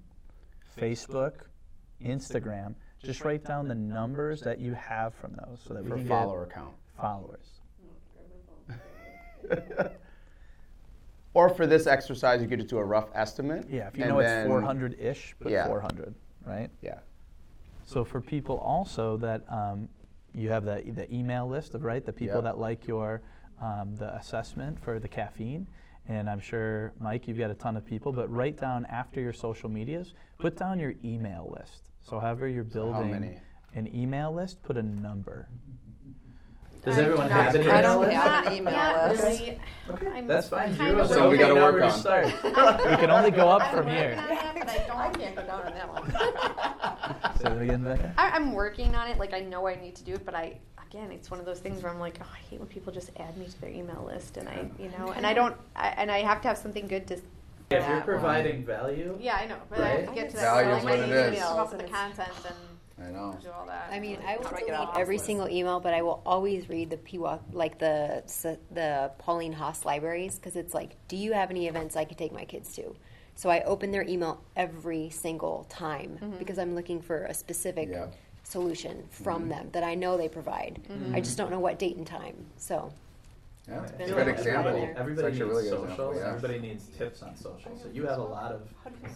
Facebook, 0.78 1.32
Instagram, 2.04 2.74
just 3.02 3.24
write 3.24 3.44
down 3.44 3.68
the 3.68 3.74
numbers 3.74 4.40
that 4.42 4.58
you 4.60 4.74
have 4.74 5.14
from 5.14 5.32
those 5.32 5.60
so 5.66 5.74
that 5.74 5.82
we 5.82 5.90
For 5.90 5.96
can 5.96 6.08
follower 6.08 6.48
count. 6.52 6.74
followers. 7.00 7.46
Or 11.32 11.48
for 11.48 11.64
this 11.64 11.86
exercise, 11.86 12.42
you 12.42 12.48
could 12.48 12.58
just 12.58 12.70
do 12.70 12.78
a 12.78 12.84
rough 12.84 13.08
estimate. 13.14 13.64
Yeah, 13.70 13.86
if 13.86 13.96
you 13.96 14.02
and 14.02 14.12
know 14.12 14.18
it's 14.18 14.26
then- 14.28 14.48
400-ish, 14.48 15.36
put 15.38 15.52
Yeah. 15.52 15.66
400, 15.68 16.12
right? 16.44 16.68
Yeah. 16.82 16.98
So 17.86 18.04
for 18.04 18.20
people 18.20 18.58
also 18.58 19.16
that 19.18 19.44
um, 19.48 19.88
you 20.34 20.50
have 20.50 20.64
the, 20.64 20.82
the 20.88 21.12
email 21.14 21.48
list 21.48 21.74
of 21.74 21.84
right 21.84 22.04
the 22.04 22.12
people 22.12 22.36
Yep. 22.38 22.44
that 22.44 22.58
like 22.58 22.88
your 22.88 23.22
um, 23.60 23.94
the 23.96 24.14
assessment 24.16 24.78
for 24.82 24.98
the 24.98 25.08
caffeine, 25.08 25.66
and 26.08 26.28
I'm 26.28 26.40
sure 26.40 26.92
Mike 27.00 27.28
you've 27.28 27.38
got 27.38 27.50
a 27.50 27.54
ton 27.54 27.76
of 27.76 27.84
people. 27.84 28.12
But 28.12 28.30
write 28.30 28.56
down 28.58 28.86
after 28.86 29.20
your 29.20 29.32
social 29.32 29.68
medias, 29.68 30.14
put 30.38 30.56
down 30.56 30.78
your 30.80 30.94
email 31.04 31.54
list. 31.58 31.90
So 32.00 32.18
however 32.18 32.48
you're 32.48 32.64
building 32.64 33.10
many? 33.10 33.38
an 33.74 33.94
email 33.94 34.32
list, 34.32 34.62
put 34.62 34.76
a 34.76 34.82
number. 34.82 35.48
Does 36.82 36.96
I 36.96 37.02
everyone 37.02 37.28
do 37.28 37.34
not- 37.34 37.44
have 37.44 37.54
an 37.54 37.60
I 37.60 37.64
email 37.64 37.82
don't 37.82 38.00
list? 38.00 38.12
have 38.16 38.46
an 38.46 38.52
email 38.54 38.72
Not 38.72 39.10
list. 39.10 39.22
really. 39.22 39.58
I'm 40.14 40.26
That's 40.26 40.48
fine. 40.48 40.76
kind 40.76 40.90
Zero. 40.90 41.00
of 41.02 41.08
So 41.08 41.28
we 41.30 41.36
gotta 41.36 41.54
work 41.54 41.82
on. 41.82 41.90
start. 41.92 42.24
we 42.44 42.50
can 42.96 43.10
only 43.10 43.30
go 43.30 43.50
up 43.50 43.62
I'm 43.64 43.76
from 43.76 43.86
here. 43.88 44.16
on 44.18 44.54
but 44.58 44.68
I 44.70 44.78
don't. 44.86 44.96
I 44.96 45.10
can't 45.10 45.36
go 45.36 45.42
down 45.44 45.66
on 45.66 45.74
that 45.74 45.92
one. 45.92 47.36
Say 47.36 47.44
that 47.44 47.60
again, 47.60 47.84
Becca. 47.84 48.14
I, 48.16 48.30
I'm 48.30 48.52
working 48.54 48.94
on 48.94 49.08
it. 49.08 49.18
Like 49.18 49.34
I 49.34 49.40
know 49.40 49.66
I 49.68 49.74
need 49.74 49.94
to 49.96 50.04
do 50.04 50.14
it, 50.14 50.24
but 50.24 50.34
I 50.34 50.58
again, 50.90 51.12
it's 51.12 51.30
one 51.30 51.38
of 51.40 51.46
those 51.46 51.60
things 51.60 51.82
where 51.82 51.92
I'm 51.92 52.00
like, 52.00 52.18
oh, 52.20 52.26
I 52.32 52.38
hate 52.50 52.58
when 52.58 52.68
people 52.68 52.92
just 52.92 53.10
add 53.18 53.36
me 53.36 53.46
to 53.46 53.60
their 53.60 53.70
email 53.70 54.04
list, 54.06 54.36
and 54.36 54.48
I, 54.48 54.68
you 54.78 54.90
know, 54.98 55.12
and 55.12 55.24
I 55.26 55.32
don't, 55.34 55.56
I, 55.76 55.88
and 55.96 56.10
I 56.10 56.20
have 56.22 56.40
to 56.42 56.48
have 56.48 56.58
something 56.58 56.86
good 56.86 57.06
to. 57.08 57.14
Yeah, 57.14 57.20
if 57.20 57.70
you're 57.70 57.80
that 57.80 57.94
one. 57.94 58.02
providing 58.02 58.64
value, 58.64 59.16
Yeah, 59.20 59.36
I 59.36 59.46
know, 59.46 59.56
but 59.68 59.78
I 59.80 59.88
have 59.88 60.00
to 60.00 60.06
Right? 60.06 60.14
get 60.16 60.30
to 60.30 60.36
that. 60.36 60.42
Value 60.42 60.72
like, 60.72 60.82
what 60.82 60.92
I 60.92 60.96
it 60.96 61.00
need 61.02 61.08
to 61.08 61.32
is. 61.34 61.42
Come 61.42 61.58
up 61.60 61.72
with 61.72 61.80
the 61.80 61.86
content 61.86 62.28
and 62.98 63.06
I 63.06 63.10
know. 63.12 63.38
do 63.40 63.48
all 63.50 63.64
that. 63.66 63.90
I 63.92 64.00
mean, 64.00 64.18
I 64.26 64.36
will 64.38 64.48
Break 64.48 64.62
it 64.62 64.66
delete 64.72 64.80
off. 64.80 64.98
every 64.98 65.18
single 65.18 65.48
email, 65.48 65.78
but 65.78 65.94
I 65.94 66.02
will 66.02 66.20
always 66.26 66.68
read 66.68 66.90
the 66.90 66.96
PWA, 66.96 67.38
like 67.52 67.78
the 67.78 68.24
the 68.72 69.12
Pauline 69.18 69.52
Haas 69.52 69.84
libraries, 69.84 70.34
because 70.34 70.56
it's 70.56 70.74
like, 70.74 70.96
do 71.06 71.16
you 71.16 71.32
have 71.32 71.50
any 71.50 71.68
events 71.68 71.94
I 71.94 72.04
could 72.04 72.18
take 72.18 72.32
my 72.32 72.44
kids 72.44 72.74
to? 72.74 72.96
So 73.36 73.48
I 73.48 73.60
open 73.62 73.92
their 73.92 74.02
email 74.02 74.42
every 74.56 75.10
single 75.10 75.64
time 75.70 76.18
mm-hmm. 76.20 76.38
because 76.38 76.58
I'm 76.58 76.74
looking 76.74 77.00
for 77.00 77.22
a 77.26 77.34
specific 77.34 77.88
Yeah. 77.92 78.06
Solution 78.50 79.04
from 79.10 79.48
them 79.48 79.68
that 79.72 79.82
I 79.84 79.94
know 79.94 80.16
they 80.16 80.28
provide. 80.28 80.80
I 81.12 81.20
just 81.20 81.36
don't 81.38 81.50
know 81.50 81.60
what 81.60 81.78
date 81.78 81.96
and 81.96 82.06
time. 82.06 82.34
So 82.56 82.92
Yeah. 83.68 83.82
It's 83.82 83.92
It's 83.92 83.98
been 83.98 84.08
a 84.10 84.12
a 84.12 84.16
good 84.16 84.26
lot. 84.26 84.38
example. 84.38 84.70
Everybody- 84.72 84.90
It's 84.90 84.98
Everybody 85.00 85.26
actually 85.28 85.40
a 85.40 85.44
needs 85.44 85.54
really 85.54 85.62
good 85.62 85.70
social. 85.70 85.84
example. 86.10 86.16
Yeah. 86.16 86.28
Everybody 86.34 86.58
needs 86.58 86.86
tips 86.98 87.22
on 87.22 87.36
social. 87.36 87.76
So 87.76 87.88
you 87.92 88.06
have 88.06 88.18
a 88.18 88.22
lot 88.24 88.52
of 88.52 88.62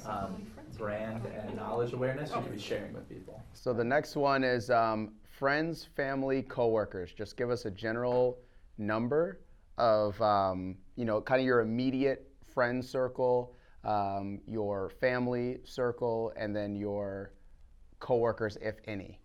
um, 0.06 0.46
brand 0.78 1.26
and 1.26 1.56
knowledge 1.56 1.92
awareness 1.92 2.30
you 2.30 2.40
can 2.42 2.52
be 2.52 2.58
sharing 2.58 2.92
with 2.92 3.08
people. 3.08 3.42
So 3.54 3.72
the 3.72 3.82
next 3.84 4.14
one 4.16 4.44
is 4.44 4.70
um, 4.70 5.14
friends, 5.24 5.84
family, 5.96 6.42
coworkers. 6.42 7.12
Just 7.12 7.36
give 7.36 7.50
us 7.50 7.64
a 7.64 7.70
general 7.70 8.38
number 8.78 9.40
of 9.78 10.20
um, 10.22 10.76
you 10.94 11.04
know 11.04 11.20
kind 11.20 11.40
of 11.40 11.46
your 11.46 11.60
immediate 11.60 12.30
friend 12.46 12.84
circle, 12.84 13.56
um, 13.82 14.40
your 14.46 14.90
family 15.00 15.58
circle, 15.64 16.32
and 16.36 16.54
then 16.54 16.76
your 16.76 17.32
coworkers, 17.98 18.56
if 18.60 18.76
any. 18.86 19.18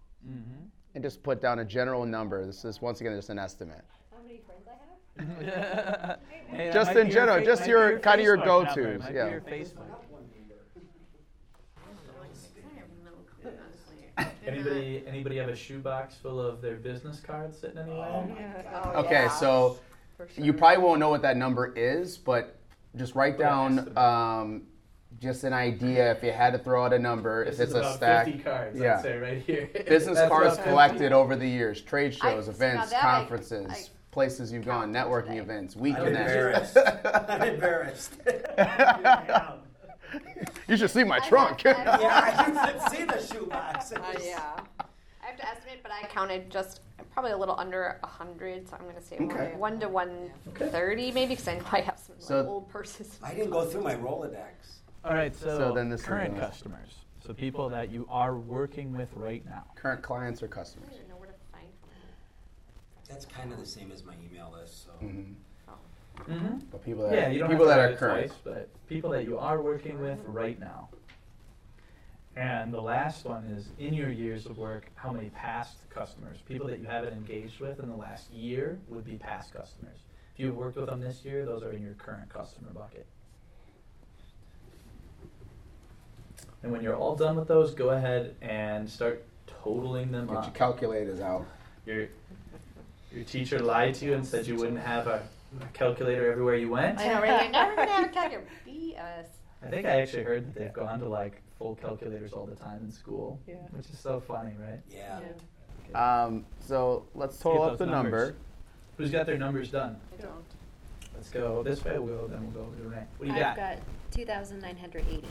And 0.96 1.04
just 1.04 1.22
put 1.24 1.42
down 1.42 1.60
a 1.60 1.66
general 1.66 2.06
number. 2.06 2.46
This 2.46 2.66
is 2.66 2.82
once 2.82 3.00
again 3.02 3.16
just 3.16 3.30
an 3.30 3.40
estimate. 3.40 3.84
how 4.12 4.18
many 4.24 4.42
friends 4.46 4.68
I 4.68 6.02
have? 6.12 6.20
Hey, 6.50 6.72
Just 6.74 6.94
in 6.96 7.12
general, 7.12 7.46
just 7.46 7.62
might 7.62 7.70
your- 7.70 8.00
kinda 8.00 8.24
your 8.24 8.38
go-tos, 8.38 9.04
yeah. 9.14 9.30
your 9.30 9.42
Facebook. 9.42 9.86
Anybody 14.46 15.04
anybody 15.08 15.38
have 15.38 15.50
a 15.50 15.56
shoebox 15.56 16.16
full 16.16 16.42
of 16.42 16.62
their 16.62 16.76
business 16.76 17.20
cards 17.20 17.58
sitting 17.60 17.78
anywhere? 17.78 18.26
Oh, 18.74 18.92
Okay, 19.06 19.24
yeah, 19.24 19.30
so 19.30 19.80
sure. 20.18 20.28
you 20.44 20.52
probably 20.54 20.84
won't 20.84 21.00
know 21.00 21.10
what 21.10 21.22
that 21.22 21.38
number 21.38 21.72
is, 21.76 22.18
but 22.18 22.58
just 22.96 23.16
write 23.16 23.38
Put 23.38 23.44
down 23.44 23.98
um, 23.98 24.64
just 25.20 25.44
an 25.44 25.54
idea 25.54 26.12
if 26.12 26.24
you 26.24 26.32
had 26.32 26.52
to 26.54 26.60
throw 26.60 26.86
out 26.86 26.94
a 26.94 27.00
number. 27.00 27.46
This 27.46 27.56
if 27.56 27.70
it's 27.70 27.72
is 27.72 27.86
a 27.86 27.94
stack. 27.94 28.26
50 28.26 28.40
cards, 28.44 28.80
Yeah. 28.80 28.96
I'd 28.98 29.02
say 29.02 29.18
right 29.18 29.42
here. 29.42 29.70
Business 29.88 30.20
cards 30.30 30.58
collected 30.60 31.12
over 31.12 31.36
the 31.36 31.48
years, 31.48 31.82
trade 31.82 32.14
shows, 32.14 32.46
see, 32.46 32.52
now 32.52 32.56
events, 32.56 32.90
that 32.92 33.04
I- 33.04 33.18
conferences, 33.20 33.68
I 33.70 33.84
places 34.12 34.52
you've 34.52 34.66
gone, 34.66 34.92
networking 34.92 35.28
today. 35.28 35.38
events, 35.40 35.76
we 35.76 35.94
I'm 35.96 36.08
embarrassed. 36.08 36.78
I'm 36.78 37.42
embarrassed. 37.54 38.14
you 40.68 40.78
should 40.78 40.90
see 40.90 41.04
my 41.04 41.18
I 41.18 41.28
trunk. 41.28 41.62
have- 41.62 41.78
I 41.78 41.92
have- 41.92 42.02
yeah, 42.02 42.36
I 42.38 42.72
should 42.90 42.92
see 42.98 43.04
the 43.06 43.22
shoebox. 43.34 43.92
Uh, 43.92 44.00
yeah. 44.24 44.60
I 45.22 45.26
have 45.28 45.38
to 45.38 45.48
estimate, 45.48 45.84
but 45.84 45.92
I 45.92 46.08
counted 46.08 46.50
just 46.50 46.80
probably 47.14 47.32
a 47.32 47.38
little 47.38 47.56
under 47.60 48.00
a 48.04 48.08
hundred, 48.08 48.68
so 48.68 48.78
I'm 48.78 48.84
going 48.84 48.96
to 48.96 49.02
say 49.02 49.18
Okay. 49.18 49.52
one, 49.56 49.60
one 49.60 49.80
to 49.82 49.90
one 49.90 50.32
thirty, 50.56 51.12
maybe, 51.12 51.34
because 51.34 51.48
I 51.48 51.56
know 51.58 51.66
I 51.72 51.82
have 51.82 52.00
some 52.00 52.16
like, 52.16 52.26
So- 52.26 52.48
old 52.48 52.70
purses. 52.70 53.20
I 53.22 53.34
didn't 53.34 53.52
go 53.52 53.66
through 53.66 53.82
my 53.84 53.96
Rolodex. 53.96 54.79
All 55.04 55.14
right, 55.14 55.34
so, 55.36 55.58
So 55.58 55.74
then 55.74 55.90
this 55.90 56.02
is 56.02 56.08
current 56.08 56.36
the- 56.36 56.42
customers, 56.42 57.06
so 57.26 57.34
people 57.34 57.70
that 57.70 57.90
you 57.90 58.06
are 58.10 58.36
working 58.38 58.96
with 58.96 59.10
right 59.14 59.44
now. 59.46 59.66
Current 59.76 60.02
clients 60.04 60.44
or 60.44 60.48
customers. 60.48 60.90
I 60.94 60.98
don't 60.98 61.10
know 61.10 61.16
where 61.16 61.30
to 61.30 61.36
find 61.54 61.68
one. 61.82 61.92
That's 63.08 63.26
kind 63.26 63.54
of 63.54 63.60
the 63.60 63.66
same 63.66 63.92
as 63.92 64.04
my 64.04 64.14
email 64.30 64.52
list. 64.52 64.86
So 64.86 64.92
Mhm. 66.28 66.70
But 66.70 66.84
people 66.84 67.04
that, 67.08 67.14
Yeah, 67.16 67.30
you 67.30 67.40
don't 67.40 67.50
people 67.50 67.68
have 67.70 67.78
that 67.78 67.88
to 67.88 67.90
are 67.92 67.94
it 67.94 67.98
current. 67.98 68.28
twice, 68.32 68.40
but 68.44 68.70
People 68.88 69.12
that 69.12 69.24
you 69.24 69.38
are 69.40 69.62
working 69.62 70.00
with 70.02 70.20
right 70.26 70.60
now. 70.60 70.90
And 72.36 72.74
the 72.74 72.82
last 72.82 73.24
one 73.26 73.46
is 73.46 73.72
in 73.78 73.94
your 73.94 74.10
years 74.10 74.46
of 74.46 74.58
work, 74.58 74.90
how 74.96 75.12
many 75.14 75.30
past 75.30 75.90
customers, 75.90 76.42
people 76.42 76.68
that 76.68 76.80
you 76.80 76.86
haven't 76.88 77.14
engaged 77.14 77.60
with 77.62 77.80
in 77.80 77.88
the 77.88 77.96
last 77.96 78.30
year 78.32 78.80
would 78.90 79.06
be 79.06 79.18
past 79.18 79.54
customers. 79.54 80.00
If 80.34 80.40
you've 80.40 80.56
worked 80.58 80.76
with 80.78 80.88
them 80.88 81.00
this 81.00 81.24
year, 81.24 81.46
those 81.46 81.64
are 81.64 81.72
in 81.72 81.82
your 81.84 81.94
current 81.96 82.30
customer 82.30 82.72
bucket. 82.74 83.08
And 86.64 86.72
when 86.72 86.82
you're 86.82 86.96
all 86.96 87.16
done 87.16 87.36
with 87.36 87.48
those, 87.48 87.74
go 87.74 87.90
ahead 87.92 88.36
and 88.42 88.90
start 88.90 89.24
totaling 89.48 90.12
them 90.12 90.26
Get 90.28 90.34
your 90.34 90.42
up. 90.44 90.54
calculators 90.54 91.22
out. 91.22 91.46
Your 91.86 92.08
your 93.14 93.24
teacher 93.24 93.60
lied 93.60 93.96
to 93.96 94.06
you 94.06 94.14
and 94.14 94.26
said 94.26 94.46
you 94.46 94.56
wouldn't 94.56 94.80
have 94.80 95.08
a, 95.08 95.24
a 95.62 95.66
calculator 95.74 96.32
everywhere 96.32 96.56
you 96.56 96.70
went. 96.70 97.00
I 97.00 97.08
know, 97.08 97.22
right? 97.22 97.44
You're 97.44 97.52
never 97.52 97.76
going 97.76 97.88
to 97.88 97.94
have 97.94 98.06
a 98.06 98.10
calculator. 98.10 98.48
BS. 98.68 99.26
I 99.64 99.68
think 99.68 99.88
I 99.88 100.02
actually 100.02 100.24
heard 100.24 100.46
that 100.48 100.56
they've 100.60 100.74
gone 100.74 101.00
to 101.00 101.10
like 101.10 101.42
full 101.58 101.76
calculators 101.76 102.34
all 102.34 102.46
the 102.46 102.56
time 102.56 102.82
in 102.84 102.92
school, 102.92 103.40
Yeah. 103.48 103.56
which 103.72 103.90
is 103.90 103.98
so 103.98 104.20
funny, 104.20 104.52
right? 104.60 104.80
Yeah. 104.90 105.20
Um, 105.96 106.46
so 106.60 107.06
let's 107.16 107.38
total 107.40 107.64
get 107.66 107.72
up 107.74 107.78
the 107.80 107.86
those 107.86 107.92
number. 107.92 108.36
Who's 108.98 109.10
got 109.12 109.26
their 109.26 109.38
numbers 109.40 109.70
done? 109.70 109.98
I 110.18 110.22
don't. 110.22 110.46
Let's 111.16 111.30
go 111.30 111.64
this 111.64 111.84
way. 111.84 111.98
We'll. 111.98 112.28
Then 112.28 112.44
we'll 112.54 112.64
go 112.66 112.72
to 112.72 112.84
Renee. 112.90 113.04
What 113.18 113.28
do 113.28 113.34
you 113.34 113.40
I've 113.40 113.56
got? 113.56 113.78
got 113.78 113.78
2,980. 114.12 115.24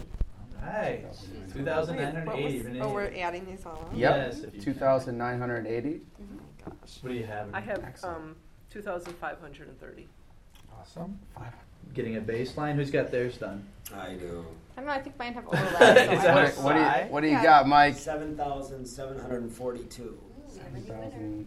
All 0.62 0.68
right, 0.68 1.04
two 1.52 1.64
thousand 1.64 1.96
nine 1.96 2.14
hundred 2.14 2.26
What 2.26 2.42
was- 2.42 2.54
Renee. 2.64 2.80
Oh, 2.80 2.92
we're 2.92 3.12
adding 3.16 3.46
these 3.46 3.64
all 3.64 3.72
up? 3.72 3.90
Yep. 3.94 4.16
Yes, 4.16 4.40
if 4.40 4.54
you 4.54 4.60
Two 4.60 4.74
thousand 4.74 5.16
nine 5.16 5.38
hundred 5.38 5.66
eighty. 5.66 6.00
What 7.00 7.08
do 7.10 7.14
you 7.14 7.24
have? 7.24 7.48
I 7.54 7.60
have 7.60 7.82
Excellent. 7.82 8.16
um, 8.16 8.36
2,530. 8.70 10.06
Awesome. 10.78 11.18
Getting 11.94 12.16
a 12.16 12.20
baseline. 12.20 12.74
Who's 12.74 12.90
got 12.90 13.10
theirs 13.10 13.38
done? 13.38 13.64
I 13.96 14.12
do. 14.14 14.44
I 14.76 14.80
don't 14.80 14.86
know. 14.86 14.92
I 14.92 15.00
think 15.00 15.18
mine 15.18 15.32
have 15.32 15.46
overlap. 15.48 15.96
Is 16.12 16.20
so 16.20 16.26
that 16.26 16.36
I 16.36 16.42
What, 16.44 16.54
don't- 16.54 16.64
what 16.64 16.72
do 16.74 16.80
you? 16.80 17.12
What 17.12 17.20
do 17.22 17.26
you 17.28 17.32
Yeah. 17.34 17.42
got, 17.42 17.68
Mike? 17.68 17.94
Seven 17.96 18.36
thousand 18.36 18.84
seven 18.84 19.18
hundred 19.18 19.42
and 19.42 19.52
forty-two. 19.52 20.18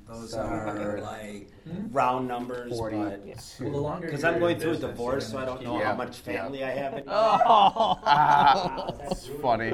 Those 0.08 0.34
are 0.34 1.00
like 1.02 1.48
Hmm? 1.64 1.88
round 1.92 2.28
numbers, 2.28 2.70
but 2.72 2.78
forty-two. 2.78 3.64
Well, 3.64 3.72
the 3.72 3.78
longer 3.78 4.08
because 4.08 4.24
you're 4.24 4.32
I'm 4.34 4.40
going 4.40 4.60
through 4.60 4.72
a 4.74 4.78
divorce, 4.78 5.30
so 5.30 5.38
I 5.38 5.46
don't 5.46 5.58
keep- 5.60 5.68
know 5.68 5.80
Yeah. 5.80 5.86
how 5.92 5.96
much 5.96 6.18
family 6.18 6.64
I 6.64 6.72
have. 6.72 6.94
In 6.96 7.04
Oh, 7.08 8.00
Ah, 8.04 8.88
that's 9.00 9.28
funny. 9.42 9.74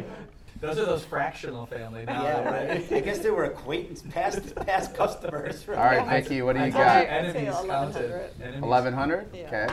those 0.59 0.77
are 0.79 0.85
those 0.85 1.03
fractional 1.05 1.65
family 1.65 2.03
now, 2.05 2.23
yeah, 2.23 2.49
right? 2.49 2.69
right. 2.69 2.91
I 2.93 2.99
guess 2.99 3.19
they 3.19 3.29
were 3.29 3.45
acquaintance, 3.45 4.01
past 4.09 4.53
past 4.55 4.93
customers. 4.95 5.65
All 5.69 5.75
right, 5.75 6.05
Vicky, 6.23 6.41
what 6.41 6.53
do 6.53 6.59
you 6.59 6.65
I 6.67 6.69
told 6.71 6.83
got? 6.85 6.97
I'd 6.97 7.03
say 7.05 7.07
Enemies 7.09 7.53
1100. 7.53 7.93
counted. 7.93 8.41
Enemies, 8.43 8.63
Eleven 8.63 8.93
hundred. 8.93 9.27
Yeah. 9.35 9.47
Okay. 9.47 9.67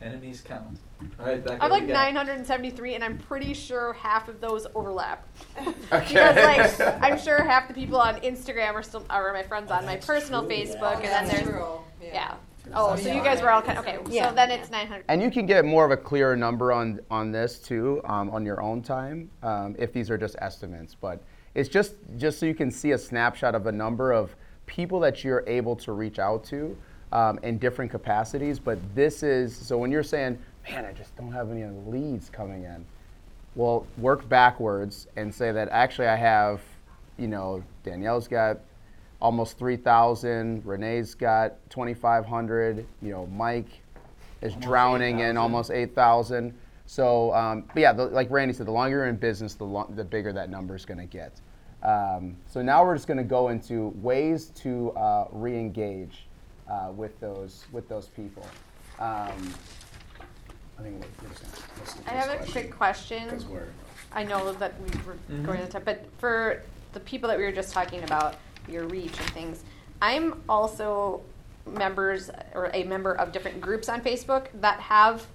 Enemies 0.00 0.40
count. 0.46 0.78
All 1.18 1.26
right, 1.26 1.42
Becca. 1.42 1.62
I'm 1.62 1.70
what 1.70 1.80
like 1.80 1.88
you 1.88 1.94
973, 1.94 2.94
and 2.94 3.04
I'm 3.04 3.18
pretty 3.18 3.54
sure 3.54 3.92
half 3.94 4.28
of 4.28 4.40
those 4.40 4.66
overlap. 4.74 5.26
Because 5.90 6.36
like 6.80 6.80
I'm 7.02 7.18
sure 7.18 7.42
half 7.42 7.68
the 7.68 7.74
people 7.74 7.98
on 7.98 8.16
Instagram 8.20 8.74
are 8.74 8.82
still 8.82 9.04
are 9.08 9.32
my 9.32 9.42
friends 9.42 9.70
on 9.70 9.86
my 9.86 9.96
personal 9.96 10.42
true, 10.42 10.50
Facebook, 10.50 11.02
yeah. 11.02 11.20
and 11.20 11.30
then 11.30 11.44
there's 11.46 11.64
yeah. 12.02 12.34
Oh, 12.74 12.96
so 12.96 13.12
you 13.12 13.22
guys 13.22 13.40
were 13.40 13.50
all 13.50 13.62
kind 13.62 13.78
of 13.78 13.86
okay. 13.86 13.98
Yeah. 14.10 14.28
So 14.28 14.34
then 14.34 14.50
it's 14.50 14.70
900. 14.70 15.04
And 15.08 15.22
you 15.22 15.30
can 15.30 15.46
get 15.46 15.64
more 15.64 15.84
of 15.84 15.90
a 15.90 15.96
clearer 15.96 16.36
number 16.36 16.72
on 16.72 17.00
on 17.10 17.32
this 17.32 17.58
too 17.58 18.00
um, 18.04 18.30
on 18.30 18.44
your 18.44 18.60
own 18.60 18.82
time 18.82 19.30
um, 19.42 19.74
if 19.78 19.92
these 19.92 20.10
are 20.10 20.18
just 20.18 20.36
estimates. 20.40 20.94
But 20.94 21.22
it's 21.54 21.68
just 21.68 21.94
just 22.16 22.38
so 22.38 22.46
you 22.46 22.54
can 22.54 22.70
see 22.70 22.92
a 22.92 22.98
snapshot 22.98 23.54
of 23.54 23.66
a 23.66 23.72
number 23.72 24.12
of 24.12 24.34
people 24.66 25.00
that 25.00 25.24
you're 25.24 25.44
able 25.46 25.74
to 25.76 25.92
reach 25.92 26.18
out 26.18 26.44
to 26.44 26.76
um, 27.12 27.38
in 27.42 27.58
different 27.58 27.90
capacities. 27.90 28.58
But 28.58 28.78
this 28.94 29.22
is 29.22 29.56
so 29.56 29.78
when 29.78 29.90
you're 29.90 30.02
saying, 30.02 30.38
man, 30.70 30.84
I 30.84 30.92
just 30.92 31.16
don't 31.16 31.32
have 31.32 31.50
any 31.50 31.64
leads 31.86 32.30
coming 32.30 32.64
in. 32.64 32.84
Well, 33.54 33.86
work 33.96 34.28
backwards 34.28 35.08
and 35.16 35.34
say 35.34 35.52
that 35.52 35.68
actually 35.70 36.08
I 36.08 36.16
have, 36.16 36.60
you 37.18 37.28
know, 37.28 37.62
Danielle's 37.82 38.28
got 38.28 38.60
almost 39.20 39.58
3,000, 39.58 40.64
Renee's 40.64 41.14
got 41.14 41.54
2,500, 41.70 42.86
you 43.02 43.10
know, 43.10 43.26
Mike 43.26 43.80
is 44.42 44.54
drowning 44.56 45.20
in 45.20 45.36
almost 45.36 45.70
8,000. 45.70 46.54
So, 46.86 47.34
um, 47.34 47.64
but 47.74 47.80
yeah, 47.80 47.92
the, 47.92 48.06
like 48.06 48.30
Randy 48.30 48.54
said, 48.54 48.66
the 48.66 48.72
longer 48.72 48.98
you're 48.98 49.06
in 49.08 49.16
business, 49.16 49.54
the, 49.54 49.64
lo- 49.64 49.90
the 49.94 50.04
bigger 50.04 50.32
that 50.32 50.50
number 50.50 50.76
is 50.76 50.84
going 50.84 50.98
to 50.98 51.06
get. 51.06 51.40
Um, 51.82 52.36
so 52.46 52.62
now 52.62 52.84
we're 52.84 52.94
just 52.94 53.06
going 53.06 53.18
to 53.18 53.24
go 53.24 53.48
into 53.48 53.88
ways 53.96 54.46
to 54.56 54.92
uh, 54.92 55.26
re-engage 55.32 56.26
uh, 56.68 56.90
with 56.94 57.18
those 57.20 57.64
with 57.72 57.88
those 57.88 58.08
people. 58.08 58.44
Um, 58.98 59.54
I 60.78 60.82
think 60.82 60.94
we're, 61.00 61.28
we're 61.28 61.34
just 61.34 61.42
gonna, 61.42 61.64
let's 61.78 61.96
I 62.06 62.10
have 62.12 62.30
a 62.30 62.36
question, 62.36 62.52
quick 62.52 62.76
question. 62.76 63.30
'cause 63.30 63.44
we're- 63.46 63.66
I 64.12 64.24
know 64.24 64.52
that 64.54 64.72
we 64.80 64.86
were 65.02 65.16
Mhm. 65.30 65.44
going 65.44 65.68
to, 65.68 65.80
but 65.80 66.04
for 66.18 66.62
the 66.94 67.00
people 67.00 67.28
that 67.28 67.36
we 67.38 67.44
were 67.44 67.52
just 67.52 67.72
talking 67.72 68.02
about, 68.04 68.36
your 68.68 68.84
reach 68.86 69.18
and 69.18 69.30
things, 69.30 69.62
I'm 70.02 70.42
also 70.48 71.22
members 71.66 72.30
or 72.54 72.70
a 72.74 72.84
member 72.84 73.12
of 73.12 73.32
different 73.32 73.60
groups 73.60 73.88
on 73.88 74.00
Facebook 74.02 74.46
that 74.60 74.80
have 74.80 75.26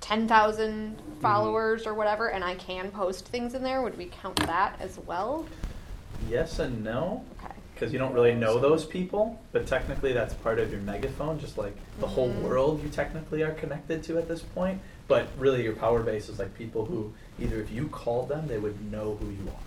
10,000 0.00 0.96
Mm-hmm. 0.96 1.20
followers 1.20 1.86
or 1.86 1.94
whatever, 1.94 2.28
and 2.30 2.42
I 2.44 2.54
can 2.54 2.90
post 2.90 3.26
things 3.28 3.54
in 3.54 3.62
there. 3.62 3.82
Would 3.82 3.96
we 3.98 4.06
count 4.06 4.36
that 4.46 4.76
as 4.80 4.98
well? 5.06 5.44
Yes 6.28 6.58
and 6.58 6.82
no, 6.82 7.24
Okay. 7.44 7.54
Because 7.78 7.92
you 7.92 7.98
don't 7.98 8.12
really 8.12 8.34
know 8.34 8.58
those 8.58 8.84
people, 8.84 9.38
but 9.52 9.64
technically 9.66 10.12
that's 10.12 10.34
part 10.34 10.58
of 10.58 10.72
your 10.72 10.80
megaphone, 10.80 11.38
just 11.38 11.56
like 11.56 11.76
the 12.00 12.06
whole 12.08 12.28
Mhm. 12.28 12.42
world 12.42 12.82
you 12.82 12.88
technically 12.88 13.42
are 13.44 13.52
connected 13.52 14.02
to 14.04 14.18
at 14.18 14.26
this 14.26 14.42
point. 14.42 14.80
But 15.06 15.28
really, 15.38 15.62
your 15.62 15.76
power 15.76 16.02
base 16.02 16.28
is 16.28 16.40
like 16.40 16.52
people 16.58 16.84
who 16.86 17.12
either 17.38 17.60
if 17.60 17.70
you 17.70 17.86
called 17.88 18.28
them, 18.28 18.48
they 18.48 18.58
would 18.58 18.90
know 18.90 19.16
who 19.20 19.26
you 19.28 19.48
are. 19.48 19.62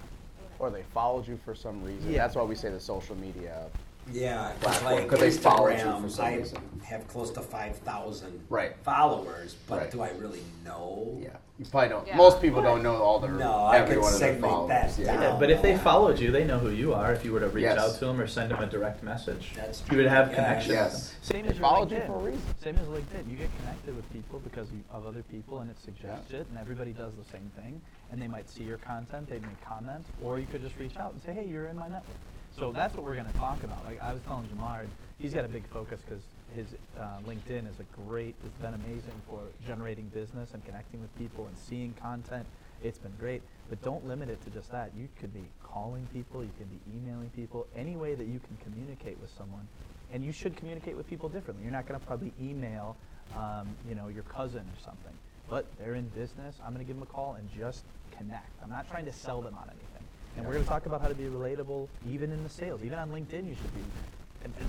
or 0.60 0.70
they 0.70 0.84
followed 0.94 1.28
you 1.28 1.38
for 1.44 1.56
some 1.56 1.84
reason. 1.84 2.12
Yeah. 2.12 2.20
That's 2.20 2.36
why 2.36 2.44
we 2.44 2.54
say 2.54 2.70
the 2.70 2.80
social 2.80 3.16
media. 3.16 3.66
Yeah, 4.12 4.52
'cause 4.60 4.80
Platform, 4.80 4.94
like 4.96 5.08
'cause 5.08 5.20
they 5.20 5.32
follow 5.32 5.70
you 5.70 5.78
for 5.78 5.84
Instagram, 5.86 6.10
some 6.12 6.26
I 6.26 6.36
reason. 6.36 6.80
have 6.84 7.08
close 7.08 7.32
to 7.32 7.42
five 7.42 7.78
thousand 7.78 8.46
Right. 8.50 8.76
followers, 8.84 9.56
but 9.68 9.78
Right. 9.80 9.92
do 9.92 10.02
I 10.02 10.10
really 10.12 10.42
know? 10.66 11.18
Yeah, 11.22 11.30
you 11.60 11.66
probably 11.66 11.90
don't. 11.90 12.08
Yeah. 12.08 12.18
Most 12.18 12.42
people 12.42 12.62
don't 12.62 12.84
know 12.84 12.96
all 12.96 13.20
their 13.20 13.32
No, 13.32 13.54
I 13.66 13.78
every 13.78 13.96
could 13.96 14.02
one 14.04 14.14
of 14.14 14.20
their 14.20 14.30
segment 14.34 14.52
followers. 14.52 14.98
that 14.98 15.00
yeah. 15.02 15.14
down. 15.14 15.22
Yeah, 15.22 15.38
but 15.40 15.50
if 15.52 15.62
they 15.62 15.78
followed 15.78 16.20
you, 16.20 16.32
they 16.32 16.44
know 16.44 16.58
who 16.60 16.72
you 16.72 16.94
are. 16.94 17.14
If 17.14 17.24
you 17.24 17.32
were 17.32 17.40
to 17.40 17.48
reach 17.50 17.64
Yes. 17.64 17.78
out 17.78 17.94
to 18.00 18.06
them 18.06 18.20
or 18.20 18.28
send 18.28 18.52
them 18.52 18.62
a 18.62 18.66
direct 18.66 19.02
message, 19.04 19.54
That's 19.56 19.82
you 19.90 19.98
would 19.98 20.08
have 20.08 20.26
true. 20.28 20.36
connection 20.36 20.72
Yes. 20.74 20.92
with 20.94 21.02
them. 21.12 21.36
Same 21.38 21.46
They 21.46 21.52
as 21.52 21.60
your 21.60 21.70
followed 21.70 21.92
you 21.92 21.98
LinkedIn. 21.98 22.08
for 22.08 22.16
a 22.16 22.24
reason. 22.24 22.42
Same 22.62 22.76
as 22.80 22.88
LinkedIn. 22.88 23.30
You 23.30 23.38
get 23.38 23.50
connected 23.60 23.96
with 23.96 24.12
people 24.12 24.40
because 24.40 24.70
you, 24.72 24.84
of 24.92 25.06
other 25.06 25.24
people, 25.24 25.60
and 25.60 25.70
it 25.70 25.80
suggests 25.80 26.32
it, 26.32 26.48
and 26.50 26.58
everybody 26.58 26.92
does 26.92 27.14
the 27.16 27.24
same 27.32 27.50
thing. 27.56 27.82
And 28.12 28.22
they 28.22 28.28
might 28.28 28.50
see 28.50 28.64
your 28.64 28.78
content, 28.80 29.30
they 29.30 29.40
may 29.40 29.56
comment, 29.64 30.06
or 30.22 30.38
you 30.40 30.48
could 30.48 30.62
just 30.62 30.78
reach 30.80 30.98
out 30.98 31.14
and 31.14 31.22
say, 31.24 31.32
"Hey, 31.34 31.46
you're 31.46 31.68
in 31.68 31.78
my 31.78 31.88
network." 31.88 32.18
So 32.58 32.72
that's 32.72 32.96
what 32.96 33.04
we're 33.04 33.16
going 33.16 33.32
to 33.32 33.40
talk 33.40 33.64
about. 33.64 33.86
Like 33.86 34.02
I 34.02 34.14
was 34.14 34.22
telling 34.24 34.46
Jamar, 34.48 34.86
he's 35.18 35.34
got 35.34 35.46
a 35.46 35.48
big 35.48 35.68
focus 35.68 36.02
because 36.02 36.24
his 36.54 36.76
uh, 37.00 37.20
LinkedIn 37.26 37.70
is 37.70 37.80
a 37.80 37.84
great. 37.96 38.36
It's 38.46 38.58
been 38.58 38.74
amazing 38.74 39.22
for 39.26 39.52
generating 39.66 40.10
business 40.10 40.54
and 40.54 40.64
connecting 40.66 41.02
with 41.02 41.16
people 41.18 41.48
and 41.48 41.58
seeing 41.58 41.94
content. 41.94 42.46
It's 42.84 43.00
been 43.00 43.16
great, 43.16 43.44
but 43.70 43.82
don't 43.82 44.06
limit 44.06 44.30
it 44.30 44.42
to 44.44 44.50
just 44.50 44.72
that. 44.72 44.92
You 44.96 45.08
could 45.20 45.34
be 45.34 45.50
calling 45.64 46.08
people, 46.08 46.44
you 46.44 46.52
could 46.58 46.70
be 46.70 46.82
emailing 46.94 47.30
people, 47.30 47.68
any 47.76 47.96
way 47.96 48.16
that 48.16 48.28
you 48.28 48.40
can 48.40 48.58
communicate 48.58 49.20
with 49.20 49.32
someone 49.38 49.68
and 50.12 50.24
you 50.26 50.32
should 50.32 50.58
communicate 50.58 50.98
with 50.98 51.08
people 51.08 51.30
differently. 51.30 51.64
You're 51.64 51.72
not 51.72 51.88
going 51.88 52.00
to 52.00 52.06
probably 52.06 52.34
email, 52.42 52.98
um, 53.36 53.76
you 53.88 53.96
know, 53.96 54.10
your 54.10 54.24
cousin 54.24 54.62
or 54.62 54.78
something. 54.84 55.14
But 55.48 55.72
they're 55.78 55.96
in 55.96 56.10
business. 56.10 56.60
I'm 56.64 56.74
going 56.74 56.86
to 56.86 56.88
give 56.88 56.96
them 56.96 57.04
a 57.04 57.06
call 57.12 57.36
and 57.36 57.50
just 57.50 57.86
connect. 58.12 58.62
I'm 58.62 58.70
not 58.70 58.90
trying 58.90 59.06
to 59.06 59.14
sell 59.14 59.42
them 59.42 59.56
on 59.58 59.70
anything. 59.70 59.91
And 60.38 60.46
we're 60.46 60.54
going 60.54 60.64
to 60.64 60.70
talk 60.70 60.86
about 60.86 61.02
how 61.02 61.08
to 61.08 61.16
be 61.16 61.26
relatable, 61.26 61.88
even 62.10 62.32
in 62.32 62.44
the 62.44 62.50
sales. 62.50 62.84
Even 62.84 63.00
on 63.00 63.10
LinkedIn, 63.10 63.48
you 63.48 63.56
should 63.56 63.76
be 63.76 63.82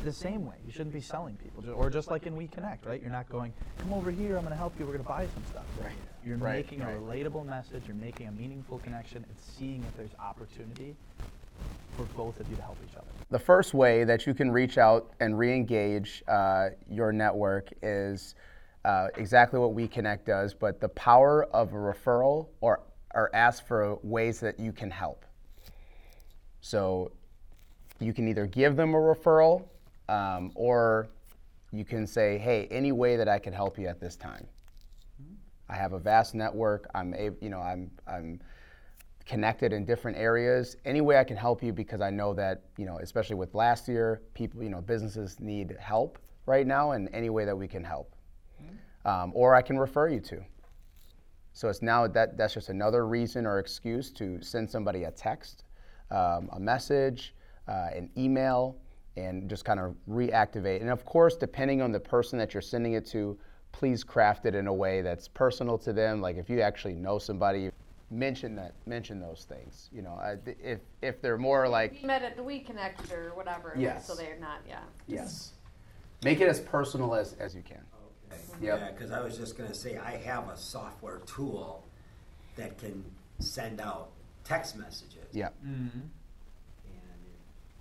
the 0.04 0.12
same 0.12 0.46
way. 0.46 0.56
You 0.66 0.72
shouldn't 0.72 0.92
be 0.92 1.00
selling 1.00 1.36
people, 1.36 1.64
or 1.74 1.88
just 1.88 2.10
like 2.10 2.26
in 2.26 2.36
We 2.36 2.46
Connect, 2.48 2.84
right? 2.84 3.00
You're 3.00 3.10
not 3.10 3.28
going, 3.28 3.52
come 3.78 3.92
over 3.92 4.10
here. 4.10 4.36
I'm 4.36 4.42
going 4.42 4.52
to 4.52 4.58
help 4.58 4.78
you. 4.78 4.84
We're 4.84 4.92
going 4.92 5.04
to 5.04 5.08
buy 5.08 5.26
some 5.26 5.44
stuff. 5.50 5.64
Right. 5.82 5.92
You're 6.24 6.36
Right, 6.36 6.56
making 6.56 6.82
a 6.82 6.86
relatable 6.86 7.46
message. 7.46 7.82
You're 7.86 7.96
making 7.96 8.28
a 8.28 8.32
meaningful 8.32 8.78
connection 8.78 9.24
and 9.28 9.36
seeing 9.38 9.82
if 9.82 9.96
there's 9.96 10.14
opportunity 10.20 10.94
for 11.96 12.04
both 12.16 12.38
of 12.38 12.48
you 12.48 12.56
to 12.56 12.62
help 12.62 12.76
each 12.88 12.96
other. 12.96 13.06
The 13.30 13.38
first 13.38 13.74
way 13.74 14.04
that 14.04 14.26
you 14.26 14.34
can 14.34 14.50
reach 14.50 14.78
out 14.78 15.12
and 15.20 15.38
re-engage 15.38 16.22
uh, 16.28 16.70
your 16.89 17.12
network 17.12 17.72
is 17.82 18.34
uh, 18.84 19.09
exactly 19.16 19.59
what 19.59 19.74
WeConnect 19.74 20.24
does, 20.24 20.55
but 20.55 20.80
the 20.80 20.89
power 20.90 21.44
of 21.52 21.72
a 21.72 21.76
referral 21.76 22.48
or 22.60 22.82
or 23.14 23.34
ask 23.34 23.66
for 23.66 23.98
ways 24.02 24.40
that 24.40 24.59
you 24.59 24.72
can 24.72 24.90
help. 24.90 25.26
So 26.62 27.12
you 28.01 28.14
can 28.14 28.26
either 28.26 28.47
give 28.47 28.74
them 28.76 28.94
a 28.94 28.98
referral 28.98 29.64
um, 30.09 30.51
or 30.55 31.09
you 31.72 31.84
can 31.84 32.06
say, 32.06 32.39
hey, 32.39 32.66
any 32.70 32.93
way 32.93 33.16
that 33.16 33.28
I 33.28 33.39
can 33.39 33.52
help 33.52 33.78
you 33.78 33.86
at 33.86 34.01
this 34.01 34.16
time. 34.16 34.47
I 35.68 35.74
have 35.74 35.93
a 35.93 35.98
vast 35.98 36.34
network. 36.34 36.89
I'm, 36.94 37.14
you 37.40 37.48
know, 37.48 37.60
I'm, 37.60 37.90
I'm 38.06 38.40
connected 39.24 39.72
in 39.72 39.84
different 39.84 40.18
areas. 40.18 40.76
Any 40.84 41.01
way 41.01 41.18
I 41.18 41.24
can 41.24 41.36
help 41.36 41.62
you 41.62 41.72
because 41.72 42.01
I 42.01 42.10
know 42.10 42.34
that, 42.34 42.62
you 42.76 42.84
know, 42.84 42.98
especially 42.98 43.36
with 43.36 43.55
last 43.55 43.89
year, 43.89 44.22
people, 44.34 44.62
you 44.62 44.68
know, 44.68 44.80
businesses 44.80 45.40
need 45.40 45.76
help 45.78 46.18
right 46.47 46.66
now, 46.66 46.90
and 46.90 47.09
any 47.12 47.30
way 47.30 47.44
that 47.44 47.56
we 47.56 47.68
can 47.68 47.84
help, 47.84 48.14
um, 49.05 49.32
or 49.34 49.55
I 49.55 49.62
can 49.62 49.78
refer 49.78 50.09
you 50.09 50.20
to. 50.20 50.43
So 51.55 51.68
it's 51.68 51.82
now 51.82 52.06
that 52.09 52.36
that's 52.36 52.55
just 52.55 52.68
another 52.68 53.06
reason 53.06 53.47
or 53.47 53.59
excuse 53.59 54.10
to 54.12 54.43
send 54.43 54.70
somebody 54.70 55.05
a 55.05 55.10
text, 55.10 55.64
um, 56.12 56.48
a 56.52 56.60
message, 56.60 57.34
uh, 57.68 57.89
an 57.94 58.10
email, 58.16 58.76
and 59.16 59.48
just 59.48 59.64
kind 59.64 59.80
of 59.80 59.94
reactivate. 60.09 60.80
And 60.80 60.90
of 60.90 61.05
course, 61.05 61.36
depending 61.36 61.82
on 61.82 61.93
the 61.93 62.01
person 62.01 62.39
that 62.39 62.55
you're 62.55 62.60
sending 62.60 62.94
it 62.94 63.06
to, 63.06 63.39
please 63.72 64.05
craft 64.05 64.47
it 64.47 64.55
in 64.55 64.66
a 64.66 64.72
way 64.72 65.02
that's 65.02 65.28
personal 65.28 65.78
to 65.78 65.93
them. 65.93 66.20
Like 66.20 66.36
if 66.36 66.48
you 66.48 66.60
actually 66.60 66.94
know 66.94 67.18
somebody, 67.18 67.70
mention 68.10 68.55
that, 68.56 68.74
mention 68.86 69.20
those 69.20 69.47
things. 69.48 69.89
You 69.93 70.02
know, 70.02 70.20
if 70.47 70.80
if 71.01 71.20
they're 71.20 71.39
more 71.39 71.68
like 71.68 71.98
We 72.01 72.06
met 72.06 72.22
at 72.22 72.36
the 72.36 72.43
We 72.43 72.60
Connect 72.60 73.10
or 73.12 73.32
whatever. 73.34 73.74
Yes. 73.76 74.06
So 74.06 74.14
they're 74.14 74.39
not, 74.39 74.60
yeah. 74.68 74.80
yes, 75.06 75.52
make 76.22 76.40
it 76.40 76.48
as 76.48 76.60
personal 76.60 77.14
as 77.14 77.34
as 77.34 77.55
you 77.55 77.62
can. 77.62 77.82
Okay. 78.30 78.40
Yep. 78.60 78.80
Yeah, 78.80 78.90
because 78.93 79.10
I 79.10 79.20
was 79.20 79.36
just 79.36 79.59
going 79.59 79.68
to 79.68 79.74
say 79.74 79.98
I 79.98 80.16
have 80.18 80.48
a 80.48 80.56
software 80.56 81.20
tool 81.26 81.84
that 82.56 82.78
can 82.78 83.05
send 83.39 83.80
out 83.80 84.10
text 84.44 84.76
messages. 84.76 85.22
Yeah. 85.32 85.48
And 85.64 86.10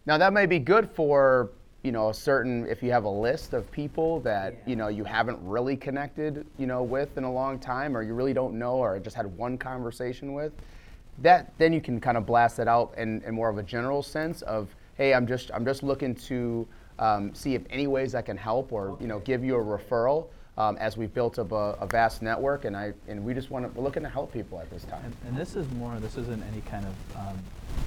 Now 0.05 0.17
that 0.17 0.33
may 0.33 0.45
be 0.45 0.59
good 0.59 0.89
for 0.89 1.49
you 1.83 1.91
know 1.91 2.09
a 2.09 2.13
certain 2.13 2.67
if 2.67 2.83
you 2.83 2.91
have 2.91 3.05
a 3.05 3.09
list 3.09 3.53
of 3.53 3.71
people 3.71 4.19
that 4.21 4.53
Yeah. 4.53 4.59
you 4.69 4.75
know 4.75 4.87
you 4.87 5.03
haven't 5.03 5.39
really 5.41 5.75
connected 5.75 6.45
you 6.59 6.67
know 6.67 6.83
with 6.83 7.17
in 7.17 7.23
a 7.23 7.31
long 7.31 7.57
time 7.57 7.97
or 7.97 8.03
you 8.03 8.13
really 8.13 8.33
don't 8.33 8.57
know 8.57 8.75
or 8.75 8.99
just 8.99 9.15
had 9.15 9.25
one 9.37 9.57
conversation 9.57 10.33
with 10.33 10.53
that 11.19 11.51
then 11.57 11.73
you 11.73 11.81
can 11.81 11.99
kind 11.99 12.17
of 12.17 12.25
blast 12.25 12.59
it 12.59 12.67
out 12.67 12.93
in, 12.97 13.21
in 13.23 13.33
more 13.33 13.49
of 13.49 13.57
a 13.57 13.63
general 13.63 14.03
sense 14.03 14.43
of 14.43 14.67
hey 14.95 15.13
i'm 15.15 15.25
just 15.25 15.49
i'm 15.55 15.65
just 15.65 15.81
looking 15.81 16.13
to 16.13 16.67
um, 16.99 17.33
see 17.33 17.55
if 17.55 17.63
any 17.71 17.87
ways 17.87 18.13
i 18.13 18.21
can 18.21 18.37
help 18.37 18.71
or 18.71 18.95
you 19.01 19.07
know 19.07 19.17
give 19.19 19.43
you 19.43 19.55
a 19.55 19.63
referral 19.63 20.27
um, 20.57 20.77
as 20.77 20.97
we've 20.97 21.13
built 21.13 21.39
up 21.39 21.51
a, 21.51 21.77
a 21.79 21.87
vast 21.87 22.21
network 22.21 22.65
and 22.65 22.75
i 22.75 22.93
and 23.07 23.23
we 23.23 23.33
just 23.33 23.49
want 23.49 23.65
to 23.65 23.71
we're 23.77 23.83
looking 23.83 24.03
to 24.03 24.09
help 24.09 24.31
people 24.33 24.59
at 24.59 24.69
this 24.69 24.83
time. 24.83 25.03
And, 25.03 25.15
and 25.27 25.37
this 25.37 25.55
is 25.55 25.69
more, 25.71 25.97
this 25.99 26.17
isn't 26.17 26.43
any 26.51 26.61
kind 26.61 26.85
of 26.85 27.17
um, 27.17 27.39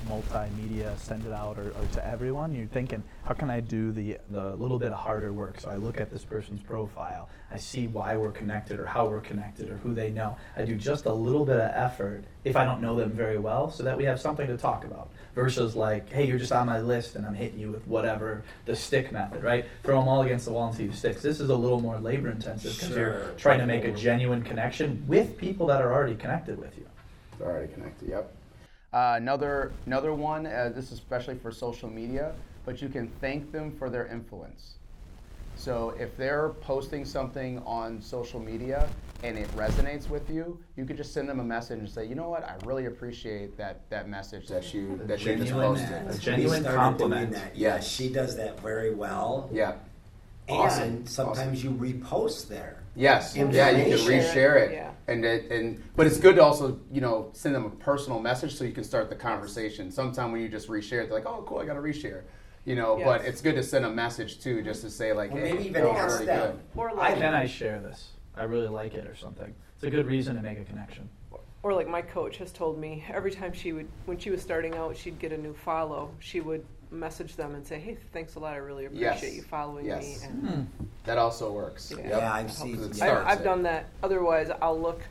multimedia, 0.08 0.96
send 0.98 1.24
it 1.26 1.32
out 1.32 1.58
or, 1.58 1.68
or 1.70 1.86
to 1.92 2.06
everyone. 2.06 2.54
You're 2.54 2.66
thinking, 2.66 3.02
how 3.24 3.34
can 3.34 3.50
I 3.50 3.60
do 3.60 3.92
the, 3.92 4.18
the 4.30 4.54
little 4.56 4.78
bit 4.78 4.92
of 4.92 4.98
harder 4.98 5.32
work? 5.32 5.60
So 5.60 5.70
I 5.70 5.76
look 5.76 6.00
at 6.00 6.10
this 6.10 6.24
person's 6.24 6.62
profile, 6.62 7.28
I 7.50 7.56
see 7.56 7.86
why 7.86 8.16
we're 8.16 8.32
connected 8.32 8.80
or 8.80 8.86
how 8.86 9.06
we're 9.06 9.20
connected 9.20 9.70
or 9.70 9.76
who 9.76 9.94
they 9.94 10.10
know. 10.10 10.36
I 10.56 10.64
do 10.64 10.76
just 10.76 11.06
a 11.06 11.12
little 11.12 11.44
bit 11.44 11.56
of 11.56 11.70
effort 11.72 12.24
if 12.44 12.56
I 12.56 12.64
don't 12.64 12.82
know 12.82 12.96
them 12.96 13.10
very 13.10 13.38
well 13.38 13.70
so 13.70 13.82
that 13.84 13.96
we 13.96 14.04
have 14.04 14.20
something 14.20 14.46
to 14.46 14.56
talk 14.56 14.84
about 14.84 15.08
versus 15.34 15.74
like, 15.74 16.10
hey, 16.10 16.26
you're 16.26 16.38
just 16.38 16.52
on 16.52 16.66
my 16.66 16.80
list 16.80 17.16
and 17.16 17.24
I'm 17.24 17.34
hitting 17.34 17.58
you 17.58 17.70
with 17.70 17.86
whatever 17.86 18.42
the 18.66 18.76
stick 18.76 19.12
method, 19.12 19.42
right? 19.42 19.64
Throw 19.82 19.98
them 20.00 20.08
all 20.08 20.22
against 20.22 20.46
the 20.46 20.52
wall 20.52 20.68
and 20.68 20.76
see 20.76 20.86
who 20.86 20.92
sticks. 20.92 21.22
This 21.22 21.40
is 21.40 21.50
a 21.50 21.56
little 21.56 21.80
more 21.80 21.98
labor 21.98 22.30
intensive 22.30 22.74
because 22.74 22.96
you're 22.96 23.34
trying 23.36 23.60
to 23.60 23.66
make 23.66 23.84
a 23.84 23.92
genuine 23.92 24.42
connection 24.42 25.04
with 25.06 25.38
people 25.38 25.66
that 25.68 25.80
are 25.80 25.92
already 25.92 26.16
connected 26.16 26.58
with 26.58 26.76
you. 26.76 26.86
They're 27.38 27.48
already 27.50 27.72
connected. 27.72 28.08
Yep. 28.08 28.32
Uh, 28.94 29.14
another 29.16 29.72
another 29.86 30.14
one. 30.14 30.46
Uh, 30.46 30.70
this 30.72 30.86
is 30.86 30.92
especially 30.92 31.34
for 31.34 31.50
social 31.50 31.90
media, 31.90 32.32
but 32.64 32.80
you 32.80 32.88
can 32.88 33.08
thank 33.20 33.50
them 33.50 33.72
for 33.76 33.90
their 33.90 34.06
influence. 34.06 34.74
So 35.56 35.94
if 35.98 36.16
they're 36.16 36.50
posting 36.60 37.04
something 37.04 37.60
on 37.66 38.00
social 38.00 38.38
media 38.38 38.88
and 39.24 39.36
it 39.36 39.48
resonates 39.56 40.08
with 40.08 40.30
you, 40.30 40.60
you 40.76 40.84
could 40.84 40.96
just 40.96 41.12
send 41.12 41.28
them 41.28 41.40
a 41.40 41.44
message 41.44 41.80
and 41.80 41.88
say, 41.88 42.06
you 42.06 42.14
know 42.14 42.28
what, 42.28 42.44
I 42.44 42.54
really 42.64 42.86
appreciate 42.86 43.56
that 43.56 43.80
that 43.90 44.08
message 44.08 44.46
that 44.46 44.72
you 44.72 45.00
that 45.06 45.24
you 45.24 45.36
just 45.36 45.52
posted. 45.52 45.90
a 45.90 46.12
we 46.12 46.18
genuine 46.18 46.60
started 46.60 46.78
compliment. 46.78 47.30
Doing 47.32 47.42
that. 47.42 47.56
Yeah, 47.56 47.80
she 47.80 48.12
does 48.12 48.36
that 48.36 48.60
very 48.60 48.94
well. 48.94 49.50
Yeah. 49.52 49.72
And 50.46 50.58
Awesome. 50.58 51.06
sometimes 51.06 51.64
you 51.64 51.70
repost 51.70 52.46
there. 52.46 52.82
Yes. 52.94 53.34
Yeah, 53.34 53.42
you 53.70 53.96
can 53.96 54.06
reshare 54.06 54.22
reshare 54.22 54.56
it. 54.62 54.70
it. 54.70 54.74
Yeah. 54.74 54.90
And 55.06 55.24
it, 55.24 55.50
and 55.50 55.82
but 55.96 56.06
it's 56.06 56.18
good 56.18 56.36
to 56.36 56.42
also 56.42 56.80
you 56.90 57.00
know 57.00 57.28
send 57.32 57.54
them 57.54 57.64
a 57.66 57.70
personal 57.70 58.20
message 58.20 58.54
so 58.54 58.64
you 58.64 58.72
can 58.72 58.84
start 58.84 59.10
the 59.10 59.16
conversation. 59.16 59.90
Sometimes 59.90 60.32
when 60.32 60.40
you 60.40 60.48
just 60.48 60.68
reshare 60.68 61.02
it, 61.02 61.08
they're 61.08 61.18
like, 61.18 61.26
oh 61.26 61.44
cool, 61.46 61.58
I 61.58 61.66
got 61.66 61.74
to 61.74 61.80
reshare. 61.80 62.22
You 62.64 62.76
know, 62.76 62.98
but 63.04 63.20
it's 63.26 63.42
good 63.42 63.56
to 63.56 63.62
send 63.62 63.84
a 63.84 63.90
message 63.90 64.40
too, 64.40 64.62
just 64.62 64.80
to 64.82 64.90
say 64.90 65.12
like, 65.12 65.30
Or 65.32 65.36
hey, 65.38 65.52
maybe 65.52 65.64
even 65.64 65.82
that 65.82 65.92
was 65.92 65.98
ask 66.00 66.12
really 66.14 66.26
them. 66.26 66.52
good. 66.52 66.60
Or 66.80 66.88
I 66.90 66.92
like, 66.94 67.18
Can 67.18 67.34
I 67.34 67.46
share 67.46 67.78
this? 67.80 68.12
I 68.34 68.44
really 68.44 68.68
like 68.68 68.94
it 68.94 69.06
or 69.06 69.14
something. 69.14 69.54
It's 69.74 69.84
a 69.84 69.90
good 69.90 70.06
reason 70.06 70.34
to 70.36 70.40
make 70.42 70.58
a 70.58 70.64
connection. 70.64 71.10
or 71.62 71.74
like 71.74 71.86
my 71.88 72.00
coach 72.00 72.38
has 72.38 72.50
told 72.52 72.78
me, 72.78 73.04
every 73.12 73.30
time 73.30 73.52
she 73.52 73.72
would, 73.74 73.86
when 74.06 74.16
she 74.18 74.30
was 74.30 74.40
starting 74.40 74.74
out, 74.76 74.96
she'd 74.96 75.18
get 75.18 75.30
a 75.32 75.36
new 75.36 75.52
follow. 75.52 76.10
She 76.20 76.40
would 76.40 76.64
message 76.94 77.36
them 77.36 77.54
and 77.54 77.66
say, 77.66 77.78
"Hey, 77.78 77.96
thanks 78.12 78.34
a 78.36 78.38
lot. 78.40 78.54
I 78.54 78.56
really 78.56 78.86
appreciate 78.86 79.22
Yes. 79.22 79.34
you 79.36 79.42
following 79.42 79.86
Yes. 79.86 80.02
me." 80.22 80.26
And 80.28 80.48
hmm. 80.48 80.84
That 81.04 81.18
also 81.18 81.52
works. 81.52 81.90
Yeah. 81.90 81.98
Yep. 82.04 82.10
Yeah, 82.20 82.32
I've 82.32 82.52
seen- 82.52 82.82
it 82.82 82.96
Yeah. 82.96 83.18
I've, 83.20 83.26
I've 83.26 83.40
it. 83.40 83.44
done 83.44 83.62
that. 83.64 83.86
Otherwise, 84.02 84.50
I'll 84.62 84.78
look 84.80 85.02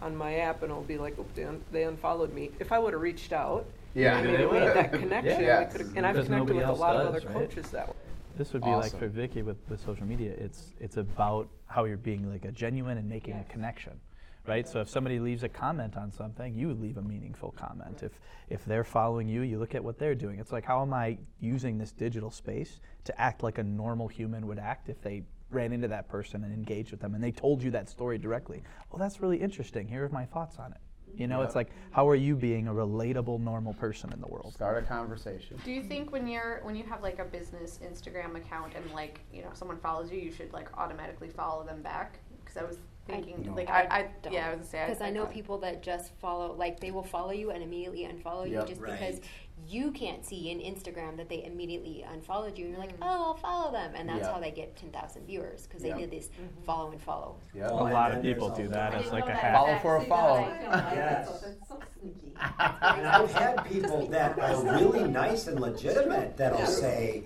on 0.00 0.16
my 0.16 0.36
app 0.36 0.62
and 0.62 0.70
it'll 0.70 0.82
be 0.84 0.98
like, 0.98 1.16
"Oh, 1.18 1.26
they, 1.34 1.44
un- 1.44 1.62
they 1.72 1.84
unfollowed 1.84 2.32
me." 2.32 2.50
If 2.60 2.72
I 2.72 2.78
would 2.78 2.92
have 2.92 3.02
reached 3.02 3.32
out, 3.32 3.66
Yeah. 3.94 4.16
I 4.18 4.22
Maybe 4.22 4.38
mean, 4.38 4.48
we 4.52 4.58
made 4.60 4.68
that 4.74 4.92
connection. 5.02 5.42
Yeah. 5.42 5.64
we 5.66 5.72
could've- 5.72 5.96
and 5.96 6.06
I've 6.06 6.14
Because 6.14 6.26
connected 6.28 6.30
nobody 6.54 6.58
with 6.58 6.64
a 6.66 6.68
else 6.68 6.78
lot 6.78 6.96
of 6.96 7.12
does, 7.12 7.22
other 7.24 7.34
right? 7.34 7.48
coaches 7.48 7.70
that 7.70 7.88
way. 7.88 7.94
This 8.36 8.52
would 8.52 8.62
be 8.62 8.68
Awesome. 8.68 8.92
like 8.92 8.98
for 8.98 9.08
Vicky 9.08 9.42
with, 9.42 9.56
with 9.68 9.80
social 9.84 10.06
media. 10.06 10.32
It's 10.38 10.72
it's 10.78 10.96
about 10.96 11.48
how 11.66 11.84
you're 11.84 11.96
being 11.98 12.30
like 12.30 12.44
a 12.44 12.52
genuine 12.52 12.96
and 12.96 13.08
making 13.08 13.34
a 13.34 13.44
connection, 13.52 14.00
right? 14.46 14.66
So 14.66 14.80
if 14.80 14.88
somebody 14.88 15.18
leaves 15.18 15.42
a 15.42 15.48
comment 15.48 15.96
on 15.96 16.10
something, 16.10 16.54
you 16.54 16.68
would 16.68 16.80
leave 16.80 16.96
a 16.96 17.02
meaningful 17.02 17.52
comment. 17.52 18.02
If 18.02 18.12
if 18.48 18.64
they're 18.64 18.84
following 18.84 19.28
you, 19.28 19.42
you 19.42 19.58
look 19.58 19.74
at 19.74 19.82
what 19.82 19.98
they're 19.98 20.14
doing. 20.14 20.38
It's 20.38 20.52
like 20.52 20.64
how 20.64 20.82
am 20.82 20.92
I 20.92 21.18
using 21.40 21.78
this 21.78 21.92
digital 21.92 22.30
space 22.30 22.80
to 23.04 23.20
act 23.20 23.42
like 23.42 23.58
a 23.58 23.64
normal 23.64 24.08
human 24.08 24.46
would 24.46 24.58
act 24.58 24.88
if 24.88 25.00
they 25.00 25.22
ran 25.50 25.72
into 25.72 25.88
that 25.88 26.08
person 26.08 26.44
and 26.44 26.54
engaged 26.54 26.92
with 26.92 27.00
them 27.00 27.14
and 27.14 27.22
they 27.22 27.32
told 27.32 27.62
you 27.62 27.72
that 27.72 27.88
story 27.88 28.18
directly. 28.18 28.62
Well, 28.90 29.00
that's 29.00 29.20
really 29.20 29.36
interesting. 29.36 29.88
Here 29.88 30.04
are 30.04 30.08
my 30.08 30.24
thoughts 30.24 30.58
on 30.58 30.70
it. 30.72 30.78
You 31.16 31.26
know, 31.26 31.42
it's 31.42 31.54
like 31.54 31.70
how 31.90 32.08
are 32.08 32.14
you 32.14 32.36
being 32.36 32.68
a 32.68 32.72
relatable, 32.72 33.40
normal 33.40 33.74
person 33.74 34.12
in 34.12 34.20
the 34.20 34.26
world? 34.26 34.54
Start 34.54 34.82
a 34.82 34.86
conversation. 34.86 35.58
Do 35.64 35.72
you 35.72 35.82
think 35.82 36.12
when 36.12 36.26
you're 36.26 36.60
when 36.62 36.76
you 36.76 36.84
have 36.84 37.02
like 37.02 37.18
a 37.18 37.24
business 37.24 37.80
Instagram 37.84 38.36
account 38.36 38.74
and 38.74 38.90
like 38.92 39.20
you 39.32 39.42
know 39.42 39.50
someone 39.52 39.78
follows 39.78 40.10
you, 40.10 40.18
you 40.18 40.30
should 40.30 40.52
like 40.52 40.68
automatically 40.78 41.28
follow 41.28 41.64
them 41.64 41.82
back? 41.82 42.20
Because 42.44 42.56
I 42.56 42.64
was 42.64 42.78
thinking 43.06 43.44
No. 43.46 43.54
like 43.54 43.68
I 43.68 43.82
I, 43.82 43.96
I 43.98 44.08
don't. 44.22 44.32
yeah 44.32 44.46
I 44.46 44.50
was 44.50 44.58
gonna 44.58 44.70
say 44.70 44.84
Because 44.86 45.02
I 45.02 45.10
know 45.10 45.24
thought- 45.24 45.34
people 45.34 45.58
that 45.58 45.82
just 45.82 46.12
follow, 46.20 46.52
like 46.54 46.80
they 46.80 46.90
will 46.90 47.02
follow 47.02 47.32
you 47.32 47.50
and 47.50 47.62
immediately 47.62 48.08
unfollow 48.10 48.48
you 48.48 48.62
just 48.66 48.80
Right. 48.80 48.92
because 48.98 49.20
you 49.68 49.90
can't 49.92 50.24
see 50.24 50.50
in 50.50 50.58
Instagram 50.58 51.16
that 51.18 51.28
they 51.28 51.44
immediately 51.44 52.02
unfollowed 52.10 52.56
you, 52.56 52.64
and 52.64 52.72
you're 52.72 52.80
like, 52.80 52.94
mm-hmm. 52.94 53.02
oh, 53.02 53.24
I'll 53.26 53.34
follow 53.36 53.70
them, 53.70 53.92
and 53.94 54.08
that's 54.08 54.20
Yeah. 54.20 54.32
how 54.32 54.40
they 54.40 54.50
get 54.50 54.74
10,000 54.74 55.26
viewers 55.26 55.66
because 55.66 55.84
Yep. 55.84 55.94
they 55.96 56.00
did 56.00 56.10
this 56.10 56.28
mm-hmm. 56.28 56.62
follow 56.64 56.90
and 56.92 57.00
follow. 57.02 57.36
Yeah. 57.54 57.68
Oh, 57.70 57.86
A 57.86 57.92
lot 57.92 58.12
of 58.12 58.22
people 58.22 58.48
do 58.48 58.68
that. 58.68 58.94
I 58.94 58.98
It's 59.00 59.12
like 59.12 59.28
a 59.28 59.34
hack. 59.34 59.54
Follow 59.54 59.78
for 59.80 59.96
a 59.98 60.04
follow. 60.06 60.40
Yes. 60.62 61.40
That's 61.42 61.68
so 61.68 61.78
sneaky. 62.00 62.34
And 62.40 63.06
I've 63.06 63.32
had 63.32 63.64
people 63.66 64.06
that 64.06 64.38
are 64.38 64.62
really 64.64 65.04
nice 65.06 65.46
and 65.46 65.60
legitimate 65.60 66.38
that'll 66.38 66.64
say, 66.66 67.24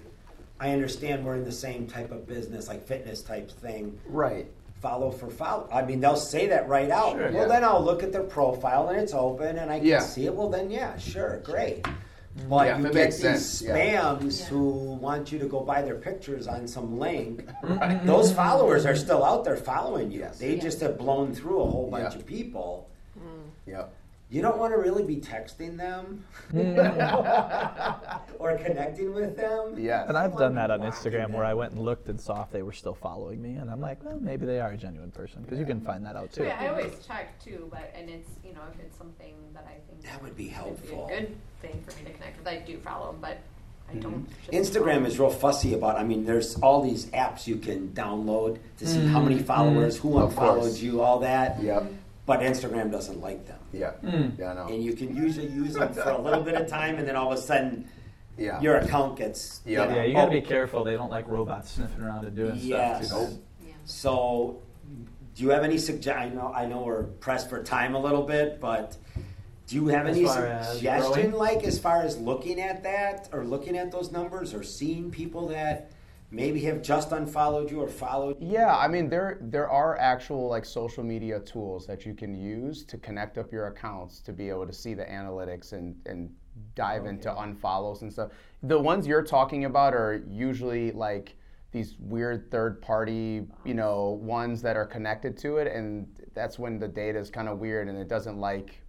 I 0.58 0.70
understand 0.70 1.24
we're 1.24 1.36
in 1.36 1.44
the 1.44 1.52
same 1.52 1.86
type 1.86 2.10
of 2.10 2.26
business, 2.26 2.66
like 2.66 2.84
fitness 2.84 3.22
type 3.22 3.50
thing. 3.50 3.98
Right. 4.06 4.48
Follow 4.84 5.10
for 5.10 5.30
follow. 5.30 5.66
I 5.72 5.82
mean, 5.82 6.00
they'll 6.00 6.14
say 6.14 6.46
that 6.48 6.68
right 6.68 6.90
out. 6.90 7.12
Sure, 7.12 7.22
well, 7.32 7.32
yeah. 7.32 7.46
then 7.48 7.64
I'll 7.64 7.82
look 7.82 8.02
at 8.02 8.12
their 8.12 8.22
profile 8.22 8.90
and 8.90 9.00
it's 9.00 9.14
open 9.14 9.56
and 9.56 9.70
I 9.70 9.78
can 9.78 9.88
Yeah. 9.88 10.00
see 10.00 10.26
it. 10.26 10.34
Well, 10.34 10.50
then, 10.50 10.70
yeah, 10.70 10.98
sure, 10.98 11.38
great. 11.42 11.86
But 12.50 12.66
Yeah, 12.66 12.76
you 12.78 12.90
get 12.92 13.06
these 13.12 13.18
sense, 13.18 13.62
yeah. 13.62 13.74
spams 13.78 14.44
who 14.44 14.68
want 15.00 15.32
you 15.32 15.38
to 15.38 15.46
go 15.46 15.60
buy 15.60 15.80
their 15.80 15.94
pictures 15.94 16.46
on 16.46 16.68
some 16.68 16.98
link. 16.98 17.48
Those 18.04 18.30
followers 18.30 18.84
are 18.84 18.94
still 18.94 19.24
out 19.24 19.42
there 19.44 19.56
following 19.56 20.12
you. 20.12 20.18
Yes. 20.20 20.38
They 20.38 20.56
just 20.58 20.80
have 20.82 20.98
blown 20.98 21.34
through 21.34 21.62
a 21.62 21.66
whole 21.70 21.88
bunch 21.90 22.12
Yeah. 22.12 22.18
of 22.20 22.26
people. 22.26 22.86
Mm. 23.18 23.22
Yep. 23.66 23.94
You 24.34 24.42
don't 24.42 24.58
want 24.58 24.72
to 24.72 24.78
really 24.78 25.04
be 25.04 25.18
texting 25.18 25.76
them 25.76 26.24
mm. 26.52 28.20
or 28.40 28.56
connecting 28.58 29.14
with 29.14 29.36
them. 29.36 29.76
Yeah. 29.78 30.08
And 30.08 30.18
I've 30.18 30.36
done 30.36 30.56
that 30.56 30.72
on 30.72 30.80
Wow. 30.80 30.90
Instagram 30.90 31.30
where 31.30 31.44
I 31.44 31.54
went 31.54 31.74
and 31.74 31.82
looked 31.82 32.08
and 32.08 32.20
saw 32.20 32.42
if 32.42 32.50
they 32.50 32.62
were 32.62 32.72
still 32.72 32.96
following 32.96 33.40
me, 33.40 33.54
and 33.54 33.70
I'm 33.70 33.80
like, 33.80 34.02
well, 34.04 34.18
maybe 34.20 34.44
they 34.44 34.58
are 34.60 34.72
a 34.72 34.76
genuine 34.76 35.12
person 35.12 35.42
because 35.42 35.60
you 35.60 35.64
can 35.64 35.80
find 35.80 36.04
that 36.04 36.16
out 36.16 36.32
too. 36.32 36.42
Yeah, 36.42 36.58
I 36.58 36.66
always 36.66 36.98
check 37.06 37.40
too, 37.44 37.68
but 37.70 37.94
and 37.96 38.10
it's 38.10 38.28
you 38.44 38.52
know 38.54 38.62
if 38.72 38.80
it's 38.80 38.98
something 38.98 39.36
that 39.52 39.68
I 39.68 39.78
think 39.88 40.02
That 40.02 40.20
would 40.20 40.36
be 40.36 40.46
would 40.46 40.52
helpful. 40.52 41.06
be 41.06 41.14
a 41.14 41.20
good 41.20 41.36
thing 41.62 41.84
for 41.86 41.96
me 41.96 42.06
to 42.06 42.12
connect 42.12 42.38
with, 42.38 42.48
I 42.48 42.56
do 42.56 42.76
follow 42.78 43.12
them, 43.12 43.20
but 43.20 43.38
I 43.88 43.92
mm-hmm. 43.92 44.00
don't. 44.00 44.28
Instagram 44.50 45.06
is 45.06 45.16
real 45.16 45.30
fussy 45.30 45.74
about. 45.74 45.96
I 45.96 46.02
mean, 46.02 46.24
there's 46.24 46.56
all 46.56 46.82
these 46.82 47.06
apps 47.06 47.46
you 47.46 47.58
can 47.58 47.90
download 47.90 48.58
to 48.78 48.86
see 48.86 49.06
how 49.06 49.20
mm. 49.20 49.24
many 49.24 49.36
mm-hmm. 49.36 49.44
followers, 49.44 49.96
who 49.96 50.18
Of 50.18 50.30
unfollowed 50.30 50.74
you, 50.74 51.02
all 51.02 51.20
that. 51.20 51.62
Yep. 51.62 51.84
But 52.26 52.40
Instagram 52.40 52.90
doesn't 52.90 53.20
like 53.20 53.46
them, 53.46 53.58
Yeah. 53.72 53.92
Mm. 54.02 54.38
Yeah. 54.38 54.52
I 54.52 54.54
know. 54.54 54.66
and 54.68 54.82
you 54.82 54.94
can 54.94 55.14
usually 55.14 55.48
use 55.48 55.74
them 55.74 55.92
for 55.92 56.08
a 56.08 56.20
little 56.20 56.42
bit 56.42 56.54
of 56.54 56.66
time, 56.66 56.96
and 56.96 57.06
then 57.06 57.16
all 57.16 57.30
of 57.30 57.38
a 57.38 57.40
sudden 57.42 57.86
Yeah. 58.38 58.60
your 58.62 58.76
account 58.76 59.16
gets. 59.18 59.60
Yeah. 59.66 59.84
You 59.84 59.88
know, 59.90 59.96
Yeah, 59.96 60.04
you 60.04 60.14
gotta 60.14 60.28
oh, 60.28 60.30
be 60.30 60.40
careful. 60.40 60.84
They 60.84 60.94
don't 60.96 61.10
like 61.10 61.28
robots 61.28 61.72
sniffing 61.72 62.02
around 62.02 62.24
and 62.24 62.34
doing 62.34 62.54
Yes. 62.56 63.08
stuff. 63.08 63.28
Too. 63.30 63.38
So, 63.84 64.62
do 65.34 65.42
you 65.42 65.50
have 65.50 65.64
any 65.64 65.76
suggestion? 65.76 66.32
I 66.32 66.34
know, 66.34 66.52
I 66.54 66.64
know 66.66 66.82
we're 66.82 67.02
pressed 67.02 67.50
for 67.50 67.62
time 67.62 67.94
a 67.94 68.00
little 68.00 68.22
bit, 68.22 68.58
but 68.58 68.96
do 69.66 69.76
you 69.76 69.88
have 69.88 70.06
As 70.06 70.16
any 70.16 70.24
far 70.26 70.46
as 70.46 70.72
suggestion, 70.72 71.32
like 71.32 71.62
as 71.64 71.78
far 71.78 72.00
as 72.02 72.16
looking 72.18 72.58
at 72.58 72.82
that, 72.84 73.28
or 73.32 73.44
looking 73.44 73.76
at 73.76 73.90
those 73.90 74.10
numbers, 74.12 74.54
or 74.54 74.62
seeing 74.62 75.10
people 75.10 75.48
that 75.48 75.90
maybe 76.34 76.60
have 76.60 76.82
just 76.82 77.12
unfollowed 77.12 77.70
you 77.70 77.80
or 77.80 77.88
followed? 77.88 78.36
you? 78.40 78.52
Yeah, 78.52 78.76
I 78.76 78.88
mean 78.88 79.08
there 79.08 79.38
there 79.40 79.68
are 79.68 79.96
actual 79.98 80.48
like 80.48 80.64
social 80.64 81.04
media 81.04 81.40
tools 81.40 81.86
that 81.86 82.04
you 82.04 82.14
can 82.14 82.34
use 82.34 82.84
to 82.84 82.98
connect 82.98 83.38
up 83.38 83.52
your 83.52 83.66
accounts 83.68 84.20
to 84.22 84.32
be 84.32 84.48
able 84.48 84.66
to 84.66 84.72
see 84.72 84.94
the 84.94 85.04
analytics 85.04 85.72
and 85.72 85.96
and 86.06 86.30
dive 86.74 87.06
into 87.06 87.28
unfollows 87.28 88.02
and 88.02 88.12
stuff. 88.12 88.30
The 88.62 88.78
ones 88.78 89.06
you're 89.06 89.24
talking 89.24 89.64
about 89.64 89.94
are 89.94 90.22
usually 90.28 90.92
like 90.92 91.36
these 91.72 91.96
weird 91.98 92.50
third 92.50 92.80
party, 92.80 93.46
you 93.64 93.74
know, 93.74 94.20
ones 94.22 94.62
that 94.62 94.76
are 94.76 94.86
connected 94.86 95.36
to 95.38 95.56
it 95.56 95.66
and 95.66 96.06
that's 96.32 96.58
when 96.58 96.78
the 96.78 96.88
data 96.88 97.18
is 97.18 97.30
kind 97.30 97.48
of 97.48 97.58
weird 97.58 97.88
and 97.88 97.98
it 97.98 98.08
doesn't 98.08 98.38
like 98.38 98.80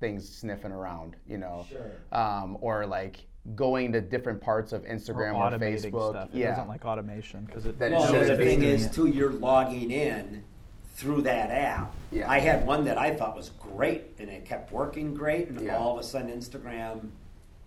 things 0.00 0.28
sniffing 0.28 0.72
around, 0.72 1.16
you 1.26 1.38
know. 1.38 1.66
Sure. 1.68 1.92
Um, 2.12 2.58
or 2.60 2.86
like 2.86 3.26
going 3.54 3.92
to 3.92 4.00
different 4.00 4.40
parts 4.40 4.72
of 4.72 4.84
Instagram 4.84 5.34
or, 5.34 5.50
automating 5.50 5.90
Facebook. 5.92 6.10
stuff. 6.10 6.28
It 6.34 6.38
yeah. 6.38 6.50
doesn't 6.50 6.68
like 6.68 6.84
automation 6.84 7.44
because 7.44 7.66
it. 7.66 7.78
That 7.78 7.92
Well, 7.92 8.06
should 8.10 8.26
the 8.28 8.36
thing 8.36 8.60
doing 8.60 8.72
is, 8.72 8.86
it. 8.86 8.92
too, 8.92 9.06
you're 9.06 9.32
logging 9.32 9.90
in 9.90 10.42
through 10.94 11.22
that 11.22 11.50
app. 11.50 11.92
Yeah. 12.10 12.30
I 12.30 12.38
had 12.38 12.66
one 12.66 12.84
that 12.84 12.96
I 12.96 13.14
thought 13.14 13.36
was 13.36 13.50
great, 13.60 14.14
and 14.18 14.30
it 14.30 14.44
kept 14.46 14.72
working 14.72 15.12
great, 15.14 15.48
and 15.48 15.60
Yeah. 15.60 15.76
all 15.76 15.92
of 15.94 15.98
a 15.98 16.06
sudden 16.06 16.30
Instagram 16.30 17.10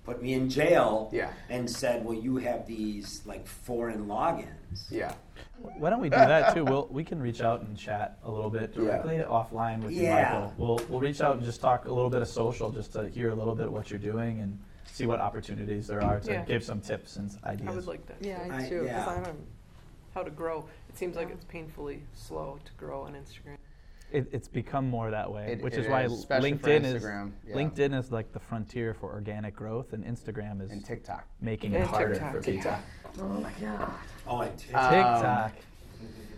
put 0.04 0.22
me 0.22 0.34
in 0.34 0.50
jail 0.50 1.10
Yeah. 1.12 1.30
and 1.50 1.70
said, 1.70 2.04
"Well, 2.06 2.16
you 2.18 2.38
have 2.38 2.66
these 2.66 3.22
like 3.26 3.46
foreign 3.46 4.08
logins." 4.08 4.90
Yeah. 4.90 5.14
Why 5.78 5.90
don't 5.90 6.00
we 6.00 6.10
do 6.10 6.16
that 6.16 6.54
too? 6.56 6.64
We'll, 6.64 6.88
we 6.90 7.04
can 7.04 7.20
reach 7.22 7.42
out 7.42 7.62
and 7.62 7.78
chat 7.78 8.18
a 8.24 8.32
little 8.32 8.50
bit 8.50 8.72
Yeah. 8.76 8.84
directly 8.84 9.18
offline 9.18 9.82
with 9.84 9.92
you, 9.92 10.04
Yeah. 10.04 10.24
Michael. 10.34 10.54
We'll, 10.58 10.80
we'll 10.90 11.00
reach 11.00 11.20
out 11.20 11.36
and 11.36 11.44
just 11.46 11.60
talk 11.62 11.86
a 11.86 11.94
little 11.94 12.10
bit 12.10 12.22
of 12.22 12.28
social 12.28 12.72
just 12.72 12.94
to 12.94 13.10
hear 13.10 13.30
a 13.32 13.36
little 13.36 13.56
bit 13.56 13.68
of 13.68 13.74
what 13.74 13.90
you're 13.92 14.00
doing 14.00 14.40
and 14.40 14.58
see 14.88 15.06
what 15.06 15.20
opportunities 15.20 15.88
there 15.88 16.02
are 16.04 16.20
to 16.22 16.32
Yeah. 16.32 16.46
give 16.46 16.64
some 16.64 16.80
tips 16.82 17.16
and 17.18 17.30
ideas. 17.44 17.70
I 17.70 17.72
would 17.76 17.88
like 17.88 18.06
that. 18.08 18.18
Yeah, 18.22 18.40
I 18.52 18.66
I- 18.66 18.70
too. 18.70 18.84
yeah. 18.86 19.08
I 19.08 19.16
don't 19.24 19.46
how 20.14 20.24
to 20.24 20.32
grow. 20.32 20.66
It 20.90 20.98
seems 20.98 21.16
like 21.16 21.30
it's 21.30 21.46
painfully 21.46 22.02
slow 22.14 22.58
to 22.66 22.72
grow 22.74 23.02
on 23.04 23.14
Instagram. 23.14 23.58
it, 24.10 24.26
it's 24.32 24.48
become 24.48 24.90
more 24.90 25.12
that 25.12 25.30
way, 25.32 25.52
It- 25.52 25.62
which 25.62 25.74
it 25.74 25.82
is 25.82 25.88
why 25.90 26.04
is, 26.04 26.14
especially 26.14 26.54
for 26.58 26.70
LinkedIn 26.70 26.84
is 26.86 27.04
Instagram, 27.04 27.32
yeah. 27.46 27.56
LinkedIn 27.56 27.94
is 28.00 28.10
like 28.12 28.32
the 28.32 28.40
frontier 28.40 28.94
for 28.94 29.12
organic 29.12 29.54
growth, 29.54 29.92
and 29.92 30.04
Instagram 30.06 30.62
is 30.62 30.72
And 30.72 30.84
TikTok. 30.84 31.26
making 31.42 31.74
it 31.74 31.82
And 31.82 31.90
harder 31.90 32.14
TikTok. 32.14 32.32
for 32.34 32.42
people. 32.42 32.76
Oh 33.20 33.24
my 33.28 33.52
god. 33.60 33.92
Oh, 34.26 34.38
I 34.38 34.46
did. 34.50 34.74
Uh, 34.74 34.90
TikTok. 34.90 35.52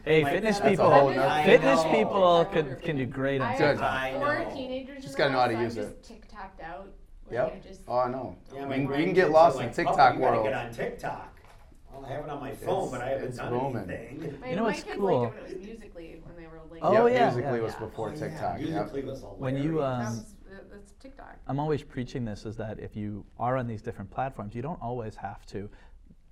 Hey, 0.04 0.24
Like, 0.24 0.34
fitness 0.34 0.58
that's 0.58 0.68
a 0.68 0.70
people. 0.72 0.90
whole 0.92 1.14
nother- 1.14 1.44
Fitness 1.44 1.80
I 1.82 1.84
know. 1.84 1.98
people 1.98 2.46
can, 2.46 2.76
can 2.82 2.96
do 2.98 3.06
great 3.06 3.40
on 3.42 3.50
I 3.50 3.58
Good. 3.58 3.78
have 3.78 3.82
I 3.82 4.14
four 4.14 4.40
know. 4.40 4.56
teenagers. 4.56 5.04
Just 5.04 5.18
gotta 5.18 5.32
know 5.34 5.40
how 5.40 5.48
to 5.48 5.56
house, 5.56 5.64
use 5.76 5.78
I 5.78 5.82
it. 5.82 6.04
just 6.04 6.12
TikToked 6.22 6.64
out. 6.64 6.88
Like, 7.30 7.34
Yep. 7.34 7.54
I 7.64 7.68
just, 7.68 7.82
Oh, 7.88 8.00
I 8.00 8.10
know. 8.10 8.36
Yeah, 8.54 8.62
you, 8.62 8.66
my 8.68 8.74
can- 8.74 8.82
you 8.82 8.88
can 8.88 8.96
grandkids 9.12 9.16
get 9.16 9.32
lost 9.32 9.58
like, 9.58 9.68
in 9.68 9.74
TikTok 9.74 10.14
you 10.16 10.20
gotta 10.20 10.32
world. 10.38 10.44
get 10.46 10.54
on 10.54 10.72
TikTok. 10.72 11.40
Well, 11.92 12.06
I 12.06 12.10
have 12.14 12.24
it 12.26 12.30
on 12.30 12.40
my 12.40 12.52
phone, 12.52 12.78
It's- 12.88 12.92
but 12.92 13.02
I 13.02 13.10
haven't 13.10 13.36
done 13.36 13.50
booming. 13.50 13.90
anything. 13.90 14.40
my, 14.42 14.50
You 14.50 14.56
know 14.56 14.62
my 14.64 14.68
what's 14.70 14.84
kids 14.84 14.98
cool? 14.98 15.22
liked 15.22 15.36
it 15.36 15.42
when 15.44 15.52
it 15.52 15.58
was 15.58 15.66
Musical.ly 15.68 16.20
when 16.24 16.36
they 16.36 16.48
were 16.48 16.60
like. 16.72 16.80
Oh, 16.84 16.92
Yep, 17.08 17.14
yeah. 17.14 17.26
Musical.ly 17.26 17.58
Yeah. 17.58 17.64
was 17.64 17.76
before 17.76 18.08
Oh, 18.10 18.12
yeah, 18.14 18.20
TikTok. 18.20 18.60
yep. 18.60 18.70
Musical.ly 18.94 19.04
was 19.12 19.24
When 19.38 19.56
you, 19.58 19.72
hilarious. 19.78 20.08
um, 20.10 20.26
That's, 20.50 20.68
that's 20.72 20.92
TikTok. 20.94 21.36
I'm 21.48 21.60
always 21.60 21.84
preaching 21.84 22.26
this 22.26 22.46
is 22.46 22.58
that 22.58 22.80
if 22.80 22.96
you 22.96 23.26
are 23.38 23.58
on 23.58 23.68
these 23.68 23.82
different 23.82 24.10
platforms, 24.10 24.56
you 24.56 24.62
don't 24.62 24.82
always 24.82 25.16
have 25.18 25.46
to 25.48 25.70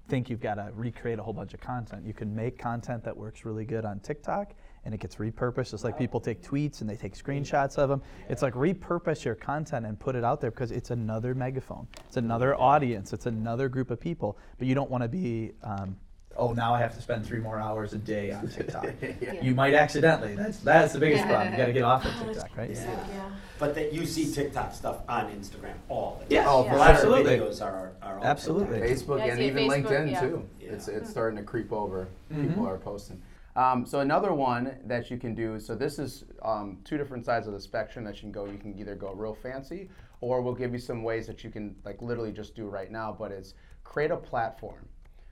think 0.08 0.30
you've 0.30 0.40
got 0.40 0.56
to 0.56 0.72
recreate 0.74 1.20
a 1.20 1.24
whole 1.24 1.34
bunch 1.34 1.54
of 1.54 1.60
content. 1.60 2.06
You 2.06 2.14
can 2.14 2.34
make 2.34 2.58
content 2.58 3.04
that 3.04 3.16
works 3.16 3.44
really 3.46 3.66
good 3.66 3.84
on 3.86 4.00
TikTok 4.00 4.54
and 4.86 4.94
it 4.94 5.00
gets 5.00 5.16
repurposed. 5.18 5.74
It's 5.74 5.84
like 5.84 5.98
people 5.98 6.20
take 6.20 6.42
tweets 6.42 6.82
and 6.82 6.90
they 6.90 6.96
take 6.96 7.16
screenshots 7.16 7.78
of 7.78 7.90
them. 7.90 8.02
It's 8.30 8.42
like 8.42 8.54
repurpose 8.54 9.26
your 9.26 9.36
content 9.36 9.86
and 9.86 10.00
put 10.00 10.16
it 10.16 10.24
out 10.24 10.40
there 10.42 10.52
because 10.52 10.72
it's 10.72 10.92
another 10.92 11.36
megaphone. 11.36 11.88
It's 12.08 12.18
another 12.18 12.56
audience. 12.60 13.14
It's 13.14 13.26
another 13.26 13.70
group 13.70 13.92
of 13.92 14.00
people. 14.00 14.38
But 14.58 14.68
you 14.68 14.76
don't 14.76 14.90
want 14.90 15.04
to 15.04 15.08
be. 15.10 15.54
Um, 15.64 15.98
Oh, 16.40 16.54
now 16.54 16.72
I 16.72 16.78
have 16.78 16.94
to 16.96 17.02
spend 17.02 17.26
three 17.26 17.40
more 17.40 17.60
hours 17.60 17.94
a 17.94 17.98
day 17.98 18.32
on 18.32 18.48
TikTok. 18.48 18.86
You 19.42 19.56
might 19.56 19.74
accidentally. 19.74 20.36
That's 20.36 20.60
that's 20.60 20.94
the 20.94 21.00
biggest 21.00 21.26
problem. 21.26 21.52
You 21.54 21.58
got 21.58 21.66
to 21.66 21.74
get 21.74 21.82
off 21.84 22.06
of 22.06 22.14
TikTok, 22.28 22.56
right? 22.56 22.70
Yeah. 22.70 23.30
But 23.58 23.74
that 23.74 23.92
you 23.92 24.06
see 24.06 24.32
TikTok 24.32 24.76
stuff 24.76 24.98
on 25.10 25.32
Instagram 25.32 25.74
all 25.90 26.18
the 26.20 26.36
time. 26.36 26.46
Yeah, 26.46 26.48
Oh, 26.48 26.64
A 26.64 26.70
for 26.70 26.78
lot 26.78 26.92
of 26.92 27.02
sure. 27.02 27.24
the 27.24 27.30
videos 27.30 27.60
are, 27.60 27.94
are 28.04 28.20
all 28.20 28.24
Absolutely. 28.24 28.82
TikTok. 28.82 28.98
Facebook 28.98 29.26
Yeah, 29.26 29.34
and 29.34 29.42
even 29.42 29.68
Facebook, 29.68 29.86
LinkedIn 29.88 30.12
yeah. 30.12 30.20
too. 30.22 30.46
Yeah. 30.62 30.70
It's 30.74 30.88
it's 30.88 31.10
starting 31.10 31.38
to 31.40 31.44
creep 31.44 31.74
over. 31.74 32.08
Mm-hmm. 32.32 32.48
People 32.50 32.68
are 32.68 32.78
posting. 32.78 33.20
Um, 33.58 33.86
so 33.86 34.00
another 34.00 34.34
one 34.34 34.78
that 34.86 35.12
you 35.12 35.18
can 35.18 35.36
do. 35.36 35.60
So 35.60 35.76
this 35.76 36.00
is 36.00 36.24
um, 36.44 36.78
two 36.86 36.98
different 36.98 37.26
sides 37.26 37.48
of 37.48 37.54
the 37.54 37.60
spectrum 37.60 38.06
that 38.06 38.16
you 38.16 38.22
can 38.22 38.32
go. 38.32 38.46
You 38.46 38.58
can 38.58 38.78
either 38.80 38.96
go 38.96 39.12
real 39.12 39.34
fancy, 39.34 39.90
or 40.22 40.42
we'll 40.42 40.56
give 40.56 40.72
you 40.72 40.80
some 40.80 41.04
ways 41.04 41.28
that 41.28 41.44
you 41.44 41.50
can 41.50 41.76
like 41.84 42.02
literally 42.02 42.32
just 42.32 42.56
do 42.56 42.68
right 42.68 42.92
now. 42.92 43.14
But 43.18 43.32
it's 43.32 43.56
create 43.84 44.12
a 44.12 44.18
platform. 44.18 44.88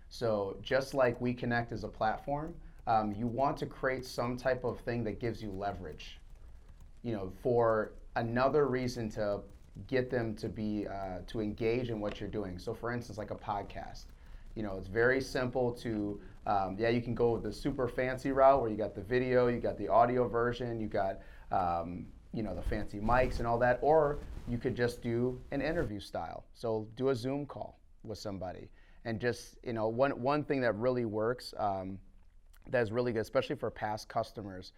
So 0.09 0.57
just 0.61 0.93
like 0.93 1.21
We 1.21 1.33
Connect 1.33 1.71
is 1.71 1.83
a 1.83 1.87
platform, 1.87 2.53
um, 2.87 3.13
you 3.13 3.27
want 3.27 3.57
to 3.57 3.65
create 3.65 4.05
some 4.05 4.35
type 4.35 4.63
of 4.63 4.79
thing 4.81 5.03
that 5.05 5.19
gives 5.21 5.41
you 5.41 5.51
leverage 5.51 6.19
you 7.05 7.13
know, 7.13 7.31
for 7.43 7.91
another 8.15 8.67
reason 8.67 9.09
to 9.11 9.39
get 9.87 10.09
them 10.09 10.35
to 10.35 10.49
be 10.49 10.87
uh, 10.87 11.19
to 11.27 11.39
engage 11.39 11.89
in 11.89 11.99
what 11.99 12.19
you're 12.19 12.29
doing. 12.29 12.57
So, 12.57 12.73
for 12.73 12.91
instance, 12.91 13.19
like 13.19 13.29
a 13.29 13.35
podcast, 13.35 14.05
you 14.55 14.63
know, 14.63 14.77
it's 14.77 14.87
very 14.87 15.21
simple 15.21 15.71
to. 15.73 16.19
Um, 16.47 16.75
yeah, 16.77 16.89
you 16.89 17.01
can 17.01 17.15
go 17.15 17.31
with 17.31 17.43
the 17.43 17.51
super 17.51 17.87
fancy 17.87 18.31
route 18.31 18.61
where 18.61 18.69
you 18.69 18.77
got 18.77 18.93
the 18.93 19.01
video, 19.01 19.47
you 19.47 19.59
got 19.59 19.77
the 19.77 19.87
audio 19.87 20.27
version, 20.27 20.79
you 20.79 20.87
got 20.87 21.19
um, 21.51 22.05
you 22.33 22.43
know 22.43 22.53
the 22.53 22.61
fancy 22.61 22.99
mics 22.99 23.39
and 23.39 23.47
all 23.47 23.57
that, 23.59 23.79
or 23.81 24.19
you 24.47 24.57
could 24.57 24.75
just 24.75 25.01
do 25.01 25.41
an 25.51 25.61
interview 25.61 25.99
style. 25.99 26.45
So 26.53 26.87
do 26.95 27.09
a 27.09 27.15
Zoom 27.15 27.45
call 27.45 27.79
with 28.03 28.19
somebody, 28.19 28.69
and 29.05 29.19
just 29.19 29.57
you 29.63 29.73
know 29.73 29.87
one 29.87 30.11
one 30.21 30.43
thing 30.43 30.61
that 30.61 30.75
really 30.75 31.05
works. 31.05 31.53
Um, 31.57 31.99
that 32.69 32.81
is 32.81 32.91
really 32.91 33.11
good, 33.11 33.21
especially 33.21 33.55
for 33.55 33.69
past 33.69 34.09
customers. 34.09 34.71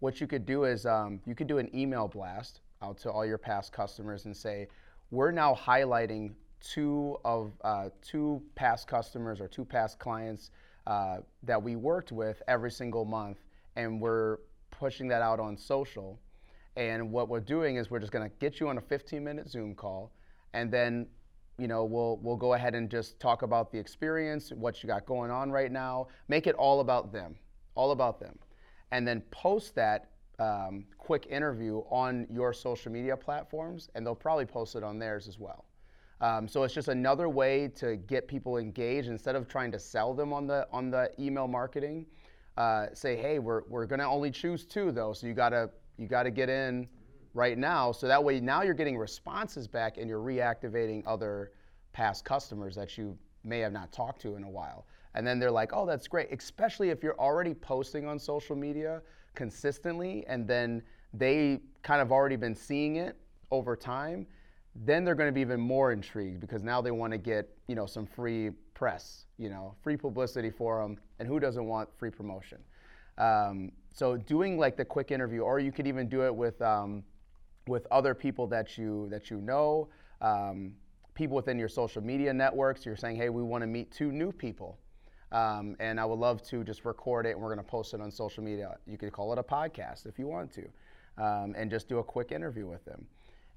What 0.00 0.20
you 0.20 0.26
could 0.26 0.44
do 0.44 0.64
is 0.64 0.86
um, 0.86 1.20
you 1.26 1.34
could 1.34 1.46
do 1.46 1.58
an 1.58 1.70
email 1.76 2.08
blast 2.08 2.60
out 2.82 2.98
to 2.98 3.10
all 3.10 3.24
your 3.24 3.38
past 3.38 3.72
customers 3.72 4.24
and 4.26 4.36
say, 4.36 4.68
we're 5.10 5.30
now 5.30 5.54
highlighting 5.54 6.32
two 6.62 7.18
of 7.24 7.52
uh, 7.64 7.88
two 8.00 8.42
past 8.54 8.86
customers 8.86 9.40
or 9.40 9.48
two 9.48 9.64
past 9.64 9.98
clients 9.98 10.50
uh, 10.86 11.18
that 11.42 11.62
we 11.62 11.76
worked 11.76 12.12
with 12.12 12.42
every 12.48 12.70
single 12.70 13.04
month, 13.04 13.38
and 13.76 14.00
we're 14.00 14.38
pushing 14.70 15.08
that 15.08 15.22
out 15.22 15.40
on 15.40 15.56
social. 15.56 16.18
And 16.76 17.10
what 17.12 17.28
we're 17.28 17.40
doing 17.40 17.76
is 17.76 17.90
we're 17.90 17.98
just 17.98 18.12
going 18.12 18.28
to 18.28 18.34
get 18.38 18.58
you 18.58 18.68
on 18.68 18.78
a 18.78 18.80
15-minute 18.80 19.48
Zoom 19.48 19.74
call, 19.74 20.12
and 20.54 20.70
then 20.70 21.06
you 21.58 21.68
know 21.68 21.84
we'll 21.84 22.18
we'll 22.22 22.36
go 22.36 22.54
ahead 22.54 22.74
and 22.74 22.90
just 22.90 23.20
talk 23.20 23.42
about 23.42 23.70
the 23.70 23.78
experience, 23.78 24.50
what 24.52 24.82
you 24.82 24.86
got 24.86 25.04
going 25.04 25.30
on 25.30 25.50
right 25.50 25.70
now. 25.70 26.08
Make 26.28 26.46
it 26.46 26.54
all 26.54 26.80
about 26.80 27.12
them, 27.12 27.34
all 27.74 27.90
about 27.90 28.18
them, 28.18 28.38
and 28.90 29.06
then 29.06 29.20
post 29.30 29.74
that 29.74 30.08
um, 30.38 30.84
quick 30.98 31.26
interview 31.28 31.82
on 31.90 32.26
your 32.30 32.52
social 32.52 32.90
media 32.90 33.16
platforms, 33.16 33.90
and 33.94 34.06
they'll 34.06 34.14
probably 34.14 34.46
post 34.46 34.76
it 34.76 34.82
on 34.82 34.98
theirs 34.98 35.28
as 35.28 35.38
well. 35.38 35.66
Um, 36.22 36.46
so 36.46 36.62
it's 36.62 36.72
just 36.72 36.86
another 36.86 37.28
way 37.28 37.68
to 37.76 37.96
get 37.96 38.28
people 38.28 38.56
engaged 38.56 39.08
instead 39.08 39.34
of 39.34 39.48
trying 39.48 39.72
to 39.72 39.78
sell 39.78 40.14
them 40.14 40.32
on 40.32 40.46
the 40.46 40.66
on 40.72 40.88
the 40.88 41.10
email 41.18 41.48
marketing. 41.48 42.06
Uh, 42.56 42.86
say, 42.94 43.16
hey, 43.16 43.38
we're, 43.38 43.62
we're 43.68 43.86
going 43.86 43.98
to 43.98 44.06
only 44.06 44.30
choose 44.30 44.64
two 44.64 44.92
though, 44.92 45.12
so 45.12 45.26
you 45.26 45.34
gotta 45.34 45.68
you 45.98 46.06
gotta 46.06 46.30
get 46.30 46.48
in 46.48 46.86
right 47.34 47.58
now. 47.58 47.90
So 47.90 48.06
that 48.06 48.22
way 48.22 48.40
now 48.40 48.62
you're 48.62 48.74
getting 48.74 48.96
responses 48.96 49.66
back 49.66 49.98
and 49.98 50.08
you're 50.08 50.20
reactivating 50.20 51.02
other 51.06 51.52
past 51.92 52.24
customers 52.24 52.76
that 52.76 52.96
you 52.96 53.18
may 53.42 53.58
have 53.58 53.72
not 53.72 53.92
talked 53.92 54.20
to 54.22 54.36
in 54.36 54.44
a 54.44 54.50
while. 54.50 54.86
And 55.14 55.26
then 55.26 55.38
they're 55.38 55.50
like, 55.50 55.72
oh, 55.74 55.86
that's 55.86 56.06
great. 56.06 56.28
Especially 56.32 56.90
if 56.90 57.02
you're 57.02 57.18
already 57.18 57.52
posting 57.52 58.06
on 58.06 58.18
social 58.18 58.56
media 58.56 59.02
consistently 59.34 60.24
and 60.28 60.46
then 60.46 60.82
they 61.12 61.60
kind 61.82 62.00
of 62.00 62.12
already 62.12 62.36
been 62.36 62.54
seeing 62.54 62.96
it 62.96 63.16
over 63.50 63.76
time, 63.76 64.26
then 64.74 65.04
they're 65.04 65.14
going 65.14 65.28
to 65.28 65.32
be 65.32 65.40
even 65.40 65.60
more 65.60 65.92
intrigued 65.92 66.40
because 66.40 66.62
now 66.62 66.80
they 66.80 66.90
want 66.90 67.12
to 67.12 67.18
get, 67.18 67.48
you 67.68 67.74
know, 67.74 67.86
some 67.86 68.06
free 68.06 68.50
press, 68.74 69.26
you 69.38 69.50
know, 69.50 69.74
free 69.82 69.96
publicity 69.96 70.50
for 70.50 70.82
them. 70.82 70.96
And 71.18 71.28
who 71.28 71.38
doesn't 71.38 71.64
want 71.64 71.88
free 71.98 72.10
promotion? 72.10 72.58
Um, 73.18 73.72
so 73.92 74.16
doing 74.16 74.58
like 74.58 74.76
the 74.76 74.84
quick 74.84 75.10
interview, 75.10 75.40
or 75.40 75.58
you 75.58 75.72
could 75.72 75.86
even 75.86 76.08
do 76.08 76.24
it 76.24 76.34
with 76.34 76.60
um, 76.62 77.04
with 77.68 77.86
other 77.90 78.14
people 78.14 78.46
that 78.48 78.78
you 78.78 79.08
that 79.10 79.30
you 79.30 79.40
know, 79.40 79.88
um, 80.20 80.72
people 81.14 81.36
within 81.36 81.58
your 81.58 81.68
social 81.68 82.02
media 82.02 82.32
networks. 82.32 82.86
You're 82.86 82.96
saying, 82.96 83.16
hey, 83.16 83.28
we 83.28 83.42
want 83.42 83.62
to 83.62 83.66
meet 83.66 83.90
two 83.90 84.10
new 84.10 84.32
people, 84.32 84.78
um, 85.30 85.76
and 85.78 86.00
I 86.00 86.06
would 86.06 86.18
love 86.18 86.42
to 86.48 86.64
just 86.64 86.84
record 86.86 87.26
it, 87.26 87.32
and 87.32 87.40
we're 87.40 87.54
going 87.54 87.64
to 87.64 87.70
post 87.70 87.92
it 87.92 88.00
on 88.00 88.10
social 88.10 88.42
media. 88.42 88.76
You 88.86 88.96
could 88.96 89.12
call 89.12 89.32
it 89.32 89.38
a 89.38 89.42
podcast 89.42 90.06
if 90.06 90.18
you 90.18 90.26
want 90.26 90.50
to, 90.54 90.62
um, 91.22 91.54
and 91.56 91.70
just 91.70 91.88
do 91.88 91.98
a 91.98 92.04
quick 92.04 92.32
interview 92.32 92.66
with 92.66 92.84
them. 92.86 93.06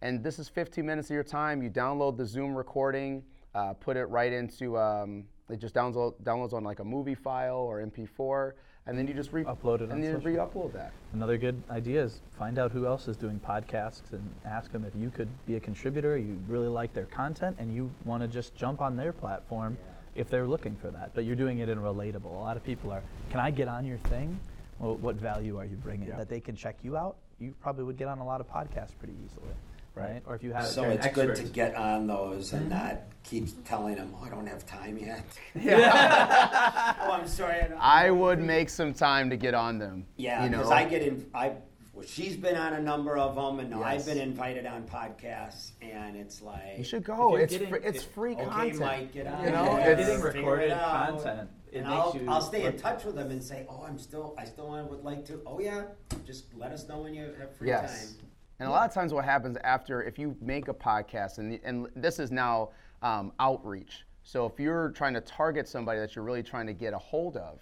And 0.06 0.24
this 0.24 0.38
is 0.38 0.48
15 0.48 0.86
minutes 0.86 1.10
of 1.10 1.16
your 1.16 1.24
time. 1.24 1.64
You 1.64 1.72
download 1.72 2.16
the 2.16 2.28
Zoom 2.28 2.54
recording, 2.54 3.24
uh, 3.56 3.74
put 3.74 3.98
it 3.98 4.06
right 4.06 4.32
into 4.32 4.78
um, 4.78 5.24
it 5.50 5.58
just 5.60 5.74
downloads 5.74 6.14
downloads 6.22 6.54
on 6.54 6.64
like 6.64 6.78
a 6.78 6.84
movie 6.84 7.16
file 7.16 7.56
or 7.56 7.84
MP4, 7.84 8.52
and 8.86 8.96
then 8.96 9.08
you 9.08 9.16
just 9.16 9.34
re- 9.34 9.44
Upload 9.46 9.82
it 9.82 9.90
and 9.90 10.04
then 10.04 10.20
re-upload 10.22 10.74
that. 10.74 10.92
Another 11.14 11.40
good 11.40 11.60
idea 11.72 12.04
is 12.04 12.22
find 12.38 12.60
out 12.60 12.72
who 12.72 12.86
else 12.86 13.08
is 13.08 13.18
doing 13.18 13.40
podcasts 13.40 14.12
and 14.12 14.22
ask 14.46 14.72
them 14.72 14.86
if 14.86 14.94
you 14.96 15.10
could 15.10 15.28
be 15.48 15.56
a 15.56 15.60
contributor, 15.60 16.16
you 16.20 16.40
really 16.48 16.68
like 16.68 16.94
their 16.94 17.06
content, 17.06 17.56
and 17.58 17.74
you 17.74 17.90
want 18.04 18.22
to 18.22 18.28
just 18.28 18.54
jump 18.54 18.82
on 18.82 18.96
their 18.96 19.12
platform 19.12 19.76
if 20.14 20.30
they're 20.30 20.48
looking 20.48 20.76
for 20.76 20.92
that. 20.92 21.16
But 21.16 21.26
you're 21.26 21.36
doing 21.36 21.60
it 21.60 21.70
in 21.70 21.80
relatable. 21.80 22.26
A 22.26 22.44
lot 22.44 22.58
of 22.58 22.64
people 22.64 22.92
are, 22.92 23.02
can 23.32 23.40
I 23.40 23.50
get 23.50 23.68
on 23.68 23.86
your 23.86 23.98
thing? 23.98 24.40
Well, 24.78 24.98
what 24.98 25.16
value 25.16 25.58
are 25.58 25.66
you 25.66 25.78
bringing? 25.78 26.10
That 26.10 26.30
they 26.30 26.40
can 26.40 26.56
check 26.56 26.78
you 26.84 26.96
out, 26.96 27.16
you 27.40 27.56
probably 27.60 27.84
would 27.84 27.98
get 27.98 28.08
on 28.08 28.20
a 28.20 28.26
lot 28.26 28.40
of 28.40 28.48
podcasts 28.48 28.98
pretty 28.98 29.16
easily, 29.26 29.54
right? 29.96 30.22
Or 30.26 30.36
if 30.36 30.44
you 30.44 30.54
have 30.54 30.66
So 30.68 30.82
you're 30.84 30.92
an 30.92 30.98
it's 30.98 31.08
good 31.08 31.36
to 31.36 31.44
get 31.44 31.76
on 31.76 32.08
those 32.08 32.54
and 32.54 32.70
not 32.70 33.02
keep 33.24 33.48
telling 33.66 33.96
them, 33.96 34.14
oh, 34.20 34.26
I 34.26 34.30
don't 34.30 34.48
have 34.48 34.66
time 34.66 34.98
yet. 34.98 35.24
Yeah. 35.56 36.96
oh, 37.02 37.12
I'm 37.12 37.28
sorry. 37.28 37.62
I, 37.62 37.68
don't- 37.68 37.80
I 37.80 38.12
would 38.12 38.40
make 38.40 38.70
some 38.70 38.94
time 38.94 39.30
to 39.30 39.38
get 39.38 39.54
on 39.54 39.80
them. 39.80 40.06
Yeah, 40.18 40.44
you 40.44 40.50
know. 40.50 40.58
because 40.60 40.72
I 40.72 40.86
get 40.86 41.02
in. 41.02 41.26
I 41.34 41.54
well, 41.94 42.06
she's 42.06 42.36
been 42.36 42.58
on 42.58 42.74
a 42.74 42.82
number 42.82 43.18
of 43.18 43.36
them, 43.36 43.60
and 43.62 43.74
I've 43.74 44.06
been 44.06 44.18
invited 44.18 44.66
on 44.66 44.84
podcasts, 44.84 45.72
and 45.82 46.18
it's 46.18 46.42
like 46.42 46.78
you 46.78 46.84
should 46.84 47.06
go. 47.06 47.32
you're 47.32 47.42
It's 47.46 47.54
getting- 47.54 47.70
free, 47.70 47.80
it's 47.84 48.04
free 48.04 48.34
okay, 48.36 48.44
content. 48.46 48.80
Mike, 48.80 49.14
get 49.14 49.28
on. 49.28 49.44
You 49.46 49.52
know, 49.52 49.64
it. 49.78 49.84
You're 49.84 49.92
it's- 49.94 50.08
getting 50.08 50.22
Figure 50.22 50.30
it 50.32 50.36
recorded 50.36 50.72
content, 50.78 51.50
it 51.72 51.78
and 51.78 51.88
I'll, 51.88 52.18
you 52.22 52.30
I'll 52.30 52.42
stay 52.42 52.66
in 52.66 52.78
touch 52.78 53.06
with 53.06 53.16
them 53.16 53.32
and 53.32 53.42
say, 53.42 53.66
oh, 53.70 53.86
I'm 53.88 53.98
still, 53.98 54.36
I 54.38 54.44
still 54.44 54.70
would 54.90 55.04
like 55.06 55.26
to. 55.28 55.42
Oh 55.46 55.60
yeah, 55.62 55.84
just 56.26 56.54
let 56.54 56.72
us 56.74 56.86
know 56.90 57.00
when 57.00 57.14
you 57.14 57.34
have 57.40 57.56
free 57.56 57.70
Yes. 57.70 58.16
time. 58.18 58.28
And 58.60 58.70
a 58.70 58.72
lot 58.72 58.88
of 58.88 58.94
times, 58.94 59.14
what 59.14 59.26
happens 59.26 59.58
after, 59.64 60.04
if 60.04 60.18
you 60.18 60.36
make 60.42 60.68
a 60.70 60.74
podcast, 60.74 61.40
and, 61.40 61.60
and 61.64 61.88
this 61.96 62.20
is 62.20 62.32
now 62.32 62.70
um, 63.02 63.34
outreach. 63.40 64.06
So 64.24 64.46
if 64.46 64.60
you're 64.60 64.90
trying 64.92 65.14
to 65.14 65.22
target 65.22 65.68
somebody 65.68 66.00
that 66.00 66.16
you're 66.16 66.26
really 66.26 66.44
trying 66.44 66.66
to 66.68 66.74
get 66.74 66.94
a 66.94 66.98
hold 66.98 67.38
of, 67.38 67.60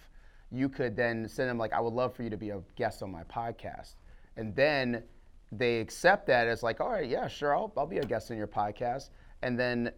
you 0.50 0.68
could 0.68 0.96
then 0.96 1.28
send 1.28 1.50
them 1.50 1.58
like, 1.58 1.72
I 1.72 1.80
would 1.80 1.92
love 1.92 2.14
for 2.14 2.22
you 2.22 2.30
to 2.30 2.36
be 2.36 2.50
a 2.50 2.60
guest 2.76 3.02
on 3.02 3.10
my 3.10 3.24
podcast, 3.24 3.96
and 4.36 4.54
then 4.54 5.02
they 5.52 5.80
accept 5.80 6.26
that 6.28 6.46
as 6.46 6.62
like, 6.62 6.80
all 6.80 6.90
right, 6.90 7.08
yeah, 7.08 7.28
sure, 7.28 7.54
I'll, 7.54 7.72
I'll 7.76 7.86
be 7.86 7.98
a 7.98 8.04
guest 8.04 8.30
on 8.30 8.36
your 8.36 8.46
podcast, 8.46 9.10
and 9.42 9.58
then 9.58 9.92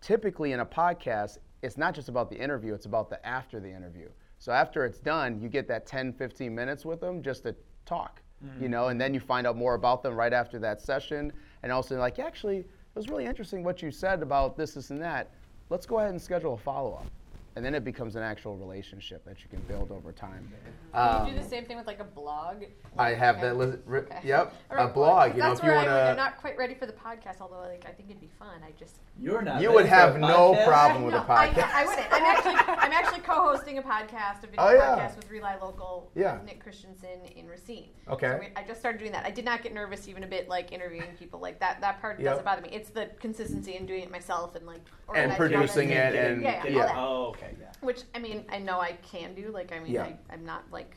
typically 0.00 0.52
in 0.52 0.60
a 0.60 0.66
podcast, 0.66 1.38
it's 1.62 1.78
not 1.78 1.94
just 1.94 2.08
about 2.08 2.28
the 2.28 2.36
interview, 2.36 2.74
it's 2.74 2.86
about 2.86 3.08
the 3.08 3.24
after 3.26 3.60
the 3.60 3.70
interview. 3.70 4.08
So 4.38 4.50
after 4.50 4.84
it's 4.84 4.98
done, 4.98 5.40
you 5.40 5.48
get 5.48 5.68
that 5.68 5.86
10, 5.86 6.12
15 6.14 6.52
minutes 6.52 6.84
with 6.84 7.00
them 7.00 7.22
just 7.22 7.44
to 7.44 7.54
talk, 7.86 8.20
you 8.60 8.68
mm. 8.68 8.70
know, 8.70 8.88
and 8.88 9.00
then 9.00 9.14
you 9.14 9.20
find 9.20 9.46
out 9.46 9.56
more 9.56 9.74
about 9.74 10.02
them 10.02 10.14
right 10.14 10.32
after 10.32 10.58
that 10.58 10.80
session. 10.80 11.32
And 11.62 11.70
also, 11.70 11.96
like, 11.98 12.18
actually, 12.18 12.58
it 12.58 12.66
was 12.94 13.08
really 13.08 13.26
interesting 13.26 13.62
what 13.62 13.82
you 13.82 13.90
said 13.90 14.22
about 14.22 14.56
this, 14.56 14.74
this, 14.74 14.90
and 14.90 15.00
that. 15.00 15.30
Let's 15.70 15.86
go 15.86 15.98
ahead 15.98 16.10
and 16.10 16.20
schedule 16.20 16.54
a 16.54 16.58
follow 16.58 16.94
up. 16.94 17.06
And 17.54 17.62
then 17.64 17.74
it 17.74 17.84
becomes 17.84 18.16
an 18.16 18.22
actual 18.22 18.56
relationship 18.56 19.24
that 19.26 19.36
you 19.42 19.48
can 19.50 19.60
build 19.68 19.92
over 19.92 20.10
time. 20.10 20.50
Do 20.94 21.28
you 21.30 21.36
do 21.36 21.42
the 21.42 21.46
same 21.48 21.66
thing 21.66 21.76
with 21.76 21.86
like 21.86 22.00
a 22.00 22.04
blog? 22.04 22.64
I 22.96 23.10
have 23.10 23.36
Okay. 23.36 23.48
that. 23.48 23.56
Li- 23.58 23.76
ri- 23.84 23.98
Okay. 24.00 24.20
Yep, 24.24 24.54
Or 24.70 24.76
a 24.78 24.88
blog. 24.88 25.32
You 25.34 25.40
know, 25.40 25.48
that's 25.50 25.60
if 25.60 25.64
you 25.64 25.70
where 25.70 25.76
want 25.78 25.88
I 25.90 25.94
would, 25.94 26.10
I'm 26.12 26.16
not 26.16 26.38
quite 26.38 26.56
ready 26.56 26.74
for 26.74 26.86
the 26.86 26.94
podcast, 26.94 27.40
although 27.42 27.60
like 27.60 27.84
I 27.86 27.92
think 27.92 28.08
it'd 28.08 28.20
be 28.22 28.30
fun. 28.38 28.62
I 28.66 28.70
just 28.78 28.96
You're 29.18 29.42
not. 29.42 29.60
you 29.60 29.70
would 29.70 29.84
have 29.84 30.18
no 30.18 30.54
podcast? 30.54 30.64
problem 30.66 31.04
with 31.04 31.14
a 31.14 31.18
No, 31.28 31.34
I, 31.34 31.48
podcast. 31.48 31.70
I 31.74 31.84
wouldn't. 31.84 32.06
I'm 32.12 32.22
actually 32.24 32.54
I'm 32.78 32.92
actually 32.92 33.20
co-hosting 33.20 33.76
a 33.78 33.82
podcast, 33.82 34.38
a 34.44 34.46
video 34.46 34.56
Oh, 34.64 34.70
yeah. 34.72 34.80
podcast 35.10 35.16
with 35.16 35.30
Rely 35.30 35.56
Local 35.60 36.10
Yeah. 36.14 36.34
with 36.38 36.44
Nick 36.44 36.62
Christensen 36.62 37.20
in 37.36 37.48
Racine. 37.48 37.88
Okay. 38.08 38.30
So 38.32 38.38
we, 38.40 38.48
I 38.56 38.66
just 38.66 38.80
started 38.80 38.98
doing 38.98 39.12
that. 39.12 39.26
I 39.26 39.30
did 39.30 39.44
not 39.44 39.62
get 39.62 39.74
nervous 39.74 40.08
even 40.08 40.24
a 40.24 40.26
bit, 40.26 40.48
like 40.48 40.72
interviewing 40.72 41.08
people. 41.18 41.38
Like 41.38 41.60
that 41.60 41.82
that 41.82 42.00
part 42.00 42.18
Yep. 42.18 42.28
doesn't 42.30 42.44
bother 42.46 42.62
me. 42.62 42.70
It's 42.72 42.88
the 42.88 43.10
consistency 43.20 43.76
in 43.76 43.84
doing 43.84 44.02
it 44.04 44.10
myself 44.10 44.56
and 44.56 44.66
like 44.66 44.80
And 45.14 45.32
organizing 45.32 45.36
producing 45.36 45.90
it 45.90 46.12
that. 46.12 46.14
and- 46.14 46.42
yeah, 46.42 46.64
yeah, 46.64 46.70
yeah. 46.70 46.80
all 46.80 46.86
that. 46.86 46.96
Oh, 46.96 47.26
okay. 47.28 47.41
Yeah. 47.60 47.66
Which 47.80 48.02
I 48.14 48.18
mean, 48.18 48.44
I 48.50 48.58
know 48.58 48.80
I 48.80 48.92
can 49.02 49.34
do. 49.34 49.50
Like 49.50 49.72
I 49.72 49.78
mean, 49.80 49.92
Yeah. 49.92 50.04
I, 50.04 50.16
I'm 50.32 50.44
not 50.44 50.64
like 50.70 50.96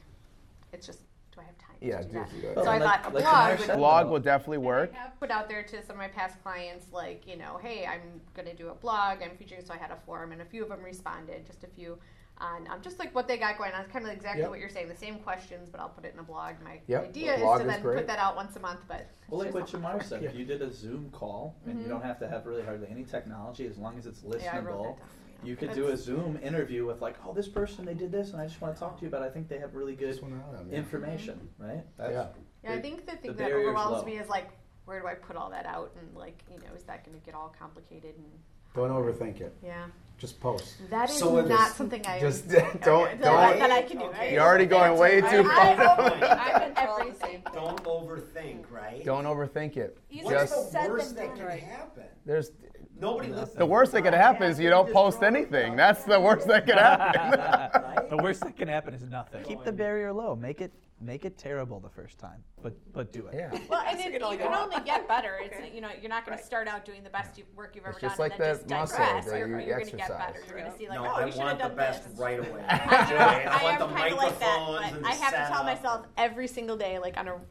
it's 0.74 0.86
just 0.86 1.00
do 1.34 1.42
I 1.42 1.44
have 1.46 1.58
time 1.58 1.76
Yeah, 1.82 1.98
to 1.98 2.04
do 2.04 2.10
do- 2.10 2.20
that? 2.20 2.32
do 2.32 2.42
that. 2.42 2.56
So 2.56 2.62
Well, 2.62 2.70
I 2.70 2.78
like- 2.78 3.04
thought 3.04 3.12
a 3.12 3.16
like 3.16 3.24
blog 3.24 3.58
Tamara 3.58 3.58
would 3.68 3.78
blog 3.78 4.06
though. 4.06 4.12
will 4.14 4.20
definitely 4.20 4.58
work. 4.60 4.92
I 4.94 4.98
have 5.00 5.20
put 5.20 5.32
out 5.32 5.50
there 5.50 5.64
to 5.64 5.82
some 5.86 5.96
of 5.96 5.98
my 5.98 6.08
past 6.08 6.42
clients, 6.44 6.92
like, 6.94 7.28
you 7.28 7.36
know, 7.38 7.60
hey, 7.62 7.86
I'm 7.86 8.22
going 8.34 8.48
to 8.48 8.54
do 8.56 8.70
a 8.70 8.74
blog. 8.74 9.22
I'm 9.22 9.36
featuring, 9.38 9.64
so 9.66 9.74
I 9.74 9.78
had 9.78 9.92
a 9.92 9.98
forum, 10.06 10.32
and 10.32 10.42
a 10.42 10.46
few 10.46 10.64
of 10.64 10.70
them 10.70 10.82
responded, 10.82 11.46
just 11.46 11.66
a 11.66 11.68
few, 11.68 11.98
on 12.38 12.68
um, 12.70 12.82
just 12.82 13.00
like 13.00 13.14
what 13.14 13.28
they 13.28 13.38
got 13.38 13.58
going 13.58 13.74
on. 13.74 13.82
It's 13.82 13.92
kind 13.92 14.06
of 14.06 14.12
exactly 14.12 14.44
Yep. 14.44 14.50
what 14.50 14.60
you're 14.60 14.70
saying, 14.70 14.88
the 14.88 14.96
same 14.96 15.20
questions, 15.20 15.70
but 15.70 15.82
I'll 15.82 15.90
put 15.90 16.06
it 16.06 16.14
in 16.14 16.20
a 16.20 16.24
blog. 16.24 16.56
My 16.64 16.80
Yep, 16.88 17.04
idea 17.10 17.38
the 17.38 17.44
is 17.44 17.60
to 17.60 17.66
is 17.66 17.68
then 17.68 17.82
great. 17.82 17.98
put 17.98 18.08
that 18.08 18.20
out 18.20 18.38
once 18.38 18.56
a 18.56 18.60
month, 18.62 18.80
but. 18.88 19.06
Well, 19.30 19.42
like 19.42 19.54
what 19.54 19.68
just 19.68 19.82
not 19.84 20.04
said, 20.06 20.22
Yeah. 20.24 20.30
if 20.30 20.36
you 20.36 20.46
did 20.46 20.62
a 20.62 20.72
Zoom 20.72 21.10
call 21.12 21.56
and 21.66 21.82
you 21.82 21.88
don't 21.90 22.04
have 22.04 22.18
to 22.20 22.30
have 22.30 22.46
really 22.46 22.64
hardly 22.64 22.88
any 22.90 23.04
technology, 23.04 23.68
as 23.68 23.78
long 23.78 23.98
as 23.98 24.06
it's 24.06 24.22
Mm-hmm. 24.22 24.40
Yeah, 24.42 24.56
I 24.56 24.60
wrote 24.60 24.76
listenable, 24.78 24.84
that 24.84 25.00
down. 25.00 25.10
Yeah. 25.46 25.50
you 25.52 25.56
could 25.56 25.74
do 25.74 25.88
a 25.88 25.98
Zoom 25.98 26.40
interview 26.42 26.86
with 26.86 27.02
like, 27.02 27.16
oh, 27.26 27.34
this 27.34 27.48
person 27.48 27.86
they 27.86 27.94
did 27.94 28.12
this, 28.12 28.32
and 28.32 28.42
I 28.42 28.46
just 28.48 28.60
want 28.62 28.74
to 28.76 28.80
talk 28.80 28.98
to 28.98 29.02
you 29.04 29.08
about. 29.08 29.22
it. 29.22 29.26
I 29.26 29.30
think 29.30 29.48
they 29.48 29.60
have 29.60 29.76
really 29.76 29.96
good 29.96 30.08
Just 30.10 30.22
wanna 30.24 30.36
know 30.38 30.52
them, 30.58 30.68
yeah. 30.70 30.78
information, 30.78 31.50
right? 31.58 31.84
That's, 31.98 32.12
Yeah. 32.12 32.28
Yeah, 32.64 32.74
I 32.74 32.82
think 32.82 33.06
the 33.06 33.12
the 33.12 33.18
thing 33.20 33.36
that 33.36 33.52
overwhelms 33.52 34.00
low. 34.00 34.06
me 34.06 34.18
is 34.18 34.28
like, 34.28 34.50
where 34.86 35.00
do 35.00 35.08
I 35.08 35.14
put 35.14 35.36
all 35.36 35.50
that 35.52 35.66
out? 35.66 35.92
And 36.00 36.16
like, 36.18 36.44
you 36.52 36.58
know, 36.58 36.74
is 36.76 36.84
that 36.84 37.06
going 37.06 37.20
to 37.20 37.24
get 37.26 37.36
all 37.36 37.54
complicated? 37.60 38.16
And 38.18 38.26
Don't 38.74 38.90
overthink 38.90 39.40
it. 39.40 39.56
yeah, 39.64 39.86
Just 40.18 40.40
post. 40.40 40.78
that 40.90 41.10
is 41.12 41.18
So 41.18 41.36
not 41.42 41.48
this- 41.48 41.76
something 41.76 42.04
I 42.08 42.20
Just 42.20 42.48
don't- 42.50 42.82
that, 42.82 43.22
don't- 43.22 43.60
that 43.60 43.70
I 43.72 43.84
can 43.84 43.98
do. 44.00 44.06
Okay. 44.06 44.18
Right? 44.18 44.32
You're 44.34 44.42
already 44.44 44.66
going 44.66 44.98
way 44.98 45.22
too 45.22 45.44
I, 45.48 45.76
far. 45.76 46.00
over- 46.08 46.26
I've 46.26 46.62
been 46.62 46.74
Control 46.76 47.00
everything. 47.02 47.44
Don't 47.54 47.84
overthink, 47.84 48.72
right? 48.72 49.04
Don't 49.06 49.26
overthink 49.26 49.78
it. 49.78 49.98
You 50.10 50.24
What's 50.26 50.52
Just 50.52 50.66
the 50.74 50.80
said 50.80 50.90
worst 50.92 51.16
that 51.16 51.36
can 51.36 51.48
happen? 51.60 52.04
there's 52.26 52.52
Nobody 53.00 53.30
listens. 53.30 53.58
the 53.58 53.66
worst 53.66 53.92
that 53.92 54.04
could 54.04 54.14
happen 54.14 54.44
is 54.50 54.60
you 54.60 54.70
don't 54.70 54.92
post 54.92 55.22
anything. 55.24 55.76
That's 55.76 56.04
the 56.06 56.20
worst 56.20 56.48
that 56.48 56.66
could 56.66 56.78
happen. 56.78 57.82
The 58.10 58.18
worst 58.18 58.42
that 58.42 58.56
can 58.56 58.68
happen 58.68 58.94
is 58.94 59.02
nothing. 59.10 59.44
Keep 59.44 59.64
the 59.64 59.72
barrier 59.72 60.14
low. 60.14 60.36
Make 60.36 60.62
it 60.62 60.72
make 61.02 61.26
it 61.26 61.38
terrible 61.40 61.80
the 61.80 61.90
first 61.90 62.20
time, 62.20 62.44
but 62.62 62.74
but 62.94 63.12
do 63.12 63.26
it. 63.28 63.34
yeah. 63.36 63.50
Well, 63.68 63.82
and 63.86 64.00
it, 64.00 64.14
it 64.14 64.22
only 64.22 64.38
you 64.38 64.44
can 64.44 64.54
only 64.54 64.80
get 64.86 65.08
better. 65.08 65.40
It's 65.44 65.56
Okay. 65.56 65.72
you 65.74 65.82
know 65.82 65.90
you're 66.00 66.10
not 66.10 66.24
going 66.24 66.36
Right. 66.36 66.40
to 66.42 66.46
start 66.46 66.68
out 66.68 66.86
doing 66.86 67.04
the 67.04 67.10
best 67.10 67.42
work 67.56 67.76
you've 67.76 67.84
ever 67.84 67.94
It's 67.94 68.02
just 68.02 68.18
done 68.18 68.30
like 68.30 68.34
and 68.34 68.42
then 68.42 68.54
that 68.54 68.60
just 68.60 68.70
muscle 68.70 68.98
digress. 69.06 69.26
that 69.26 69.40
you're 69.40 69.48
you 69.60 69.66
you're 69.66 69.80
going 69.80 69.90
to 69.90 69.98
get 69.98 70.08
better. 70.10 70.40
You're 70.48 70.60
going 70.60 70.72
to 70.72 70.78
see 70.78 70.88
like 70.88 71.00
no, 71.02 71.06
oh 71.06 71.10
I 71.16 71.26
you 71.26 71.32
should 71.32 71.40
want 71.40 71.50
have 71.62 71.72
the 71.72 71.76
done 71.76 71.78
best 71.78 72.10
this. 72.10 72.20
right 72.20 72.40
away. 72.40 72.64
I, 72.70 72.76
I, 72.76 73.58
I 73.60 73.64
want 73.64 73.82
am 73.82 73.90
kind 73.96 74.14
of 74.14 74.18
like 74.20 74.40
that, 74.40 74.92
but 75.02 75.06
I 75.06 75.14
have 75.16 75.34
to 75.34 75.52
tell 75.54 75.64
myself 75.64 76.06
every 76.18 76.48
single 76.48 76.78
day, 76.78 77.00
like 77.00 77.18
on 77.18 77.28
a 77.28 77.32
mul- 77.32 77.46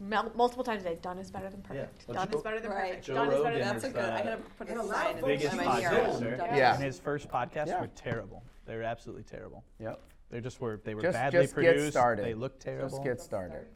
multiple 0.00 0.64
times 0.64 0.82
a 0.84 0.90
day, 0.90 0.98
done 1.02 1.18
is 1.18 1.30
better 1.30 1.50
than 1.50 1.62
perfect. 1.62 2.04
Well, 2.06 2.14
done 2.24 2.34
is 2.34 2.42
better 2.42 2.60
than 2.60 2.70
Right. 2.70 2.88
perfect. 2.90 3.06
Joe 3.06 3.14
done 3.14 3.26
is 3.28 3.32
better 3.32 3.44
Rogan 3.44 3.58
than 3.60 3.68
That's 3.68 3.84
a 3.84 3.86
is 3.88 3.92
good. 3.92 4.04
I 4.04 4.18
the 4.22 4.24
gotta 4.30 4.42
put 4.58 4.68
And 4.68 4.78
a 4.78 4.82
a 4.82 4.84
lot 4.84 4.96
sign 4.96 5.18
in 5.18 5.24
biggest 5.24 5.56
my 5.56 5.64
podcast, 5.64 6.22
ear. 6.22 6.36
Yeah. 6.54 6.74
And 6.74 6.84
his 6.84 6.98
first 6.98 7.28
podcasts 7.28 7.66
Yeah. 7.68 7.80
were 7.80 7.88
terrible. 7.88 8.42
They 8.66 8.76
were 8.76 8.82
absolutely 8.82 9.24
terrible. 9.24 9.64
Yep. 9.78 10.00
They 10.30 10.40
just 10.40 10.60
were. 10.60 10.80
They 10.84 10.94
were 10.94 11.02
Just 11.02 11.14
badly 11.14 11.42
just 11.42 11.54
get 11.54 11.64
produced. 11.64 11.92
started. 11.92 12.24
They 12.24 12.34
looked 12.34 12.60
terrible. 12.60 12.88
Just 12.88 13.04
get 13.04 13.20
started. 13.20 13.66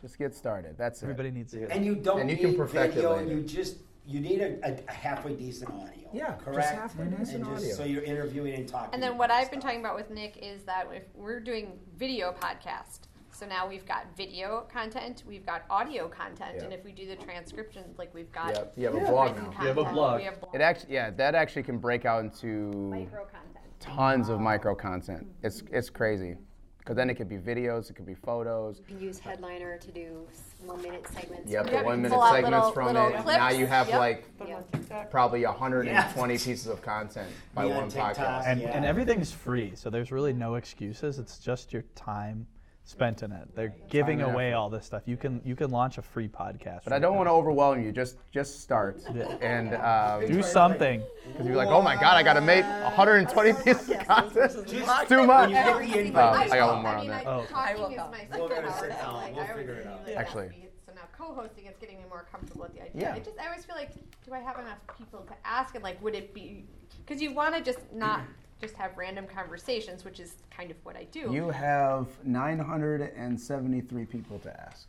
Just 0.00 0.18
get 0.18 0.34
started. 0.34 0.76
That's 0.78 1.00
it. 1.02 1.04
Everybody 1.06 1.30
needs 1.30 1.52
to 1.52 1.58
hear. 1.58 1.68
And 1.70 1.84
you 1.84 1.94
don't 1.94 2.20
And 2.20 2.30
you 2.30 2.36
need 2.36 2.42
can 2.42 2.56
perfect 2.56 2.96
it 2.96 3.08
later. 3.08 3.32
You 3.34 3.42
just 3.42 3.78
you 4.06 4.18
need 4.20 4.40
a, 4.40 4.58
a, 4.66 4.78
a 4.88 4.92
halfway 4.92 5.34
decent 5.34 5.70
audio. 5.70 6.08
Yeah, 6.12 6.32
just 6.32 6.44
correct. 6.44 6.68
halfway 6.70 7.04
And 7.04 7.18
decent 7.18 7.44
just 7.44 7.56
audio. 7.56 7.74
So 7.74 7.84
you're 7.84 8.02
interviewing 8.02 8.54
and 8.54 8.66
talking. 8.68 8.90
And 8.94 9.02
then 9.02 9.18
what 9.18 9.30
I've 9.30 9.50
been 9.50 9.60
talking 9.60 9.80
about 9.80 9.94
with 9.94 10.10
Nick 10.10 10.38
is 10.38 10.64
that 10.64 10.88
if 10.92 11.04
we're 11.14 11.38
doing 11.38 11.78
video 11.96 12.32
podcast, 12.32 13.00
so 13.40 13.46
now 13.46 13.66
we've 13.66 13.86
got 13.86 14.04
video 14.18 14.66
content, 14.70 15.24
we've 15.26 15.46
got 15.46 15.62
audio 15.70 16.08
content, 16.08 16.56
Yeah. 16.56 16.64
and 16.64 16.74
if 16.74 16.84
we 16.84 16.92
do 16.92 17.06
the 17.06 17.16
transcription, 17.16 17.84
like 17.96 18.12
we've 18.14 18.30
got 18.30 18.50
Yep, 18.54 18.72
you 18.76 18.84
have 18.84 18.94
a 18.94 19.00
blog 19.00 19.28
written 19.30 19.36
now. 19.44 19.50
content, 19.50 19.62
You 19.62 19.68
have 19.68 19.78
a 19.78 19.92
blog. 19.94 20.18
We 20.18 20.24
have 20.24 20.40
blog. 20.40 20.54
It 20.54 20.60
actually, 20.60 20.92
yeah, 20.94 21.10
that 21.12 21.34
actually 21.34 21.62
can 21.62 21.78
break 21.78 22.04
out 22.04 22.22
into 22.22 22.46
micro 22.46 23.24
content. 23.24 23.64
tons 23.80 24.28
of 24.28 24.40
micro 24.40 24.74
content. 24.74 25.24
Mm-hmm. 25.24 25.46
It's 25.46 25.62
it's 25.72 25.88
crazy, 25.88 26.36
because 26.80 26.96
then 26.96 27.08
it 27.08 27.14
could 27.14 27.30
be 27.30 27.38
videos, 27.38 27.88
it 27.88 27.94
could 27.96 28.04
be 28.04 28.14
photos. 28.14 28.78
You 28.80 28.84
can 28.84 29.00
use 29.00 29.18
Headliner 29.18 29.78
to 29.78 29.90
do 29.90 30.28
one 30.66 30.82
minute 30.82 31.06
segments. 31.08 31.50
Yep, 31.50 31.64
the 31.64 31.72
Yeah, 31.72 31.82
one 31.82 32.02
minute 32.02 32.20
segments 32.20 32.50
little- 32.50 32.72
from 32.72 32.86
little 32.88 33.08
it. 33.08 33.22
clips. 33.22 33.38
Now 33.38 33.48
you 33.48 33.64
have 33.66 33.88
Yep. 33.88 33.98
like 33.98 34.36
Put 34.36 34.50
'em 34.50 34.56
on 34.92 35.06
probably 35.10 35.46
120 35.46 36.34
Yeah. 36.34 36.38
pieces 36.44 36.66
of 36.66 36.82
content 36.82 37.30
by 37.54 37.64
Be 37.64 37.70
on 37.72 37.76
one 37.78 37.88
TikTok. 37.88 38.16
podcast. 38.16 38.46
and, 38.46 38.60
Yeah. 38.60 38.76
and 38.76 38.84
everything's 38.84 39.32
free, 39.32 39.74
so 39.76 39.88
there's 39.88 40.12
really 40.12 40.34
no 40.34 40.56
excuses. 40.56 41.18
It's 41.18 41.38
just 41.38 41.72
your 41.72 41.84
time 41.94 42.46
spent 42.90 43.22
in 43.22 43.30
it. 43.32 43.48
They're 43.54 43.74
giving 43.88 44.20
and 44.20 44.32
away 44.32 44.48
effort. 44.48 44.56
all 44.56 44.70
this 44.70 44.84
stuff. 44.84 45.02
You 45.06 45.16
can 45.16 45.40
you 45.44 45.54
can 45.54 45.70
launch 45.70 45.96
a 45.98 46.02
free 46.02 46.28
podcast. 46.28 46.80
But 46.84 46.92
I 46.92 46.98
don't 46.98 47.16
want 47.16 47.28
to 47.28 47.32
overwhelm 47.32 47.82
you. 47.82 47.92
Just 47.92 48.16
just 48.32 48.60
start 48.60 49.00
Yeah. 49.14 49.26
and 49.40 49.74
um, 49.76 50.26
do 50.30 50.42
something. 50.42 51.02
Because 51.28 51.46
you're 51.46 51.56
like, 51.56 51.68
oh 51.68 51.80
my 51.82 51.94
god, 51.94 52.16
I 52.16 52.22
got 52.22 52.34
to 52.34 52.40
make 52.40 52.64
120 52.64 53.52
pieces 53.64 53.90
of 53.90 54.06
content. 54.06 54.36
It's 54.56 54.72
Just- 54.72 55.08
too 55.08 55.26
much. 55.26 55.50
When 55.50 55.50
you 55.50 55.54
get 55.54 55.92
the 55.92 55.98
invite, 56.00 56.46
Um, 56.46 56.52
I 56.52 56.56
got 56.56 56.72
one 56.74 56.82
more 56.82 56.96
on 56.96 57.06
that. 57.06 57.26
Oh. 57.26 57.46
I 57.54 57.74
will 57.74 57.86
is 57.90 57.96
We're 57.96 58.48
second 58.48 58.48
gonna 58.48 58.80
sit 58.80 58.88
down. 58.90 59.34
We'll 59.34 59.44
figure 59.46 59.74
it 59.74 59.86
out. 59.86 60.00
Actually. 60.16 60.48
that. 60.48 60.54
So 60.86 60.92
now 60.94 61.02
co-hosting, 61.16 61.66
it's 61.66 61.78
getting 61.78 61.98
me 61.98 62.04
more 62.08 62.26
comfortable 62.30 62.62
with 62.62 62.74
the 62.74 62.82
idea. 62.82 63.02
Yeah. 63.02 63.14
I 63.14 63.18
just, 63.20 63.38
I 63.38 63.46
always 63.46 63.64
feel 63.64 63.76
like, 63.76 63.92
do 64.26 64.32
I 64.34 64.40
have 64.40 64.58
enough 64.58 64.78
people 64.98 65.20
to 65.20 65.34
ask? 65.44 65.74
And 65.76 65.84
like, 65.84 66.02
would 66.02 66.14
it 66.16 66.34
be? 66.34 66.64
Because 67.06 67.22
you 67.22 67.32
want 67.32 67.54
to 67.54 67.60
just 67.62 67.78
not 67.92 68.22
just 68.60 68.74
have 68.76 68.96
random 68.96 69.26
conversations, 69.26 70.04
which 70.04 70.20
is 70.20 70.34
kind 70.50 70.70
of 70.70 70.76
what 70.84 70.96
I 70.96 71.04
do. 71.04 71.30
You 71.32 71.48
have 71.50 72.08
973 72.24 74.04
people 74.04 74.38
to 74.40 74.60
ask. 74.60 74.88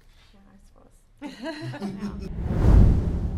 Yeah, 1.22 1.30
I 1.30 1.30
suppose. 1.30 2.30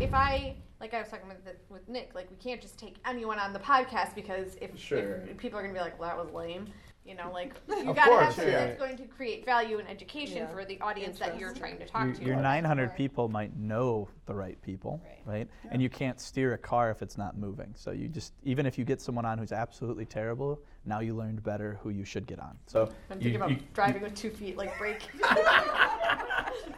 if 0.00 0.12
I 0.12 0.56
like 0.80 0.92
I 0.92 1.00
was 1.00 1.08
talking 1.08 1.28
with 1.28 1.44
the, 1.44 1.54
with 1.70 1.88
Nick, 1.88 2.12
like 2.14 2.28
we 2.30 2.36
can't 2.36 2.60
just 2.60 2.78
take 2.78 2.96
anyone 3.06 3.38
on 3.38 3.52
the 3.52 3.58
podcast 3.60 4.14
because 4.14 4.56
if, 4.60 4.76
Sure. 4.78 5.22
if 5.30 5.36
people 5.38 5.58
are 5.58 5.62
gonna 5.62 5.74
be 5.74 5.80
like, 5.80 5.98
well, 5.98 6.08
that 6.08 6.22
was 6.24 6.32
lame. 6.34 6.66
You 7.04 7.14
know, 7.14 7.30
like 7.32 7.52
you 7.68 7.90
Of 7.90 7.96
gotta 7.96 8.10
course, 8.10 8.24
have 8.24 8.34
something 8.34 8.52
yeah. 8.52 8.66
that's 8.66 8.78
going 8.78 8.96
to 8.96 9.04
create 9.04 9.44
value 9.44 9.78
and 9.78 9.86
education 9.88 10.38
Yeah. 10.38 10.46
for 10.48 10.64
the 10.64 10.80
audience 10.80 11.18
that 11.18 11.38
you're 11.38 11.52
trying 11.52 11.76
to 11.78 11.86
talk 11.86 12.06
Your, 12.06 12.14
to. 12.14 12.24
your 12.24 12.36
900 12.36 12.96
people 12.96 13.28
might 13.28 13.54
know 13.58 14.08
the 14.24 14.32
right 14.34 14.60
people, 14.62 15.02
right? 15.26 15.46
And 15.70 15.82
you 15.82 15.90
can't 15.90 16.18
steer 16.18 16.54
a 16.54 16.58
car 16.58 16.90
if 16.90 17.02
it's 17.02 17.18
not 17.18 17.36
moving. 17.36 17.72
So 17.76 17.90
you 17.90 18.08
just 18.08 18.32
even 18.42 18.64
if 18.64 18.78
you 18.78 18.86
get 18.86 19.02
someone 19.02 19.26
on 19.26 19.36
who's 19.36 19.52
absolutely 19.52 20.06
terrible, 20.06 20.58
now 20.86 21.00
you 21.00 21.14
learned 21.14 21.42
better 21.42 21.78
who 21.82 21.90
you 21.90 22.06
should 22.06 22.26
get 22.26 22.38
on. 22.40 22.56
So 22.66 22.84
I'm 23.10 23.18
you- 23.18 23.24
thinking 23.24 23.36
about 23.36 23.50
you- 23.50 23.58
driving 23.74 24.00
with 24.00 24.14
two 24.14 24.30
feet, 24.30 24.56
like 24.56 24.76
brake. 24.78 25.02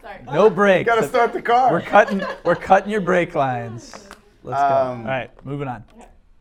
Sorry. 0.02 0.18
no 0.24 0.50
brakes. 0.50 0.86
Got 0.86 0.96
to 1.02 1.08
start 1.08 1.32
the 1.32 1.42
car. 1.42 1.70
We're 1.70 1.80
cutting 1.82 2.22
we're 2.44 2.54
cutting 2.56 2.90
your 2.90 3.00
brake 3.00 3.34
lines. 3.36 4.08
Let's 4.42 4.60
go. 4.60 4.66
Um, 4.66 5.00
All 5.00 5.06
right, 5.06 5.30
moving 5.44 5.68
on. 5.68 5.84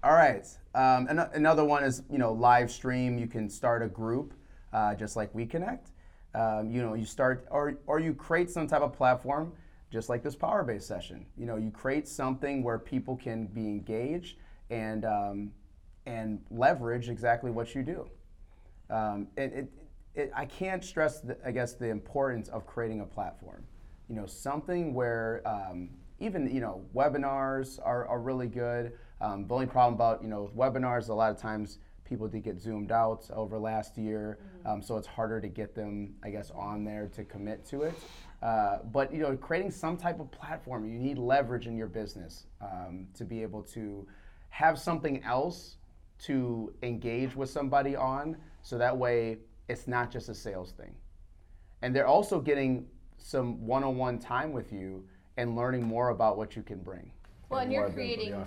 All 0.04 0.14
right. 0.14 0.46
Um, 0.76 1.08
an- 1.08 1.30
another 1.34 1.64
one 1.64 1.84
is 1.84 2.04
you 2.12 2.18
know 2.18 2.34
live 2.34 2.70
stream. 2.70 3.18
You 3.18 3.28
can 3.28 3.50
start 3.50 3.82
a 3.82 3.88
group, 3.88 4.34
uh, 4.74 4.94
just 4.94 5.16
like 5.16 5.34
We 5.34 5.46
Connect. 5.46 5.92
Um, 6.36 6.70
you 6.70 6.82
know, 6.82 6.96
you 6.96 7.06
start 7.06 7.48
or 7.50 7.78
or 7.88 8.00
you 8.00 8.14
create 8.14 8.50
some 8.50 8.68
type 8.68 8.82
of 8.82 8.92
platform, 8.92 9.54
just 9.90 10.10
like 10.10 10.22
this 10.22 10.36
power 10.36 10.64
based 10.64 10.88
session. 10.88 11.26
You 11.38 11.46
know, 11.46 11.56
you 11.56 11.72
create 11.72 12.08
something 12.08 12.62
where 12.62 12.78
people 12.78 13.16
can 13.16 13.48
be 13.48 13.62
engaged 13.62 14.38
and 14.70 15.06
um, 15.06 15.52
and 16.06 16.44
leverage 16.52 17.10
exactly 17.10 17.52
what 17.52 17.74
you 17.74 17.82
do. 17.82 18.10
Um, 18.90 19.28
it, 19.38 19.54
it, 19.54 19.72
it, 20.14 20.32
I 20.36 20.46
can't 20.46 20.84
stress, 20.84 21.22
the, 21.22 21.38
I 21.46 21.52
guess, 21.52 21.74
the 21.74 21.90
importance 21.90 22.50
of 22.50 22.66
creating 22.68 23.02
a 23.02 23.06
platform. 23.06 23.64
You 24.10 24.16
know, 24.16 24.26
something 24.26 24.94
where 24.94 25.42
um, 25.46 25.90
even 26.20 26.54
you 26.54 26.62
know 26.62 26.84
webinars 26.94 27.80
are, 27.84 28.06
are 28.08 28.20
really 28.20 28.48
good. 28.48 28.94
Um, 29.22 29.48
the 29.48 29.54
only 29.54 29.66
problem 29.68 29.94
about 29.94 30.22
you 30.22 30.30
know 30.30 30.44
with 30.44 30.56
webinars, 30.56 31.10
a 31.10 31.14
lot 31.14 31.32
of 31.32 31.38
times 31.38 31.80
people 32.04 32.28
did 32.28 32.44
get 32.44 32.60
zoomed 32.60 32.92
out 32.92 33.26
over 33.34 33.58
last 33.58 33.98
year, 33.98 34.38
um, 34.66 34.82
so 34.82 34.98
it's 34.98 35.08
harder 35.08 35.42
to 35.42 35.48
get 35.48 35.74
them, 35.74 36.14
I 36.24 36.30
guess, 36.30 36.52
on 36.52 36.84
there 36.84 37.08
to 37.16 37.24
commit 37.24 37.66
to 37.68 37.84
it. 37.84 37.96
Uh, 38.44 38.80
but 38.92 39.12
you 39.14 39.20
know, 39.20 39.36
creating 39.36 39.72
some 39.72 39.98
type 39.98 40.20
of 40.20 40.30
platform, 40.32 40.86
you 40.86 41.00
need 41.00 41.18
leverage 41.18 41.66
in 41.66 41.76
your 41.76 41.88
business 41.88 42.46
um, 42.62 43.08
to 43.16 43.24
be 43.26 43.42
able 43.42 43.64
to 43.64 44.06
have 44.50 44.78
something 44.78 45.24
else 45.24 45.78
to 46.18 46.74
engage 46.84 47.36
with 47.36 47.50
somebody 47.50 47.96
on, 47.96 48.38
so 48.62 48.78
that 48.78 48.96
way 48.96 49.38
it's 49.68 49.88
not 49.88 50.12
just 50.12 50.30
a 50.30 50.36
sales 50.36 50.72
thing. 50.74 50.94
And 51.82 51.96
they're 51.96 52.08
also 52.08 52.40
getting 52.40 52.86
some 53.18 53.66
one-on-one 53.66 54.20
time 54.20 54.52
with 54.54 54.72
you 54.72 55.04
and 55.38 55.56
learning 55.56 55.84
more 55.84 56.10
about 56.10 56.38
what 56.38 56.56
you 56.56 56.62
can 56.62 56.80
bring. 56.80 57.12
Well, 57.50 57.62
and 57.62 57.72
you're 57.72 57.86
of 57.86 57.96
the- 57.96 58.02
the 58.02 58.16
creating. 58.16 58.46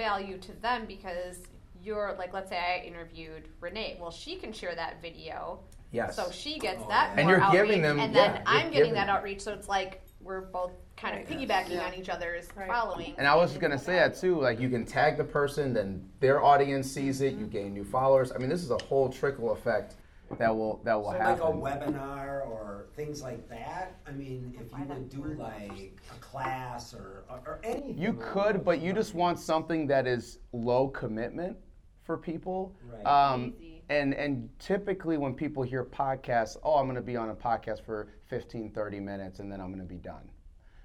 Value 0.00 0.38
to 0.38 0.52
them 0.60 0.86
because 0.86 1.36
you're 1.82 2.14
like, 2.18 2.32
let's 2.32 2.48
say 2.50 2.58
I 2.58 2.86
interviewed 2.86 3.48
Renee. 3.60 3.98
Well, 4.00 4.10
she 4.10 4.36
can 4.36 4.52
share 4.52 4.74
that 4.74 5.00
video, 5.02 5.60
Yes. 5.92 6.16
so 6.16 6.30
she 6.30 6.58
gets 6.58 6.82
Oh, 6.84 6.88
that 6.88 7.12
yeah. 7.14 7.20
And 7.20 7.28
you're 7.28 7.50
giving 7.52 7.82
them- 7.82 7.98
and 8.00 8.14
then 8.14 8.34
you're 8.36 8.42
I'm 8.46 8.70
getting 8.70 8.94
that 8.94 9.06
them. 9.06 9.16
outreach. 9.16 9.40
So 9.40 9.52
it's 9.52 9.68
like 9.68 10.02
we're 10.22 10.42
both 10.42 10.72
kind 10.96 11.18
of 11.18 11.26
piggybacking 11.26 11.70
Yeah. 11.70 11.86
on 11.86 11.94
each 11.94 12.08
other's 12.10 12.46
Right. 12.54 12.68
following. 12.68 13.14
And 13.18 13.26
I 13.26 13.34
was 13.34 13.56
gonna 13.56 13.78
say 13.78 13.94
that 13.94 14.14
too. 14.16 14.40
Like 14.40 14.60
you 14.60 14.68
can 14.70 14.84
tag 14.84 15.16
the 15.16 15.24
person, 15.24 15.72
then 15.74 16.08
their 16.20 16.42
audience 16.42 16.90
sees 16.90 17.20
it. 17.22 17.32
You 17.32 17.40
mm-hmm. 17.40 17.48
gain 17.48 17.74
new 17.74 17.84
followers. 17.84 18.30
I 18.32 18.38
mean, 18.38 18.48
this 18.50 18.62
is 18.62 18.70
a 18.70 18.82
whole 18.84 19.08
trickle 19.10 19.50
effect 19.52 19.96
that 20.38 20.54
will 20.54 20.80
that 20.84 20.94
will 20.94 21.12
So 21.12 21.18
like 21.18 21.38
a 21.38 21.42
webinar 21.42 22.46
or 22.46 22.86
things 22.94 23.22
like 23.22 23.48
that. 23.48 23.98
I 24.06 24.12
mean, 24.12 24.54
if 24.60 24.70
you 24.72 24.84
would 24.86 25.08
do 25.08 25.24
like 25.38 25.98
a 26.14 26.18
class 26.20 26.94
or 26.94 27.24
or, 27.28 27.40
or 27.46 27.60
anything. 27.64 27.98
You 27.98 28.14
could, 28.14 28.64
but 28.64 28.80
you 28.80 28.92
just 28.92 29.14
want 29.14 29.38
something 29.38 29.86
that 29.88 30.06
is 30.06 30.38
low 30.52 30.88
commitment 30.88 31.56
for 32.02 32.16
people. 32.16 32.74
Right. 32.92 33.04
Um, 33.06 33.54
and 33.88 34.14
and 34.14 34.48
typically 34.58 35.16
when 35.18 35.34
people 35.34 35.62
hear 35.62 35.84
podcasts, 35.84 36.56
oh, 36.62 36.76
I'm 36.76 36.86
going 36.86 36.96
to 36.96 37.02
be 37.02 37.16
on 37.16 37.30
a 37.30 37.34
podcast 37.34 37.84
for 37.84 38.08
15, 38.28 38.70
30 38.70 39.00
minutes, 39.00 39.40
and 39.40 39.50
then 39.50 39.60
I'm 39.60 39.68
going 39.68 39.80
to 39.80 39.84
be 39.94 39.98
done. 39.98 40.28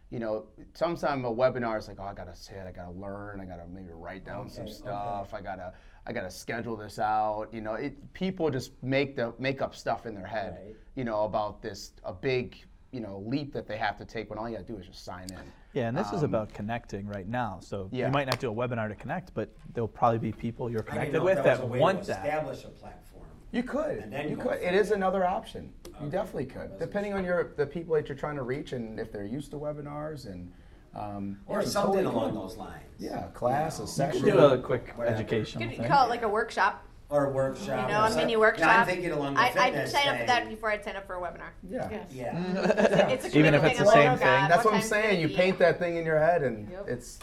You 0.10 0.20
know, 0.20 0.46
sometimes 0.74 1.26
a 1.26 1.28
webinar 1.28 1.78
is 1.78 1.88
like, 1.88 1.98
oh, 2.00 2.04
I 2.04 2.14
got 2.14 2.28
to 2.34 2.36
sit, 2.36 2.64
I 2.68 2.72
got 2.72 2.86
to 2.86 3.00
learn, 3.00 3.42
I 3.42 3.46
got 3.46 3.58
to 3.58 3.68
maybe 3.68 3.92
write 3.92 4.26
down 4.26 4.50
some 4.50 4.64
Okay, 4.64 4.72
okay. 4.72 4.78
stuff, 4.82 5.34
I 5.34 5.42
got 5.42 5.56
to. 5.56 5.74
I 6.08 6.14
gotta 6.14 6.30
schedule 6.30 6.76
this 6.76 7.00
out. 7.00 7.48
You 7.52 7.62
know, 7.62 7.74
it, 7.74 8.14
people 8.14 8.50
just 8.50 8.72
make 8.84 9.16
the 9.16 9.34
make 9.40 9.62
up 9.62 9.76
stuff 9.76 10.06
in 10.06 10.14
their 10.14 10.26
head. 10.26 10.58
Right. 10.66 10.76
You 10.96 11.04
know 11.04 11.24
about 11.26 11.62
this 11.62 11.92
a 12.04 12.14
big 12.14 12.58
you 12.92 13.00
know 13.00 13.24
leap 13.26 13.52
that 13.54 13.68
they 13.68 13.78
have 13.78 13.98
to 13.98 14.06
take 14.06 14.30
when 14.30 14.38
all 14.38 14.48
you 14.48 14.56
gotta 14.56 14.68
do 14.68 14.78
is 14.78 14.86
just 14.86 15.04
sign 15.04 15.28
in. 15.32 15.40
Yeah, 15.74 15.88
and 15.90 15.98
this 15.98 16.08
is 16.14 16.20
Um, 16.24 16.26
about 16.26 16.54
connecting 16.54 17.08
right 17.08 17.28
now. 17.28 17.60
So 17.62 17.90
Yeah. 17.92 18.06
you 18.06 18.12
might 18.14 18.28
not 18.28 18.40
do 18.40 18.50
a 18.52 18.56
webinar 18.56 18.88
to 18.88 18.96
connect, 18.96 19.34
but 19.34 19.50
there'll 19.74 19.88
probably 19.88 20.20
be 20.20 20.32
people 20.32 20.70
you're 20.70 20.84
connected 20.84 21.22
with 21.22 21.36
that, 21.36 21.44
that 21.44 21.60
was 21.60 21.70
a 21.70 21.74
way 21.74 21.80
want 21.80 22.02
to 22.04 22.08
that. 22.08 22.24
establish 22.26 22.64
a 22.64 22.70
platform. 22.70 23.26
You 23.52 23.64
could. 23.64 23.98
And 23.98 24.14
then 24.14 24.30
you 24.30 24.38
could. 24.38 24.62
It 24.62 24.74
is 24.74 24.90
there. 24.90 24.98
another 24.98 25.26
option. 25.26 25.74
You 26.02 26.10
definitely 26.10 26.46
could, 26.46 26.78
depending 26.78 27.14
on 27.14 27.24
your 27.26 27.54
the 27.58 27.66
people 27.66 27.96
that 27.96 28.08
you're 28.08 28.18
trying 28.18 28.36
to 28.36 28.44
reach 28.44 28.74
and 28.74 29.00
if 29.00 29.12
they're 29.12 29.26
used 29.26 29.50
to 29.52 29.58
webinars 29.58 30.28
and. 30.28 30.52
Um, 30.96 31.40
Or 31.46 31.62
yeah, 31.62 31.68
something 31.68 32.04
totally 32.04 32.16
along 32.16 32.32
could. 32.32 32.42
those 32.42 32.58
lines. 32.58 32.82
Yeah, 32.98 33.24
class, 33.34 33.80
a 33.80 33.82
You 33.82 33.86
know, 33.86 33.92
section. 33.92 34.24
Do 34.26 34.38
a 34.40 34.58
quick 34.58 34.94
Whatever. 34.96 35.16
educational 35.18 35.68
Could 35.68 35.78
thing. 35.78 35.88
call 35.88 36.06
it 36.06 36.10
like 36.10 36.22
a 36.24 36.30
workshop. 36.30 36.84
Or 37.10 37.26
a 37.26 37.30
workshop. 37.30 37.88
You 37.90 37.94
know, 37.94 38.04
a 38.06 38.08
some- 38.10 38.18
mini 38.22 38.34
No, 38.34 38.40
workshop. 38.40 38.68
I'm 38.80 38.86
thinking 38.88 39.12
along 39.12 39.34
the 39.36 39.42
I, 39.42 39.46
I'd 39.58 39.90
sign 39.90 40.08
up 40.08 40.20
for 40.20 40.26
that 40.26 40.50
before 40.50 40.72
I'd 40.72 40.84
sign 40.84 40.96
up 40.96 41.06
for 41.06 41.16
a 41.16 41.20
webinar. 41.22 41.50
Yeah. 41.70 42.04
Yeah. 42.12 43.10
It's 43.10 43.26
a 43.26 43.38
Even 43.38 43.54
if 43.54 43.64
it's 43.64 43.78
the 43.80 43.86
same 43.86 44.12
oh, 44.12 44.16
thing. 44.16 44.26
God, 44.26 44.50
That's 44.50 44.64
what 44.66 44.74
I'm 44.74 44.80
time's 44.80 44.92
it 44.92 44.96
gonna 44.96 45.04
saying. 45.10 45.22
You 45.22 45.30
paint 45.36 45.60
that 45.60 45.78
thing 45.78 45.98
in 45.98 46.06
your 46.06 46.20
head, 46.20 46.42
and 46.44 46.70
Yep. 46.72 46.86
it's. 46.88 47.20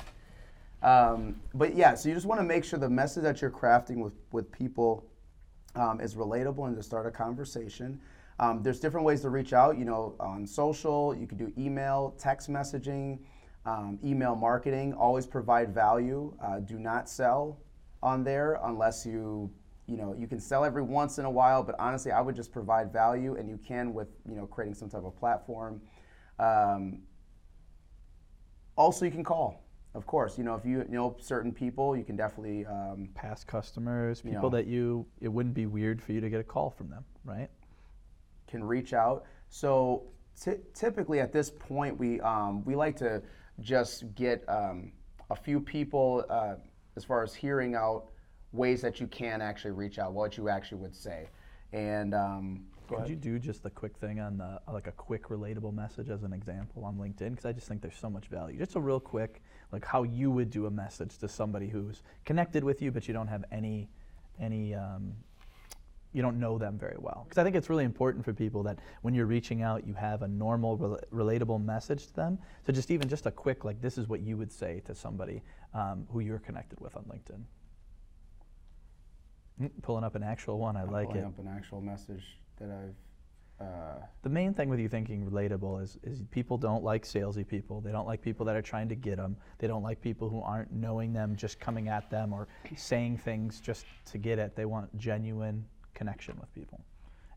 Um, 0.83 1.41
but 1.55 1.75
yeah, 1.75 1.95
so 1.95 2.09
you 2.09 2.15
just 2.15 2.27
want 2.27 2.41
to 2.41 2.45
make 2.45 2.65
sure 2.65 2.79
the 2.79 2.89
message 2.91 3.23
that 3.23 3.41
you're 3.41 3.51
crafting 3.51 3.97
with 3.99 4.13
with 4.33 4.53
people 4.53 5.05
um, 5.77 6.01
is 6.01 6.15
relatable 6.15 6.67
and 6.67 6.77
to 6.77 6.83
start 6.83 7.07
a 7.07 7.11
conversation. 7.11 8.01
Um, 8.39 8.63
there's 8.63 8.81
different 8.81 9.07
ways 9.07 9.21
to 9.23 9.31
reach 9.31 9.53
out. 9.53 9.79
You 9.79 9.85
know, 9.85 10.15
on 10.21 10.47
social, 10.47 11.15
you 11.15 11.27
can 11.27 11.39
do 11.39 11.53
email, 11.57 12.15
text 12.19 12.51
messaging, 12.51 13.19
um, 13.65 13.99
email 14.05 14.35
marketing. 14.35 14.93
Always 14.95 15.27
provide 15.27 15.75
value. 15.75 16.35
Uh, 16.43 16.61
do 16.61 16.79
not 16.79 17.09
sell 17.09 17.61
on 18.03 18.25
there 18.25 18.59
unless 18.65 19.07
you 19.07 19.51
you 19.87 19.97
know 19.97 20.15
you 20.19 20.27
can 20.27 20.41
sell 20.41 20.65
every 20.65 20.83
once 20.83 21.19
in 21.19 21.25
a 21.25 21.31
while 21.31 21.63
but 21.63 21.75
honestly 21.79 22.11
i 22.13 22.21
would 22.21 22.35
just 22.37 22.53
provide 22.53 22.93
value 22.93 23.35
and 23.37 23.49
you 23.49 23.59
can 23.59 23.93
with 23.93 24.09
you 24.29 24.35
know 24.37 24.47
creating 24.47 24.75
some 24.75 24.89
type 24.89 25.05
of 25.05 25.15
platform 25.17 25.81
um, 26.39 27.01
also 28.77 29.05
you 29.05 29.11
can 29.11 29.25
call 29.25 29.65
of 29.95 30.07
course 30.07 30.39
you 30.39 30.45
know 30.45 30.55
if 30.55 30.65
you 30.65 30.85
know 30.89 31.17
certain 31.21 31.53
people 31.53 31.97
you 31.97 32.05
can 32.05 32.17
definitely 32.17 32.65
um, 32.67 33.09
Past 33.15 33.47
customers, 33.47 34.23
You 34.25 34.33
people 34.33 34.51
know. 34.51 34.57
that 34.57 34.67
you, 34.67 35.07
it 35.21 35.29
wouldn't 35.29 35.55
be 35.55 35.67
weird 35.67 36.03
for 36.03 36.13
you 36.13 36.21
to 36.21 36.31
get 36.31 36.41
a 36.41 36.45
call 36.45 36.71
from 36.71 36.89
them, 36.89 37.05
right? 37.25 37.49
can 38.49 38.63
reach 38.65 38.93
out. 38.93 39.25
So 39.49 40.05
ty- 40.41 40.59
typically 40.75 41.21
at 41.21 41.33
this 41.33 41.51
point, 41.51 41.99
we 41.99 42.21
um, 42.21 42.65
we 42.65 42.75
like 42.75 42.97
to 42.97 43.23
just 43.61 44.15
get 44.15 44.45
um, 44.49 44.93
a 45.31 45.37
few 45.37 45.61
people 45.61 46.25
uh, 46.29 46.55
as 46.97 47.05
far 47.05 47.23
as 47.23 47.35
hearing 47.35 47.75
out 47.75 48.07
ways 48.53 48.83
that 48.83 49.01
you 49.01 49.07
can 49.07 49.41
actually 49.41 49.71
reach 49.71 49.99
out, 49.99 50.13
what 50.13 50.37
you 50.37 50.49
actually 50.49 50.79
would 50.79 50.95
say, 50.95 51.29
and 51.73 52.15
um, 52.15 52.65
Could 52.89 53.09
you 53.09 53.17
do 53.17 53.39
just 53.39 53.63
the 53.63 53.71
quick 53.71 53.97
thing 53.97 54.21
on 54.21 54.37
the, 54.37 54.61
like 54.71 54.87
a 54.87 54.93
quick 54.93 55.29
relatable 55.29 55.73
message 55.73 56.11
as 56.11 56.23
an 56.23 56.33
example 56.33 56.85
on 56.85 56.97
LinkedIn? 56.97 57.31
Because 57.31 57.47
I 57.47 57.53
just 57.53 57.67
think 57.67 57.81
there's 57.81 57.97
so 57.97 58.11
much 58.11 58.27
value. 58.27 58.59
Just 58.59 58.77
a 58.77 58.81
real 58.81 59.01
quick, 59.01 59.43
like 59.71 59.85
how 59.85 60.03
you 60.03 60.31
would 60.31 60.51
do 60.51 60.67
a 60.67 60.71
message 60.71 61.17
to 61.19 61.29
somebody 61.29 61.69
who's 61.69 62.03
connected 62.25 62.63
with 62.63 62.83
you, 62.83 62.91
but 62.91 63.09
you 63.09 63.15
don't 63.15 63.29
have 63.29 63.45
any, 63.51 63.89
any, 64.41 64.75
um, 64.75 65.15
you 66.13 66.21
don't 66.23 66.39
know 66.39 66.59
them 66.59 66.79
very 66.79 66.97
well. 66.99 67.25
Because 67.27 67.39
I 67.39 67.45
think 67.45 67.57
it's 67.57 67.71
really 67.71 67.85
important 67.85 68.25
for 68.25 68.33
people 68.35 68.63
that 68.65 68.79
when 69.01 69.15
you're 69.15 69.27
reaching 69.27 69.63
out, 69.63 69.87
you 69.87 69.95
have 69.95 70.23
a 70.23 70.29
normal, 70.29 70.77
rel- 70.77 71.01
relatable 71.13 71.65
message 71.65 72.07
to 72.09 72.15
them. 72.15 72.39
So 72.67 72.73
just 72.73 72.91
even 72.91 73.09
just 73.09 73.27
a 73.27 73.31
quick, 73.31 73.65
like 73.65 73.81
this 73.81 73.97
is 73.99 74.09
what 74.09 74.21
you 74.21 74.37
would 74.37 74.53
say 74.53 74.83
to 74.87 74.95
somebody 74.95 75.43
um, 75.75 76.07
who 76.13 76.21
you're 76.21 76.39
connected 76.39 76.81
with 76.81 76.97
on 76.97 77.05
LinkedIn. 77.05 77.41
Mm, 79.61 79.71
Pulling 79.83 80.05
up 80.05 80.15
an 80.15 80.23
actual 80.23 80.59
one, 80.59 80.77
I 80.77 80.83
I'm 80.83 80.91
like 80.91 81.09
pulling 81.09 81.23
it. 81.23 81.27
up 81.27 81.39
an 81.39 81.49
actual 81.49 81.81
message 81.81 82.25
that 82.59 82.71
I've. 82.71 83.67
Uh, 83.67 84.01
The 84.23 84.29
main 84.29 84.53
thing 84.55 84.69
with 84.69 84.81
you 84.81 84.89
thinking 84.89 85.25
relatable 85.31 85.83
is, 85.83 85.97
is 86.03 86.23
people 86.31 86.59
don't 86.59 86.83
like 86.83 87.05
salesy 87.05 87.47
people. 87.47 87.81
They 87.81 87.93
don't 87.93 88.07
like 88.07 88.21
people 88.21 88.45
that 88.47 88.57
are 88.57 88.63
trying 88.63 88.89
to 88.89 88.97
get 88.97 89.17
them. 89.19 89.37
They 89.59 89.67
don't 89.69 89.83
like 89.83 90.01
people 90.01 90.29
who 90.29 90.43
aren't 90.43 90.73
knowing 90.73 91.13
them, 91.13 91.37
just 91.37 91.61
coming 91.61 91.89
at 91.89 92.11
them 92.11 92.33
or 92.33 92.49
saying 92.77 93.19
things 93.19 93.61
just 93.61 93.87
to 94.07 94.19
get 94.19 94.39
it. 94.39 94.57
They 94.57 94.65
want 94.65 94.95
genuine 94.99 95.65
connection 96.03 96.37
with 96.41 96.53
people. 96.53 96.85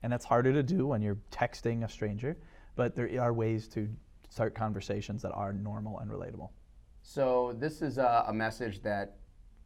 And 0.01 0.11
that's 0.11 0.25
harder 0.25 0.51
to 0.53 0.63
do 0.63 0.87
when 0.87 1.01
you're 1.01 1.21
texting 1.31 1.83
a 1.83 1.89
stranger, 1.89 2.35
but 2.75 2.95
there 2.95 3.09
are 3.21 3.33
ways 3.33 3.67
to 3.69 3.87
start 4.29 4.55
conversations 4.55 5.21
that 5.21 5.33
are 5.33 5.53
normal 5.53 5.99
and 5.99 6.09
relatable. 6.09 6.49
So 7.03 7.55
this 7.59 7.83
is 7.83 7.99
a, 7.99 8.25
a 8.27 8.33
message 8.33 8.81
that 8.81 9.17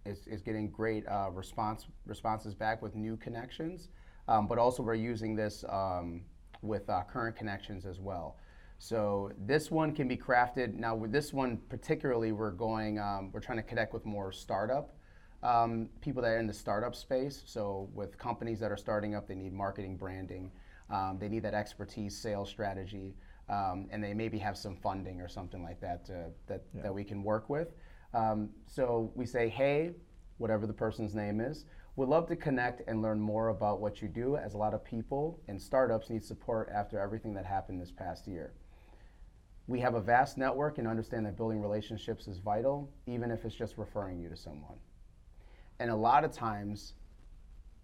is, 0.06 0.28
is 0.28 0.42
getting 0.42 0.70
great 0.70 1.08
uh, 1.08 1.30
response 1.32 1.88
responses 2.06 2.54
back 2.54 2.82
with 2.82 2.94
new 2.96 3.16
connections, 3.18 3.90
um, 4.28 4.48
but 4.48 4.58
also 4.58 4.84
we're 4.84 4.96
using 5.14 5.36
this 5.36 5.64
um, 5.70 6.22
with 6.62 6.90
uh, 6.90 7.04
current 7.14 7.36
connections 7.38 7.86
as 7.86 8.00
well. 8.00 8.38
So 8.80 9.32
this 9.46 9.72
one 9.72 9.94
can 9.94 10.08
be 10.08 10.18
crafted. 10.18 10.74
Now 10.74 10.94
with 10.96 11.12
this 11.12 11.32
one 11.34 11.60
particularly, 11.70 12.32
we're 12.34 12.52
going 12.52 13.00
um, 13.00 13.32
we're 13.32 13.46
trying 13.48 13.62
to 13.64 13.68
connect 13.72 13.94
with 13.94 14.06
more 14.06 14.32
startup 14.34 14.99
um, 15.44 15.90
people 16.02 16.22
that 16.22 16.30
are 16.30 16.40
in 16.40 16.48
the 16.48 16.54
startup 16.54 16.96
space. 16.96 17.44
So 17.46 17.90
with 17.94 18.18
companies 18.18 18.60
that 18.60 18.72
are 18.72 18.78
starting 18.78 19.16
up, 19.16 19.28
they 19.28 19.36
need 19.36 19.54
marketing, 19.54 19.98
branding, 19.98 20.52
um, 20.90 21.18
they 21.20 21.30
need 21.30 21.44
that 21.44 21.54
expertise, 21.54 22.18
sales 22.18 22.50
strategy, 22.50 23.16
um, 23.48 23.88
and 23.92 24.04
they 24.04 24.14
maybe 24.14 24.38
have 24.38 24.58
some 24.58 24.76
funding 24.76 25.22
or 25.22 25.28
something 25.28 25.64
like 25.64 25.80
that 25.82 26.06
to, 26.06 26.26
that 26.48 26.64
that 26.74 26.94
we 26.94 27.04
can 27.04 27.24
work 27.24 27.50
with. 27.50 27.70
Um, 28.14 28.50
so 28.66 29.12
we 29.16 29.26
say, 29.26 29.50
hey, 29.50 29.92
whatever 30.38 30.66
the 30.66 30.74
person's 30.74 31.14
name 31.14 31.40
is, 31.40 31.66
we'd 31.96 32.10
love 32.10 32.28
to 32.28 32.36
connect 32.36 32.88
and 32.88 33.02
learn 33.02 33.20
more 33.20 33.50
about 33.50 33.80
what 33.80 34.02
you 34.02 34.08
do. 34.08 34.36
As 34.36 34.54
a 34.54 34.58
lot 34.58 34.74
of 34.74 34.84
people 34.84 35.40
and 35.48 35.62
startups 35.62 36.10
need 36.10 36.24
support 36.24 36.70
after 36.74 37.00
everything 37.00 37.34
that 37.36 37.46
happened 37.46 37.82
this 37.82 37.92
past 37.92 38.28
year. 38.28 38.54
We 39.68 39.80
have 39.82 39.94
a 39.94 40.02
vast 40.02 40.38
network 40.38 40.80
and 40.80 40.88
understand 40.88 41.28
that 41.28 41.38
building 41.38 41.62
relationships 41.62 42.28
is 42.28 42.40
vital, 42.40 42.90
even 43.06 43.30
if 43.30 43.46
it's 43.46 43.54
just 43.54 43.78
referring 43.78 44.20
you 44.20 44.30
to 44.30 44.36
someone. 44.36 44.78
And 45.80 45.90
a 45.90 45.96
lot 45.96 46.24
of 46.24 46.32
times, 46.32 46.94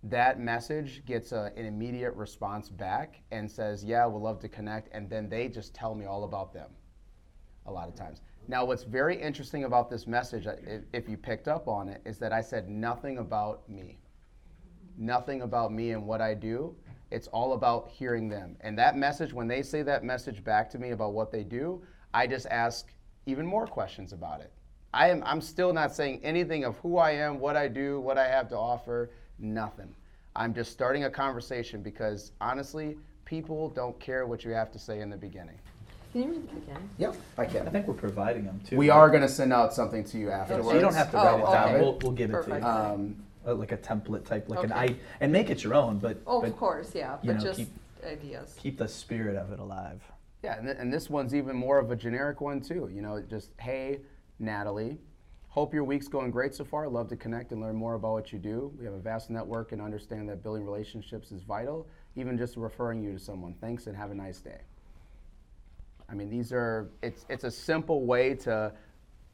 that 0.03 0.39
message 0.39 1.03
gets 1.05 1.31
a, 1.31 1.51
an 1.55 1.65
immediate 1.65 2.13
response 2.13 2.69
back 2.69 3.21
and 3.31 3.49
says, 3.49 3.83
Yeah, 3.83 4.05
we'd 4.07 4.21
love 4.21 4.39
to 4.41 4.49
connect. 4.49 4.89
And 4.93 5.09
then 5.09 5.29
they 5.29 5.47
just 5.47 5.73
tell 5.73 5.95
me 5.95 6.05
all 6.05 6.23
about 6.23 6.53
them 6.53 6.69
a 7.65 7.71
lot 7.71 7.87
of 7.87 7.95
times. 7.95 8.21
Now, 8.47 8.63
what's 8.65 8.83
very 8.83 9.19
interesting 9.19 9.63
about 9.63 9.89
this 9.89 10.05
message, 10.05 10.45
uh, 10.45 10.53
if, 10.63 10.83
if 10.93 11.09
you 11.09 11.17
picked 11.17 11.47
up 11.47 11.67
on 11.67 11.89
it, 11.89 12.01
is 12.05 12.19
that 12.19 12.31
I 12.31 12.41
said 12.41 12.69
nothing 12.69 13.17
about 13.17 13.67
me. 13.67 13.97
Nothing 14.97 15.41
about 15.41 15.73
me 15.73 15.91
and 15.91 16.05
what 16.05 16.21
I 16.21 16.35
do. 16.35 16.75
It's 17.09 17.27
all 17.27 17.53
about 17.53 17.89
hearing 17.89 18.29
them. 18.29 18.55
And 18.61 18.77
that 18.77 18.97
message, 18.97 19.33
when 19.33 19.47
they 19.47 19.63
say 19.63 19.81
that 19.81 20.03
message 20.03 20.43
back 20.43 20.69
to 20.71 20.79
me 20.79 20.91
about 20.91 21.13
what 21.13 21.31
they 21.31 21.43
do, 21.43 21.81
I 22.13 22.27
just 22.27 22.45
ask 22.47 22.93
even 23.25 23.45
more 23.45 23.65
questions 23.65 24.13
about 24.13 24.41
it. 24.41 24.51
I 24.95 25.09
am, 25.09 25.21
I'm 25.25 25.41
still 25.41 25.73
not 25.73 25.93
saying 25.93 26.21
anything 26.23 26.63
of 26.63 26.77
who 26.77 26.97
I 26.97 27.11
am, 27.11 27.37
what 27.37 27.57
I 27.57 27.67
do, 27.67 27.99
what 27.99 28.17
I 28.17 28.27
have 28.29 28.47
to 28.49 28.57
offer, 28.57 29.09
nothing. 29.37 29.93
I'm 30.37 30.53
just 30.53 30.71
starting 30.71 31.03
a 31.03 31.09
conversation 31.09 31.81
because 31.81 32.31
honestly, 32.39 32.97
people 33.25 33.69
don't 33.69 33.99
care 33.99 34.25
what 34.25 34.45
you 34.45 34.51
have 34.51 34.71
to 34.71 34.79
say 34.79 35.01
in 35.01 35.09
the 35.09 35.17
beginning. 35.17 35.59
Can 36.13 36.23
you 36.23 36.29
read 36.29 36.43
it 36.45 36.57
again? 36.69 36.89
Yep, 36.97 37.15
I 37.37 37.45
can. 37.45 37.55
I 37.57 37.63
can. 37.63 37.71
think 37.73 37.87
we're 37.87 37.93
providing 37.93 38.45
them 38.45 38.61
too. 38.65 38.77
We 38.77 38.89
are 38.89 39.09
going 39.09 39.21
to 39.21 39.27
send 39.27 39.51
out 39.51 39.73
something 39.73 40.05
to 40.05 40.17
you 40.17 40.31
afterwards. 40.31 40.65
So 40.69 40.73
you 40.75 40.79
don't 40.79 40.93
have 40.95 41.11
to 41.11 41.19
Oh, 41.19 41.23
write 41.25 41.39
it 41.39 41.51
down. 41.51 41.67
okay. 41.69 41.81
We'll, 41.81 41.99
we'll 42.01 42.11
give 42.13 42.29
it 42.29 42.33
Perfect. 42.33 42.61
to 42.61 42.61
you. 42.61 42.65
Um, 42.65 43.15
Uh, 43.45 43.53
like 43.53 43.73
a 43.73 43.77
template 43.77 44.25
type, 44.25 44.47
like 44.49 44.63
an 44.63 44.71
Okay. 44.71 44.93
I, 44.93 44.95
and 45.19 45.31
make 45.31 45.49
it 45.51 45.61
your 45.63 45.73
own, 45.75 45.99
but, 45.99 46.17
Oh, 46.25 46.39
but 46.41 46.49
of 46.49 46.57
course, 46.57 46.95
yeah, 46.95 47.17
you 47.21 47.27
but 47.27 47.35
know, 47.37 47.43
just 47.43 47.59
keep- 47.59 47.69
ideas. 48.03 48.55
keep 48.57 48.77
the 48.77 48.87
spirit 48.87 49.35
of 49.35 49.51
it 49.51 49.59
alive. 49.59 50.01
Yeah, 50.43 50.57
and, 50.57 50.65
th- 50.65 50.77
and 50.79 50.91
this 50.91 51.09
one's 51.11 51.35
even 51.35 51.55
more 51.55 51.77
of 51.77 51.91
a 51.91 51.95
generic 51.95 52.39
one 52.41 52.59
too. 52.61 52.89
You 52.91 53.01
know, 53.03 53.21
just 53.21 53.49
hey, 53.59 53.99
Natalie, 54.39 54.97
hope 55.47 55.73
your 55.73 55.83
week's 55.83 56.07
going 56.07 56.31
great 56.31 56.53
so 56.53 56.63
far. 56.63 56.87
Love 56.87 57.07
to 57.09 57.15
connect 57.15 57.51
and 57.51 57.61
learn 57.61 57.75
more 57.75 57.95
about 57.95 58.11
what 58.13 58.33
you 58.33 58.39
do. 58.39 58.73
We 58.77 58.85
have 58.85 58.93
a 58.93 58.99
vast 58.99 59.29
network 59.29 59.71
and 59.71 59.81
understand 59.81 60.29
that 60.29 60.43
building 60.43 60.65
relationships 60.65 61.31
is 61.31 61.43
vital. 61.43 61.87
Even 62.15 62.37
just 62.37 62.57
referring 62.57 63.01
you 63.01 63.13
to 63.13 63.19
someone. 63.19 63.55
Thanks 63.61 63.87
and 63.87 63.95
have 63.95 64.11
a 64.11 64.15
nice 64.15 64.39
day. 64.39 64.61
I 66.09 66.13
mean, 66.13 66.29
these 66.29 66.51
are 66.51 66.91
it's 67.01 67.25
it's 67.29 67.45
a 67.45 67.51
simple 67.51 68.05
way 68.05 68.35
to 68.35 68.73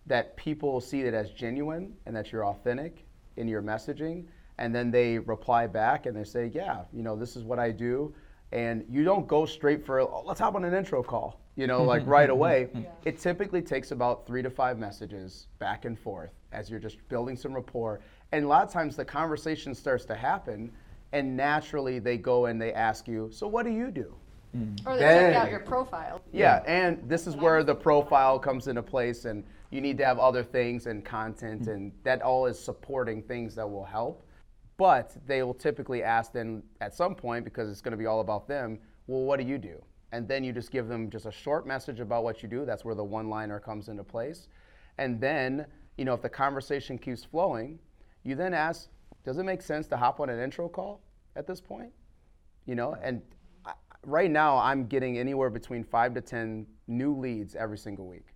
that 0.08 0.36
people 0.38 0.80
see 0.80 1.02
it 1.02 1.14
as 1.14 1.32
genuine 1.32 1.94
and 2.06 2.16
that 2.16 2.32
you're 2.32 2.46
authentic 2.46 3.06
in 3.38 3.48
your 3.48 3.62
messaging 3.62 4.26
and 4.62 4.76
then 4.76 4.92
they 4.92 5.18
reply 5.18 5.66
back 5.66 6.06
and 6.06 6.16
they 6.16 6.24
say, 6.24 6.52
"Yeah, 6.54 6.84
you 6.94 7.02
know, 7.02 7.16
this 7.16 7.36
is 7.36 7.44
what 7.44 7.58
I 7.58 7.72
do." 7.72 8.14
And 8.52 8.86
you 8.90 9.04
don't 9.04 9.28
go 9.28 9.46
straight 9.46 9.84
for, 9.84 10.02
oh, 10.02 10.24
"Let's 10.24 10.40
hop 10.40 10.54
on 10.56 10.64
an 10.64 10.74
intro 10.74 11.02
call." 11.02 11.41
You 11.56 11.68
know, 11.68 11.84
like 11.84 12.04
mm-hmm, 12.04 12.12
right 12.12 12.30
mm-hmm, 12.30 12.32
away. 12.32 12.70
Mm-hmm. 12.74 12.84
It 13.06 13.20
typically 13.20 13.62
takes 13.62 13.92
about 13.92 14.26
3 14.26 14.42
to 14.42 14.50
5 14.50 14.80
messages 14.80 15.48
back 15.60 15.86
and 15.86 16.00
forth 16.00 16.32
as 16.52 16.70
you're 16.70 16.80
just 16.80 16.98
building 17.10 17.36
some 17.36 17.54
rapport. 17.54 18.00
And 18.32 18.46
a 18.46 18.48
lot 18.48 18.64
of 18.64 18.72
times 18.72 18.96
the 18.96 19.06
conversation 19.06 19.76
starts 19.76 20.06
to 20.06 20.16
happen 20.16 20.72
and 21.12 21.36
naturally 21.36 22.00
they 22.00 22.18
go 22.18 22.46
and 22.46 22.62
they 22.62 22.74
ask 22.74 23.08
you, 23.08 23.30
"So 23.32 23.48
what 23.48 23.66
do 23.66 23.72
you 23.72 23.92
do?" 23.92 24.16
Mm. 24.56 24.86
Or 24.86 24.96
they 24.96 25.02
check 25.02 25.36
out 25.36 25.50
your 25.50 25.60
profile. 25.62 26.22
Yeah, 26.32 26.64
and 26.66 27.02
this 27.08 27.28
is 27.28 27.36
where 27.36 27.64
the 27.64 27.76
profile 27.76 28.38
comes 28.38 28.68
into 28.68 28.84
place, 28.84 29.26
and 29.26 29.44
you 29.70 29.82
need 29.82 29.98
to 30.00 30.06
have 30.06 30.20
other 30.20 30.44
things 30.44 30.88
and 30.88 31.04
content, 31.06 31.64
mm. 31.64 31.74
and 31.74 31.92
that 32.04 32.22
all 32.22 32.46
is 32.46 32.60
supporting 32.60 33.22
things 33.22 33.56
that 33.56 33.70
will 33.70 33.86
help. 33.86 34.24
But 34.78 35.16
they 35.26 35.44
will 35.44 35.54
typically 35.54 36.04
ask 36.04 36.32
then 36.32 36.64
at 36.82 36.94
some 36.94 37.16
point, 37.16 37.46
because 37.46 37.70
it's 37.70 37.82
going 37.82 37.92
to 37.92 37.98
be 37.98 38.08
all 38.08 38.20
about 38.20 38.48
them, 38.48 38.80
well, 39.08 39.22
what 39.22 39.40
do 39.40 39.46
you 39.46 39.58
do? 39.58 39.82
And 40.12 40.28
then 40.28 40.44
you 40.44 40.52
just 40.52 40.72
give 40.72 40.88
them 40.88 41.10
just 41.10 41.26
a 41.26 41.32
short 41.32 41.66
message 41.66 42.00
about 42.00 42.24
what 42.24 42.44
you 42.44 42.50
do. 42.50 42.66
That's 42.66 42.84
where 42.84 42.96
the 42.96 43.04
one 43.04 43.30
liner 43.30 43.60
comes 43.60 43.88
into 43.88 44.04
place. 44.04 44.48
And 44.98 45.22
then, 45.22 45.66
you 45.98 46.06
know, 46.06 46.14
if 46.14 46.22
the 46.22 46.30
conversation 46.30 46.98
keeps 46.98 47.24
flowing, 47.24 47.80
you 48.24 48.36
then 48.36 48.54
ask, 48.54 48.90
does 49.24 49.38
it 49.38 49.44
make 49.44 49.62
sense 49.62 49.88
to 49.88 49.98
hop 49.98 50.20
on 50.20 50.30
an 50.30 50.40
intro 50.40 50.68
call 50.68 51.02
at 51.36 51.48
this 51.48 51.62
point? 51.62 51.92
you 52.66 52.76
know 52.76 52.96
and 53.02 53.22
right 54.06 54.32
now 54.32 54.58
i'm 54.58 54.86
getting 54.86 55.18
anywhere 55.18 55.50
between 55.50 55.84
five 55.84 56.14
to 56.14 56.22
ten 56.22 56.66
new 56.88 57.16
leads 57.16 57.56
every 57.56 57.78
single 57.78 58.08
week 58.08 58.36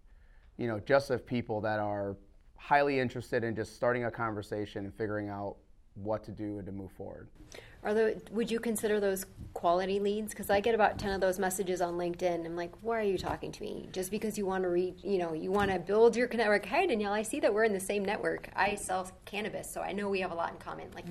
you 0.57 0.67
know 0.67 0.79
just 0.79 1.09
of 1.09 1.25
people 1.25 1.61
that 1.61 1.79
are 1.79 2.17
highly 2.55 2.99
interested 2.99 3.43
in 3.43 3.55
just 3.55 3.75
starting 3.75 4.05
a 4.05 4.11
conversation 4.11 4.85
and 4.85 4.93
figuring 4.93 5.29
out 5.29 5.57
what 5.95 6.23
to 6.23 6.31
do 6.31 6.57
and 6.57 6.65
to 6.65 6.71
move 6.71 6.91
forward 6.91 7.27
Are 7.83 7.93
the, 7.93 8.21
would 8.31 8.51
you 8.51 8.59
consider 8.59 8.99
those 8.99 9.25
quality 9.53 9.99
leads? 9.99 10.33
Because 10.33 10.49
I 10.49 10.59
get 10.59 10.75
about 10.75 10.99
10 10.99 11.13
of 11.13 11.21
those 11.21 11.39
messages 11.39 11.81
on 11.81 11.93
LinkedIn. 11.93 12.45
I'm 12.45 12.55
like, 12.55 12.73
why 12.81 12.99
are 12.99 13.03
you 13.03 13.17
talking 13.17 13.51
to 13.53 13.61
me? 13.61 13.87
Just 13.93 14.11
because 14.11 14.37
you 14.37 14.45
want 14.45 14.63
to 14.63 14.69
read, 14.69 14.95
you 15.03 15.17
know, 15.17 15.33
you 15.33 15.51
want 15.51 15.71
to 15.71 15.79
build 15.79 16.15
your 16.15 16.27
network. 16.27 16.65
Hi, 16.65 16.85
Danielle, 16.85 17.13
I 17.13 17.21
see 17.21 17.39
that 17.39 17.53
we're 17.53 17.63
in 17.63 17.71
the 17.73 17.79
same 17.79 18.03
network. 18.03 18.49
I 18.55 18.75
sell 18.75 19.09
cannabis, 19.23 19.71
so 19.71 19.81
I 19.81 19.93
know 19.93 20.09
we 20.09 20.19
have 20.19 20.31
a 20.31 20.35
lot 20.35 20.51
in 20.51 20.57
common. 20.57 20.87
Like, 20.93 21.05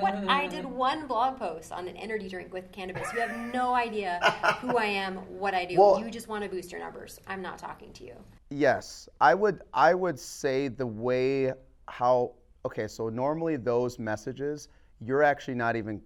what? 0.00 0.14
I 0.14 0.46
did 0.46 0.64
one 0.64 1.06
blog 1.06 1.38
post 1.38 1.72
on 1.72 1.86
an 1.88 1.96
energy 1.96 2.28
drink 2.28 2.52
with 2.54 2.72
cannabis. 2.72 3.12
You 3.12 3.20
have 3.20 3.52
no 3.52 3.74
idea 3.74 4.18
who 4.60 4.76
I 4.78 4.86
am, 4.86 5.16
what 5.38 5.54
I 5.54 5.64
do. 5.66 5.76
Well- 5.76 6.00
you 6.00 6.10
just 6.10 6.28
want 6.28 6.42
to 6.44 6.48
boost 6.48 6.72
your 6.72 6.80
numbers. 6.80 7.20
I'm 7.26 7.42
not 7.42 7.58
talking 7.58 7.92
to 7.94 8.04
you. 8.04 8.14
Yes, 8.50 9.08
I 9.20 9.34
would. 9.34 9.62
I 9.74 9.92
would 9.94 10.18
say 10.18 10.68
the 10.68 10.86
way 10.86 11.52
how. 11.88 12.32
Okay, 12.64 12.86
so 12.86 13.08
normally 13.08 13.56
those 13.56 13.98
messages, 13.98 14.68
you're 15.00 15.22
actually 15.22 15.54
not 15.54 15.74
even 15.76 16.00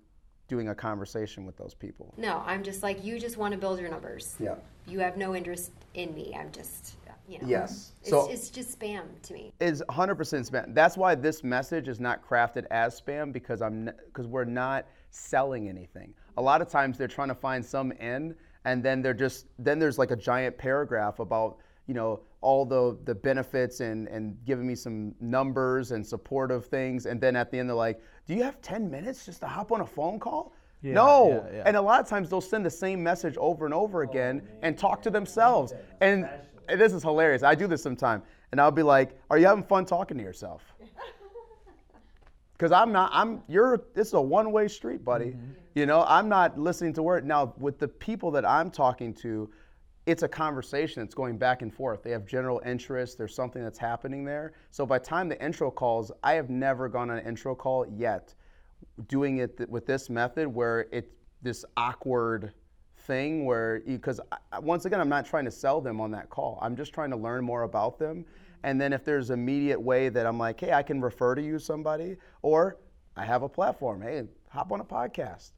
doing 0.49 0.69
a 0.69 0.75
conversation 0.75 1.45
with 1.45 1.57
those 1.57 1.75
people. 1.75 2.15
No, 2.17 2.43
I'm 2.47 2.63
just 2.63 2.83
like, 2.83 3.05
you 3.05 3.19
just 3.19 3.37
want 3.37 3.53
to 3.53 3.59
build 3.59 3.79
your 3.81 3.91
numbers. 3.91 4.37
Yeah. 4.39 4.55
You 4.87 5.01
have 5.01 5.17
no 5.17 5.35
interest 5.35 5.73
in 5.95 6.15
me. 6.15 6.35
I'm 6.39 6.53
just, 6.53 6.95
you 7.29 7.41
know. 7.41 7.49
Yes. 7.49 7.93
It's, 8.01 8.11
So- 8.11 8.31
it's 8.31 8.49
just 8.49 8.79
spam 8.79 9.03
to 9.23 9.33
me. 9.35 9.53
is 9.61 9.83
100% 9.91 10.49
spam. 10.49 10.73
That's 10.75 10.97
why 10.97 11.15
this 11.15 11.43
message 11.45 11.89
is 11.89 12.01
not 12.01 12.27
crafted 12.27 12.65
as 12.71 12.99
spam 13.01 13.33
because 13.33 13.61
I'm 13.61 13.91
because 14.07 14.27
we're 14.27 14.45
not 14.45 14.87
selling 15.11 15.69
anything. 15.69 16.15
A 16.39 16.43
lot 16.43 16.63
of 16.63 16.69
times 16.69 16.97
they're 16.97 17.09
trying 17.09 17.29
to 17.29 17.35
find 17.35 17.65
some 17.65 17.93
end 17.99 18.35
and 18.65 18.83
then 18.83 19.03
they're 19.03 19.15
just 19.15 19.47
then 19.59 19.79
there's 19.79 19.99
like 19.99 20.11
a 20.13 20.17
giant 20.17 20.57
paragraph 20.57 21.19
about, 21.19 21.59
you 21.87 21.95
know, 21.95 22.21
all 22.41 22.65
the 22.65 22.99
the 23.05 23.15
benefits 23.15 23.81
and 23.81 24.09
and 24.09 24.37
giving 24.45 24.67
me 24.67 24.75
some 24.75 25.15
numbers 25.21 25.93
and 25.93 26.07
supportive 26.07 26.67
things 26.67 27.07
and 27.07 27.21
then 27.21 27.37
at 27.37 27.51
the 27.51 27.59
end 27.59 27.69
they're 27.69 27.77
like, 27.77 28.01
"Do 28.27 28.35
you 28.35 28.43
have 28.43 28.61
10 28.61 28.91
minutes 28.91 29.27
just 29.27 29.41
to 29.41 29.47
hop 29.47 29.73
on 29.73 29.81
a 29.81 29.87
phone 29.87 30.19
call?" 30.19 30.53
Yeah, 30.83 30.95
no. 30.95 31.29
yeah, 31.51 31.57
yeah. 31.57 31.63
And 31.67 31.77
a 31.77 31.83
lot 31.83 32.01
of 32.01 32.09
times 32.09 32.31
they'll 32.31 32.41
send 32.41 32.65
the 32.65 32.71
same 32.71 33.03
message 33.03 33.37
over 33.39 33.65
and 33.65 33.75
over 33.75 34.03
again 34.03 34.47
and 34.63 34.79
talk 34.79 35.03
to 35.03 35.11
themselves. 35.11 35.73
And, 36.01 36.29
and 36.69 36.81
this 36.81 36.93
is 36.93 37.03
hilarious. 37.03 37.43
I 37.43 37.55
do 37.55 37.67
this 37.67 37.83
sometime. 37.83 38.23
And 38.53 38.61
I'll 38.61 38.71
be 38.71 38.83
like, 38.83 39.19
Are 39.31 39.39
you 39.39 39.47
having 39.47 39.65
fun 39.65 39.85
talking 39.85 40.17
to 40.19 40.23
yourself? 40.23 40.63
Because 42.53 42.73
I'm 42.73 42.91
not, 42.91 43.11
I'm, 43.13 43.43
you're, 43.49 43.85
this 43.93 44.09
is 44.09 44.15
a 44.15 44.21
one 44.21 44.51
way 44.51 44.67
street, 44.67 45.05
buddy. 45.05 45.37
You 45.75 45.85
know, 45.85 46.07
I'm 46.09 46.27
not 46.27 46.59
listening 46.59 46.95
to 46.95 47.03
word. 47.03 47.27
Now, 47.27 47.53
with 47.59 47.79
the 47.79 47.87
people 47.87 48.31
that 48.31 48.47
I'm 48.47 48.71
talking 48.71 49.13
to, 49.17 49.51
it's 50.07 50.23
a 50.23 50.29
conversation 50.29 51.03
that's 51.03 51.15
going 51.15 51.37
back 51.37 51.63
and 51.63 51.75
forth. 51.75 52.03
They 52.03 52.13
have 52.13 52.27
general 52.27 52.63
interest. 52.65 53.19
There's 53.19 53.35
something 53.35 53.63
that's 53.63 53.79
happening 53.79 54.25
there. 54.25 54.53
So 54.71 54.87
by 54.87 54.99
the 54.99 55.05
time 55.05 55.29
the 55.29 55.45
intro 55.45 55.71
calls, 55.71 56.13
I 56.23 56.35
have 56.35 56.49
never 56.49 56.89
gone 56.89 57.11
on 57.11 57.19
an 57.19 57.27
intro 57.27 57.57
call 57.57 57.87
yet 57.89 58.35
doing 59.09 59.39
it 59.39 59.59
th- 59.59 59.69
with 59.69 59.85
this 59.85 60.09
method 60.09 60.47
where 60.47 60.87
it's 60.93 61.13
this 61.43 61.65
awkward 61.77 62.53
thing 62.99 63.45
where 63.45 63.81
because 63.87 64.21
once 64.63 64.85
again 64.85 65.01
i'm 65.01 65.09
not 65.09 65.25
trying 65.25 65.45
to 65.45 65.51
sell 65.51 65.81
them 65.81 66.01
on 66.01 66.11
that 66.11 66.29
call 66.31 66.59
i'm 66.63 66.75
just 66.75 66.93
trying 66.93 67.11
to 67.11 67.17
learn 67.17 67.45
more 67.45 67.63
about 67.63 67.99
them 67.99 68.25
and 68.65 68.81
then 68.81 68.93
if 68.93 69.05
there's 69.05 69.31
immediate 69.31 69.81
way 69.81 70.09
that 70.09 70.27
i'm 70.27 70.39
like 70.39 70.59
hey 70.59 70.73
i 70.73 70.83
can 70.83 71.01
refer 71.01 71.35
to 71.35 71.43
you 71.43 71.59
somebody 71.59 72.17
or 72.43 72.79
i 73.17 73.25
have 73.25 73.43
a 73.43 73.49
platform 73.49 74.01
hey 74.01 74.25
hop 74.49 74.73
on 74.73 74.81
a 74.81 74.85
podcast 74.85 75.53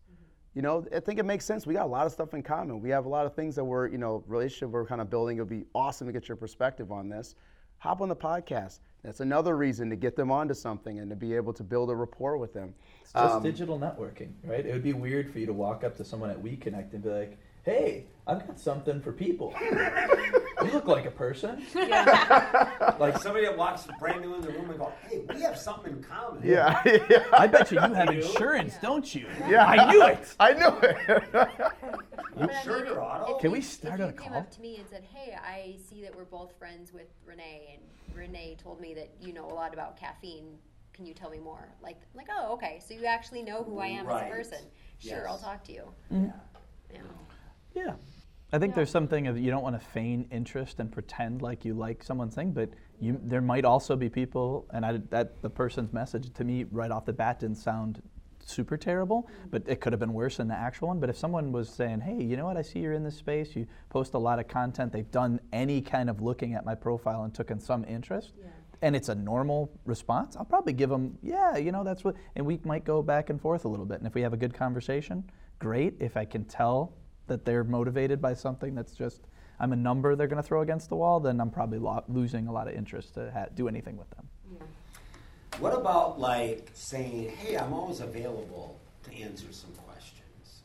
you 0.55 0.63
know 0.63 0.85
i 0.95 1.01
think 1.01 1.19
it 1.19 1.25
makes 1.25 1.45
sense. 1.45 1.67
We 1.67 1.75
got 1.75 1.85
a 1.85 1.89
lot 1.89 2.07
of 2.07 2.13
stuff 2.13 2.35
in 2.35 2.43
common. 2.43 2.81
We 2.81 2.91
have 2.91 3.07
a 3.07 3.09
lot 3.09 3.27
of 3.27 3.35
things 3.35 3.55
that 3.57 3.65
we're 3.65 3.89
you 3.89 3.99
know 3.99 4.25
relationship 4.27 4.71
we're 4.71 4.87
kind 4.87 5.01
of 5.01 5.11
building. 5.11 5.37
It 5.39 5.41
would 5.41 5.49
be 5.49 5.65
awesome 5.75 6.07
to 6.07 6.13
get 6.13 6.29
your 6.29 6.37
perspective 6.37 6.91
on 6.93 7.09
this. 7.09 7.35
Hop 7.79 8.01
on 8.01 8.09
the 8.09 8.17
podcast. 8.17 8.81
That's 9.05 9.21
another 9.21 9.57
reason 9.57 9.89
to 9.91 9.97
get 9.97 10.17
them 10.17 10.33
onto 10.33 10.55
something 10.55 10.99
and 10.99 11.09
to 11.11 11.15
be 11.17 11.35
able 11.35 11.53
to 11.53 11.63
build 11.63 11.91
a 11.91 11.95
rapport 11.95 12.37
with 12.37 12.53
them. 12.53 12.75
It's 13.03 13.13
just 13.13 13.35
Um, 13.37 13.43
digital 13.45 13.79
networking, 13.79 14.33
right? 14.43 14.67
It 14.67 14.73
would 14.73 14.83
be 14.83 14.93
weird 14.95 15.31
for 15.31 15.39
you 15.39 15.47
to 15.47 15.53
walk 15.53 15.85
up 15.85 15.95
to 15.99 16.05
someone 16.05 16.31
at 16.31 16.43
WeConnect 16.43 16.93
and 16.95 17.03
be 17.03 17.09
like, 17.09 17.39
"Hey, 17.69 18.07
I've 18.27 18.47
got 18.47 18.59
something 18.59 18.99
for 19.03 19.13
people. 19.13 19.55
you 19.61 20.71
look 20.73 20.87
like 20.87 21.05
a 21.05 21.11
person." 21.11 21.63
Like 21.75 23.19
somebody 23.19 23.45
that 23.45 23.57
walks 23.57 23.87
brand 24.01 24.23
new 24.23 24.35
in 24.37 24.41
the 24.41 24.49
room 24.51 24.71
and 24.71 24.79
go, 24.79 24.91
"Hey, 25.07 25.19
we 25.29 25.43
have 25.43 25.59
something 25.59 25.93
in 25.93 26.03
common." 26.03 26.41
yeah 26.43 26.81
yeah 27.11 27.25
I 27.33 27.47
bet 27.47 27.71
you 27.71 27.79
you 27.81 27.93
have 27.95 28.09
insurance, 28.09 28.75
don't 28.81 29.15
you? 29.15 29.27
Yeah, 29.47 29.67
I 29.67 29.91
knew 29.93 30.03
it. 30.07 30.35
I 30.41 30.53
knew 30.55 30.79
it. 30.83 31.23
But 31.33 32.51
I 32.55 32.63
sure 32.63 32.77
mean, 32.77 32.87
your 32.87 32.95
if- 32.95 33.03
auto? 33.03 33.39
Can 33.39 33.51
we 33.51 33.61
start 33.61 34.01
if 34.01 34.07
a 34.09 34.13
you 34.13 34.19
came 34.19 34.33
up 34.33 34.51
to 34.53 34.61
me 34.63 34.77
and 34.77 34.89
said, 34.89 35.05
"Hey, 35.15 35.37
I 35.37 35.77
see 35.89 36.01
that 36.03 36.15
we're 36.17 36.25
both 36.25 36.57
friends 36.59 36.93
with 36.93 37.09
Renee, 37.27 37.77
and 37.79 38.17
Renee 38.17 38.57
told 38.63 38.81
me 38.81 38.95
that 38.95 39.11
you 39.21 39.33
know 39.35 39.47
a 39.47 39.53
lot 39.55 39.75
about 39.75 39.99
caffeine. 39.99 40.57
Can 40.95 41.05
you 41.05 41.13
tell 41.13 41.29
me 41.31 41.39
more?" 41.39 41.69
Like, 41.83 41.97
I'm 42.13 42.17
like, 42.17 42.29
oh, 42.35 42.55
okay. 42.55 42.81
So 42.87 42.95
you 42.95 43.05
actually 43.05 43.43
know 43.43 43.63
who 43.63 43.79
I 43.79 43.89
am 43.89 44.07
Right. 44.07 44.23
as 44.25 44.31
a 44.33 44.35
person. 44.35 44.65
Sure, 44.99 45.19
Yes. 45.19 45.27
I'll 45.29 45.39
talk 45.39 45.63
to 45.65 45.73
you. 45.73 45.83
Mm-hmm. 46.13 46.31
Yeah. 46.95 47.01
Yeah. 47.75 47.95
I 48.51 48.59
think 48.59 48.75
there's 48.75 48.91
something 48.91 49.27
of 49.27 49.39
you 49.39 49.51
don't 49.51 49.63
want 49.63 49.79
to 49.79 49.87
feign 49.89 50.27
interest 50.31 50.81
and 50.81 50.91
pretend 50.91 51.43
like 51.43 51.67
you 51.67 51.75
like 51.75 52.03
someone's 52.03 52.35
thing, 52.35 52.53
but 52.53 52.71
you 52.99 53.21
there 53.23 53.43
might 53.43 53.67
also 53.67 53.95
be 53.95 54.09
people, 54.09 54.67
and 54.73 54.87
I, 54.87 55.01
that 55.11 55.43
the 55.43 55.51
person's 55.51 55.93
message 55.93 56.33
to 56.33 56.45
me 56.45 56.65
right 56.71 56.91
off 56.91 57.05
the 57.05 57.13
bat 57.13 57.41
didn't 57.41 57.59
sound 57.59 58.03
super 58.43 58.79
terrible, 58.79 59.25
mm-hmm. 59.25 59.51
but 59.51 59.65
it 59.67 59.83
could 59.83 59.93
have 59.93 60.01
been 60.01 60.15
worse 60.15 60.39
than 60.39 60.49
the 60.49 60.55
actual 60.55 60.89
one. 60.89 60.99
But 60.99 61.11
if 61.11 61.19
someone 61.19 61.53
was 61.53 61.69
saying, 61.69 62.01
"Hey, 62.01 62.23
you 62.23 62.39
know 62.39 62.47
what? 62.47 62.57
I 62.57 62.63
see 62.63 62.79
you're 62.79 62.95
in 62.95 63.05
this 63.05 63.17
space. 63.17 63.55
You 63.55 63.67
post 63.91 64.15
a 64.15 64.19
lot 64.19 64.39
of 64.39 64.49
content. 64.49 64.93
They've 64.95 65.11
done 65.11 65.41
any 65.53 65.83
kind 65.83 66.09
of 66.09 66.23
looking 66.23 66.55
at 66.55 66.65
my 66.65 66.75
profile 66.75 67.25
and 67.25 67.35
took 67.35 67.51
in 67.51 67.61
some 67.61 67.85
interest." 67.85 68.33
And 68.81 68.95
it's 68.95 69.09
a 69.09 69.15
normal 69.15 69.71
response. 69.85 70.37
I'll 70.37 70.45
probably 70.45 70.73
give 70.73 70.89
them, 70.89 71.19
yeah, 71.21 71.57
you 71.57 71.73
know, 71.73 71.83
that's 71.83 72.05
what, 72.05 72.15
and 72.37 72.47
we 72.47 72.61
might 72.63 72.85
go 72.85 73.03
back 73.03 73.29
and 73.29 73.41
forth 73.41 73.65
a 73.65 73.69
little 73.69 73.85
bit. 73.85 73.99
And 73.99 74.07
if 74.07 74.15
we 74.15 74.23
have 74.23 74.33
a 74.33 74.37
good 74.37 74.55
conversation, 74.55 75.25
great. 75.59 75.95
If 75.99 76.17
I 76.17 76.25
can 76.25 76.45
tell 76.45 76.93
that 77.29 77.45
they're 77.45 77.65
motivated 77.65 78.21
by 78.21 78.35
something 78.35 78.75
that's 78.75 78.93
just, 78.93 79.21
I'm 79.61 79.73
a 79.73 79.77
number 79.77 80.17
they're 80.17 80.27
going 80.27 80.43
to 80.43 80.47
throw 80.47 80.63
against 80.63 80.89
the 80.89 80.97
wall, 80.97 81.21
then 81.21 81.41
I'm 81.41 81.51
probably 81.51 81.79
lo- 81.79 82.05
losing 82.09 82.49
a 82.49 82.53
lot 82.53 82.69
of 82.69 82.75
interest 82.75 83.15
to 83.15 83.31
ha- 83.33 83.47
do 83.55 83.69
anything 83.69 83.97
with 83.97 84.11
them. 84.11 84.29
What 85.61 85.75
about 85.75 86.21
like 86.21 86.71
saying, 86.75 87.31
"Hey, 87.31 87.57
I'm 87.57 87.73
always 87.73 88.01
available 88.01 88.79
to 89.03 89.15
answer 89.15 89.47
some 89.51 89.71
questions," 89.73 89.88
or 89.88 89.88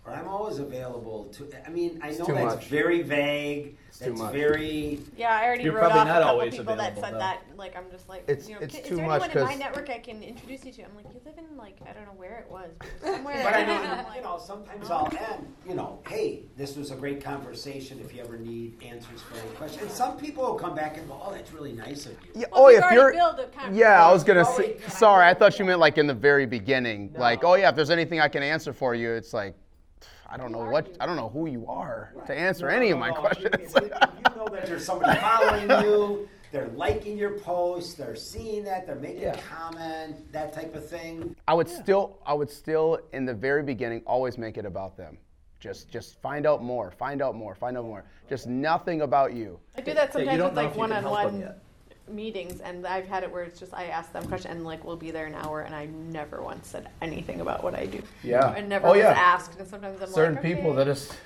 "I'm 0.06 0.28
always 0.28 0.60
available 0.60 1.26
to"? 1.34 1.48
I 1.66 1.70
mean, 1.70 2.00
I 2.04 2.12
know 2.12 2.26
too 2.26 2.34
that's 2.34 2.56
much. 2.56 2.66
very 2.68 3.02
vague. 3.02 3.78
too 3.94 4.06
that's 4.10 4.20
much. 4.22 4.34
very. 4.34 5.00
Yeah, 5.16 5.30
I 5.36 5.46
already 5.46 5.64
You're 5.66 5.74
wrote 5.74 5.82
probably 5.92 6.00
off 6.00 6.08
not 6.08 6.18
a 6.18 6.24
couple 6.26 6.40
always 6.40 6.56
people 6.58 6.76
that 6.76 6.80
available, 6.94 7.02
said 7.04 7.14
though. 7.14 7.20
that. 7.20 7.42
Like, 7.56 7.78
I'm 7.78 7.92
just 7.92 8.10
like, 8.10 8.24
It's- 8.28 8.50
you 8.50 8.56
know, 8.56 8.62
it's 8.62 8.74
"Ki- 8.74 8.82
is 8.82 8.88
too 8.88 8.96
there 8.96 9.06
much 9.06 9.22
anyone 9.24 9.38
in 9.38 9.44
my 9.44 9.50
'cause- 9.52 9.60
network 9.60 9.90
I 9.92 10.00
can 10.00 10.24
introduce 10.24 10.66
you 10.66 10.72
to? 10.74 10.82
I'm 10.84 10.96
like, 10.96 11.06
you 11.14 11.22
live 11.24 11.38
in 11.38 11.56
like 11.58 11.78
I 11.88 11.94
don't 11.94 12.06
know 12.06 12.14
where 12.18 12.40
it 12.40 12.52
was, 12.52 12.72
but 12.80 12.88
somewhere. 13.14 13.44
But 13.44 13.54
I 13.54 13.64
know, 13.66 14.04
like, 14.10 14.16
you 14.18 14.22
know, 14.24 14.40
sometimes 14.44 14.90
I'll 14.90 15.06
end, 15.32 15.54
you 15.68 15.76
know, 15.76 16.00
hey, 16.08 16.42
this 16.58 16.76
was 16.76 16.90
a 16.92 16.96
great 16.96 17.24
conversation. 17.24 18.00
If 18.04 18.16
you 18.16 18.22
ever 18.24 18.38
need 18.38 18.82
answers 18.84 19.22
for 19.22 19.38
any 19.40 19.50
questions, 19.56 19.84
and 19.84 19.92
some 19.92 20.18
people 20.18 20.44
will 20.44 20.56
come 20.56 20.74
back 20.76 20.98
and 20.98 21.08
go, 21.08 21.22
"Oh, 21.24 21.32
that's 21.32 21.54
really 21.54 21.72
nice 21.74 22.08
of 22.08 22.14
you." 22.26 22.32
Yeah, 22.34 22.48
Well, 22.52 22.64
oh, 22.64 22.66
we've 22.70 22.78
if 22.80 22.84
already 22.84 22.96
you're. 23.00 23.14
built 23.14 23.34
a 23.40 23.44
conversation. 23.44 23.76
Yeah, 23.76 24.06
I 24.08 24.12
was 24.12 24.24
gonna 24.24 24.42
Oh, 24.42 24.58
say. 24.58 24.64
wait, 24.70 24.82
can 24.82 24.90
I- 24.92 24.94
Sorry, 24.96 25.28
I 25.28 25.34
thought 25.36 25.60
you 25.60 25.66
meant 25.66 25.80
like 25.80 26.00
in 26.00 26.08
the 26.08 26.14
very 26.16 26.48
beginning. 26.48 27.14
Like, 27.16 27.44
No. 27.44 27.50
oh 27.52 27.54
yeah, 27.56 27.70
if 27.70 27.76
there's 27.76 27.92
anything 27.92 28.20
I 28.20 28.28
can 28.28 28.42
answer 28.42 28.74
for 28.74 28.96
you, 28.96 29.12
it's 29.12 29.34
like, 29.36 29.54
I 30.34 30.38
don't 30.38 30.52
know 30.52 30.66
what, 30.66 30.88
you? 30.88 30.96
I 31.00 31.06
don't 31.06 31.16
know 31.16 31.30
who 31.30 31.46
you 31.46 31.68
are 31.68 32.12
to 32.26 32.34
answer 32.34 32.68
No, 32.68 32.76
any 32.76 32.88
no, 32.90 32.96
of 32.96 33.00
my 33.00 33.10
no, 33.10 33.16
questions. 33.16 33.54
If, 33.54 33.76
if 33.76 33.84
you 33.84 34.36
know 34.36 34.48
that 34.52 34.66
there's 34.66 34.84
somebody 34.84 35.20
following 35.22 35.70
you, 35.86 36.28
they're 36.52 36.70
liking 36.70 37.20
your 37.20 37.38
posts, 37.38 37.94
they're 37.94 38.16
seeing 38.16 38.64
that, 38.64 38.88
they're 38.88 38.96
making 38.96 39.22
Yeah. 39.22 39.34
a 39.38 39.42
comment, 39.44 40.32
that 40.32 40.52
type 40.52 40.74
of 40.76 40.90
thing. 40.90 41.36
I 41.48 41.54
would 41.54 41.70
still, 41.70 42.18
I 42.26 42.34
would 42.34 42.50
still, 42.50 42.98
in 43.14 43.26
the 43.26 43.34
very 43.36 43.62
beginning, 43.62 44.02
always 44.08 44.40
make 44.40 44.58
it 44.58 44.66
about 44.66 44.98
them. 44.98 45.20
Just, 45.60 45.92
just 45.92 46.20
find 46.20 46.48
out 46.48 46.64
more, 46.64 46.90
find 46.90 47.22
out 47.22 47.36
more, 47.36 47.54
find 47.54 47.78
out 47.78 47.86
more. 47.86 48.04
Just 48.28 48.48
nothing 48.48 49.02
about 49.02 49.34
you. 49.34 49.60
I 49.78 49.82
do 49.82 49.94
that 49.94 50.12
sometimes 50.14 50.38
don't 50.40 50.48
with 50.48 50.56
know 50.56 50.62
like 50.64 50.72
if 50.72 50.78
you 50.78 51.42
can 51.42 51.54
help 52.08 52.16
them 52.16 52.16
one-on-one 52.16 52.34
yet. 52.34 52.34
meetings, 52.34 52.62
and 52.62 52.86
I've 52.86 53.08
had 53.08 53.24
it 53.24 53.32
where 53.32 53.44
it's 53.44 53.60
just 53.60 53.74
I 53.74 53.86
ask 53.86 54.12
them 54.14 54.28
questions, 54.28 54.56
and 54.56 54.66
like 54.66 54.84
we'll 54.84 54.96
be 54.96 55.12
there 55.12 55.26
an 55.26 55.36
hour, 55.36 55.62
and 55.62 55.76
I 55.76 55.86
never 55.86 56.42
once 56.42 56.68
said 56.68 56.90
anything 57.02 57.42
about 57.42 57.64
what 57.64 57.76
I 57.76 57.86
do. 57.86 58.02
Yeah. 58.24 58.54
And 58.54 58.70
never 58.70 58.88
Oh, 58.88 58.92
was 58.92 59.00
yeah. 59.00 59.12
asked, 59.12 59.60
and 59.60 59.68
sometimes 59.68 60.02
I'm 60.02 60.10
Certain 60.10 60.36
like, 60.36 60.44
people 60.44 60.72
okay. 60.72 60.78
that 60.78 60.86
just, 60.86 61.18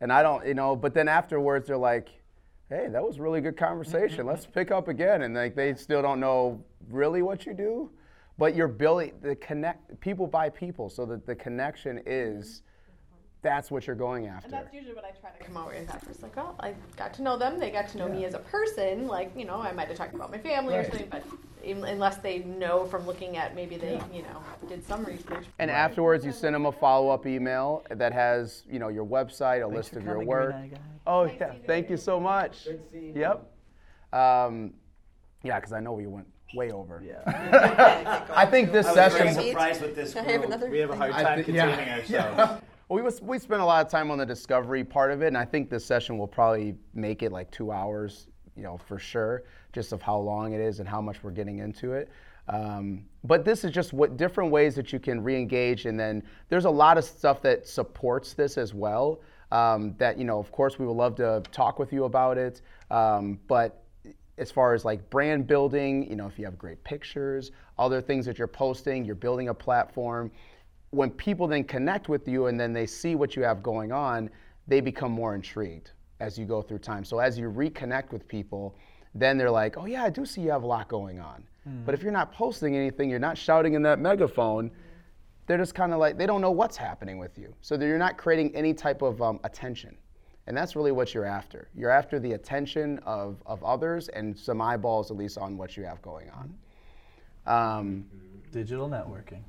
and 0.00 0.12
I 0.12 0.22
don't, 0.22 0.46
you 0.46 0.54
know, 0.54 0.76
but 0.76 0.94
then 0.94 1.08
afterwards 1.08 1.66
they're 1.68 1.76
like, 1.76 2.08
hey, 2.68 2.88
that 2.90 3.02
was 3.02 3.18
a 3.18 3.22
really 3.22 3.40
good 3.40 3.56
conversation. 3.56 4.18
Mm-hmm. 4.18 4.28
Let's 4.28 4.46
pick 4.46 4.70
up 4.70 4.88
again. 4.88 5.22
And 5.22 5.34
like 5.34 5.54
they 5.54 5.74
still 5.74 6.02
don't 6.02 6.20
know 6.20 6.64
really 6.90 7.22
what 7.22 7.46
you 7.46 7.54
do, 7.54 7.90
but 8.38 8.54
you're 8.54 8.68
building 8.68 9.12
the 9.22 9.36
connect. 9.36 10.00
People 10.00 10.26
buy 10.26 10.50
people, 10.50 10.88
so 10.90 11.06
that 11.06 11.26
the 11.26 11.34
connection 11.34 12.02
is, 12.06 12.62
that's 13.42 13.70
what 13.70 13.86
you're 13.86 13.94
going 13.96 14.26
after. 14.26 14.46
And 14.46 14.52
that's 14.52 14.72
usually 14.74 14.94
what 14.94 15.04
I 15.04 15.10
try 15.20 15.30
to 15.30 15.44
come 15.44 15.56
out 15.56 15.68
with 15.68 15.88
after. 15.88 16.10
It's 16.10 16.22
like, 16.22 16.36
oh, 16.36 16.54
I 16.58 16.74
got 16.96 17.14
to 17.14 17.22
know 17.22 17.36
them. 17.38 17.58
They 17.60 17.70
got 17.70 17.88
to 17.90 17.98
know 17.98 18.08
me 18.08 18.24
as 18.24 18.34
a 18.34 18.38
person. 18.40 19.06
Like, 19.06 19.30
you 19.36 19.44
know, 19.44 19.60
I 19.60 19.72
might 19.72 19.88
have 19.88 19.96
talked 19.96 20.14
about 20.14 20.30
my 20.30 20.38
family 20.38 20.74
or 20.74 20.84
something, 20.84 21.06
but 21.10 21.22
even, 21.62 21.84
unless 21.84 22.16
they 22.16 22.40
know 22.40 22.86
from 22.86 23.06
looking 23.06 23.36
at 23.36 23.54
maybe 23.54 23.76
they, 23.76 24.00
you 24.12 24.22
know, 24.22 24.42
did 24.68 24.84
some 24.86 25.04
research. 25.04 25.44
And 25.58 25.70
afterwards, 25.70 26.24
you 26.24 26.32
send 26.32 26.54
them 26.54 26.66
a 26.66 26.72
follow-up 26.72 27.26
email 27.26 27.84
that 27.90 28.12
has, 28.12 28.64
you 28.68 28.78
know, 28.78 28.88
your 28.88 29.06
website, 29.06 29.58
a 29.58 29.62
Thanks 29.62 29.76
list 29.76 29.92
of 29.96 30.04
your 30.04 30.24
work. 30.24 30.52
Green 30.52 30.64
Eye 30.64 30.68
Guy. 30.68 30.80
Oh 31.06 31.24
Nice 31.26 31.36
yeah, 31.38 31.52
you. 31.52 31.60
thank 31.66 31.88
you 31.90 31.96
so 31.96 32.18
much. 32.18 32.64
Good 32.64 32.80
seeing 32.90 33.14
you. 33.16 33.20
Yep. 33.20 33.52
Um, 34.12 34.74
yeah, 35.44 35.60
because 35.60 35.72
I 35.72 35.78
know 35.78 35.92
we 35.92 36.06
went 36.08 36.26
way 36.54 36.72
over. 36.72 37.00
Yeah. 37.06 38.24
I 38.34 38.44
think 38.46 38.72
this 38.72 38.86
I 38.86 38.90
was 38.90 39.12
session. 39.12 39.34
very 39.34 39.48
surprised 39.50 39.82
with 39.82 39.94
this 39.94 40.16
I 40.16 40.20
group. 40.22 40.32
have 40.32 40.44
another. 40.44 40.68
We 40.70 40.78
have 40.78 40.90
a 40.90 40.96
hard 40.96 41.12
I 41.12 41.22
time 41.22 41.44
thi- 41.44 41.52
yeah. 41.52 41.68
containing 41.76 41.94
ourselves. 41.94 42.62
Well, 42.88 42.96
we, 42.96 43.02
was, 43.02 43.20
we 43.20 43.38
spent 43.40 43.60
a 43.60 43.64
lot 43.64 43.84
of 43.84 43.90
time 43.90 44.12
on 44.12 44.18
the 44.18 44.26
discovery 44.26 44.84
part 44.84 45.10
of 45.10 45.20
it, 45.22 45.26
and 45.26 45.36
I 45.36 45.44
think 45.44 45.70
this 45.70 45.84
session 45.84 46.18
will 46.18 46.28
probably 46.28 46.76
make 46.94 47.24
it 47.24 47.32
like 47.32 47.50
two 47.50 47.72
hours, 47.72 48.28
you 48.54 48.62
know, 48.62 48.76
for 48.76 48.96
sure, 48.96 49.42
just 49.72 49.92
of 49.92 50.02
how 50.02 50.18
long 50.18 50.52
it 50.52 50.60
is 50.60 50.78
and 50.78 50.88
how 50.88 51.00
much 51.00 51.24
we're 51.24 51.32
getting 51.32 51.58
into 51.58 51.94
it. 51.94 52.08
Um, 52.48 53.04
but 53.24 53.44
this 53.44 53.64
is 53.64 53.72
just 53.72 53.92
what 53.92 54.16
different 54.16 54.52
ways 54.52 54.76
that 54.76 54.92
you 54.92 55.00
can 55.00 55.20
re-engage, 55.24 55.86
and 55.86 55.98
then 55.98 56.22
there's 56.48 56.64
a 56.64 56.70
lot 56.70 56.96
of 56.96 57.04
stuff 57.04 57.42
that 57.42 57.66
supports 57.66 58.34
this 58.34 58.56
as 58.56 58.72
well. 58.72 59.20
Um, 59.50 59.94
that 59.98 60.16
you 60.16 60.24
know, 60.24 60.38
of 60.38 60.52
course, 60.52 60.78
we 60.78 60.86
would 60.86 60.96
love 60.96 61.16
to 61.16 61.42
talk 61.50 61.80
with 61.80 61.92
you 61.92 62.04
about 62.04 62.38
it, 62.38 62.62
um, 62.92 63.40
but 63.48 63.82
as 64.38 64.52
far 64.52 64.74
as 64.74 64.84
like 64.84 65.08
brand 65.10 65.46
building, 65.46 66.08
you 66.08 66.14
know, 66.14 66.26
if 66.26 66.38
you 66.38 66.44
have 66.44 66.58
great 66.58 66.82
pictures, 66.84 67.50
other 67.78 68.00
things 68.00 68.26
that 68.26 68.38
you're 68.38 68.46
posting, 68.46 69.04
you're 69.04 69.14
building 69.14 69.48
a 69.48 69.54
platform. 69.54 70.30
When 70.96 71.10
people 71.10 71.46
then 71.46 71.64
connect 71.64 72.08
with 72.08 72.26
you 72.26 72.46
and 72.46 72.58
then 72.58 72.72
they 72.72 72.86
see 72.86 73.14
what 73.14 73.36
you 73.36 73.42
have 73.42 73.62
going 73.62 73.92
on, 73.92 74.30
they 74.66 74.80
become 74.80 75.12
more 75.12 75.34
intrigued 75.34 75.90
as 76.20 76.38
you 76.38 76.46
go 76.46 76.62
through 76.62 76.78
time. 76.78 77.04
So 77.04 77.18
as 77.18 77.38
you 77.38 77.50
reconnect 77.50 78.12
with 78.12 78.26
people, 78.26 78.74
then 79.14 79.36
they're 79.36 79.50
like, 79.50 79.76
oh 79.76 79.84
yeah, 79.84 80.04
I 80.04 80.10
do 80.10 80.24
see 80.24 80.40
you 80.40 80.50
have 80.50 80.62
a 80.62 80.66
lot 80.66 80.88
going 80.88 81.20
on. 81.20 81.44
But 81.84 81.94
if 81.94 82.02
you're 82.02 82.12
not 82.12 82.32
posting 82.32 82.76
anything, 82.76 83.10
you're 83.10 83.18
not 83.18 83.36
shouting 83.36 83.74
in 83.74 83.82
that 83.82 83.98
megaphone, 83.98 84.70
they're 85.46 85.58
just 85.58 85.74
kind 85.74 85.92
of 85.92 85.98
like, 85.98 86.16
they 86.16 86.26
don't 86.26 86.40
know 86.40 86.50
what's 86.50 86.76
happening 86.76 87.18
with 87.18 87.36
you. 87.38 87.54
So 87.60 87.76
you're 87.76 87.98
not 87.98 88.16
creating 88.16 88.54
any 88.54 88.72
type 88.72 89.02
of 89.02 89.20
um, 89.20 89.38
attention. 89.44 89.96
And 90.46 90.56
that's 90.56 90.76
really 90.76 90.92
what 90.92 91.12
you're 91.12 91.24
after. 91.24 91.68
You're 91.74 91.90
after 91.90 92.18
the 92.20 92.32
attention 92.32 93.00
of, 93.04 93.42
of 93.46 93.62
others 93.64 94.08
and 94.08 94.38
some 94.38 94.62
eyeballs, 94.62 95.10
at 95.10 95.16
least, 95.16 95.38
on 95.38 95.58
what 95.58 95.76
you 95.76 95.84
have 95.84 96.00
going 96.02 96.30
on. 96.30 96.54
Um, 97.46 98.06
Digital 98.52 98.88
networking. 98.88 99.42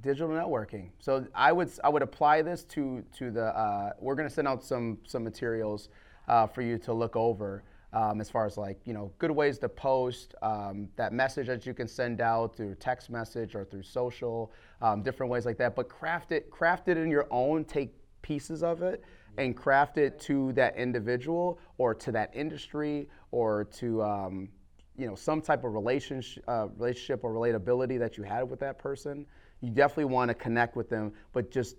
Digital 0.00 0.28
networking. 0.28 0.90
So 0.98 1.26
I 1.34 1.52
would 1.52 1.70
I 1.82 1.88
would 1.88 2.02
apply 2.02 2.42
this 2.42 2.64
to 2.64 3.04
to 3.18 3.30
the. 3.30 3.46
Uh, 3.46 3.92
we're 4.00 4.14
going 4.14 4.28
to 4.28 4.34
send 4.34 4.48
out 4.48 4.62
some 4.64 4.98
some 5.06 5.24
materials 5.24 5.88
uh, 6.28 6.46
for 6.46 6.62
you 6.62 6.78
to 6.78 6.92
look 6.92 7.16
over. 7.16 7.62
Um, 7.92 8.20
as 8.20 8.28
far 8.28 8.44
as 8.44 8.58
like 8.58 8.78
you 8.84 8.92
know, 8.92 9.10
good 9.18 9.30
ways 9.30 9.58
to 9.58 9.68
post 9.68 10.34
um, 10.42 10.88
that 10.96 11.12
message 11.12 11.46
that 11.46 11.64
you 11.64 11.72
can 11.72 11.88
send 11.88 12.20
out 12.20 12.54
through 12.54 12.74
text 12.74 13.08
message 13.08 13.54
or 13.54 13.64
through 13.64 13.84
social, 13.84 14.52
um, 14.82 15.02
different 15.02 15.30
ways 15.32 15.46
like 15.46 15.56
that. 15.58 15.74
But 15.74 15.88
craft 15.88 16.32
it, 16.32 16.50
craft 16.50 16.88
it 16.88 16.98
in 16.98 17.10
your 17.10 17.26
own. 17.30 17.64
Take 17.64 17.94
pieces 18.22 18.62
of 18.62 18.82
it 18.82 19.02
and 19.38 19.56
craft 19.56 19.98
it 19.98 20.18
to 20.20 20.52
that 20.54 20.76
individual 20.76 21.58
or 21.78 21.94
to 21.94 22.12
that 22.12 22.30
industry 22.34 23.08
or 23.30 23.64
to 23.64 24.02
um, 24.02 24.48
you 24.96 25.06
know 25.06 25.14
some 25.14 25.40
type 25.40 25.64
of 25.64 25.74
relationship, 25.74 26.42
uh, 26.48 26.68
relationship 26.76 27.22
or 27.22 27.32
relatability 27.32 27.98
that 27.98 28.16
you 28.16 28.24
had 28.24 28.48
with 28.48 28.60
that 28.60 28.78
person. 28.78 29.26
You 29.60 29.70
definitely 29.70 30.06
want 30.06 30.28
to 30.28 30.34
connect 30.34 30.76
with 30.76 30.88
them, 30.88 31.12
but 31.32 31.50
just 31.50 31.76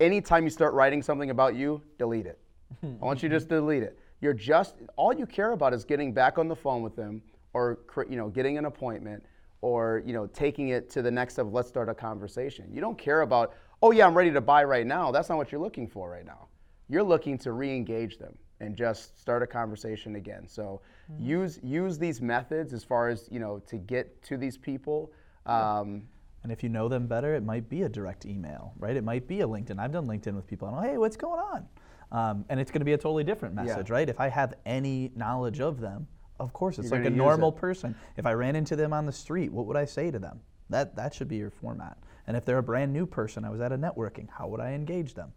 anytime 0.00 0.44
you 0.44 0.50
start 0.50 0.74
writing 0.74 1.02
something 1.02 1.30
about 1.30 1.54
you, 1.54 1.82
delete 1.98 2.26
it. 2.26 2.38
I 2.82 3.04
want 3.04 3.22
you 3.22 3.28
to 3.28 3.36
just 3.36 3.48
delete 3.56 3.82
it. 3.82 3.98
You're 4.20 4.34
just 4.34 4.76
all 4.96 5.12
you 5.12 5.26
care 5.26 5.52
about 5.52 5.72
is 5.72 5.84
getting 5.84 6.12
back 6.12 6.38
on 6.38 6.48
the 6.48 6.56
phone 6.56 6.82
with 6.82 6.96
them, 6.96 7.22
or 7.52 7.78
you 8.08 8.16
know, 8.16 8.28
getting 8.28 8.58
an 8.58 8.66
appointment, 8.66 9.24
or 9.60 10.02
you 10.04 10.12
know, 10.12 10.26
taking 10.26 10.68
it 10.68 10.90
to 10.90 11.02
the 11.02 11.10
next 11.10 11.34
step. 11.34 11.46
Let's 11.50 11.68
start 11.68 11.88
a 11.88 11.94
conversation. 11.94 12.68
You 12.72 12.80
don't 12.80 12.98
care 12.98 13.22
about, 13.22 13.54
oh 13.82 13.90
yeah, 13.92 14.06
I'm 14.06 14.14
ready 14.14 14.30
to 14.32 14.40
buy 14.40 14.64
right 14.64 14.86
now. 14.86 15.10
That's 15.10 15.28
not 15.28 15.38
what 15.38 15.52
you're 15.52 15.60
looking 15.60 15.88
for 15.88 16.10
right 16.10 16.24
now. 16.24 16.48
You're 16.88 17.02
looking 17.02 17.38
to 17.38 17.52
re-engage 17.52 18.18
them 18.18 18.36
and 18.60 18.76
just 18.76 19.18
start 19.18 19.42
a 19.42 19.46
conversation 19.46 20.16
again. 20.16 20.46
So 20.46 20.82
use 21.18 21.58
use 21.62 21.98
these 21.98 22.20
methods 22.20 22.72
as 22.72 22.84
far 22.84 23.08
as 23.08 23.28
you 23.30 23.40
know 23.40 23.60
to 23.66 23.76
get 23.76 24.22
to 24.24 24.36
these 24.36 24.56
people. 24.56 25.12
Um, 25.46 26.02
And 26.42 26.50
if 26.50 26.62
you 26.62 26.68
know 26.68 26.88
them 26.88 27.06
better, 27.06 27.34
it 27.34 27.44
might 27.44 27.68
be 27.68 27.82
a 27.82 27.88
direct 27.88 28.24
email, 28.24 28.72
right? 28.78 28.96
It 28.96 29.04
might 29.04 29.26
be 29.28 29.40
a 29.42 29.46
LinkedIn. 29.46 29.78
I've 29.78 29.92
done 29.92 30.06
LinkedIn 30.06 30.34
with 30.34 30.46
people. 30.46 30.68
I 30.68 30.70
know, 30.70 30.92
hey, 30.92 30.96
what's 30.98 31.16
going 31.16 31.40
on? 31.40 31.68
Um, 32.12 32.44
and 32.48 32.58
it's 32.58 32.70
going 32.70 32.80
to 32.80 32.84
be 32.86 32.94
a 32.94 32.98
totally 32.98 33.24
different 33.24 33.54
Yeah. 33.54 33.64
message, 33.64 33.90
right? 33.90 34.08
If 34.08 34.18
I 34.20 34.28
have 34.28 34.54
any 34.64 35.12
knowledge 35.14 35.60
of 35.60 35.80
them, 35.80 36.06
of 36.38 36.52
course, 36.54 36.78
it's 36.78 36.90
You're 36.90 37.00
like 37.00 37.06
a 37.06 37.10
normal 37.10 37.52
person. 37.52 37.94
If 38.16 38.24
I 38.24 38.32
ran 38.32 38.56
into 38.56 38.74
them 38.74 38.94
on 38.94 39.04
the 39.04 39.12
street, 39.12 39.52
what 39.52 39.66
would 39.66 39.76
I 39.76 39.84
say 39.84 40.10
to 40.10 40.18
them? 40.18 40.40
That 40.70 40.96
that 40.96 41.12
should 41.12 41.28
be 41.28 41.36
your 41.36 41.50
format. 41.50 41.98
And 42.26 42.36
if 42.36 42.44
they're 42.46 42.58
a 42.58 42.62
brand 42.62 42.92
new 42.92 43.04
person, 43.04 43.44
I 43.44 43.50
was 43.50 43.60
at 43.60 43.72
a 43.72 43.76
networking, 43.76 44.28
how 44.30 44.48
would 44.48 44.60
I 44.60 44.72
engage 44.72 45.14
them? 45.14 45.32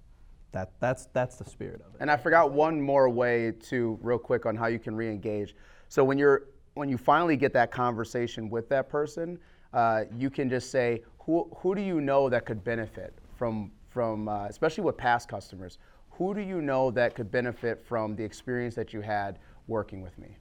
That 0.54 0.72
that's 0.80 1.08
that's 1.08 1.36
the 1.36 1.44
spirit 1.44 1.82
of 1.82 1.96
it. 1.96 1.98
And 2.00 2.10
I 2.10 2.16
forgot 2.16 2.52
one 2.54 2.80
more 2.80 3.10
way 3.10 3.52
to 3.64 4.00
real 4.02 4.20
quick 4.20 4.46
on 4.46 4.56
how 4.56 4.68
you 4.68 4.80
can 4.80 4.96
re-engage. 4.96 5.56
So 5.90 6.04
when 6.04 6.18
you're 6.18 6.46
when 6.76 6.88
you 6.88 6.98
finally 6.98 7.36
get 7.36 7.52
that 7.54 7.72
conversation 7.72 8.50
with 8.50 8.70
that 8.70 8.90
person, 8.90 9.40
uh, 9.74 10.04
you 10.18 10.30
can 10.30 10.50
just 10.50 10.72
say, 10.72 11.02
who 11.20 11.50
who 11.58 11.76
do 11.76 11.82
you 11.82 12.02
know 12.02 12.30
that 12.30 12.46
could 12.46 12.64
benefit 12.64 13.14
from 13.36 13.72
from 13.90 14.28
uh, 14.28 14.46
especially 14.46 14.84
with 14.84 14.98
past 14.98 15.28
customers? 15.30 15.78
Who 16.12 16.34
do 16.34 16.42
you 16.42 16.62
know 16.62 16.92
that 16.92 17.16
could 17.16 17.32
benefit 17.32 17.84
from 17.86 18.16
the 18.16 18.24
experience 18.24 18.76
that 18.76 18.94
you 18.94 19.02
had 19.02 19.40
working 19.68 20.02
with 20.02 20.18
me? 20.20 20.38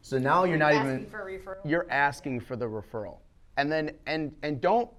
So 0.00 0.18
now 0.18 0.44
you're 0.44 0.58
not 0.58 0.72
Asking 0.72 0.94
even 0.94 1.06
for 1.10 1.28
a 1.28 1.38
referral. 1.38 1.56
you're 1.64 1.86
asking 1.90 2.40
for 2.40 2.56
the 2.56 2.66
referral 2.66 3.18
and 3.56 3.70
then 3.70 3.90
and 4.06 4.34
and 4.42 4.60
don't 4.60 4.90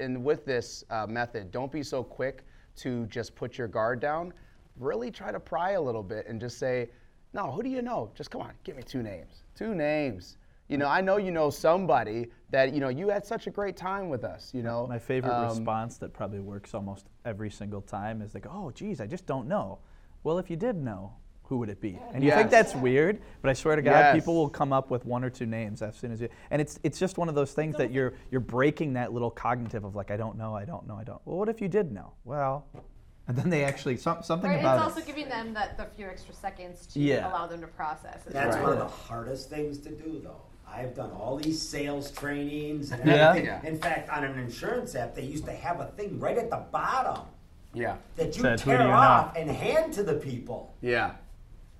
and 0.00 0.24
with 0.24 0.44
this 0.46 0.84
uh, 0.90 1.06
method, 1.06 1.50
don't 1.50 1.70
be 1.70 1.82
so 1.82 2.02
quick 2.02 2.44
to 2.76 3.06
just 3.06 3.34
put 3.34 3.58
your 3.58 3.68
guard 3.68 4.00
down. 4.00 4.32
Really 4.78 5.10
try 5.10 5.30
to 5.32 5.40
pry 5.40 5.72
a 5.72 5.80
little 5.80 6.02
bit 6.02 6.26
and 6.26 6.40
just 6.40 6.58
say, 6.58 6.88
no, 7.34 7.50
who 7.50 7.62
do 7.62 7.68
you 7.68 7.82
know? 7.82 8.10
Just 8.14 8.30
come 8.30 8.40
on, 8.40 8.52
give 8.64 8.76
me 8.76 8.82
two 8.82 9.02
names. 9.02 9.42
Two 9.54 9.74
names. 9.74 10.38
You 10.68 10.78
know, 10.78 10.86
I 10.88 11.00
know 11.00 11.16
you 11.16 11.30
know 11.30 11.50
somebody 11.50 12.26
that 12.50 12.72
you 12.74 12.80
know 12.80 12.88
you 12.88 13.08
had 13.08 13.24
such 13.24 13.46
a 13.46 13.50
great 13.50 13.76
time 13.76 14.08
with 14.08 14.24
us. 14.24 14.50
You 14.52 14.62
know, 14.62 14.86
My 14.88 14.98
favorite 14.98 15.32
Um, 15.32 15.48
response 15.48 15.98
that 15.98 16.12
probably 16.12 16.40
works 16.40 16.74
almost 16.74 17.06
every 17.24 17.50
single 17.50 17.80
time 17.80 18.20
is 18.20 18.34
like, 18.34 18.46
"Oh, 18.50 18.70
geez, 18.72 19.00
I 19.00 19.06
just 19.06 19.26
don't 19.26 19.46
know." 19.46 19.78
Well, 20.24 20.38
if 20.38 20.50
you 20.50 20.56
did 20.56 20.74
know, 20.76 21.12
who 21.44 21.58
would 21.58 21.68
it 21.68 21.80
be? 21.80 22.00
And 22.12 22.24
you 22.24 22.32
think 22.32 22.50
that's 22.50 22.74
weird, 22.74 23.20
but 23.42 23.48
I 23.48 23.52
swear 23.52 23.76
to 23.76 23.82
God, 23.82 23.92
Yes. 24.00 24.14
people 24.16 24.34
will 24.34 24.48
come 24.48 24.72
up 24.72 24.90
with 24.90 25.04
one 25.06 25.22
or 25.22 25.30
two 25.30 25.46
names 25.46 25.82
as 25.82 25.94
soon 25.94 26.10
as 26.10 26.20
you. 26.20 26.28
And 26.50 26.60
it's 26.60 26.80
it's 26.82 26.98
just 26.98 27.16
one 27.16 27.28
of 27.28 27.36
those 27.36 27.52
things 27.52 27.76
that 27.76 27.92
you're 27.92 28.14
you're 28.32 28.40
breaking 28.40 28.94
that 28.94 29.12
little 29.12 29.30
cognitive 29.30 29.84
of 29.84 29.94
like, 29.94 30.10
I 30.10 30.16
don't 30.16 30.36
know, 30.36 30.52
I 30.56 30.64
don't 30.64 30.84
know, 30.88 30.96
I 30.96 31.04
don't. 31.04 31.20
Well, 31.24 31.38
what 31.38 31.48
if 31.48 31.60
you 31.60 31.68
did 31.68 31.92
know? 31.92 32.12
Well, 32.24 32.66
and 33.28 33.36
then 33.36 33.50
they 33.50 33.62
actually 33.64 33.96
some, 33.98 34.24
something 34.24 34.50
Right, 34.50 34.58
about 34.60 34.78
it's 34.88 34.96
it. 34.96 34.98
also 35.00 35.06
giving 35.06 35.28
them 35.28 35.54
that 35.54 35.76
the 35.76 35.84
few 35.84 36.06
extra 36.08 36.34
seconds 36.34 36.86
to 36.88 36.98
Yeah. 37.00 37.28
allow 37.30 37.46
them 37.46 37.60
to 37.60 37.68
process. 37.68 38.26
as 38.26 38.32
That's 38.32 38.56
well. 38.56 38.64
one 38.64 38.72
of 38.72 38.78
the 38.78 38.86
hardest 38.88 39.48
things 39.48 39.78
to 39.78 39.90
do, 39.90 40.20
though. 40.24 40.40
I've 40.68 40.94
done 40.94 41.10
all 41.12 41.36
these 41.36 41.60
sales 41.60 42.10
trainings 42.10 42.92
and 42.92 43.04
Yeah. 43.06 43.30
everything. 43.30 43.46
Yeah. 43.46 43.66
In 43.66 43.78
fact, 43.78 44.10
on 44.10 44.24
an 44.24 44.38
insurance 44.38 44.94
app, 44.94 45.14
they 45.14 45.22
used 45.22 45.44
to 45.46 45.52
have 45.52 45.80
a 45.80 45.86
thing 45.86 46.18
right 46.20 46.36
at 46.36 46.50
the 46.50 46.62
bottom 46.70 47.22
yeah, 47.72 47.96
that 48.16 48.36
you 48.36 48.42
Said, 48.42 48.60
"Who 48.60 48.70
tear 48.70 48.82
you 48.82 48.88
know?" 48.88 48.94
off 48.94 49.36
and 49.36 49.50
hand 49.50 49.92
to 49.94 50.02
the 50.02 50.14
people. 50.14 50.74
yeah, 50.80 51.12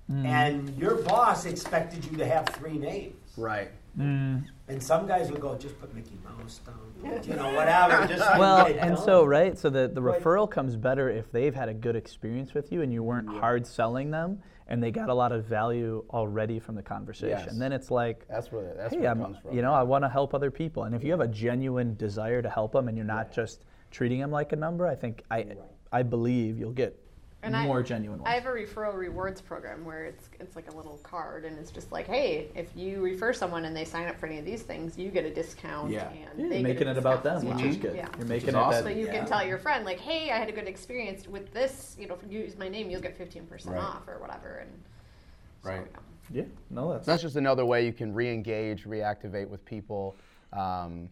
hmm. 0.07 0.25
And 0.25 0.77
your 0.77 0.95
boss 0.95 1.45
expected 1.45 2.05
you 2.05 2.17
to 2.17 2.25
have 2.25 2.47
three 2.49 2.77
names. 2.77 3.15
right. 3.37 3.69
Hmm. 3.95 4.37
And 4.67 4.83
some 4.83 5.07
guys 5.07 5.31
would 5.31 5.41
go, 5.41 5.57
just 5.57 5.79
put 5.79 5.95
Mickey 5.95 6.19
Mouse 6.23 6.59
down, 6.59 7.23
you 7.23 7.33
know, 7.35 7.51
whatever. 7.55 8.05
Just 8.05 8.23
so 8.27 8.29
I 8.29 8.37
well, 8.37 8.65
get 8.67 8.75
it 8.75 8.79
and 8.79 8.95
done." 8.95 9.03
so 9.05 9.25
right, 9.25 9.57
so 9.57 9.69
the, 9.71 9.87
the 9.87 10.01
referral 10.01 10.47
comes 10.49 10.75
better 10.75 11.09
if 11.09 11.31
they've 11.31 11.55
had 11.55 11.67
a 11.67 11.73
good 11.73 11.95
experience 11.95 12.53
with 12.53 12.71
you 12.71 12.81
and 12.83 12.93
you 12.93 13.01
weren't 13.01 13.27
hard 13.27 13.65
selling 13.65 14.11
them 14.11 14.39
and 14.69 14.83
they 14.83 14.91
got 14.91 15.09
a 15.09 15.13
lot 15.13 15.31
of 15.31 15.45
value 15.45 16.03
already 16.09 16.59
from 16.59 16.75
the 16.75 16.83
conversation. 16.83 17.45
Yes. 17.47 17.57
Then 17.57 17.71
it's 17.71 17.89
like, 17.89 18.27
That's 18.27 18.51
where 18.51 18.73
that's 18.75 18.93
hey, 18.93 19.01
where 19.01 19.11
I'm, 19.11 19.21
comes 19.21 19.37
from. 19.39 19.55
you 19.55 19.61
know, 19.61 19.73
I 19.73 19.83
want 19.83 20.03
to 20.03 20.09
help 20.09 20.33
other 20.33 20.51
people. 20.51 20.83
And 20.83 20.93
if 20.95 21.03
you 21.03 21.11
have 21.11 21.21
a 21.21 21.27
genuine 21.27 21.95
desire 21.95 22.41
to 22.41 22.49
help 22.49 22.73
them 22.73 22.87
and 22.87 22.97
you're 22.97 23.05
not 23.05 23.31
just 23.31 23.63
treating 23.91 24.19
them 24.19 24.31
like 24.31 24.51
a 24.51 24.55
number, 24.57 24.85
I 24.85 24.95
think 24.95 25.23
I, 25.31 25.45
I 25.91 26.03
believe 26.03 26.57
you'll 26.57 26.71
get 26.73 26.99
And 27.47 27.55
I- 27.55 27.65
more 27.65 27.81
genuine 27.81 28.19
ones. 28.19 28.29
I 28.29 28.35
have 28.35 28.45
a 28.45 28.49
referral 28.49 28.93
rewards 28.95 29.41
program 29.41 29.85
where 29.85 30.05
it's 30.05 30.29
it's 30.39 30.55
like 30.55 30.71
a 30.71 30.75
little 30.75 30.97
card, 31.03 31.45
and 31.45 31.57
it's 31.57 31.71
just 31.71 31.91
like, 31.91 32.05
hey, 32.07 32.49
if 32.55 32.69
you 32.75 33.01
refer 33.01 33.31
someone 33.33 33.65
and 33.65 33.75
they 33.75 33.85
sign 33.85 34.07
up 34.07 34.19
for 34.19 34.25
any 34.27 34.37
of 34.37 34.45
these 34.45 34.61
things, 34.63 34.97
you 34.97 35.09
get 35.09 35.25
a 35.25 35.33
discount. 35.33 35.91
Yeah. 35.91 36.09
and 36.09 36.19
Yeah, 36.39 36.49
they 36.49 36.59
you're 36.59 36.67
making 36.67 36.87
it 36.87 36.97
about 36.97 37.23
them, 37.23 37.37
as 37.37 37.45
which 37.45 37.63
is 37.65 37.77
good. 37.77 37.95
Yeah. 37.95 38.07
You're 38.17 38.27
making 38.27 38.49
it 38.49 38.55
awesome. 38.55 38.81
So 38.83 38.89
that. 38.89 38.95
you 38.97 39.05
Yeah. 39.07 39.13
can 39.13 39.25
tell 39.25 39.45
your 39.45 39.57
friend, 39.57 39.85
like, 39.85 39.99
hey, 39.99 40.29
I 40.31 40.37
had 40.37 40.49
a 40.49 40.51
good 40.51 40.67
experience 40.67 41.27
with 41.27 41.51
this. 41.53 41.95
You 41.99 42.07
know, 42.07 42.15
if 42.15 42.31
you 42.31 42.39
use 42.39 42.57
my 42.57 42.67
name, 42.67 42.89
you'll 42.89 43.01
get 43.01 43.17
fifteen 43.17 43.45
percent 43.45 43.75
Right. 43.75 43.83
off 43.83 44.07
or 44.07 44.19
whatever. 44.19 44.57
And 44.57 44.71
so, 45.63 45.69
Right. 45.69 45.87
yeah. 45.91 45.99
Yeah, 46.29 46.43
no, 46.69 46.91
that's. 46.91 47.05
That's 47.05 47.21
just 47.21 47.37
another 47.37 47.65
way 47.65 47.85
you 47.85 47.93
can 47.93 48.13
re-engage, 48.13 48.83
reactivate 48.85 49.47
with 49.47 49.63
people. 49.63 50.17
Um, 50.51 51.09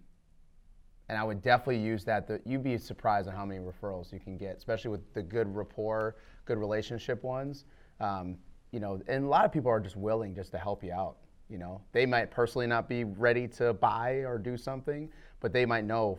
and 1.10 1.18
I 1.18 1.24
would 1.24 1.42
definitely 1.42 1.80
use 1.80 2.04
that. 2.06 2.28
The, 2.28 2.42
you'd 2.46 2.64
be 2.64 2.78
surprised 2.78 3.28
at 3.28 3.36
how 3.36 3.46
many 3.46 3.60
referrals 3.60 4.12
you 4.12 4.20
can 4.20 4.38
get, 4.38 4.58
especially 4.58 4.92
with 4.92 5.14
the 5.14 5.22
good 5.22 5.54
rapport, 5.56 6.16
good 6.46 6.58
relationship 6.58 7.24
ones. 7.24 7.66
Um, 8.00 8.38
you 8.72 8.80
know, 8.80 9.02
and 9.08 9.26
a 9.26 9.28
lot 9.28 9.46
of 9.46 9.52
people 9.52 9.70
are 9.72 9.80
just 9.80 9.96
willing 9.96 10.36
just 10.36 10.52
to 10.52 10.58
help 10.58 10.84
you 10.84 10.92
out. 10.92 11.18
You 11.50 11.60
know, 11.60 11.82
they 11.92 12.06
might 12.06 12.32
personally 12.32 12.66
not 12.68 12.90
be 12.90 13.04
ready 13.04 13.48
to 13.50 13.74
buy 13.74 14.24
or 14.26 14.38
do 14.40 14.58
something, 14.58 15.10
but 15.40 15.54
they 15.54 15.66
might 15.66 15.86
know 15.86 16.18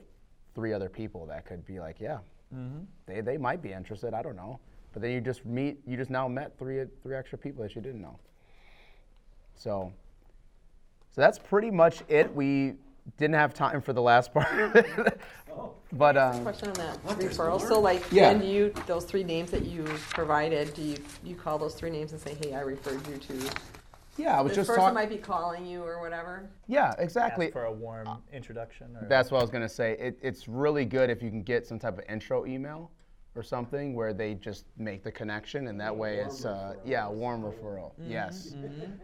three 0.55 0.73
other 0.73 0.89
people 0.89 1.27
that 1.27 1.45
could 1.45 1.67
be 1.67 1.81
like, 1.81 2.01
yeah, 2.01 2.19
they, 3.07 3.21
they 3.21 3.37
might 3.37 3.61
be 3.61 3.73
interested. 3.73 4.15
I 4.15 4.23
don't 4.23 4.37
know. 4.37 4.61
But 4.93 5.03
then 5.03 5.11
you 5.11 5.21
just 5.21 5.45
meet, 5.45 5.79
you 5.87 5.97
just 5.97 6.11
now 6.11 6.29
met 6.29 6.57
three 6.59 6.83
three 7.03 7.17
extra 7.17 7.37
people 7.37 7.63
that 7.63 7.75
you 7.75 7.83
didn't 7.83 8.01
know. 8.01 8.19
So, 9.57 9.93
so 11.11 11.21
that's 11.21 11.39
pretty 11.39 11.71
much 11.71 12.03
it. 12.09 12.35
We 12.35 12.75
didn't 13.19 13.35
have 13.35 13.55
time 13.55 13.81
for 13.81 13.93
the 13.93 14.03
last 14.03 14.33
part 14.33 14.59
of 14.59 14.77
it, 14.77 15.21
but 15.93 16.17
um, 16.17 16.43
Question 16.43 16.69
on 16.69 16.75
that 16.75 16.97
What, 17.05 17.19
referral. 17.19 17.61
So, 17.61 17.81
like, 17.81 18.03
Yeah. 18.11 18.33
when 18.33 18.43
you 18.43 18.73
those 18.87 19.05
three 19.05 19.25
names 19.25 19.51
that 19.51 19.65
you 19.65 19.85
provided, 20.11 20.75
do 20.75 20.83
you 20.83 20.97
you 21.25 21.35
call 21.35 21.59
those 21.59 21.75
three 21.75 21.91
names 21.91 22.13
and 22.13 22.21
say, 22.21 22.35
"Hey, 22.35 22.55
I 22.55 22.61
referred 22.61 23.07
you 23.09 23.17
to 23.17 23.51
yeah, 24.17 24.39
I 24.39 24.41
was 24.41 24.51
this 24.51 24.57
just 24.57 24.69
person"? 24.69 24.81
talking. 24.83 24.95
Might 24.95 25.09
be 25.11 25.19
calling 25.19 25.67
you 25.67 25.83
or 25.83 26.01
whatever. 26.01 26.49
Yeah, 26.67 26.95
exactly. 26.99 27.47
Ask 27.47 27.53
for 27.53 27.65
a 27.65 27.73
warm 27.73 28.09
introduction. 28.33 28.97
Or 28.97 29.07
That's 29.09 29.31
what 29.31 29.39
I 29.39 29.43
was 29.43 29.51
gonna 29.51 29.69
say. 29.69 29.93
It, 29.99 30.19
it's 30.23 30.49
really 30.49 30.85
good 30.85 31.11
if 31.11 31.23
you 31.23 31.31
can 31.31 31.43
get 31.43 31.67
some 31.67 31.79
type 31.79 31.99
of 31.99 32.05
intro 32.09 32.47
email 32.47 32.91
or 33.37 33.43
something 33.43 33.95
where 33.95 34.13
they 34.13 34.35
just 34.35 34.65
make 34.79 35.05
the 35.05 35.13
connection, 35.13 35.69
and 35.69 35.81
that 35.81 35.95
way 35.95 36.17
it's 36.19 36.45
uh, 36.45 36.75
yeah, 36.85 37.07
a 37.07 37.11
warm 37.13 37.43
referral. 37.43 37.93
Yes, 38.09 38.55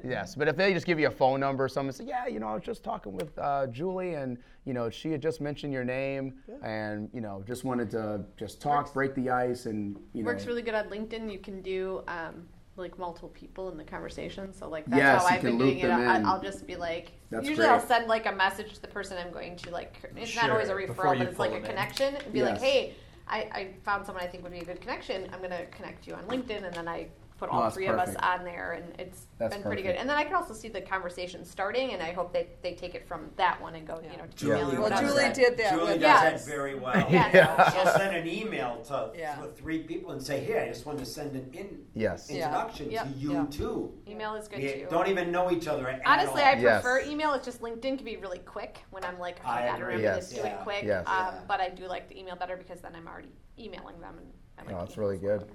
yes. 0.04 0.34
But 0.34 0.48
if 0.48 0.56
they 0.56 0.72
just 0.72 0.86
give 0.86 0.98
you 0.98 1.08
a 1.08 1.10
phone 1.10 1.40
number 1.40 1.64
or 1.64 1.68
something, 1.68 1.92
say, 1.92 2.04
yeah, 2.04 2.26
you 2.26 2.40
know, 2.40 2.48
I 2.48 2.54
was 2.54 2.62
just 2.62 2.82
talking 2.82 3.12
with 3.12 3.36
uh, 3.38 3.66
Julie, 3.68 4.14
and 4.14 4.38
you 4.64 4.72
know, 4.72 4.88
she 4.88 5.10
had 5.10 5.20
just 5.20 5.40
mentioned 5.40 5.72
your 5.72 5.84
name, 5.84 6.34
and 6.62 7.10
you 7.12 7.20
know, 7.20 7.42
just 7.46 7.64
wanted 7.64 7.90
to 7.90 8.24
just 8.36 8.60
talk, 8.60 8.92
break 8.94 9.14
the 9.14 9.30
ice, 9.30 9.66
and 9.66 9.96
you 10.12 10.22
know. 10.22 10.26
Works 10.26 10.46
really 10.46 10.62
good 10.62 10.74
on 10.74 10.86
LinkedIn. 10.88 11.30
You 11.30 11.38
can 11.38 11.60
do 11.62 12.02
um, 12.08 12.46
like 12.76 12.98
multiple 12.98 13.28
people 13.30 13.70
in 13.70 13.76
the 13.76 13.84
conversation. 13.84 14.52
So 14.54 14.68
like 14.68 14.86
that's 14.86 14.98
Yes, 14.98 15.22
how 15.22 15.28
I've 15.28 15.42
been 15.42 15.58
doing 15.58 15.78
it. 15.78 15.90
I, 15.90 16.16
in. 16.16 16.26
I'll 16.26 16.40
just 16.40 16.66
be 16.66 16.76
like, 16.76 17.12
That's 17.30 17.46
usually 17.46 17.66
I'll 17.66 17.80
send 17.80 18.06
like 18.06 18.26
a 18.26 18.32
message 18.32 18.72
to 18.74 18.80
the 18.80 18.88
person 18.88 19.18
I'm 19.18 19.32
going 19.32 19.56
to 19.56 19.70
like. 19.70 19.96
It's 20.16 20.34
not 20.34 20.50
always 20.50 20.68
a 20.68 20.70
Sure, 20.70 20.86
before 20.86 21.04
referral, 21.04 21.18
but 21.18 21.26
it's 21.28 21.38
like 21.38 21.52
a 21.52 21.56
in. 21.56 21.62
connection, 21.64 22.16
and 22.16 22.32
be 22.32 22.42
like, 22.42 22.58
hey, 22.60 22.94
I, 23.28 23.38
I 23.52 23.68
found 23.84 24.04
someone 24.04 24.24
I 24.24 24.26
think 24.26 24.42
would 24.42 24.52
be 24.52 24.60
a 24.60 24.64
good 24.64 24.80
connection. 24.80 25.28
I'm 25.32 25.40
gonna 25.40 25.66
connect 25.66 26.06
you 26.06 26.14
on 26.14 26.24
LinkedIn, 26.24 26.64
and 26.64 26.74
then 26.74 26.88
I 26.88 27.08
put 27.42 27.50
all 27.52 27.62
that's 27.62 27.74
three 27.74 27.88
of 27.88 27.98
us 27.98 28.14
on 28.22 28.44
there, 28.44 28.72
and 28.72 29.00
it's 29.00 29.26
That's 29.38 29.52
been 29.54 29.62
pretty 29.64 29.82
perfect. 29.82 29.96
good. 29.96 30.00
And 30.00 30.08
then 30.08 30.16
I 30.16 30.22
can 30.22 30.34
also 30.34 30.54
see 30.54 30.68
the 30.68 30.80
conversation 30.80 31.44
starting, 31.44 31.92
and 31.92 32.00
I 32.00 32.12
hope 32.12 32.32
they, 32.32 32.46
they 32.62 32.74
take 32.74 32.94
it 32.94 33.06
from 33.08 33.30
that 33.36 33.60
one 33.60 33.74
and 33.74 33.84
go, 33.84 34.00
you 34.00 34.16
know, 34.16 34.24
to 34.26 34.36
Julie 34.36 34.52
email 34.60 34.62
or 34.62 34.66
Well, 34.66 34.72
Well, 34.74 34.82
whatever. 34.90 35.06
Julie 35.08 35.32
did 35.32 35.58
that. 35.58 35.72
Julie 35.72 35.92
with 35.94 36.00
does 36.02 36.22
Yes. 36.22 36.44
that 36.44 36.50
very 36.50 36.76
well. 36.76 36.92
Yeah. 37.10 37.70
She'll 37.72 37.86
send 37.94 38.16
an 38.16 38.28
email 38.28 38.80
to, 38.84 39.10
Yeah. 39.16 39.34
to 39.36 39.48
three 39.48 39.80
people 39.82 40.12
and 40.12 40.22
say, 40.22 40.44
"Here, 40.44 40.60
I 40.60 40.68
just 40.68 40.86
wanted 40.86 41.00
to 41.00 41.06
send 41.06 41.34
an 41.34 41.50
in, 41.52 41.84
Yes. 41.94 42.28
Yeah. 42.30 42.46
introduction 42.46 42.90
Yep. 42.92 43.04
to 43.04 43.10
you 43.18 43.32
Yeah. 43.32 43.46
too." 43.50 43.92
Email 44.06 44.34
is 44.36 44.46
good 44.46 44.60
We 44.60 44.72
too. 44.72 44.86
don't 44.88 45.08
even 45.08 45.32
know 45.32 45.50
each 45.50 45.66
other 45.66 45.88
at 45.88 46.00
Honestly, 46.06 46.42
all. 46.42 46.48
I 46.48 46.52
Yes. 46.54 46.82
prefer 46.82 47.00
email. 47.10 47.32
It's 47.34 47.44
just 47.44 47.60
LinkedIn 47.60 47.96
can 47.96 48.04
be 48.04 48.16
really 48.18 48.38
quick 48.38 48.84
when 48.90 49.04
I'm 49.04 49.18
like, 49.18 49.40
oh, 49.44 49.48
I 49.48 49.62
I 49.64 49.66
gotta 49.66 49.82
agree. 49.82 49.94
remember 49.96 50.02
Yes. 50.16 50.28
this, 50.30 50.38
do 50.38 50.44
it 50.44 50.50
Yeah. 50.50 50.62
quick. 50.62 50.82
Yes. 50.84 51.06
Um, 51.08 51.14
Yeah. 51.16 51.40
but 51.48 51.60
I 51.60 51.70
do 51.70 51.86
like 51.88 52.08
the 52.08 52.18
email 52.20 52.36
better 52.36 52.56
because 52.56 52.80
then 52.80 52.94
I'm 52.94 53.08
already 53.08 53.32
emailing 53.58 54.00
them. 54.00 54.16
And 54.18 54.32
I 54.58 54.62
like 54.62 54.74
Oh, 54.74 54.78
that's 54.84 54.94
emails 54.94 54.98
really 54.98 55.18
a 55.18 55.28
lot 55.38 55.40
good. 55.40 55.50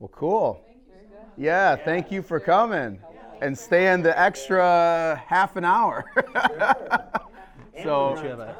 Better. 0.00 0.10
Well, 0.10 0.10
cool. 0.14 0.64
Yeah, 1.36 1.76
thank 1.76 2.10
you 2.10 2.22
for 2.22 2.40
coming 2.40 2.98
and 3.42 3.56
staying 3.58 4.02
the 4.02 4.18
extra 4.18 5.22
half 5.26 5.56
an 5.56 5.64
hour. 5.64 6.04
So- 7.82 8.14
we're 8.14 8.24
You 8.24 8.30
on 8.32 8.38
have 8.38 8.38
a- 8.40 8.44
time. 8.46 8.56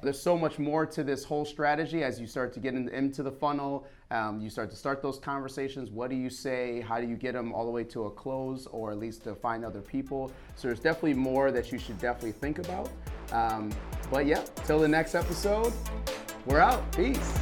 There's 0.00 0.20
so 0.20 0.38
much 0.38 0.58
more 0.60 0.86
to 0.86 1.02
this 1.02 1.24
whole 1.24 1.44
strategy 1.44 2.04
as 2.04 2.20
you 2.20 2.26
start 2.28 2.52
to 2.52 2.60
get 2.60 2.74
in, 2.74 2.88
into 2.90 3.22
the 3.24 3.32
funnel. 3.32 3.84
Um, 4.12 4.38
you 4.40 4.48
start 4.48 4.70
to 4.70 4.76
start 4.76 5.02
those 5.02 5.18
conversations. 5.18 5.90
What 5.90 6.08
do 6.10 6.14
you 6.14 6.30
say? 6.30 6.80
How 6.82 7.00
do 7.00 7.06
you 7.08 7.16
get 7.16 7.32
them 7.32 7.52
all 7.52 7.64
the 7.64 7.70
way 7.72 7.82
to 7.84 8.04
a 8.04 8.10
close, 8.10 8.66
or 8.68 8.92
at 8.92 8.98
least 8.98 9.24
to 9.24 9.34
find 9.34 9.64
other 9.64 9.80
people? 9.80 10.30
So 10.56 10.68
there's 10.68 10.78
definitely 10.78 11.14
more 11.14 11.50
that 11.50 11.72
you 11.72 11.78
should 11.78 11.98
definitely 11.98 12.32
think 12.32 12.58
about. 12.60 12.90
Um, 13.32 13.72
but 14.10 14.26
yeah, 14.26 14.44
till 14.66 14.78
the 14.78 14.88
next 14.88 15.14
episode, 15.16 15.72
we're 16.46 16.60
out. 16.60 16.92
Peace. 16.92 17.34